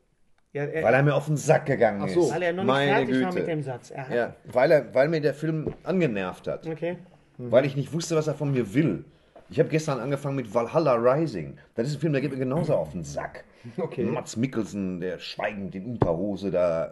Ja, 0.53 0.65
er, 0.65 0.85
weil 0.85 0.95
er 0.95 1.03
mir 1.03 1.15
auf 1.15 1.27
den 1.27 1.37
Sack 1.37 1.67
gegangen 1.67 2.09
so. 2.09 2.23
ist. 2.23 2.35
weil 2.35 2.43
er 2.43 2.53
noch 2.53 2.63
nicht 2.65 2.73
Meine 2.73 2.91
fertig 2.93 3.09
Güte. 3.09 3.25
war 3.25 3.35
mit 3.35 3.47
dem 3.47 3.63
Satz. 3.63 3.93
Hat, 3.95 4.15
Ja, 4.15 4.35
weil, 4.45 4.71
er, 4.71 4.95
weil 4.95 5.09
mir 5.09 5.21
der 5.21 5.35
Film 5.35 5.75
angenervt 5.83 6.49
hat. 6.49 6.67
Okay. 6.67 6.97
Weil 7.39 7.67
ich 7.67 7.77
nicht 7.77 7.93
wusste, 7.93 8.17
was 8.17 8.27
er 8.27 8.35
von 8.35 8.53
mir 8.53 8.73
will. 8.73 9.05
Ich 9.51 9.59
habe 9.59 9.69
gestern 9.69 10.01
angefangen 10.01 10.37
mit 10.37 10.53
Valhalla 10.53 10.95
Rising. 10.95 11.59
Das 11.75 11.87
ist 11.87 11.97
ein 11.97 12.01
Film, 12.01 12.13
der 12.13 12.23
geht 12.23 12.33
mir 12.33 12.39
genauso 12.39 12.75
auf 12.75 12.93
den 12.93 13.05
Sack. 13.05 13.45
Okay. 13.79 14.05
Mats 14.05 14.37
Mikkelsen, 14.37 15.01
der 15.01 15.19
schweigend 15.19 15.75
in 15.75 15.87
Unterhose 15.87 16.53
da 16.53 16.87
äh, 16.87 16.91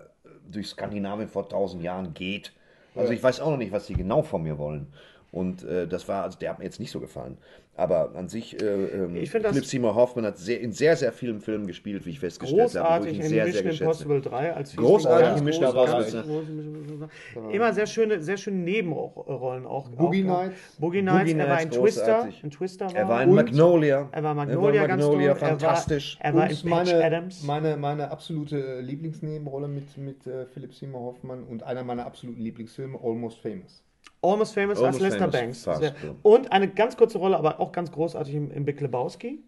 durch 0.51 0.67
Skandinavien 0.67 1.29
vor 1.29 1.49
tausend 1.49 1.85
Jahren 1.85 2.15
geht. 2.15 2.53
Also 2.97 3.13
ich 3.13 3.23
weiß 3.23 3.41
auch 3.41 3.51
noch 3.51 3.57
nicht, 3.59 3.71
was 3.71 3.87
die 3.87 3.95
genau 3.95 4.23
von 4.23 4.43
mir 4.43 4.59
wollen. 4.59 4.89
Und 5.35 5.65
äh, 5.65 5.89
das 5.89 6.07
war, 6.07 6.23
also 6.23 6.39
der 6.39 6.51
hat 6.51 6.61
mir 6.61 6.65
jetzt 6.65 6.79
nicht 6.79 6.93
so 6.93 7.01
gefallen. 7.01 7.39
Aber 7.77 8.15
an 8.15 8.29
sich, 8.29 8.63
äh, 8.63 8.67
ähm, 8.67 9.17
Ich 9.17 9.33
find 9.33 9.45
das- 9.45 9.51
Philip 9.51 9.67
Seymour 9.67 9.97
Hoffman 9.97 10.25
hat 10.27 10.39
sehr, 10.39 10.61
in 10.61 10.71
sehr, 10.71 10.95
sehr 10.95 11.11
vielen 11.11 11.41
Filmen 11.41 11.67
gespielt, 11.67 12.07
wie 12.07 12.11
ich 12.11 12.21
festgestellt 12.21 12.61
habe. 12.77 13.07
Großartig 13.07 13.17
in 13.17 13.23
sehr, 13.25 13.31
sehr 13.31 13.45
Mission 13.47 13.65
geschätzt 13.65 13.81
Impossible 14.03 14.21
3 14.21 14.53
als 14.55 14.77
Großartig 14.77 15.27
Ganz 15.27 15.39
in 15.41 15.45
Mission 15.45 15.65
Impossible. 15.65 16.03
ganz 16.13 16.27
groß 16.29 16.49
in 16.49 16.57
Mission 16.57 16.75
Impossible 16.77 17.09
3. 17.49 17.51
Immer 17.53 17.73
sehr 17.73 17.87
schöne, 17.89 18.23
sehr 18.23 18.37
schöne 18.37 18.59
Nebenrollen 18.59 19.67
auch. 19.67 19.89
Boogie 19.89 20.23
auch, 20.23 20.45
Nights. 20.45 20.77
Boogie 20.79 21.03
Nights. 21.03 21.19
Boogie 21.33 21.33
er 21.33 21.49
war 21.49 21.63
in 21.63 21.69
Nights, 21.69 21.77
Twister. 21.79 22.05
großartig. 22.05 22.45
In 22.45 22.51
Twister 22.53 22.87
war 22.87 22.95
Er 22.95 23.09
war 23.09 23.23
in 23.25 23.35
Magnolia. 23.35 24.09
Er 24.13 24.23
war 24.23 24.35
Magnolia, 24.35 24.87
ganz 24.87 25.03
Magnolia, 25.03 25.31
toll. 25.35 25.49
fantastisch. 25.49 26.17
Er 26.21 26.33
war, 26.35 26.43
er 26.43 26.45
war 26.45 26.51
in 26.51 26.71
Patch 26.71 26.93
meine, 26.93 27.05
Adams. 27.05 27.43
meine, 27.43 27.77
meine 27.77 28.11
absolute 28.13 28.81
Lieblingsnebenrolle 28.83 29.67
mit, 29.67 29.99
mit 29.99 30.25
äh, 30.29 30.47
Philip 30.47 30.73
Seymour 30.73 31.01
Hoffmann 31.01 31.43
und 31.43 31.65
einer 31.65 31.83
meiner 31.83 32.07
absoluten 32.07 32.41
Lieblingsfilme, 32.41 32.97
Almost 33.03 33.41
Famous. 33.41 33.83
Almost 34.23 34.55
Famous 34.55 34.79
Almost 34.79 34.95
als 34.95 35.01
Lester 35.03 35.19
Famous, 35.31 35.33
Banks. 35.41 35.65
fast, 35.65 35.81
Sehr- 35.81 35.91
ja. 36.03 36.15
Und 36.23 36.51
eine 36.53 36.69
ganz 36.69 36.97
kurze 36.97 37.19
Rolle, 37.19 37.37
aber 37.37 37.61
auch 37.61 37.73
ganz 37.73 37.93
großartig 37.93 38.35
im, 38.35 38.51
im 38.51 38.65
Big 38.65 38.81
Lebowski. 38.81 39.41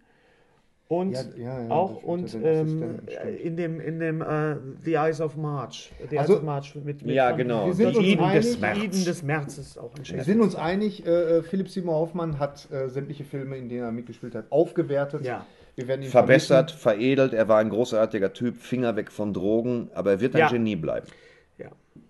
Und 0.88 1.12
Ja, 1.14 1.22
ja, 1.36 1.62
ja, 1.64 1.70
auch 1.70 2.00
und 2.04 2.32
ähm, 2.44 3.00
stimmt. 3.08 3.40
in 3.42 3.56
dem, 3.56 3.80
in 3.80 3.98
dem 3.98 4.22
äh, 4.22 4.54
The 4.84 4.94
Eyes 4.94 5.20
of 5.20 5.34
March. 5.36 5.90
The 6.10 6.16
Also- 6.18 6.34
Eyes 6.34 6.38
of 6.40 6.44
March 6.46 6.74
mit, 6.76 7.02
mit 7.04 7.12
Ja, 7.14 7.32
genau. 7.32 7.66
Wir 7.66 7.74
sind 7.74 7.94
Die 7.94 7.96
uns 7.98 8.06
Iden 8.06 8.32
des 8.32 8.46
einig- 8.46 8.60
März. 8.60 8.78
Eden 8.78 9.04
des 9.04 9.22
Märzes 9.24 9.78
auch 9.78 9.90
ein 9.96 10.06
Wir 10.16 10.22
sind 10.24 10.40
uns 10.40 10.54
einig, 10.54 11.04
äh, 11.04 11.38
äh, 11.38 11.42
Philipp 11.42 11.68
Seymour 11.70 11.94
Hoffmann 11.96 12.38
hat 12.38 12.70
äh, 12.70 12.88
sämtliche 12.88 13.24
Filme, 13.24 13.56
in 13.56 13.68
denen 13.68 13.82
er 13.82 13.90
mitgespielt 13.90 14.36
hat, 14.36 14.44
aufgewertet. 14.50 15.24
Ja. 15.26 15.44
Wir 15.74 15.88
werden 15.88 16.02
ihn 16.02 16.08
Verbessert, 16.10 16.70
veredelt, 16.70 17.32
er 17.34 17.48
war 17.48 17.58
ein 17.58 17.68
großartiger 17.68 18.32
Typ, 18.32 18.56
Finger 18.58 18.94
weg 18.94 19.10
von 19.10 19.34
Drogen, 19.34 19.90
aber 19.92 20.12
er 20.12 20.20
wird 20.20 20.34
ein 20.36 20.38
Ja. 20.40 20.48
Genie 20.48 20.76
bleiben. 20.76 21.06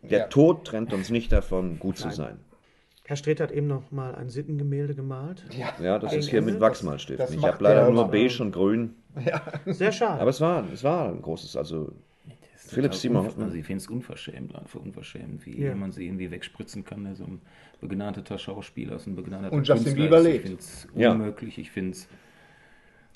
Ja. 0.03 0.09
Der 0.09 0.19
Ja. 0.21 0.27
Tod 0.27 0.65
trennt 0.67 0.93
uns 0.93 1.11
nicht 1.11 1.33
davon, 1.33 1.79
gut 1.79 1.97
zu 1.99 2.11
sein. 2.11 2.39
Herr 3.05 3.17
Streht 3.17 3.41
hat 3.41 3.53
eben 3.53 3.69
noch 3.69 3.93
mal 3.93 4.15
ein 4.17 4.29
Sittengemälde 4.31 4.95
gemalt. 4.97 5.45
Ja, 5.81 5.99
das 5.99 6.13
ist 6.13 6.29
hier 6.29 6.43
mit 6.43 6.59
Wachsmalstiften. 6.61 7.25
das 7.25 7.35
Ich 7.35 7.43
habe 7.45 7.63
leider 7.63 7.85
der- 7.85 7.91
nur 7.93 8.09
beige 8.09 8.43
und 8.43 8.51
grün. 8.53 8.95
Sehr 9.67 9.93
schade. 9.93 10.21
Aber 10.21 10.31
es 10.31 10.41
war, 10.41 10.65
es 10.73 10.83
war 10.83 11.09
ein 11.11 11.23
großes, 11.23 11.57
also 11.57 11.93
Philipp 12.57 12.91
Also 12.93 13.15
Hoffmann. 13.15 13.55
ich 13.55 13.65
finde 13.65 13.81
es 13.81 13.87
unverschämt, 13.89 14.57
einfach 14.57 14.81
unverschämt, 14.81 15.47
wie 15.47 15.63
Ja. 15.63 15.75
man 15.77 15.93
sie 15.93 16.05
irgendwie 16.07 16.31
wegspritzen 16.33 16.85
kann. 16.85 17.05
Der 17.05 17.15
so 17.15 17.23
ein 17.25 17.41
begnadeter 17.81 18.39
Schauspieler 18.39 18.97
ist, 18.97 19.07
ein 19.07 19.15
begnadeter 19.15 19.53
Und 19.55 19.69
Justin 19.69 19.95
Bieber 19.95 20.19
lebt. 20.21 20.37
Ich 20.37 20.43
finde 20.43 20.59
es 20.59 20.89
Ja. 20.97 21.13
unmöglich. 21.13 21.59
Ich 21.59 21.71
finde 21.71 21.93
es, 21.93 22.09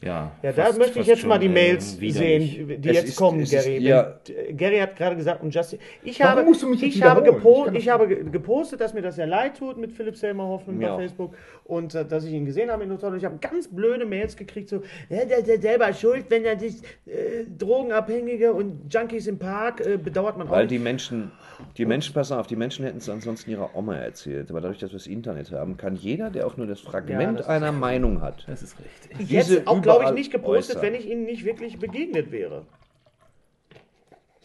ja. 0.03 0.33
Ja, 0.43 0.53
da 0.53 0.65
fast- 0.65 0.79
möchte 0.79 0.99
ich 1.01 1.07
jetzt 1.07 1.27
mal 1.27 1.39
die 1.39 1.47
äh, 1.47 1.51
Mails 1.51 1.97
sehen, 1.99 2.79
die 2.81 2.89
Es 2.89 2.97
jetzt 2.97 3.09
ist- 3.11 3.17
kommen, 3.17 3.41
es 3.41 3.53
ist- 3.53 3.65
Gary. 3.65 3.79
ja. 3.79 4.15
Gary 4.57 4.79
hat 4.79 4.97
gerade 4.97 5.17
gesagt, 5.17 5.43
und 5.43 5.55
Justin. 5.55 5.79
Ich 6.03 6.19
Warum 6.21 6.31
habe, 6.39 6.43
musst 6.45 6.63
du 6.63 6.69
mich 6.69 6.81
jetzt 6.81 6.97
ich 6.97 7.03
habe, 7.03 7.23
gepo 7.23 7.67
Ich 7.67 7.73
das 7.75 7.83
ich 7.83 7.89
habe 7.89 8.09
ge- 8.09 8.25
gepostet, 8.31 8.81
dass 8.81 8.95
mir 8.95 9.03
das 9.03 9.17
sehr 9.17 9.27
leid 9.27 9.59
tut 9.59 9.77
mit 9.79 9.93
Philipp 9.93 10.17
Seymour 10.17 10.47
Hoffmann 10.49 10.79
Mir 10.79 10.87
bei 10.89 10.93
auch. 10.95 10.99
Facebook 10.99 11.35
und 11.65 11.95
äh, 11.95 12.05
dass 12.05 12.25
ich 12.25 12.33
ihn 12.33 12.45
gesehen 12.47 12.71
habe 12.71 12.85
in. 12.85 12.91
Und 12.91 13.17
ich 13.17 13.25
habe 13.25 13.39
ganz 13.41 13.69
blöde 13.69 14.05
Mails 14.07 14.37
gekriegt, 14.37 14.69
so, 14.69 14.83
ja, 15.09 15.25
der 15.25 15.39
ist 15.39 15.49
ja 15.49 15.61
selber 15.61 15.93
schuld, 15.93 16.27
wenn 16.29 16.45
er 16.45 16.59
sich 16.59 16.77
äh, 17.07 17.45
Drogenabhängige 17.59 18.53
und 18.53 18.93
Junkies 18.93 19.27
im 19.27 19.39
Park 19.39 19.81
äh, 19.85 19.97
bedauert 19.97 20.37
man 20.37 20.49
auch. 20.49 20.53
Weil 20.53 20.63
nicht. 20.63 20.73
die 20.73 20.79
Menschen, 20.79 21.31
die 21.77 21.85
Menschen, 21.87 22.15
pass 22.15 22.33
auf, 22.33 22.47
die 22.47 22.57
Menschen 22.57 22.85
hätten 22.85 22.99
es 22.99 23.09
ansonsten 23.09 23.51
ihrer 23.51 23.75
Oma 23.77 23.97
erzählt. 23.97 24.51
Aber 24.51 24.61
dadurch, 24.61 24.79
dass 24.79 24.91
wir 24.91 24.99
das 24.99 25.07
Internet 25.07 25.53
haben, 25.53 25.77
kann 25.77 25.95
jeder, 25.97 26.31
der 26.31 26.47
auch 26.47 26.57
nur 26.57 26.67
das 26.67 26.81
Fragment 26.81 27.39
das 27.39 27.47
ist- 27.47 27.51
einer 27.51 27.73
Meinung 27.73 28.21
hat, 28.23 28.45
Das 28.49 28.63
ist 28.63 28.77
richtig. 28.79 29.31
Jetzt 29.31 29.49
diese 29.51 29.67
auch, 29.67 29.77
glaube 29.99 30.05
ich, 30.07 30.11
nicht 30.13 30.33
gepostet, 30.33 30.77
äußern. 30.77 30.83
wenn 30.93 30.99
ich 31.01 31.09
ihnen 31.09 31.25
nicht 31.25 31.45
wirklich 31.45 31.79
begegnet 31.79 32.31
wäre. 32.33 32.65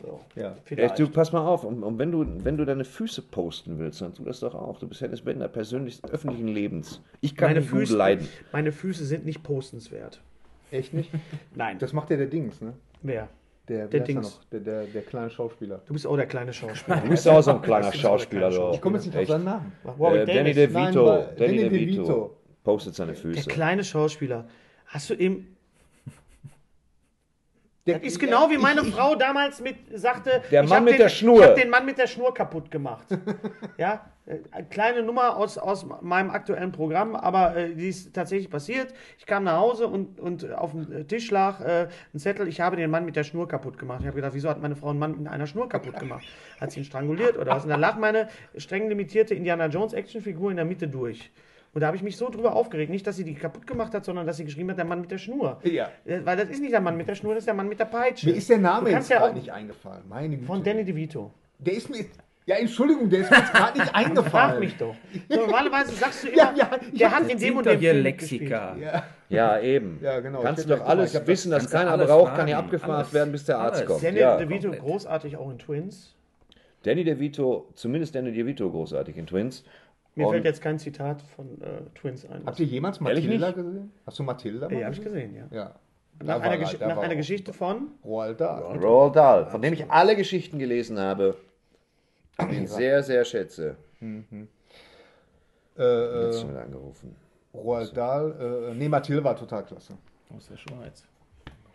So, 0.01 0.19
Ja. 0.35 0.55
vielleicht. 0.65 0.99
Du, 0.99 1.07
pass 1.09 1.31
mal 1.31 1.45
auf, 1.47 1.63
und, 1.63 1.81
und 1.81 1.97
wenn, 1.97 2.11
du, 2.11 2.25
wenn 2.43 2.57
du 2.57 2.65
deine 2.65 2.83
Füße 2.83 3.21
posten 3.21 3.79
willst, 3.79 4.01
dann 4.01 4.13
tu 4.13 4.23
das 4.23 4.41
doch 4.41 4.53
auch. 4.53 4.77
Du 4.79 4.87
bist 4.87 5.01
Hennes 5.01 5.21
Bender, 5.21 5.47
persönlich 5.47 6.01
öffentlichen 6.11 6.49
Lebens. 6.49 7.01
Ich 7.21 7.35
kann 7.35 7.49
meine, 7.49 7.61
nicht 7.61 7.71
gut 7.71 7.79
Füße, 7.81 7.97
leiden. 7.97 8.27
meine 8.51 8.71
Füße 8.71 9.05
sind 9.05 9.25
nicht 9.25 9.41
postenswert. 9.41 10.21
Echt 10.71 10.93
nicht? 10.93 11.09
Nein. 11.55 11.79
Das 11.79 11.93
macht 11.93 12.09
ja 12.09 12.17
der 12.17 12.27
Dings, 12.27 12.59
ne? 12.61 12.73
Wer? 13.01 13.29
Der, 13.69 13.87
Der 13.87 14.01
er 14.01 14.05
Dings. 14.05 14.35
noch? 14.37 14.43
Der, 14.51 14.59
der, 14.59 14.83
der 14.83 15.01
kleine 15.01 15.29
Schauspieler. 15.29 15.81
Du 15.87 15.93
bist 15.93 16.05
auch 16.05 16.17
der 16.17 16.27
kleine 16.27 16.51
Schauspieler. 16.53 16.97
Du 17.01 17.09
bist 17.09 17.27
auch 17.27 17.41
so 17.41 17.51
ein 17.51 17.61
kleiner 17.63 17.91
Schauspieler, 17.93 18.49
du. 18.51 18.71
Ich 18.73 18.81
komme 18.81 18.97
jetzt 18.97 19.05
nicht 19.07 19.17
auf 19.17 19.27
seinen 19.27 19.45
Namen. 19.45 19.71
Äh, 19.85 20.25
Danny 20.25 20.53
DeVito. 20.53 21.05
Danny 21.37 21.57
Danny 21.63 21.69
DeVito 21.69 22.35
postet 22.63 22.95
seine 22.95 23.13
Der 23.13 23.21
Füße. 23.21 23.49
kleine 23.49 23.83
Schauspieler. 23.83 24.45
Hast 24.85 25.09
du 25.09 25.13
eben. 25.15 25.55
Der, 27.85 27.99
Das 27.99 28.07
ist 28.07 28.19
genau 28.19 28.49
wie 28.49 28.57
meine 28.57 28.81
ich, 28.81 28.87
ich, 28.87 28.95
Frau 28.95 29.13
damals 29.15 29.61
mit 29.61 29.75
sagte. 29.93 30.41
Der 30.49 30.63
ich 30.63 30.69
Mann 30.69 30.83
mit 30.83 30.93
den, 30.93 31.01
der 31.01 31.09
Schnur. 31.09 31.39
Ich 31.39 31.43
habe 31.43 31.61
den 31.61 31.69
Mann 31.69 31.85
mit 31.85 31.99
der 31.99 32.07
Schnur 32.07 32.33
kaputt 32.33 32.71
gemacht. 32.71 33.05
ja, 33.77 34.09
äh, 34.25 34.39
eine 34.51 34.65
kleine 34.67 35.03
Nummer 35.03 35.37
aus, 35.37 35.59
aus 35.59 35.85
meinem 36.01 36.31
aktuellen 36.31 36.71
Programm, 36.71 37.15
aber 37.15 37.55
äh, 37.55 37.75
die 37.75 37.89
ist 37.89 38.13
tatsächlich 38.13 38.49
passiert. 38.49 38.93
Ich 39.19 39.27
kam 39.27 39.43
nach 39.43 39.57
Hause 39.57 39.87
und, 39.87 40.19
und 40.19 40.51
auf 40.51 40.71
dem 40.71 41.07
Tisch 41.07 41.29
lag 41.29 41.61
äh, 41.61 41.87
ein 42.13 42.19
Zettel, 42.19 42.47
ich 42.47 42.59
habe 42.59 42.75
den 42.75 42.89
Mann 42.89 43.05
mit 43.05 43.15
der 43.15 43.23
Schnur 43.23 43.47
kaputt 43.47 43.77
gemacht. 43.77 43.99
Ich 44.01 44.07
habe 44.07 44.15
gedacht, 44.15 44.33
wieso 44.33 44.49
hat 44.49 44.59
meine 44.59 44.75
Frau 44.75 44.89
einen 44.89 44.99
Mann 44.99 45.17
mit 45.19 45.27
einer 45.27 45.45
Schnur 45.45 45.69
kaputt 45.69 45.99
gemacht? 45.99 46.25
Hat 46.59 46.71
sie 46.71 46.79
ihn 46.79 46.85
stranguliert 46.85 47.37
oder 47.37 47.51
was? 47.51 47.63
Und 47.63 47.69
dann 47.69 47.79
lag 47.79 47.97
meine 47.97 48.29
streng 48.57 48.89
limitierte 48.89 49.35
Indiana 49.35 49.67
Jones 49.67 49.93
Actionfigur 49.93 50.49
in 50.49 50.57
der 50.57 50.65
Mitte 50.65 50.87
durch. 50.87 51.31
Und 51.75 51.81
da 51.81 51.87
habe 51.87 51.97
ich 51.97 52.03
mich 52.03 52.15
so 52.15 52.29
drüber 52.29 52.55
aufgeregt. 52.55 52.89
Nicht, 52.89 53.05
dass 53.05 53.17
sie 53.17 53.25
die 53.25 53.35
kaputt 53.35 53.67
gemacht 53.67 53.93
hat, 53.93 54.05
sondern 54.05 54.25
dass 54.25 54.37
sie 54.37 54.45
geschrieben 54.45 54.69
hat, 54.71 54.77
der 54.77 54.85
Mann 54.85 55.01
mit 55.01 55.11
der 55.11 55.17
Schnur. 55.17 55.59
Ja. 55.63 55.89
Äh, 56.05 56.21
Weil 56.23 56.37
das 56.37 56.47
ist 56.49 56.61
nicht 56.61 56.71
der 56.71 56.79
Mann 56.81 56.95
mit 56.95 57.07
der 57.07 57.15
Schnur, 57.15 57.33
das 57.33 57.41
ist 57.41 57.47
der 57.47 57.53
Mann 57.53 57.67
mit 57.67 57.77
der 57.79 57.85
Peitsche. 57.85 58.27
mir 58.29 58.35
ist 58.35 58.49
der 58.49 58.57
Name 58.59 58.79
Du 58.79 58.85
jetzt 58.87 58.93
kannst 58.95 59.09
ja 59.11 59.17
gerade 59.19 59.31
auch 59.31 59.35
nicht 59.35 59.51
eingefallen. 59.51 60.03
Meine 60.09 60.29
Güte. 60.35 60.45
von 60.47 60.63
Danny 60.63 60.83
DeVito. 60.85 61.31
Der 61.59 61.73
ist 61.73 61.89
mir. 61.89 62.05
Ja, 62.47 62.55
Entschuldigung, 62.57 63.09
der 63.09 63.21
ist 63.21 63.31
mir 63.31 63.37
jetzt 63.37 63.51
gerade 63.53 63.77
nicht 63.79 63.93
eingefallen. 63.95 64.29
Frag 64.29 64.59
mich 64.61 64.77
doch. 64.77 64.95
Normalerweise 65.29 65.91
sagst 65.95 66.23
du 66.23 66.27
immer, 66.29 66.37
Ja, 66.37 66.53
ja, 66.55 66.69
ich 66.93 66.97
der 66.99 67.11
hat 67.11 67.29
in 67.29 67.37
dem 67.39 67.57
und 67.57 67.65
dem 67.65 67.79
hier 67.79 67.91
Film 67.91 68.03
Lexika. 68.03 68.75
Ja. 68.77 69.03
Ja, 69.27 69.59
eben. 69.59 69.99
Ja, 70.01 70.19
genau. 70.21 70.41
Kannst 70.43 70.61
Ich 70.61 70.67
du 70.69 70.77
doch 70.77 70.85
alles 70.85 71.13
hab 71.13 71.23
das- 71.23 71.27
wissen, 71.27 71.51
dass 71.51 71.69
keiner 71.69 71.97
braucht, 71.97 72.35
kann 72.35 72.45
hier 72.47 72.55
fragen. 72.55 72.67
abgefragt 72.67 72.93
Alles. 72.99 73.13
werden, 73.13 73.31
bis 73.33 73.43
der 73.45 73.57
Arzt 73.57 73.77
Alles. 73.79 73.87
kommt. 73.87 74.03
Danny 74.03 74.19
Ja. 74.19 74.37
DeVito 74.37 74.61
komplett. 74.69 74.81
großartig 74.81 75.35
auch 75.35 75.49
in 75.51 75.57
Twins. 75.57 76.15
Danny 76.83 77.03
DeVito, 77.03 77.67
zumindest 77.73 78.13
Danny 78.13 78.31
DeVito 78.31 78.69
großartig 78.69 79.17
in 79.17 79.25
Twins. 79.25 79.63
Mir 80.17 80.27
Und- 80.27 80.33
fällt 80.33 80.45
jetzt 80.45 80.61
kein 80.61 80.79
Zitat 80.79 81.21
von 81.35 81.61
äh, 81.61 81.81
Twins 81.93 82.25
ein. 82.29 82.45
Habt 82.45 82.59
ihr 82.59 82.65
jemals 82.65 82.99
Matilda 83.01 83.51
gesehen? 83.51 83.91
Hast 84.05 84.17
du 84.19 84.23
Matilda 84.23 84.69
mal 84.69 84.77
ja, 84.79 84.85
habe 84.85 84.95
ich 84.95 85.01
gesehen, 85.01 85.35
ja. 85.35 85.47
Ja. 85.51 85.75
Nach, 86.23 86.39
einer, 86.39 86.51
er- 86.53 86.57
Gesch 86.59 86.79
nach 86.79 86.97
einer 86.97 87.09
er- 87.09 87.15
Geschichte 87.17 87.51
von 87.51 87.89
Roald 88.05 88.39
Dahl. 88.39 88.77
Roald 88.77 89.15
Dahl, 89.17 89.47
von 89.47 89.61
dem 89.61 89.73
ich 89.73 89.91
alle 89.91 90.15
Geschichten 90.15 90.57
gelesen 90.59 90.97
habe, 90.97 91.35
den 92.49 92.65
sehr, 92.67 93.03
sehr 93.03 93.25
schätze. 93.25 93.75
Äh, 94.01 94.45
äh, 95.83 96.25
Jetzt 96.27 96.39
schon 96.41 96.49
wieder 96.51 96.61
angerufen. 96.61 97.15
Roald 97.53 97.95
Dahl. 97.97 98.69
Äh, 98.71 98.73
nee, 98.75 98.87
Matilda 98.87 99.23
war 99.23 99.35
total 99.35 99.65
klasse. 99.65 99.93
Aus 100.35 100.47
der 100.47 100.57
Schweiz. 100.57 101.03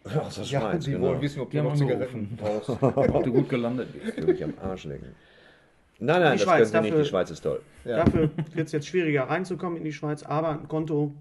Aus 0.05 0.35
der 0.37 0.45
Ja, 0.45 0.61
Schweiz, 0.61 0.85
die 0.85 0.93
genau. 0.93 1.09
wollen 1.09 1.21
wissen, 1.21 1.41
ob 1.41 1.51
Die 1.51 1.59
du 1.59 1.63
noch 1.65 1.75
Zigaretten 1.75 2.39
brauchst. 2.41 2.71
Ob 2.83 3.25
du 3.25 3.33
gut 3.33 3.49
gelandet 3.51 3.93
bist. 3.93 4.17
Würde 4.17 4.33
mich 4.33 4.43
am 4.45 4.55
Arsch 4.63 4.85
lecken. 4.85 5.15
Nein, 6.01 6.21
nein, 6.23 6.33
Die 6.33 6.39
das 6.39 6.43
Schweiz, 6.43 6.73
können 6.73 6.85
Sie 6.85 6.91
nicht. 6.91 7.05
Die 7.05 7.09
Schweiz 7.09 7.31
ist 7.31 7.41
toll. 7.43 7.61
Dafür 7.85 8.31
wird 8.55 8.67
es 8.67 8.73
jetzt 8.73 8.87
schwieriger 8.87 9.25
reinzukommen 9.25 9.77
in 9.79 9.85
die 9.85 9.93
Schweiz, 9.93 10.23
aber 10.23 10.49
ein 10.51 10.67
Konto 10.69 11.13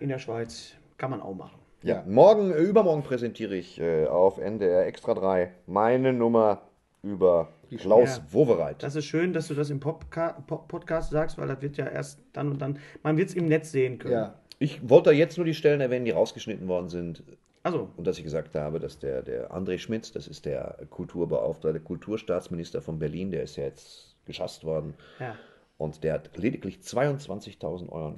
in 0.00 0.08
der 0.08 0.18
Schweiz 0.18 0.72
kann 0.96 1.10
man 1.10 1.20
auch 1.22 1.34
machen. 1.34 1.58
Ja, 1.82 2.02
morgen, 2.08 2.50
äh, 2.50 2.58
übermorgen 2.58 3.02
präsentiere 3.04 3.54
ich 3.54 3.80
äh, 3.80 4.06
auf 4.06 4.38
NDR 4.38 4.86
Extra 4.86 5.14
3 5.14 5.52
meine 5.66 6.12
Nummer 6.12 6.62
über 7.04 7.48
Klaus 7.76 8.16
Ja. 8.16 8.22
Wowereit. 8.32 8.82
Das 8.82 8.96
ist 8.96 9.04
schön, 9.04 9.32
dass 9.32 9.46
du 9.46 9.54
das 9.54 9.70
im 9.70 9.78
Popca 9.78 10.32
Po- 10.46 10.64
Podcast 10.66 11.10
sagst, 11.10 11.38
weil 11.38 11.46
das 11.46 11.62
wird 11.62 11.76
ja 11.76 11.86
erst 11.86 12.18
dann 12.32 12.48
und 12.50 12.60
dann, 12.60 12.78
man 13.04 13.16
wird 13.16 13.28
es 13.28 13.34
im 13.36 13.46
Netz 13.46 13.70
sehen 13.70 13.98
können. 14.00 14.14
Ja. 14.14 14.34
Ich 14.58 14.88
wollte 14.88 15.12
jetzt 15.12 15.36
nur 15.36 15.44
die 15.46 15.54
Stellen 15.54 15.80
erwähnen, 15.80 16.04
die 16.04 16.10
rausgeschnitten 16.10 16.66
worden 16.66 16.88
sind. 16.88 17.22
Also, 17.62 17.88
Und 17.96 18.06
dass 18.06 18.18
ich 18.18 18.24
gesagt 18.24 18.56
habe, 18.56 18.80
dass 18.80 18.98
der, 18.98 19.22
der 19.22 19.52
André 19.52 19.78
Schmitz, 19.78 20.10
das 20.10 20.26
ist 20.26 20.46
der 20.46 20.78
Kulturbeauftragte, 20.90 21.78
Kulturstaatsminister 21.80 22.82
von 22.82 22.98
Berlin, 22.98 23.30
der 23.30 23.44
ist 23.44 23.56
ja 23.56 23.64
jetzt 23.64 24.07
geschasst 24.28 24.62
worden. 24.62 24.94
ja. 25.18 25.36
Und 25.78 26.02
der 26.02 26.14
hat 26.14 26.36
lediglich 26.36 26.78
22.000 26.78 27.88
Euro, 27.88 28.16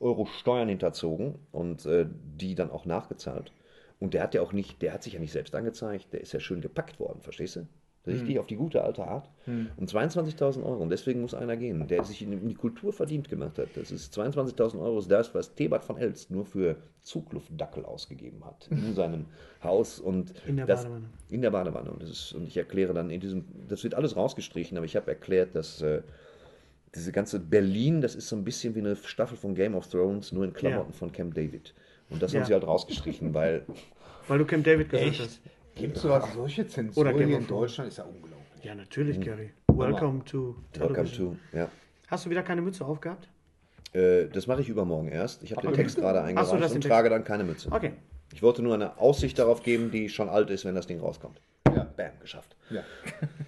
Euro 0.00 0.26
Steuern 0.26 0.68
hinterzogen 0.68 1.38
und 1.50 1.86
äh, 1.86 2.06
die 2.10 2.54
dann 2.54 2.70
auch 2.70 2.84
nachgezahlt. 2.84 3.52
Und 4.00 4.14
der 4.14 4.22
hat 4.22 4.34
ja 4.34 4.42
auch 4.42 4.52
nicht, 4.52 4.80
der 4.82 4.92
hat 4.92 5.02
sich 5.02 5.14
ja 5.14 5.18
nicht 5.18 5.32
selbst 5.32 5.54
angezeigt, 5.54 6.12
der 6.12 6.20
ist 6.20 6.32
ja 6.32 6.40
schön 6.40 6.60
gepackt 6.60 7.00
worden, 7.00 7.22
verstehst 7.22 7.56
du? 7.56 7.66
Richtig 8.14 8.38
auf 8.38 8.46
die 8.46 8.56
gute 8.56 8.82
alte 8.82 9.06
Art. 9.06 9.28
Und 9.46 9.90
22.000 9.90 10.62
Euro. 10.62 10.76
Und 10.82 10.90
deswegen 10.90 11.20
muss 11.22 11.32
einer 11.34 11.56
gehen, 11.56 11.86
der 11.88 12.04
sich 12.04 12.20
in, 12.22 12.48
die 12.48 12.54
Kultur 12.54 12.92
verdient 12.92 13.28
gemacht 13.28 13.58
hat. 13.58 13.68
Das 13.74 13.90
ist 13.90 14.16
22.000 14.18 14.80
Euro 14.80 14.98
ist 14.98 15.10
das, 15.10 15.34
was 15.34 15.54
Thebert 15.54 15.84
von 15.84 15.96
Elst 15.96 16.30
nur 16.30 16.44
für 16.44 16.76
Zugluftdackel 17.02 17.84
ausgegeben 17.84 18.44
hat. 18.44 18.68
In 18.70 18.94
seinem 18.94 19.24
Haus 19.62 19.98
und 20.00 20.32
In 20.46 20.56
der 20.56 20.66
das, 20.66 20.82
Badewanne. 20.84 21.04
In 21.30 21.42
der 21.42 21.50
Badewanne. 21.50 21.90
Und, 21.90 22.02
das 22.02 22.10
ist, 22.10 22.32
und 22.34 22.46
ich 22.46 22.56
erkläre 22.56 22.92
dann 22.92 23.10
in 23.10 23.20
diesem, 23.20 23.44
das 23.68 23.82
wird 23.84 23.94
alles 23.94 24.16
rausgestrichen, 24.16 24.76
aber 24.76 24.84
ich 24.86 24.96
habe 24.96 25.08
erklärt, 25.10 25.54
dass 25.54 25.80
äh, 25.82 26.02
diese 26.94 27.12
ganze 27.12 27.38
Berlin, 27.40 28.00
das 28.00 28.14
ist 28.14 28.28
so 28.28 28.36
ein 28.36 28.44
bisschen 28.44 28.74
wie 28.74 28.80
eine 28.80 28.96
Staffel 28.96 29.36
von 29.36 29.54
Game 29.54 29.74
of 29.74 29.88
Thrones, 29.88 30.32
nur 30.32 30.44
in 30.44 30.52
Klamotten 30.52 30.92
Ja. 30.92 30.96
von 30.98 31.12
Camp 31.12 31.34
David. 31.34 31.74
Und 32.10 32.22
das 32.22 32.32
Ja. 32.32 32.40
haben 32.40 32.46
sie 32.46 32.52
halt 32.54 32.66
rausgestrichen, 32.66 33.32
weil 33.34 33.64
Weil 34.28 34.38
du 34.38 34.44
Camp 34.44 34.64
David 34.64 34.90
gesagt 34.90 35.20
hast. 35.20 35.40
Gibt 35.78 35.96
es 35.96 36.02
sowas, 36.02 36.24
solche 36.34 36.66
Zensuren 36.66 37.14
Oder 37.14 37.20
in. 37.20 37.46
Deutschland? 37.46 37.88
Ist 37.88 37.98
ja 37.98 38.04
unglaublich. 38.04 38.64
Ja, 38.64 38.74
natürlich, 38.74 39.20
Gary. 39.20 39.50
Welcome 39.68 40.24
to 40.24 40.56
Welcome 40.74 40.94
Television. 40.94 41.38
to, 41.52 41.56
ja. 41.56 41.68
Hast 42.08 42.26
du 42.26 42.30
wieder 42.30 42.42
keine 42.42 42.62
Mütze 42.62 42.84
aufgehabt? 42.84 43.28
Äh, 43.92 44.26
das 44.26 44.48
mache 44.48 44.60
ich 44.60 44.68
übermorgen 44.68 45.08
erst. 45.08 45.44
Ich 45.44 45.52
habe 45.52 45.62
den 45.62 45.74
Text 45.74 45.96
gerade 45.96 46.20
eingereicht 46.20 46.52
das 46.60 46.72
und 46.72 46.82
trage 46.82 47.08
dann 47.10 47.22
keine 47.22 47.44
Mütze. 47.44 47.70
Okay. 47.70 47.92
Ich 48.34 48.42
wollte 48.42 48.60
nur 48.60 48.74
eine 48.74 48.98
Aussicht 48.98 49.38
darauf 49.38 49.62
geben, 49.62 49.92
die 49.92 50.08
schon 50.08 50.28
alt 50.28 50.50
ist, 50.50 50.64
wenn 50.64 50.74
das 50.74 50.88
Ding 50.88 50.98
rauskommt. 50.98 51.40
Ja. 51.72 51.84
Bam, 51.96 52.10
geschafft. 52.20 52.56
Ja. 52.70 52.82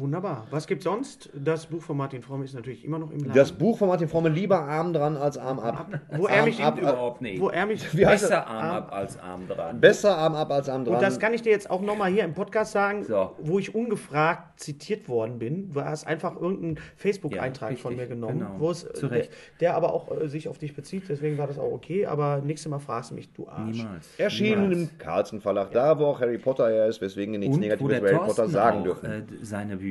Wunderbar. 0.00 0.46
Was 0.50 0.66
gibt 0.66 0.82
sonst? 0.82 1.30
Das 1.34 1.66
Buch 1.66 1.82
von 1.82 1.96
Martin 1.96 2.22
Fromm 2.22 2.42
ist 2.42 2.54
natürlich 2.54 2.84
immer 2.84 2.98
noch 2.98 3.10
im 3.10 3.18
Laden. 3.20 3.32
Das 3.34 3.52
Buch 3.52 3.76
von 3.78 3.88
Martin 3.88 4.08
Fromme, 4.08 4.30
lieber 4.30 4.60
Arm 4.60 4.92
dran 4.92 5.16
als 5.16 5.36
Arm 5.38 5.58
ab. 5.60 5.88
wo 6.16 6.26
er 6.26 6.38
Arm 6.38 6.44
mich 6.46 6.62
ab, 6.62 6.78
Überhaupt 6.78 7.20
nicht. 7.20 7.40
wo 7.40 7.50
er 7.50 7.66
mich 7.66 7.96
Wie 7.96 8.06
heißt 8.06 8.24
Besser 8.24 8.46
Arm 8.46 8.76
ab 8.76 8.92
als 8.92 9.18
Arm 9.18 9.46
dran. 9.46 9.80
Besser 9.80 10.16
Arm 10.16 10.34
ab 10.34 10.50
als 10.50 10.68
Arm 10.68 10.84
dran. 10.84 10.94
Und 10.94 11.02
das 11.02 11.18
kann 11.20 11.34
ich 11.34 11.42
dir 11.42 11.50
jetzt 11.52 11.70
auch 11.70 11.82
nochmal 11.82 12.10
hier 12.10 12.24
im 12.24 12.34
Podcast 12.34 12.72
sagen, 12.72 13.04
So. 13.04 13.32
wo 13.38 13.58
ich 13.58 13.74
ungefragt 13.74 14.58
zitiert 14.60 15.08
worden 15.08 15.38
bin. 15.38 15.70
Du 15.72 15.82
hast 15.82 16.06
einfach 16.06 16.34
irgendeinen 16.40 16.78
Facebook-Eintrag 16.96 17.72
Ja, 17.72 17.76
von 17.76 17.96
mir 17.96 18.06
genommen, 18.06 18.38
genau. 18.40 18.54
wo 18.58 18.70
es, 18.70 18.80
Zu 18.94 19.08
der, 19.08 19.18
Recht. 19.18 19.32
der 19.60 19.74
aber 19.74 19.92
auch 19.92 20.10
äh, 20.18 20.28
sich 20.28 20.48
auf 20.48 20.58
dich 20.58 20.74
bezieht. 20.74 21.04
Deswegen 21.08 21.36
war 21.38 21.46
das 21.46 21.58
auch 21.58 21.72
okay. 21.72 22.06
Aber 22.06 22.40
nächstes 22.44 22.70
Mal 22.70 22.78
fragst 22.78 23.10
du 23.10 23.14
mich, 23.16 23.30
du 23.32 23.46
Arsch. 23.48 23.76
Niemals. 23.76 24.08
Erschienen 24.18 24.68
Niemals. 24.70 24.90
im 24.92 24.98
Carlsen 24.98 25.40
Verlag, 25.40 25.72
da 25.72 25.98
wo 25.98 26.06
auch 26.06 26.20
Harry 26.20 26.38
Potter 26.38 26.68
her 26.70 26.86
ist, 26.86 27.00
weswegen 27.00 27.32
wir 27.32 27.38
nichts 27.38 27.54
Und 27.54 27.60
Negatives 27.60 27.98
über 27.98 28.06
Harry 28.08 28.18
Potter 28.26 28.48
sagen 28.48 28.78
auch, 28.80 28.84
dürfen. 28.84 29.06
äh, 29.10 29.22
seine 29.42 29.76
Bücher 29.76 29.89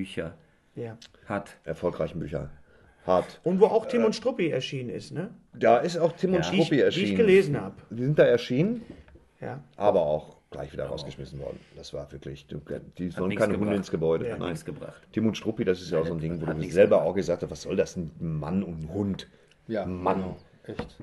Ja. 0.76 0.98
hat. 1.26 1.58
Erfolgreichen 1.66 2.20
Bücher. 2.20 2.50
Hart. 3.06 3.40
Und 3.44 3.60
wo 3.60 3.66
auch 3.66 3.86
Tim 3.88 4.04
und 4.06 4.14
Struppi 4.14 4.50
erschienen 4.50 4.90
ist, 4.90 5.12
ne? 5.12 5.30
Da 5.54 5.78
ist 5.78 5.98
auch 5.98 6.12
Tim 6.12 6.34
und 6.36 6.46
Ja. 6.46 6.52
Die 6.52 6.58
ich, 6.58 6.64
Struppi 6.64 6.76
die 6.76 6.82
erschienen. 6.82 7.12
ich 7.12 7.16
gelesen 7.18 7.60
habe. 7.60 7.76
Die 7.90 8.04
sind 8.04 8.20
da 8.20 8.24
erschienen, 8.24 8.82
Ja. 9.42 9.64
aber 9.78 10.02
auch 10.02 10.38
gleich 10.52 10.72
wieder 10.74 10.86
rausgeschmissen 10.86 11.40
worden. 11.40 11.60
Das 11.76 11.94
war 11.94 12.12
wirklich, 12.12 12.46
die 12.98 13.10
sollen 13.10 13.36
keine 13.36 13.58
Hunde 13.58 13.76
ins 13.76 13.90
Gebäude. 13.90 14.28
Ja. 14.28 14.38
Nein. 14.38 14.58
Gebracht. 14.66 15.02
Tim 15.12 15.28
und 15.28 15.38
Struppi, 15.38 15.64
das 15.64 15.82
ist 15.82 15.92
ja 15.92 16.00
auch 16.00 16.06
so 16.08 16.14
ein 16.14 16.20
Ding, 16.20 16.42
wo 16.42 16.48
Hat 16.48 16.58
du 16.58 16.64
selber 16.70 16.98
gebracht. 16.98 17.08
auch 17.10 17.16
gesagt 17.16 17.42
hast, 17.44 17.50
was 17.52 17.62
soll 17.64 17.76
das, 17.76 17.96
ein 17.96 18.12
Mann 18.20 18.64
und 18.64 18.84
ein 18.84 18.94
Hund? 18.94 19.28
Ja, 19.68 19.86
Mann. 19.86 20.18
genau. 20.18 20.38
Echt. 20.66 20.98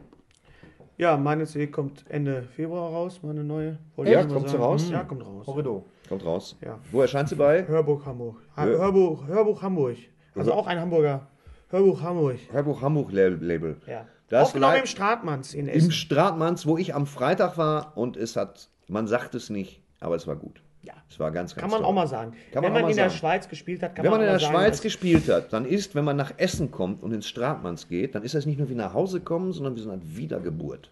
Ja, 0.99 1.16
meine 1.16 1.44
CD 1.47 1.66
kommt 1.66 2.05
Ende 2.09 2.42
Februar 2.42 2.90
raus, 2.90 3.20
meine 3.22 3.44
neue. 3.44 3.78
Wollte 3.97 4.12
Ja, 4.12 4.24
kommt 4.24 4.49
sie 4.49 4.57
raus? 4.57 4.88
Ja, 4.90 5.05
kommt 5.05 5.24
raus. 5.26 5.47
Horrido. 5.47 5.84
Kommt 6.09 6.24
raus. 6.24 6.57
Ja. 6.64 6.78
Wo 6.90 7.03
erscheint 7.03 7.28
sie 7.28 7.34
bei? 7.34 7.66
Hörbuch 7.66 8.07
Hamburg. 8.07 8.36
Ha 8.57 8.64
Hör- 8.64 8.78
Hörbuch, 8.78 9.26
Hörbuch 9.26 9.61
Hamburg. 9.62 9.97
Also 10.34 10.53
auch 10.53 10.66
ein 10.66 10.80
Hamburger. 10.80 11.26
Hörbuch 11.68 12.01
Hamburg. 12.03 12.38
Hörbuch 12.51 12.80
Hamburg 12.80 13.12
Label. 13.12 13.76
Ja. 13.86 14.07
Das 14.28 14.49
Aufgenommen 14.49 14.76
im 14.80 14.86
Stratmanns 14.86 15.55
in 15.55 15.68
Im 15.68 15.74
Essen. 15.76 15.92
Stratmanns, 15.92 16.66
wo 16.66 16.76
ich 16.78 16.94
am 16.94 17.07
Freitag 17.07 17.59
war 17.59 17.97
und 17.97 18.16
es 18.16 18.34
hat, 18.36 18.70
man 18.88 19.07
sagt 19.07 19.34
es 19.34 19.51
nicht, 19.51 19.82
aber 20.01 20.16
es 20.16 20.26
war 20.26 20.36
gut. 20.36 20.62
Ja. 20.87 20.95
Es 21.11 21.18
war 21.18 21.32
ganz, 21.32 21.53
ganz 21.55 21.61
Kann 21.61 21.70
man 21.70 21.80
toll. 21.80 21.89
auch 21.89 21.95
mal 21.95 22.07
sagen. 22.07 22.32
Kann 22.53 22.62
wenn 22.62 22.72
man 22.72 22.82
man 22.82 22.91
in 22.91 22.97
mal 22.97 23.03
der 23.03 23.11
sagen. 23.11 23.18
Schweiz 23.18 23.49
gespielt 23.49 23.82
hat, 23.82 23.95
kann 23.97 24.05
Wenn 24.05 24.12
man 24.12 24.20
in 24.20 24.28
auch 24.28 24.30
der 24.32 24.41
sagen, 24.41 24.53
Schweiz 24.55 24.80
gespielt 24.80 25.28
hat, 25.28 25.53
dann 25.53 25.64
ist, 25.66 25.95
wenn 25.95 26.05
man 26.05 26.16
nach 26.16 26.34
Essen 26.37 26.70
kommt 26.70 27.03
und 27.03 27.12
ins 27.12 27.26
Stratmanns 27.28 27.89
geht, 27.89 28.14
dann 28.14 28.22
ist 28.22 28.34
das 28.34 28.47
nicht 28.47 28.59
nur 28.59 28.68
wie 28.68 28.74
nach 28.74 28.95
Hause 28.95 29.20
kommen, 29.20 29.53
sondern 29.53 29.74
wie 29.76 29.80
so 29.80 29.91
eine 29.91 30.01
Wiedergeburt. 30.16 30.91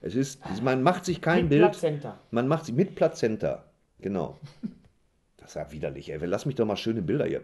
Es 0.00 0.14
ist, 0.14 0.40
man 0.62 0.82
macht 0.82 1.04
sich 1.04 1.20
kein 1.20 1.42
Mit 1.42 1.50
Bild. 1.50 1.62
Plazenta. 1.62 2.18
Man 2.30 2.48
macht 2.48 2.64
sich 2.66 2.74
mit 2.74 2.94
Plazenta. 2.94 3.64
Genau. 4.00 4.38
Das 5.36 5.50
ist 5.50 5.54
ja 5.56 5.70
widerlich, 5.72 6.10
ey. 6.12 6.18
Lass 6.24 6.46
mich 6.46 6.54
doch 6.54 6.66
mal 6.66 6.76
schöne 6.76 7.02
Bilder 7.02 7.26
hier. 7.26 7.40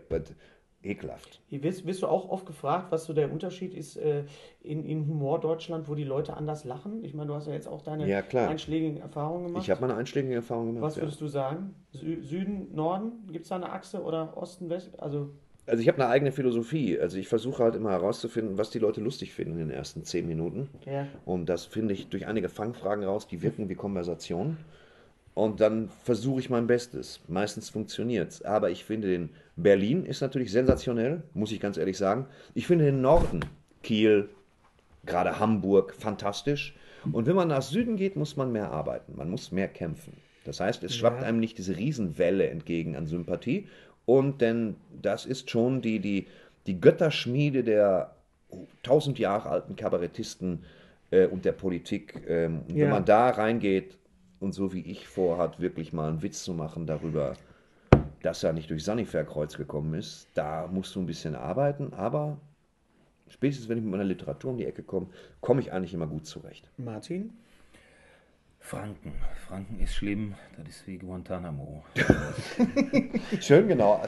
Ekelhaft. 0.82 1.40
Wirst, 1.50 1.86
wirst 1.86 2.02
du 2.02 2.06
auch 2.06 2.28
oft 2.28 2.46
gefragt, 2.46 2.90
was 2.90 3.04
so 3.04 3.12
der 3.12 3.30
Unterschied 3.30 3.74
ist 3.74 3.96
äh, 3.96 4.24
in, 4.62 4.84
in 4.84 5.06
Humor 5.06 5.40
Deutschland, 5.40 5.88
wo 5.88 5.94
die 5.94 6.04
Leute 6.04 6.36
anders 6.36 6.64
lachen? 6.64 7.04
Ich 7.04 7.14
meine, 7.14 7.28
du 7.28 7.34
hast 7.34 7.46
ja 7.46 7.52
jetzt 7.52 7.68
auch 7.68 7.82
deine 7.82 8.08
Ja, 8.08 8.22
einschlägigen 8.48 8.98
Erfahrungen 9.00 9.46
gemacht. 9.46 9.62
Ich 9.62 9.70
habe 9.70 9.80
meine 9.80 9.94
einschlägige 9.94 10.34
Erfahrung 10.34 10.66
gemacht. 10.74 10.82
was 10.82 10.96
ja. 10.96 11.02
würdest 11.02 11.20
du 11.20 11.28
sagen? 11.28 11.74
Sü 11.92 12.22
Süden, 12.22 12.74
Norden? 12.74 13.12
Gibt 13.30 13.44
es 13.44 13.50
da 13.50 13.56
eine 13.56 13.70
Achse 13.70 14.02
oder 14.02 14.36
Osten, 14.36 14.68
West? 14.70 14.98
Also, 15.00 15.30
Also 15.66 15.80
ich 15.80 15.88
habe 15.88 16.02
eine 16.02 16.08
eigene 16.10 16.32
Philosophie. 16.32 16.98
Also 16.98 17.16
ich 17.18 17.28
versuche 17.28 17.62
halt 17.62 17.76
immer 17.76 17.90
herauszufinden, 17.90 18.58
was 18.58 18.70
die 18.70 18.80
Leute 18.80 19.00
lustig 19.00 19.32
finden 19.32 19.52
in 19.52 19.68
den 19.68 19.70
ersten 19.70 20.04
zehn 20.04 20.26
Minuten. 20.26 20.68
ja. 20.86 21.06
Und 21.24 21.46
das 21.48 21.64
finde 21.66 21.94
ich 21.94 22.08
durch 22.08 22.26
einige 22.26 22.48
Fangfragen 22.48 23.04
raus, 23.04 23.26
die 23.28 23.42
wirken 23.42 23.68
wie 23.68 23.74
Konversation. 23.76 24.56
Und 25.34 25.60
dann 25.60 25.88
versuche 26.02 26.40
ich 26.40 26.50
mein 26.50 26.66
Bestes. 26.66 27.20
Meistens 27.28 27.70
funktioniert 27.70 28.30
es. 28.32 28.42
Aber 28.42 28.70
ich 28.70 28.84
finde 28.84 29.08
den 29.08 29.30
Berlin 29.56 30.04
ist 30.06 30.20
natürlich 30.20 30.50
sensationell, 30.50 31.22
muss 31.34 31.52
ich 31.52 31.60
ganz 31.60 31.76
ehrlich 31.76 31.98
sagen. 31.98 32.26
Ich 32.54 32.66
finde 32.66 32.86
den 32.86 33.00
Norden, 33.00 33.40
Kiel, 33.82 34.28
gerade 35.04 35.38
Hamburg, 35.38 35.94
fantastisch. 35.98 36.74
Und 37.10 37.26
wenn 37.26 37.36
man 37.36 37.48
nach 37.48 37.62
Süden 37.62 37.96
geht, 37.96 38.16
muss 38.16 38.36
man 38.36 38.52
mehr 38.52 38.70
arbeiten. 38.70 39.16
Man 39.16 39.28
muss 39.28 39.52
mehr 39.52 39.68
kämpfen. 39.68 40.12
Das 40.44 40.60
heißt, 40.60 40.82
es 40.84 40.96
schwappt 40.96 41.22
einem 41.22 41.40
nicht 41.40 41.58
diese 41.58 41.76
Riesenwelle 41.76 42.48
entgegen 42.48 42.96
an 42.96 43.06
Sympathie. 43.06 43.68
Und 44.06 44.40
denn 44.40 44.76
das 45.00 45.26
ist 45.26 45.50
schon 45.50 45.82
die, 45.82 45.98
die, 46.00 46.26
die 46.66 46.80
Götterschmiede 46.80 47.62
der 47.62 48.14
tausend 48.82 49.18
Jahre 49.18 49.48
alten 49.48 49.76
Kabarettisten 49.76 50.64
äh, 51.10 51.26
und 51.26 51.44
der 51.44 51.52
Politik. 51.52 52.22
Ähm, 52.26 52.62
Ja. 52.68 52.84
Wenn 52.84 52.90
man 52.90 53.04
da 53.04 53.30
reingeht 53.30 53.98
und 54.40 54.52
so 54.52 54.72
wie 54.72 54.82
ich 54.82 55.06
vorhat, 55.06 55.60
wirklich 55.60 55.92
mal 55.92 56.08
einen 56.08 56.22
Witz 56.22 56.42
zu 56.42 56.54
machen 56.54 56.86
darüber, 56.86 57.34
dass 58.22 58.42
er 58.42 58.52
nicht 58.52 58.70
durch 58.70 58.84
Sanifair-Kreuz 58.84 59.56
gekommen 59.56 59.94
ist, 59.94 60.28
da 60.34 60.66
musst 60.66 60.94
du 60.94 61.00
ein 61.00 61.06
bisschen 61.06 61.34
arbeiten, 61.34 61.92
aber 61.92 62.38
spätestens 63.28 63.68
wenn 63.68 63.78
ich 63.78 63.84
mit 63.84 63.92
meiner 63.92 64.04
Literatur 64.04 64.52
um 64.52 64.58
die 64.58 64.66
Ecke 64.66 64.82
komme, 64.82 65.06
komme 65.40 65.60
ich 65.60 65.72
eigentlich 65.72 65.94
immer 65.94 66.06
gut 66.06 66.26
zurecht. 66.26 66.70
Martin? 66.76 67.32
Franken. 68.60 69.12
Franken 69.48 69.80
ist 69.80 69.94
schlimm. 69.94 70.34
Das 70.56 70.68
ist 70.68 70.86
wie 70.86 70.98
Guantanamo. 70.98 71.84
Schön 73.40 73.66
genau. 73.66 74.00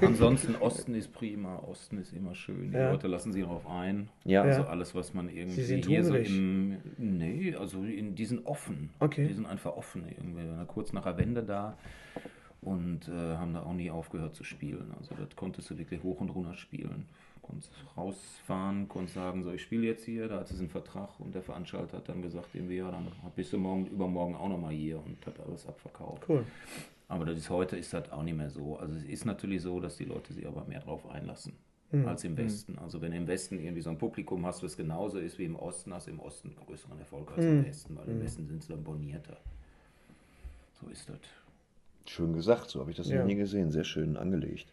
Ansonsten 0.00 0.54
Osten 0.54 0.94
ist 0.94 1.12
prima. 1.12 1.56
Osten 1.58 1.98
ist 1.98 2.12
immer 2.12 2.36
schön. 2.36 2.70
Die 2.70 2.76
Ja. 2.76 2.92
Leute 2.92 3.08
lassen 3.08 3.32
sich 3.32 3.42
darauf 3.42 3.66
ein. 3.66 4.08
Ja. 4.24 4.42
Also 4.42 4.62
alles, 4.64 4.94
was 4.94 5.12
man 5.12 5.28
irgendwie 5.28 5.56
Sie 5.56 5.64
sind 5.64 5.86
hier 5.86 6.04
so 6.04 6.14
im. 6.14 6.76
Nee, 6.96 7.56
also 7.56 7.82
in, 7.82 8.14
die 8.14 8.24
sind 8.24 8.46
offen. 8.46 8.90
Okay. 9.00 9.26
Die 9.26 9.34
sind 9.34 9.46
einfach 9.46 9.72
offen 9.72 10.04
irgendwie. 10.08 10.44
Wir 10.44 10.56
waren 10.56 10.68
kurz 10.68 10.92
nach 10.92 11.02
der 11.02 11.18
Wende 11.18 11.42
da 11.42 11.76
und 12.62 13.08
äh, 13.08 13.36
haben 13.36 13.52
da 13.54 13.62
auch 13.64 13.74
nie 13.74 13.90
aufgehört 13.90 14.34
zu 14.34 14.44
spielen. 14.44 14.94
Also 14.98 15.14
das 15.14 15.36
konntest 15.36 15.68
du 15.70 15.76
wirklich 15.78 16.02
hoch 16.02 16.20
und 16.20 16.30
runter 16.30 16.54
spielen. 16.54 17.06
Konntest 17.42 17.72
rausfahren, 17.96 18.88
konntest 18.88 19.14
sagen, 19.16 19.42
so 19.42 19.50
ich 19.52 19.62
spiele 19.62 19.84
jetzt 19.86 20.04
hier, 20.04 20.28
da 20.28 20.40
hat 20.40 20.50
es 20.50 20.60
einen 20.60 20.68
Vertrag 20.70 21.18
und 21.18 21.34
der 21.34 21.42
Veranstalter 21.42 21.96
hat 21.96 22.08
dann 22.08 22.22
gesagt, 22.22 22.54
irgendwie, 22.54 22.76
ja, 22.76 22.90
dann 22.90 23.08
bist 23.34 23.52
du 23.52 23.58
morgen, 23.58 23.86
übermorgen 23.88 24.36
auch 24.36 24.48
nochmal 24.48 24.72
hier 24.72 24.98
und 25.04 25.26
hat 25.26 25.40
alles 25.40 25.66
abverkauft. 25.66 26.22
Cool. 26.28 26.46
Aber 27.08 27.24
das 27.24 27.36
ist, 27.36 27.50
heute 27.50 27.76
ist 27.76 27.92
das 27.92 28.10
auch 28.12 28.22
nicht 28.22 28.36
mehr 28.36 28.48
so. 28.48 28.78
Also 28.78 28.94
es 28.94 29.02
ist 29.04 29.24
natürlich 29.26 29.60
so, 29.60 29.80
dass 29.80 29.96
die 29.96 30.04
Leute 30.04 30.32
sich 30.32 30.46
aber 30.46 30.64
mehr 30.64 30.80
drauf 30.80 31.08
einlassen 31.10 31.52
Hm. 31.90 32.08
als 32.08 32.24
im 32.24 32.38
Westen. 32.38 32.78
Also 32.78 33.02
wenn 33.02 33.10
du 33.10 33.18
im 33.18 33.26
Westen 33.26 33.58
irgendwie 33.58 33.82
so 33.82 33.90
ein 33.90 33.98
Publikum 33.98 34.46
hast, 34.46 34.62
was 34.62 34.76
genauso 34.78 35.18
ist 35.18 35.38
wie 35.38 35.44
im 35.44 35.56
Osten, 35.56 35.92
hast 35.92 36.06
du 36.06 36.12
im 36.12 36.20
Osten 36.20 36.54
größeren 36.64 36.98
Erfolg 36.98 37.30
als 37.32 37.44
Hm. 37.44 37.58
im 37.58 37.64
Westen, 37.66 37.96
weil 37.96 38.08
im 38.08 38.22
Westen 38.22 38.46
sind 38.46 38.62
sie 38.62 38.72
dann 38.72 38.82
bonierter. 38.82 39.36
So 40.80 40.88
ist 40.88 41.08
das. 41.08 41.18
Schön 42.06 42.32
gesagt, 42.34 42.68
so 42.70 42.80
habe 42.80 42.90
ich 42.90 42.96
das 42.96 43.08
Ja. 43.08 43.18
noch 43.20 43.26
nie 43.26 43.34
gesehen. 43.36 43.70
Sehr 43.70 43.84
schön 43.84 44.16
angelegt. 44.16 44.66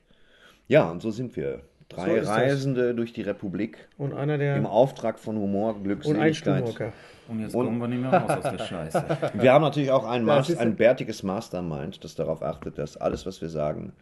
Ja, 0.68 0.90
und 0.90 1.02
so 1.02 1.12
sind 1.12 1.36
wir. 1.36 1.62
Drei 1.90 2.06
So 2.06 2.16
ist 2.18 2.28
das. 2.28 2.38
Reisende 2.38 2.94
durch 2.94 3.14
die 3.14 3.22
Republik 3.24 3.88
Und 3.98 4.14
einer 4.14 4.38
der. 4.38 4.56
im 4.58 4.68
Auftrag 4.68 5.18
von 5.20 5.38
Humor, 5.38 5.72
und 5.72 5.78
ein 5.80 5.84
Glückseligkeit. 5.86 6.36
Stuhlhocker. 6.36 6.94
Und 7.28 7.40
jetzt 7.40 7.56
Und- 7.56 7.66
kommen 7.66 7.80
wir 7.80 7.88
nicht 7.88 8.02
mehr 8.02 8.14
raus 8.14 8.44
aus 8.46 8.52
der 8.58 8.64
Scheiße. 8.64 9.06
Wir 9.34 9.52
haben 9.54 9.62
natürlich 9.64 9.90
auch 9.92 10.06
ein, 10.06 10.24
Mas 10.24 10.50
ist- 10.50 10.60
ein 10.60 10.76
bärtiges 10.76 11.24
Mastermind, 11.24 12.04
das 12.04 12.14
darauf 12.16 12.44
achtet, 12.44 12.78
dass 12.78 12.98
alles, 12.98 13.26
was 13.26 13.42
wir 13.42 13.50
sagen, 13.50 13.94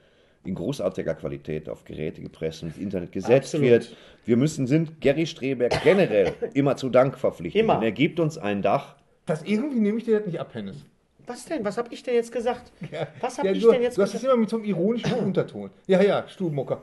in 0.45 0.55
großartiger 0.55 1.13
Qualität 1.15 1.67
auf 1.69 1.83
Geräte 1.85 2.21
gepresst 2.21 2.63
und 2.63 2.69
ins 2.69 2.77
Internet 2.77 3.11
gesetzt 3.11 3.53
Absolut. 3.55 3.67
wird. 3.69 3.95
Wir 4.25 4.37
müssen, 4.37 4.65
sind 4.67 4.99
Gary 5.01 5.25
Streberg 5.25 5.81
generell 5.83 6.33
immer 6.53 6.75
zu 6.77 6.89
Dank 6.89 7.17
verpflichtet. 7.17 7.61
Immer. 7.61 7.75
Denn 7.75 7.83
er 7.83 7.91
gibt 7.91 8.19
uns 8.19 8.37
ein 8.37 8.61
Dach. 8.61 8.95
Das 9.25 9.43
irgendwie 9.43 9.79
nehme 9.79 9.97
ich 9.97 10.05
dir 10.05 10.17
das 10.19 10.25
nicht 10.27 10.39
ab, 10.39 10.49
Hennes. 10.53 10.85
Was 11.27 11.45
denn? 11.45 11.63
Was 11.65 11.77
habe 11.77 11.93
ich 11.93 12.01
denn 12.03 12.15
jetzt 12.15 12.31
gesagt? 12.31 12.71
Was 13.21 13.37
habe 13.37 13.49
Ja, 13.49 13.53
ich 13.53 13.61
du, 13.61 13.71
denn 13.71 13.81
jetzt 13.81 13.97
du 13.97 14.01
hast 14.01 14.13
das 14.13 14.21
gesagt? 14.21 14.33
immer 14.33 14.41
mit 14.41 14.49
so 14.49 14.55
einem 14.57 14.65
ironischen 14.65 15.13
Unterton. 15.25 15.69
Ja, 15.85 16.01
ja, 16.01 16.27
Stuhlmocker. 16.27 16.81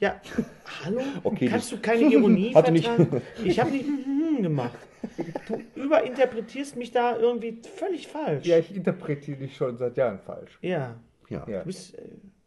Ja, 0.00 0.20
hallo? 0.84 1.00
Okay, 1.22 1.46
Kannst 1.48 1.70
du 1.72 1.78
keine 1.78 2.02
Ironie 2.12 2.52
vertragen? 2.52 3.22
Ich 3.44 3.58
habe 3.60 3.70
nicht 3.70 3.86
gemacht. 4.42 4.78
Du 5.46 5.60
überinterpretierst 5.80 6.76
mich 6.76 6.90
da 6.92 7.16
irgendwie 7.16 7.60
völlig 7.76 8.06
falsch. 8.08 8.46
ja, 8.46 8.58
ich 8.58 8.74
interpretiere 8.74 9.38
dich 9.38 9.56
schon 9.56 9.76
seit 9.78 9.96
Jahren 9.96 10.18
falsch. 10.18 10.58
Ja. 10.62 10.96
Ja. 11.28 11.46
Ja. 11.48 11.60
Du 11.60 11.66
bist, 11.66 11.94
äh, 11.96 12.02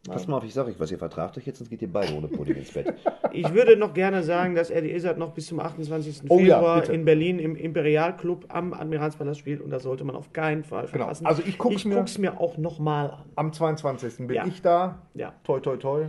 Pass 0.06 0.26
mal 0.26 0.36
auf, 0.36 0.44
ich 0.44 0.52
sage 0.52 0.70
euch 0.70 0.78
was, 0.78 0.90
ihr 0.90 0.98
vertragt 0.98 1.38
euch 1.38 1.46
jetzt, 1.46 1.58
sonst 1.58 1.70
geht 1.70 1.80
ihr 1.80 1.90
beide 1.90 2.14
ohne 2.14 2.28
Pudding 2.28 2.56
ins 2.56 2.72
Bett. 2.72 2.92
ich 3.32 3.52
würde 3.54 3.76
noch 3.76 3.94
gerne 3.94 4.22
sagen, 4.22 4.54
dass 4.54 4.68
Eddie 4.70 4.92
Izzard 4.92 5.16
noch 5.18 5.32
bis 5.32 5.46
zum 5.46 5.60
28. 5.60 6.22
Oh 6.28 6.38
ja, 6.40 6.56
Februar 6.56 6.80
bitte. 6.82 6.92
in 6.92 7.04
Berlin 7.06 7.38
im 7.38 7.56
Imperialclub 7.56 8.44
am 8.48 8.74
Admiralspalast 8.74 9.40
spielt 9.40 9.60
und 9.62 9.70
das 9.70 9.82
sollte 9.82 10.04
man 10.04 10.14
auf 10.14 10.32
keinen 10.34 10.62
Fall 10.62 10.82
Genau. 10.86 11.04
verpassen. 11.04 11.26
Also 11.26 11.42
ich 11.46 11.56
guck's 11.56 11.76
ich 11.76 11.84
mir- 11.86 12.04
mir 12.18 12.40
auch 12.40 12.58
nochmal 12.58 13.10
an. 13.12 13.24
Am 13.36 13.52
22. 13.52 14.26
bin 14.26 14.36
Ja. 14.36 14.46
ich 14.46 14.60
da. 14.60 14.98
Ja. 15.14 15.32
Toi, 15.44 15.60
toi, 15.60 15.76
toi. 15.78 16.04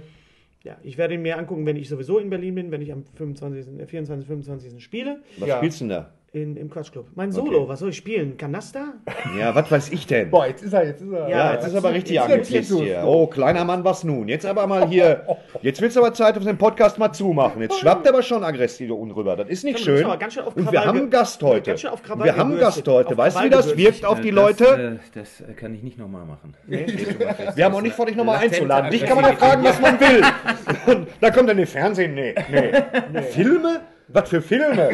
Ja, 0.63 0.75
ich 0.83 0.97
werde 0.97 1.13
ihn 1.13 1.21
mir 1.21 1.37
angucken, 1.37 1.65
wenn 1.65 1.75
ich 1.77 1.87
sowieso 1.87 2.17
in 2.17 2.29
Berlin 2.29 2.55
bin, 2.55 2.71
wenn 2.71 2.81
ich 2.81 2.91
am 2.91 3.05
25., 3.15 3.79
äh, 3.79 3.85
24., 3.85 4.27
25. 4.27 4.83
spiele. 4.83 5.21
Was 5.37 5.47
Ja. 5.47 5.57
spielst 5.57 5.79
du 5.79 5.83
denn 5.85 5.89
da? 5.89 6.09
In, 6.35 6.57
Im 6.57 6.69
Quatschclub. 6.69 7.05
Mein 7.15 7.31
Solo, 7.31 7.59
Okay. 7.59 7.69
was 7.69 7.79
soll 7.79 7.91
ich 7.91 7.95
spielen? 7.95 8.35
Kanaster? 8.35 8.95
Ja, 9.39 9.55
was 9.55 9.71
weiß 9.71 9.89
ich 9.93 10.05
denn? 10.05 10.29
Boah, 10.31 10.45
jetzt 10.45 10.63
ist 10.63 10.73
er, 10.73 10.85
jetzt 10.85 11.01
ist 11.01 11.09
er. 11.09 11.29
Ja, 11.29 11.53
jetzt 11.53 11.67
ist 11.67 11.75
aber 11.75 11.93
richtig 11.93 12.19
angepisst 12.19 12.73
hier. 12.73 13.03
Oh, 13.05 13.27
kleiner 13.27 13.63
Mann, 13.63 13.85
was 13.85 14.03
nun? 14.03 14.27
Jetzt 14.27 14.45
aber 14.45 14.67
mal 14.67 14.89
hier. 14.89 15.25
Jetzt 15.61 15.79
wird's 15.81 15.95
aber 15.95 16.13
Zeit, 16.13 16.35
den 16.35 16.57
Podcast 16.57 16.99
mal 16.99 17.13
zumachen. 17.13 17.61
Jetzt 17.61 17.79
schwappt 17.79 18.05
er 18.05 18.11
aber 18.11 18.21
schon 18.21 18.43
aggressiv 18.43 18.91
rüber. 18.91 19.37
Das 19.37 19.47
ist 19.47 19.63
nicht 19.63 19.79
schön. 19.79 20.05
ganz 20.19 20.33
schön 20.33 20.43
auf 20.43 20.57
Und 20.57 20.69
wir 20.69 20.83
haben 20.83 20.97
einen 20.97 21.09
Gast 21.09 21.41
heute. 21.41 21.71
ganz 21.71 21.79
schön 21.79 21.91
auf 21.91 22.01
wir 22.05 22.35
haben 22.35 22.51
einen 22.51 22.59
Gast 22.59 22.85
heute. 22.85 23.11
Auf 23.11 23.17
Weißt 23.17 23.39
du, 23.39 23.43
wie 23.45 23.49
das 23.49 23.77
wirkt 23.77 24.03
auf 24.05 24.19
die 24.19 24.31
das, 24.31 24.43
Leute? 24.59 24.99
äh, 25.15 25.17
das 25.17 25.39
äh, 25.39 25.53
kann 25.53 25.73
ich 25.73 25.83
nicht 25.83 25.97
nochmal 25.97 26.25
machen. 26.25 26.53
Wir 26.67 27.63
haben 27.63 27.75
auch 27.75 27.81
nicht 27.81 27.95
vor, 27.95 28.07
dich 28.07 28.17
nochmal 28.17 28.39
einzuladen. 28.39 28.91
Dich 28.91 29.05
kann 29.05 29.15
man 29.15 29.31
ja 29.31 29.37
fragen, 29.37 29.63
was 29.63 29.79
man 29.79 29.97
will. 30.01 30.21
Und 30.93 31.07
da 31.21 31.31
kommt 31.31 31.47
dann 31.47 31.57
im 31.57 31.65
Fernsehen. 31.65 32.13
Nee, 32.13 32.35
nee. 32.51 33.21
Filme? 33.21 33.79
Was 34.07 34.29
für 34.29 34.41
Filme? 34.41 34.89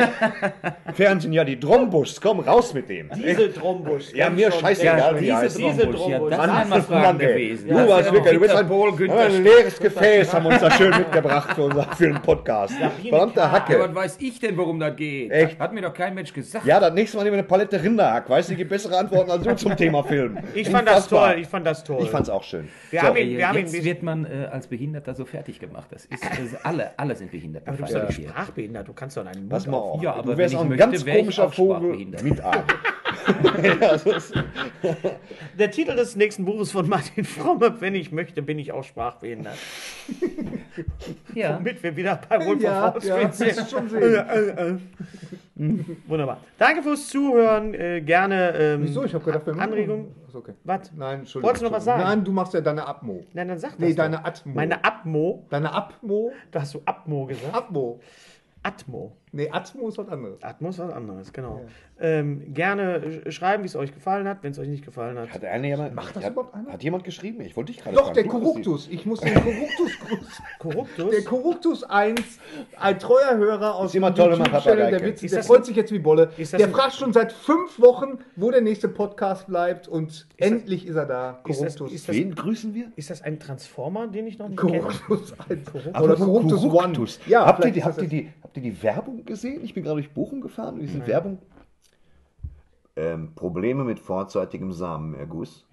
Fernsehen, 0.94 1.34
ja, 1.34 1.44
die 1.44 1.60
Drombus. 1.60 2.20
Komm, 2.22 2.40
raus 2.40 2.74
mit 2.74 2.88
dem. 2.90 3.10
Diese 3.16 3.54
Trombusch. 3.54 4.14
Ja, 4.14 4.30
mir 4.30 4.52
scheißegal, 4.52 5.16
wie 5.16 5.20
die 5.20 5.26
diese 5.26 5.36
heißt. 5.38 5.58
diese 5.58 5.92
Trombusch, 5.92 6.08
ja, 6.10 6.20
das 6.30 6.38
Mann, 6.38 6.50
wären 6.58 6.70
mal 6.70 6.82
Fragen 6.82 7.20
gewesen. 7.20 7.68
Du 7.68 7.74
Das 7.76 7.90
warst 7.90 8.12
wirklich, 8.14 8.34
du 8.34 8.40
bist 8.40 8.56
ein, 8.56 8.68
Bohl, 8.68 8.96
Günther 8.96 9.20
ein 9.20 9.44
leeres 9.44 9.80
Gefäß, 9.80 10.34
haben 10.34 10.46
uns 10.46 10.60
da 10.60 10.72
schön 10.72 10.92
mitgebracht 10.92 11.54
für, 11.56 11.64
unser, 11.64 11.84
für 11.96 12.08
den 12.08 12.22
Podcast. 12.22 12.74
Verdammte 13.10 13.40
Ja, 13.42 13.52
Hacke. 13.52 13.80
was 13.80 13.96
weiß 13.96 14.18
ich 14.22 14.40
denn, 14.40 14.56
worum 14.58 14.80
das 14.80 14.96
geht? 14.96 15.32
Echt? 15.32 15.60
Hat 15.60 15.74
mir 15.74 15.82
doch 15.82 15.94
kein 15.94 16.14
Mensch 16.16 16.32
gesagt. 16.34 16.66
Ja, 16.66 16.80
das 16.80 16.94
nächste 16.94 17.18
Mal 17.18 17.24
nehmen 17.24 17.34
wir 17.36 17.40
eine 17.40 17.48
Palette 17.48 17.82
Rinderhack. 17.84 18.30
Weißt 18.30 18.50
du, 18.50 18.54
die 18.54 18.58
gibt 18.58 18.70
bessere 18.70 18.98
Antworten 18.98 19.30
als 19.32 19.44
du 19.44 19.56
zum 19.56 19.76
Thema 19.76 20.04
Film. 20.04 20.38
Ich 20.54 20.70
fand 20.70 20.88
das 20.88 21.08
toll, 21.08 21.36
ich 21.40 21.48
fand 21.48 21.66
das 21.66 21.84
toll. 21.84 22.00
Ich 22.04 22.10
fand's 22.10 22.30
auch 22.30 22.44
schön. 22.44 22.68
wir 22.92 23.02
So. 23.02 23.08
haben 23.08 23.18
ihn, 23.18 23.38
wir 23.38 23.48
haben 23.48 23.58
ihn 23.58 23.72
wird 23.84 24.04
man 24.04 24.26
äh, 24.26 24.48
als 24.52 24.68
Behinderter 24.68 25.14
so 25.16 25.26
fertig 25.26 25.60
gemacht. 25.60 25.88
Das 25.92 26.06
ist, 26.06 26.24
das 26.24 26.40
ist 26.40 26.66
alle, 26.66 26.92
alle 26.98 27.16
sind 27.16 27.32
behindert. 27.32 27.68
aber 27.68 27.78
du 27.78 27.84
bist 27.84 27.96
doch 27.96 28.08
nicht 28.08 28.30
sprachbehindert, 28.30 28.88
du 28.88 28.94
kannst 29.02 29.18
doch 29.18 29.24
deinen 29.24 29.40
Mund 29.40 29.50
Pass 29.50 29.66
mal 29.66 29.78
auf. 29.78 30.00
Ja, 30.04 30.14
aber 30.14 30.34
du 30.34 30.38
wärst 30.38 30.54
wenn 30.54 30.60
auch 30.60 30.64
ich 30.66 30.80
ein 30.80 30.88
möchte, 30.92 31.06
ganz 31.06 31.18
komischer 31.18 31.50
Vogel 31.50 32.06
mit 32.22 32.40
ist, 34.06 34.34
Der 35.58 35.72
Titel 35.72 35.96
des 35.96 36.16
nächsten 36.16 36.46
Buches 36.46 36.72
von 36.72 36.88
Martin 36.88 37.24
Fromme, 37.26 37.82
wenn 37.82 37.96
ich 37.96 38.12
möchte, 38.12 38.44
bin 38.44 38.60
ich 38.60 38.72
auch 38.72 38.84
sprachbehindert. 38.84 39.58
Ja. 41.34 41.58
Womit 41.58 41.82
wir 41.82 41.96
wieder 41.96 42.20
bei 42.30 42.46
Wolf 42.46 42.62
Ja, 42.62 42.96
of 42.96 43.04
ja, 43.04 43.32
sind. 43.32 43.68
schon 43.70 43.90
sehen. 43.90 44.82
Wunderbar. 46.08 46.42
Danke 46.60 46.84
fürs 46.84 47.08
Zuhören. 47.10 47.74
Äh, 47.74 48.02
gerne 48.02 48.52
ähm, 48.56 48.84
Wieso? 48.84 49.04
Ich 49.04 49.14
habe 49.16 49.24
gedacht, 49.26 49.46
wir 49.48 49.54
machen- 49.54 49.70
Anregung. 49.72 50.16
Ist 50.28 50.36
okay. 50.36 50.54
Was? 50.64 50.92
Nein, 50.96 51.20
Entschuldigung. 51.20 51.48
Wolltest 51.48 51.62
du 51.64 51.66
noch 51.70 51.76
was 51.78 51.86
sagen? 51.86 52.04
Nein, 52.04 52.24
du 52.24 52.32
machst 52.32 52.54
ja 52.54 52.62
deine 52.62 52.88
Abmo. 52.88 53.24
Nein, 53.34 53.48
dann 53.48 53.58
sag 53.60 53.72
das. 53.72 53.80
Nee, 53.80 53.94
deine 53.94 54.24
Atmo. 54.26 54.54
Meine 54.56 54.84
Atmo. 54.84 55.46
Deine 55.50 55.74
Abmo? 55.74 56.32
Da 56.52 56.62
hast 56.62 56.74
du 56.76 56.82
Atmo 56.86 57.26
gesagt. 57.26 57.54
Abmo. 57.54 58.00
Atmo. 58.64 59.21
Nee, 59.34 59.50
Atmo 59.50 59.88
ist 59.88 59.98
was 59.98 60.10
anderes. 60.10 60.44
Atmo 60.44 60.70
ist 60.70 60.80
was 60.80 60.92
anderes, 60.92 61.32
genau. 61.32 61.62
Ähm, 62.02 62.54
gerne 62.54 62.98
sch- 63.00 63.32
schreiben, 63.32 63.64
wie 63.64 63.68
es 63.68 63.76
euch 63.78 63.94
gefallen 63.94 64.28
hat. 64.28 64.40
Wenn 64.42 64.52
es 64.52 64.60
euch 64.60 64.68
nicht 64.68 64.84
gefallen 64.84 65.18
hat, 65.18 65.30
hat, 65.30 65.46
einer 65.46 65.68
jemand, 65.68 65.94
Macht 65.96 66.16
das 66.16 66.26
hat, 66.26 66.32
überhaupt 66.34 66.54
einer? 66.56 66.74
hat 66.74 66.84
jemand 66.84 67.04
geschrieben? 67.06 67.40
Ich 67.42 67.56
wollte 67.56 67.72
dich 67.72 67.82
gerade 67.82 67.96
Doch, 67.96 68.06
fragen. 68.08 68.16
der 68.16 68.24
Korruptus. 68.28 68.88
Ich 68.92 69.06
muss 69.06 69.20
den 69.22 69.34
Korruptus 69.36 69.92
grüßen. 70.06 70.46
Korruptus. 70.60 71.12
Der 71.12 71.24
Korruptus 71.24 71.84
1, 71.84 72.20
ein 72.78 73.00
treuer 73.00 73.38
Hörer 73.38 73.76
aus 73.76 73.92
Ist 73.92 73.96
immer 73.96 74.14
toll, 74.14 74.32
wenn 74.32 74.40
man 74.40 74.48
YouTube-Channel, 74.48 74.64
Papagei 74.78 74.90
der, 74.92 75.00
kennt. 75.00 75.12
Witz, 75.14 75.24
Ist 75.24 75.32
der 75.32 75.40
das 75.40 75.48
freut 75.48 75.60
ein- 75.60 75.64
sich 75.64 75.76
jetzt 75.78 75.92
wie 75.94 76.00
Bolle. 76.00 76.30
ist 76.38 76.54
das 76.54 76.58
Der 76.58 76.68
ein- 76.68 76.74
fragt 76.74 76.94
schon 76.96 77.14
seit 77.14 77.32
fünf 77.32 77.80
Wochen, 77.80 78.18
wo 78.36 78.52
der 78.52 78.62
nächste 78.62 78.90
Podcast 78.90 79.48
bleibt 79.48 79.88
und 79.88 80.28
endlich 80.38 80.88
ist 80.88 80.96
er 80.96 81.06
da. 81.06 81.40
ist, 81.48 81.62
das, 81.62 81.78
Korruptus. 81.78 81.94
ist, 81.94 82.10
das, 82.10 82.16
Wen 82.18 82.36
grüßen 82.36 82.74
wir? 82.74 82.92
ist 82.98 83.10
das 83.12 83.22
ein 83.22 83.40
Transformer, 83.40 84.08
den 84.08 84.28
ich 84.28 84.40
noch 84.40 84.50
nicht 84.50 84.60
kenne? 84.60 84.80
Korruptus 84.80 85.34
1. 85.48 85.60
Aber 85.94 86.04
Oder 86.06 86.16
Korruptus 86.16 86.64
One. 86.64 86.72
Korruptus. 86.72 87.20
Ja, 87.28 87.46
habt, 87.46 87.60
ihr 87.60 87.62
vielleicht 87.72 87.76
die, 87.76 87.80
ist 87.80 87.86
habt, 87.86 87.98
das 87.98 88.04
ihr 88.04 88.10
die, 88.10 88.34
habt 88.44 88.58
ihr 88.58 88.64
die 88.64 88.84
Werbung 88.84 89.21
gesehen? 89.26 89.64
Ich 89.64 89.74
bin 89.74 89.84
gerade 89.84 90.02
durch 90.02 90.14
Bochum 90.14 90.42
gefahren 90.42 90.76
und 90.76 90.82
diese 90.82 91.06
Werbung. 91.08 91.40
Ähm, 92.96 93.34
Probleme 93.36 93.84
mit 93.84 94.00
vorzeitigem 94.00 94.72
Samenerguss. 94.72 95.66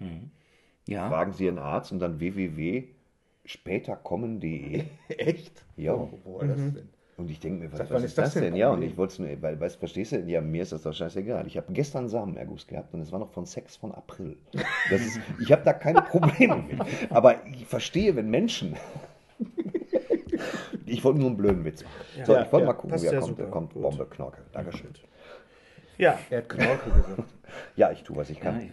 Ja. 0.87 1.07
Fragen 1.09 1.33
Sie 1.33 1.45
Ihren 1.45 1.59
Arzt 1.59 1.91
und 1.91 1.99
dann 1.99 2.19
www.späterkommen.de. 2.19 4.83
Echt? 5.09 5.63
Ja. 5.75 5.93
Wo, 5.97 6.09
wo 6.23 6.39
war 6.39 6.47
das 6.47 6.57
denn? 6.57 6.89
Und 7.17 7.29
ich 7.29 7.39
denke 7.41 7.65
mir, 7.65 7.71
was, 7.73 7.79
Seit 7.79 7.91
was 7.91 8.03
ist 8.03 8.11
ist 8.11 8.17
das 8.17 8.25
das 8.27 8.33
denn 8.35 8.43
denn? 8.43 8.55
Ja, 8.55 8.69
und 8.69 8.75
Problem? 8.75 8.91
ich 8.91 8.97
wollte 8.97 9.11
es 9.11 9.19
nur, 9.19 9.41
weil, 9.41 9.59
weißt, 9.59 9.75
verstehst 9.77 10.13
du? 10.13 10.19
Ja, 10.21 10.39
mir 10.39 10.61
ist 10.63 10.71
das 10.71 10.83
doch 10.83 10.93
scheißegal. 10.93 11.45
Ich 11.47 11.57
habe 11.57 11.73
gestern 11.73 12.07
Samenerguss 12.07 12.65
gehabt 12.65 12.93
und 12.93 13.01
es 13.01 13.11
war 13.11 13.19
noch 13.19 13.31
von 13.31 13.45
Sex 13.45 13.75
von 13.75 13.91
April. 13.91 14.37
Das 14.89 15.01
ist, 15.01 15.19
ich 15.41 15.51
habe 15.51 15.63
da 15.65 15.73
keine 15.73 16.01
Probleme 16.01 16.63
mit. 16.65 16.79
Aber 17.11 17.45
ich 17.45 17.65
verstehe, 17.65 18.15
wenn 18.15 18.29
Menschen. 18.29 18.77
Ich 20.91 21.03
wollte 21.03 21.19
nur 21.19 21.27
einen 21.27 21.37
blöden 21.37 21.65
Witz 21.65 21.83
machen. 21.83 22.25
so, 22.25 22.33
Ja, 22.33 22.43
ich 22.43 22.51
wollte 22.51 22.65
ja, 22.65 22.71
mal 22.71 22.77
gucken, 22.77 23.01
wie 23.01 23.05
er 23.05 23.19
kommt. 23.19 23.39
Er 23.39 23.45
kommt 23.47 23.73
Gut. 23.73 23.81
Bombe, 23.81 24.05
Knorke. 24.05 24.41
Dankeschön. 24.51 24.91
Ja, 25.97 26.17
Er 26.29 26.39
hat 26.39 26.49
Knorke 26.49 26.89
gesagt. 26.89 27.23
Ja, 27.75 27.91
ich 27.91 28.03
tue, 28.03 28.15
was 28.15 28.29
ich 28.29 28.39
kann. 28.39 28.59
Ja, 28.59 28.65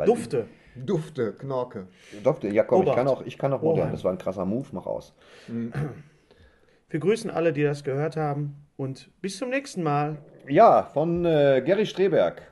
ich 0.00 0.04
Dufte. 0.04 0.46
Dufte, 0.76 1.32
Knorke. 1.32 1.86
Dufte, 2.22 2.48
ja 2.48 2.64
komm, 2.64 2.86
ich 2.86 2.92
kann 2.92 3.06
auch, 3.06 3.22
ich 3.24 3.38
kann 3.38 3.52
auch 3.52 3.62
modern. 3.62 3.92
Das 3.92 4.02
war 4.04 4.12
ein 4.12 4.18
krasser 4.18 4.44
Move, 4.44 4.66
mach 4.72 4.86
aus. 4.86 5.14
Wir 6.90 7.00
grüßen 7.00 7.30
alle, 7.30 7.52
die 7.52 7.62
das 7.62 7.84
gehört 7.84 8.16
haben. 8.16 8.56
Und 8.76 9.10
bis 9.20 9.38
zum 9.38 9.50
nächsten 9.50 9.82
Mal. 9.82 10.18
Ja, 10.48 10.82
von 10.82 11.24
äh, 11.24 11.62
Gary 11.64 11.86
Streberg. 11.86 12.42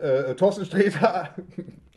Äh, 0.00 0.34
Thorsten 0.34 0.64
Sträter. 0.64 1.34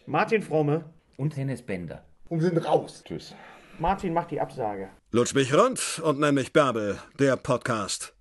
Martin 0.06 0.41
Fromme. 0.41 0.86
Und 1.18 1.38
Hennes 1.38 1.62
Bender. 1.62 2.04
Und 2.30 2.41
wir 2.41 2.49
sind 2.49 2.68
raus. 2.68 3.04
Tschüss. 3.06 3.36
Martin 3.80 4.14
macht 4.14 4.32
die 4.32 4.40
Absage. 4.40 4.90
Lutsch 5.12 5.34
mich 5.34 5.54
rund 5.54 6.00
und 6.04 6.20
nenn 6.20 6.36
mich 6.36 6.54
Bärbel, 6.54 7.00
der 7.20 7.36
Podcast. 7.38 8.14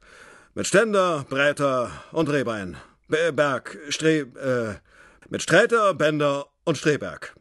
Mit 0.54 0.66
Ständer, 0.66 1.24
Breiter 1.28 1.90
und 2.12 2.28
Rehbein. 2.30 2.76
Be- 3.08 3.32
Berg, 3.32 3.78
Stre... 3.88 4.20
Äh, 4.20 4.74
mit 5.28 5.40
Sträter, 5.42 5.94
Bender 5.94 6.46
und 6.64 6.76
Streberg. 6.76 7.34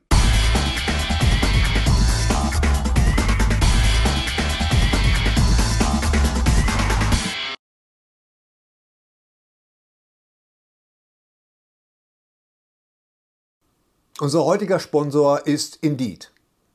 Unser 14.21 14.45
heutiger 14.45 14.79
Sponsor 14.79 15.47
ist 15.47 15.77
Indeed. 15.81 16.31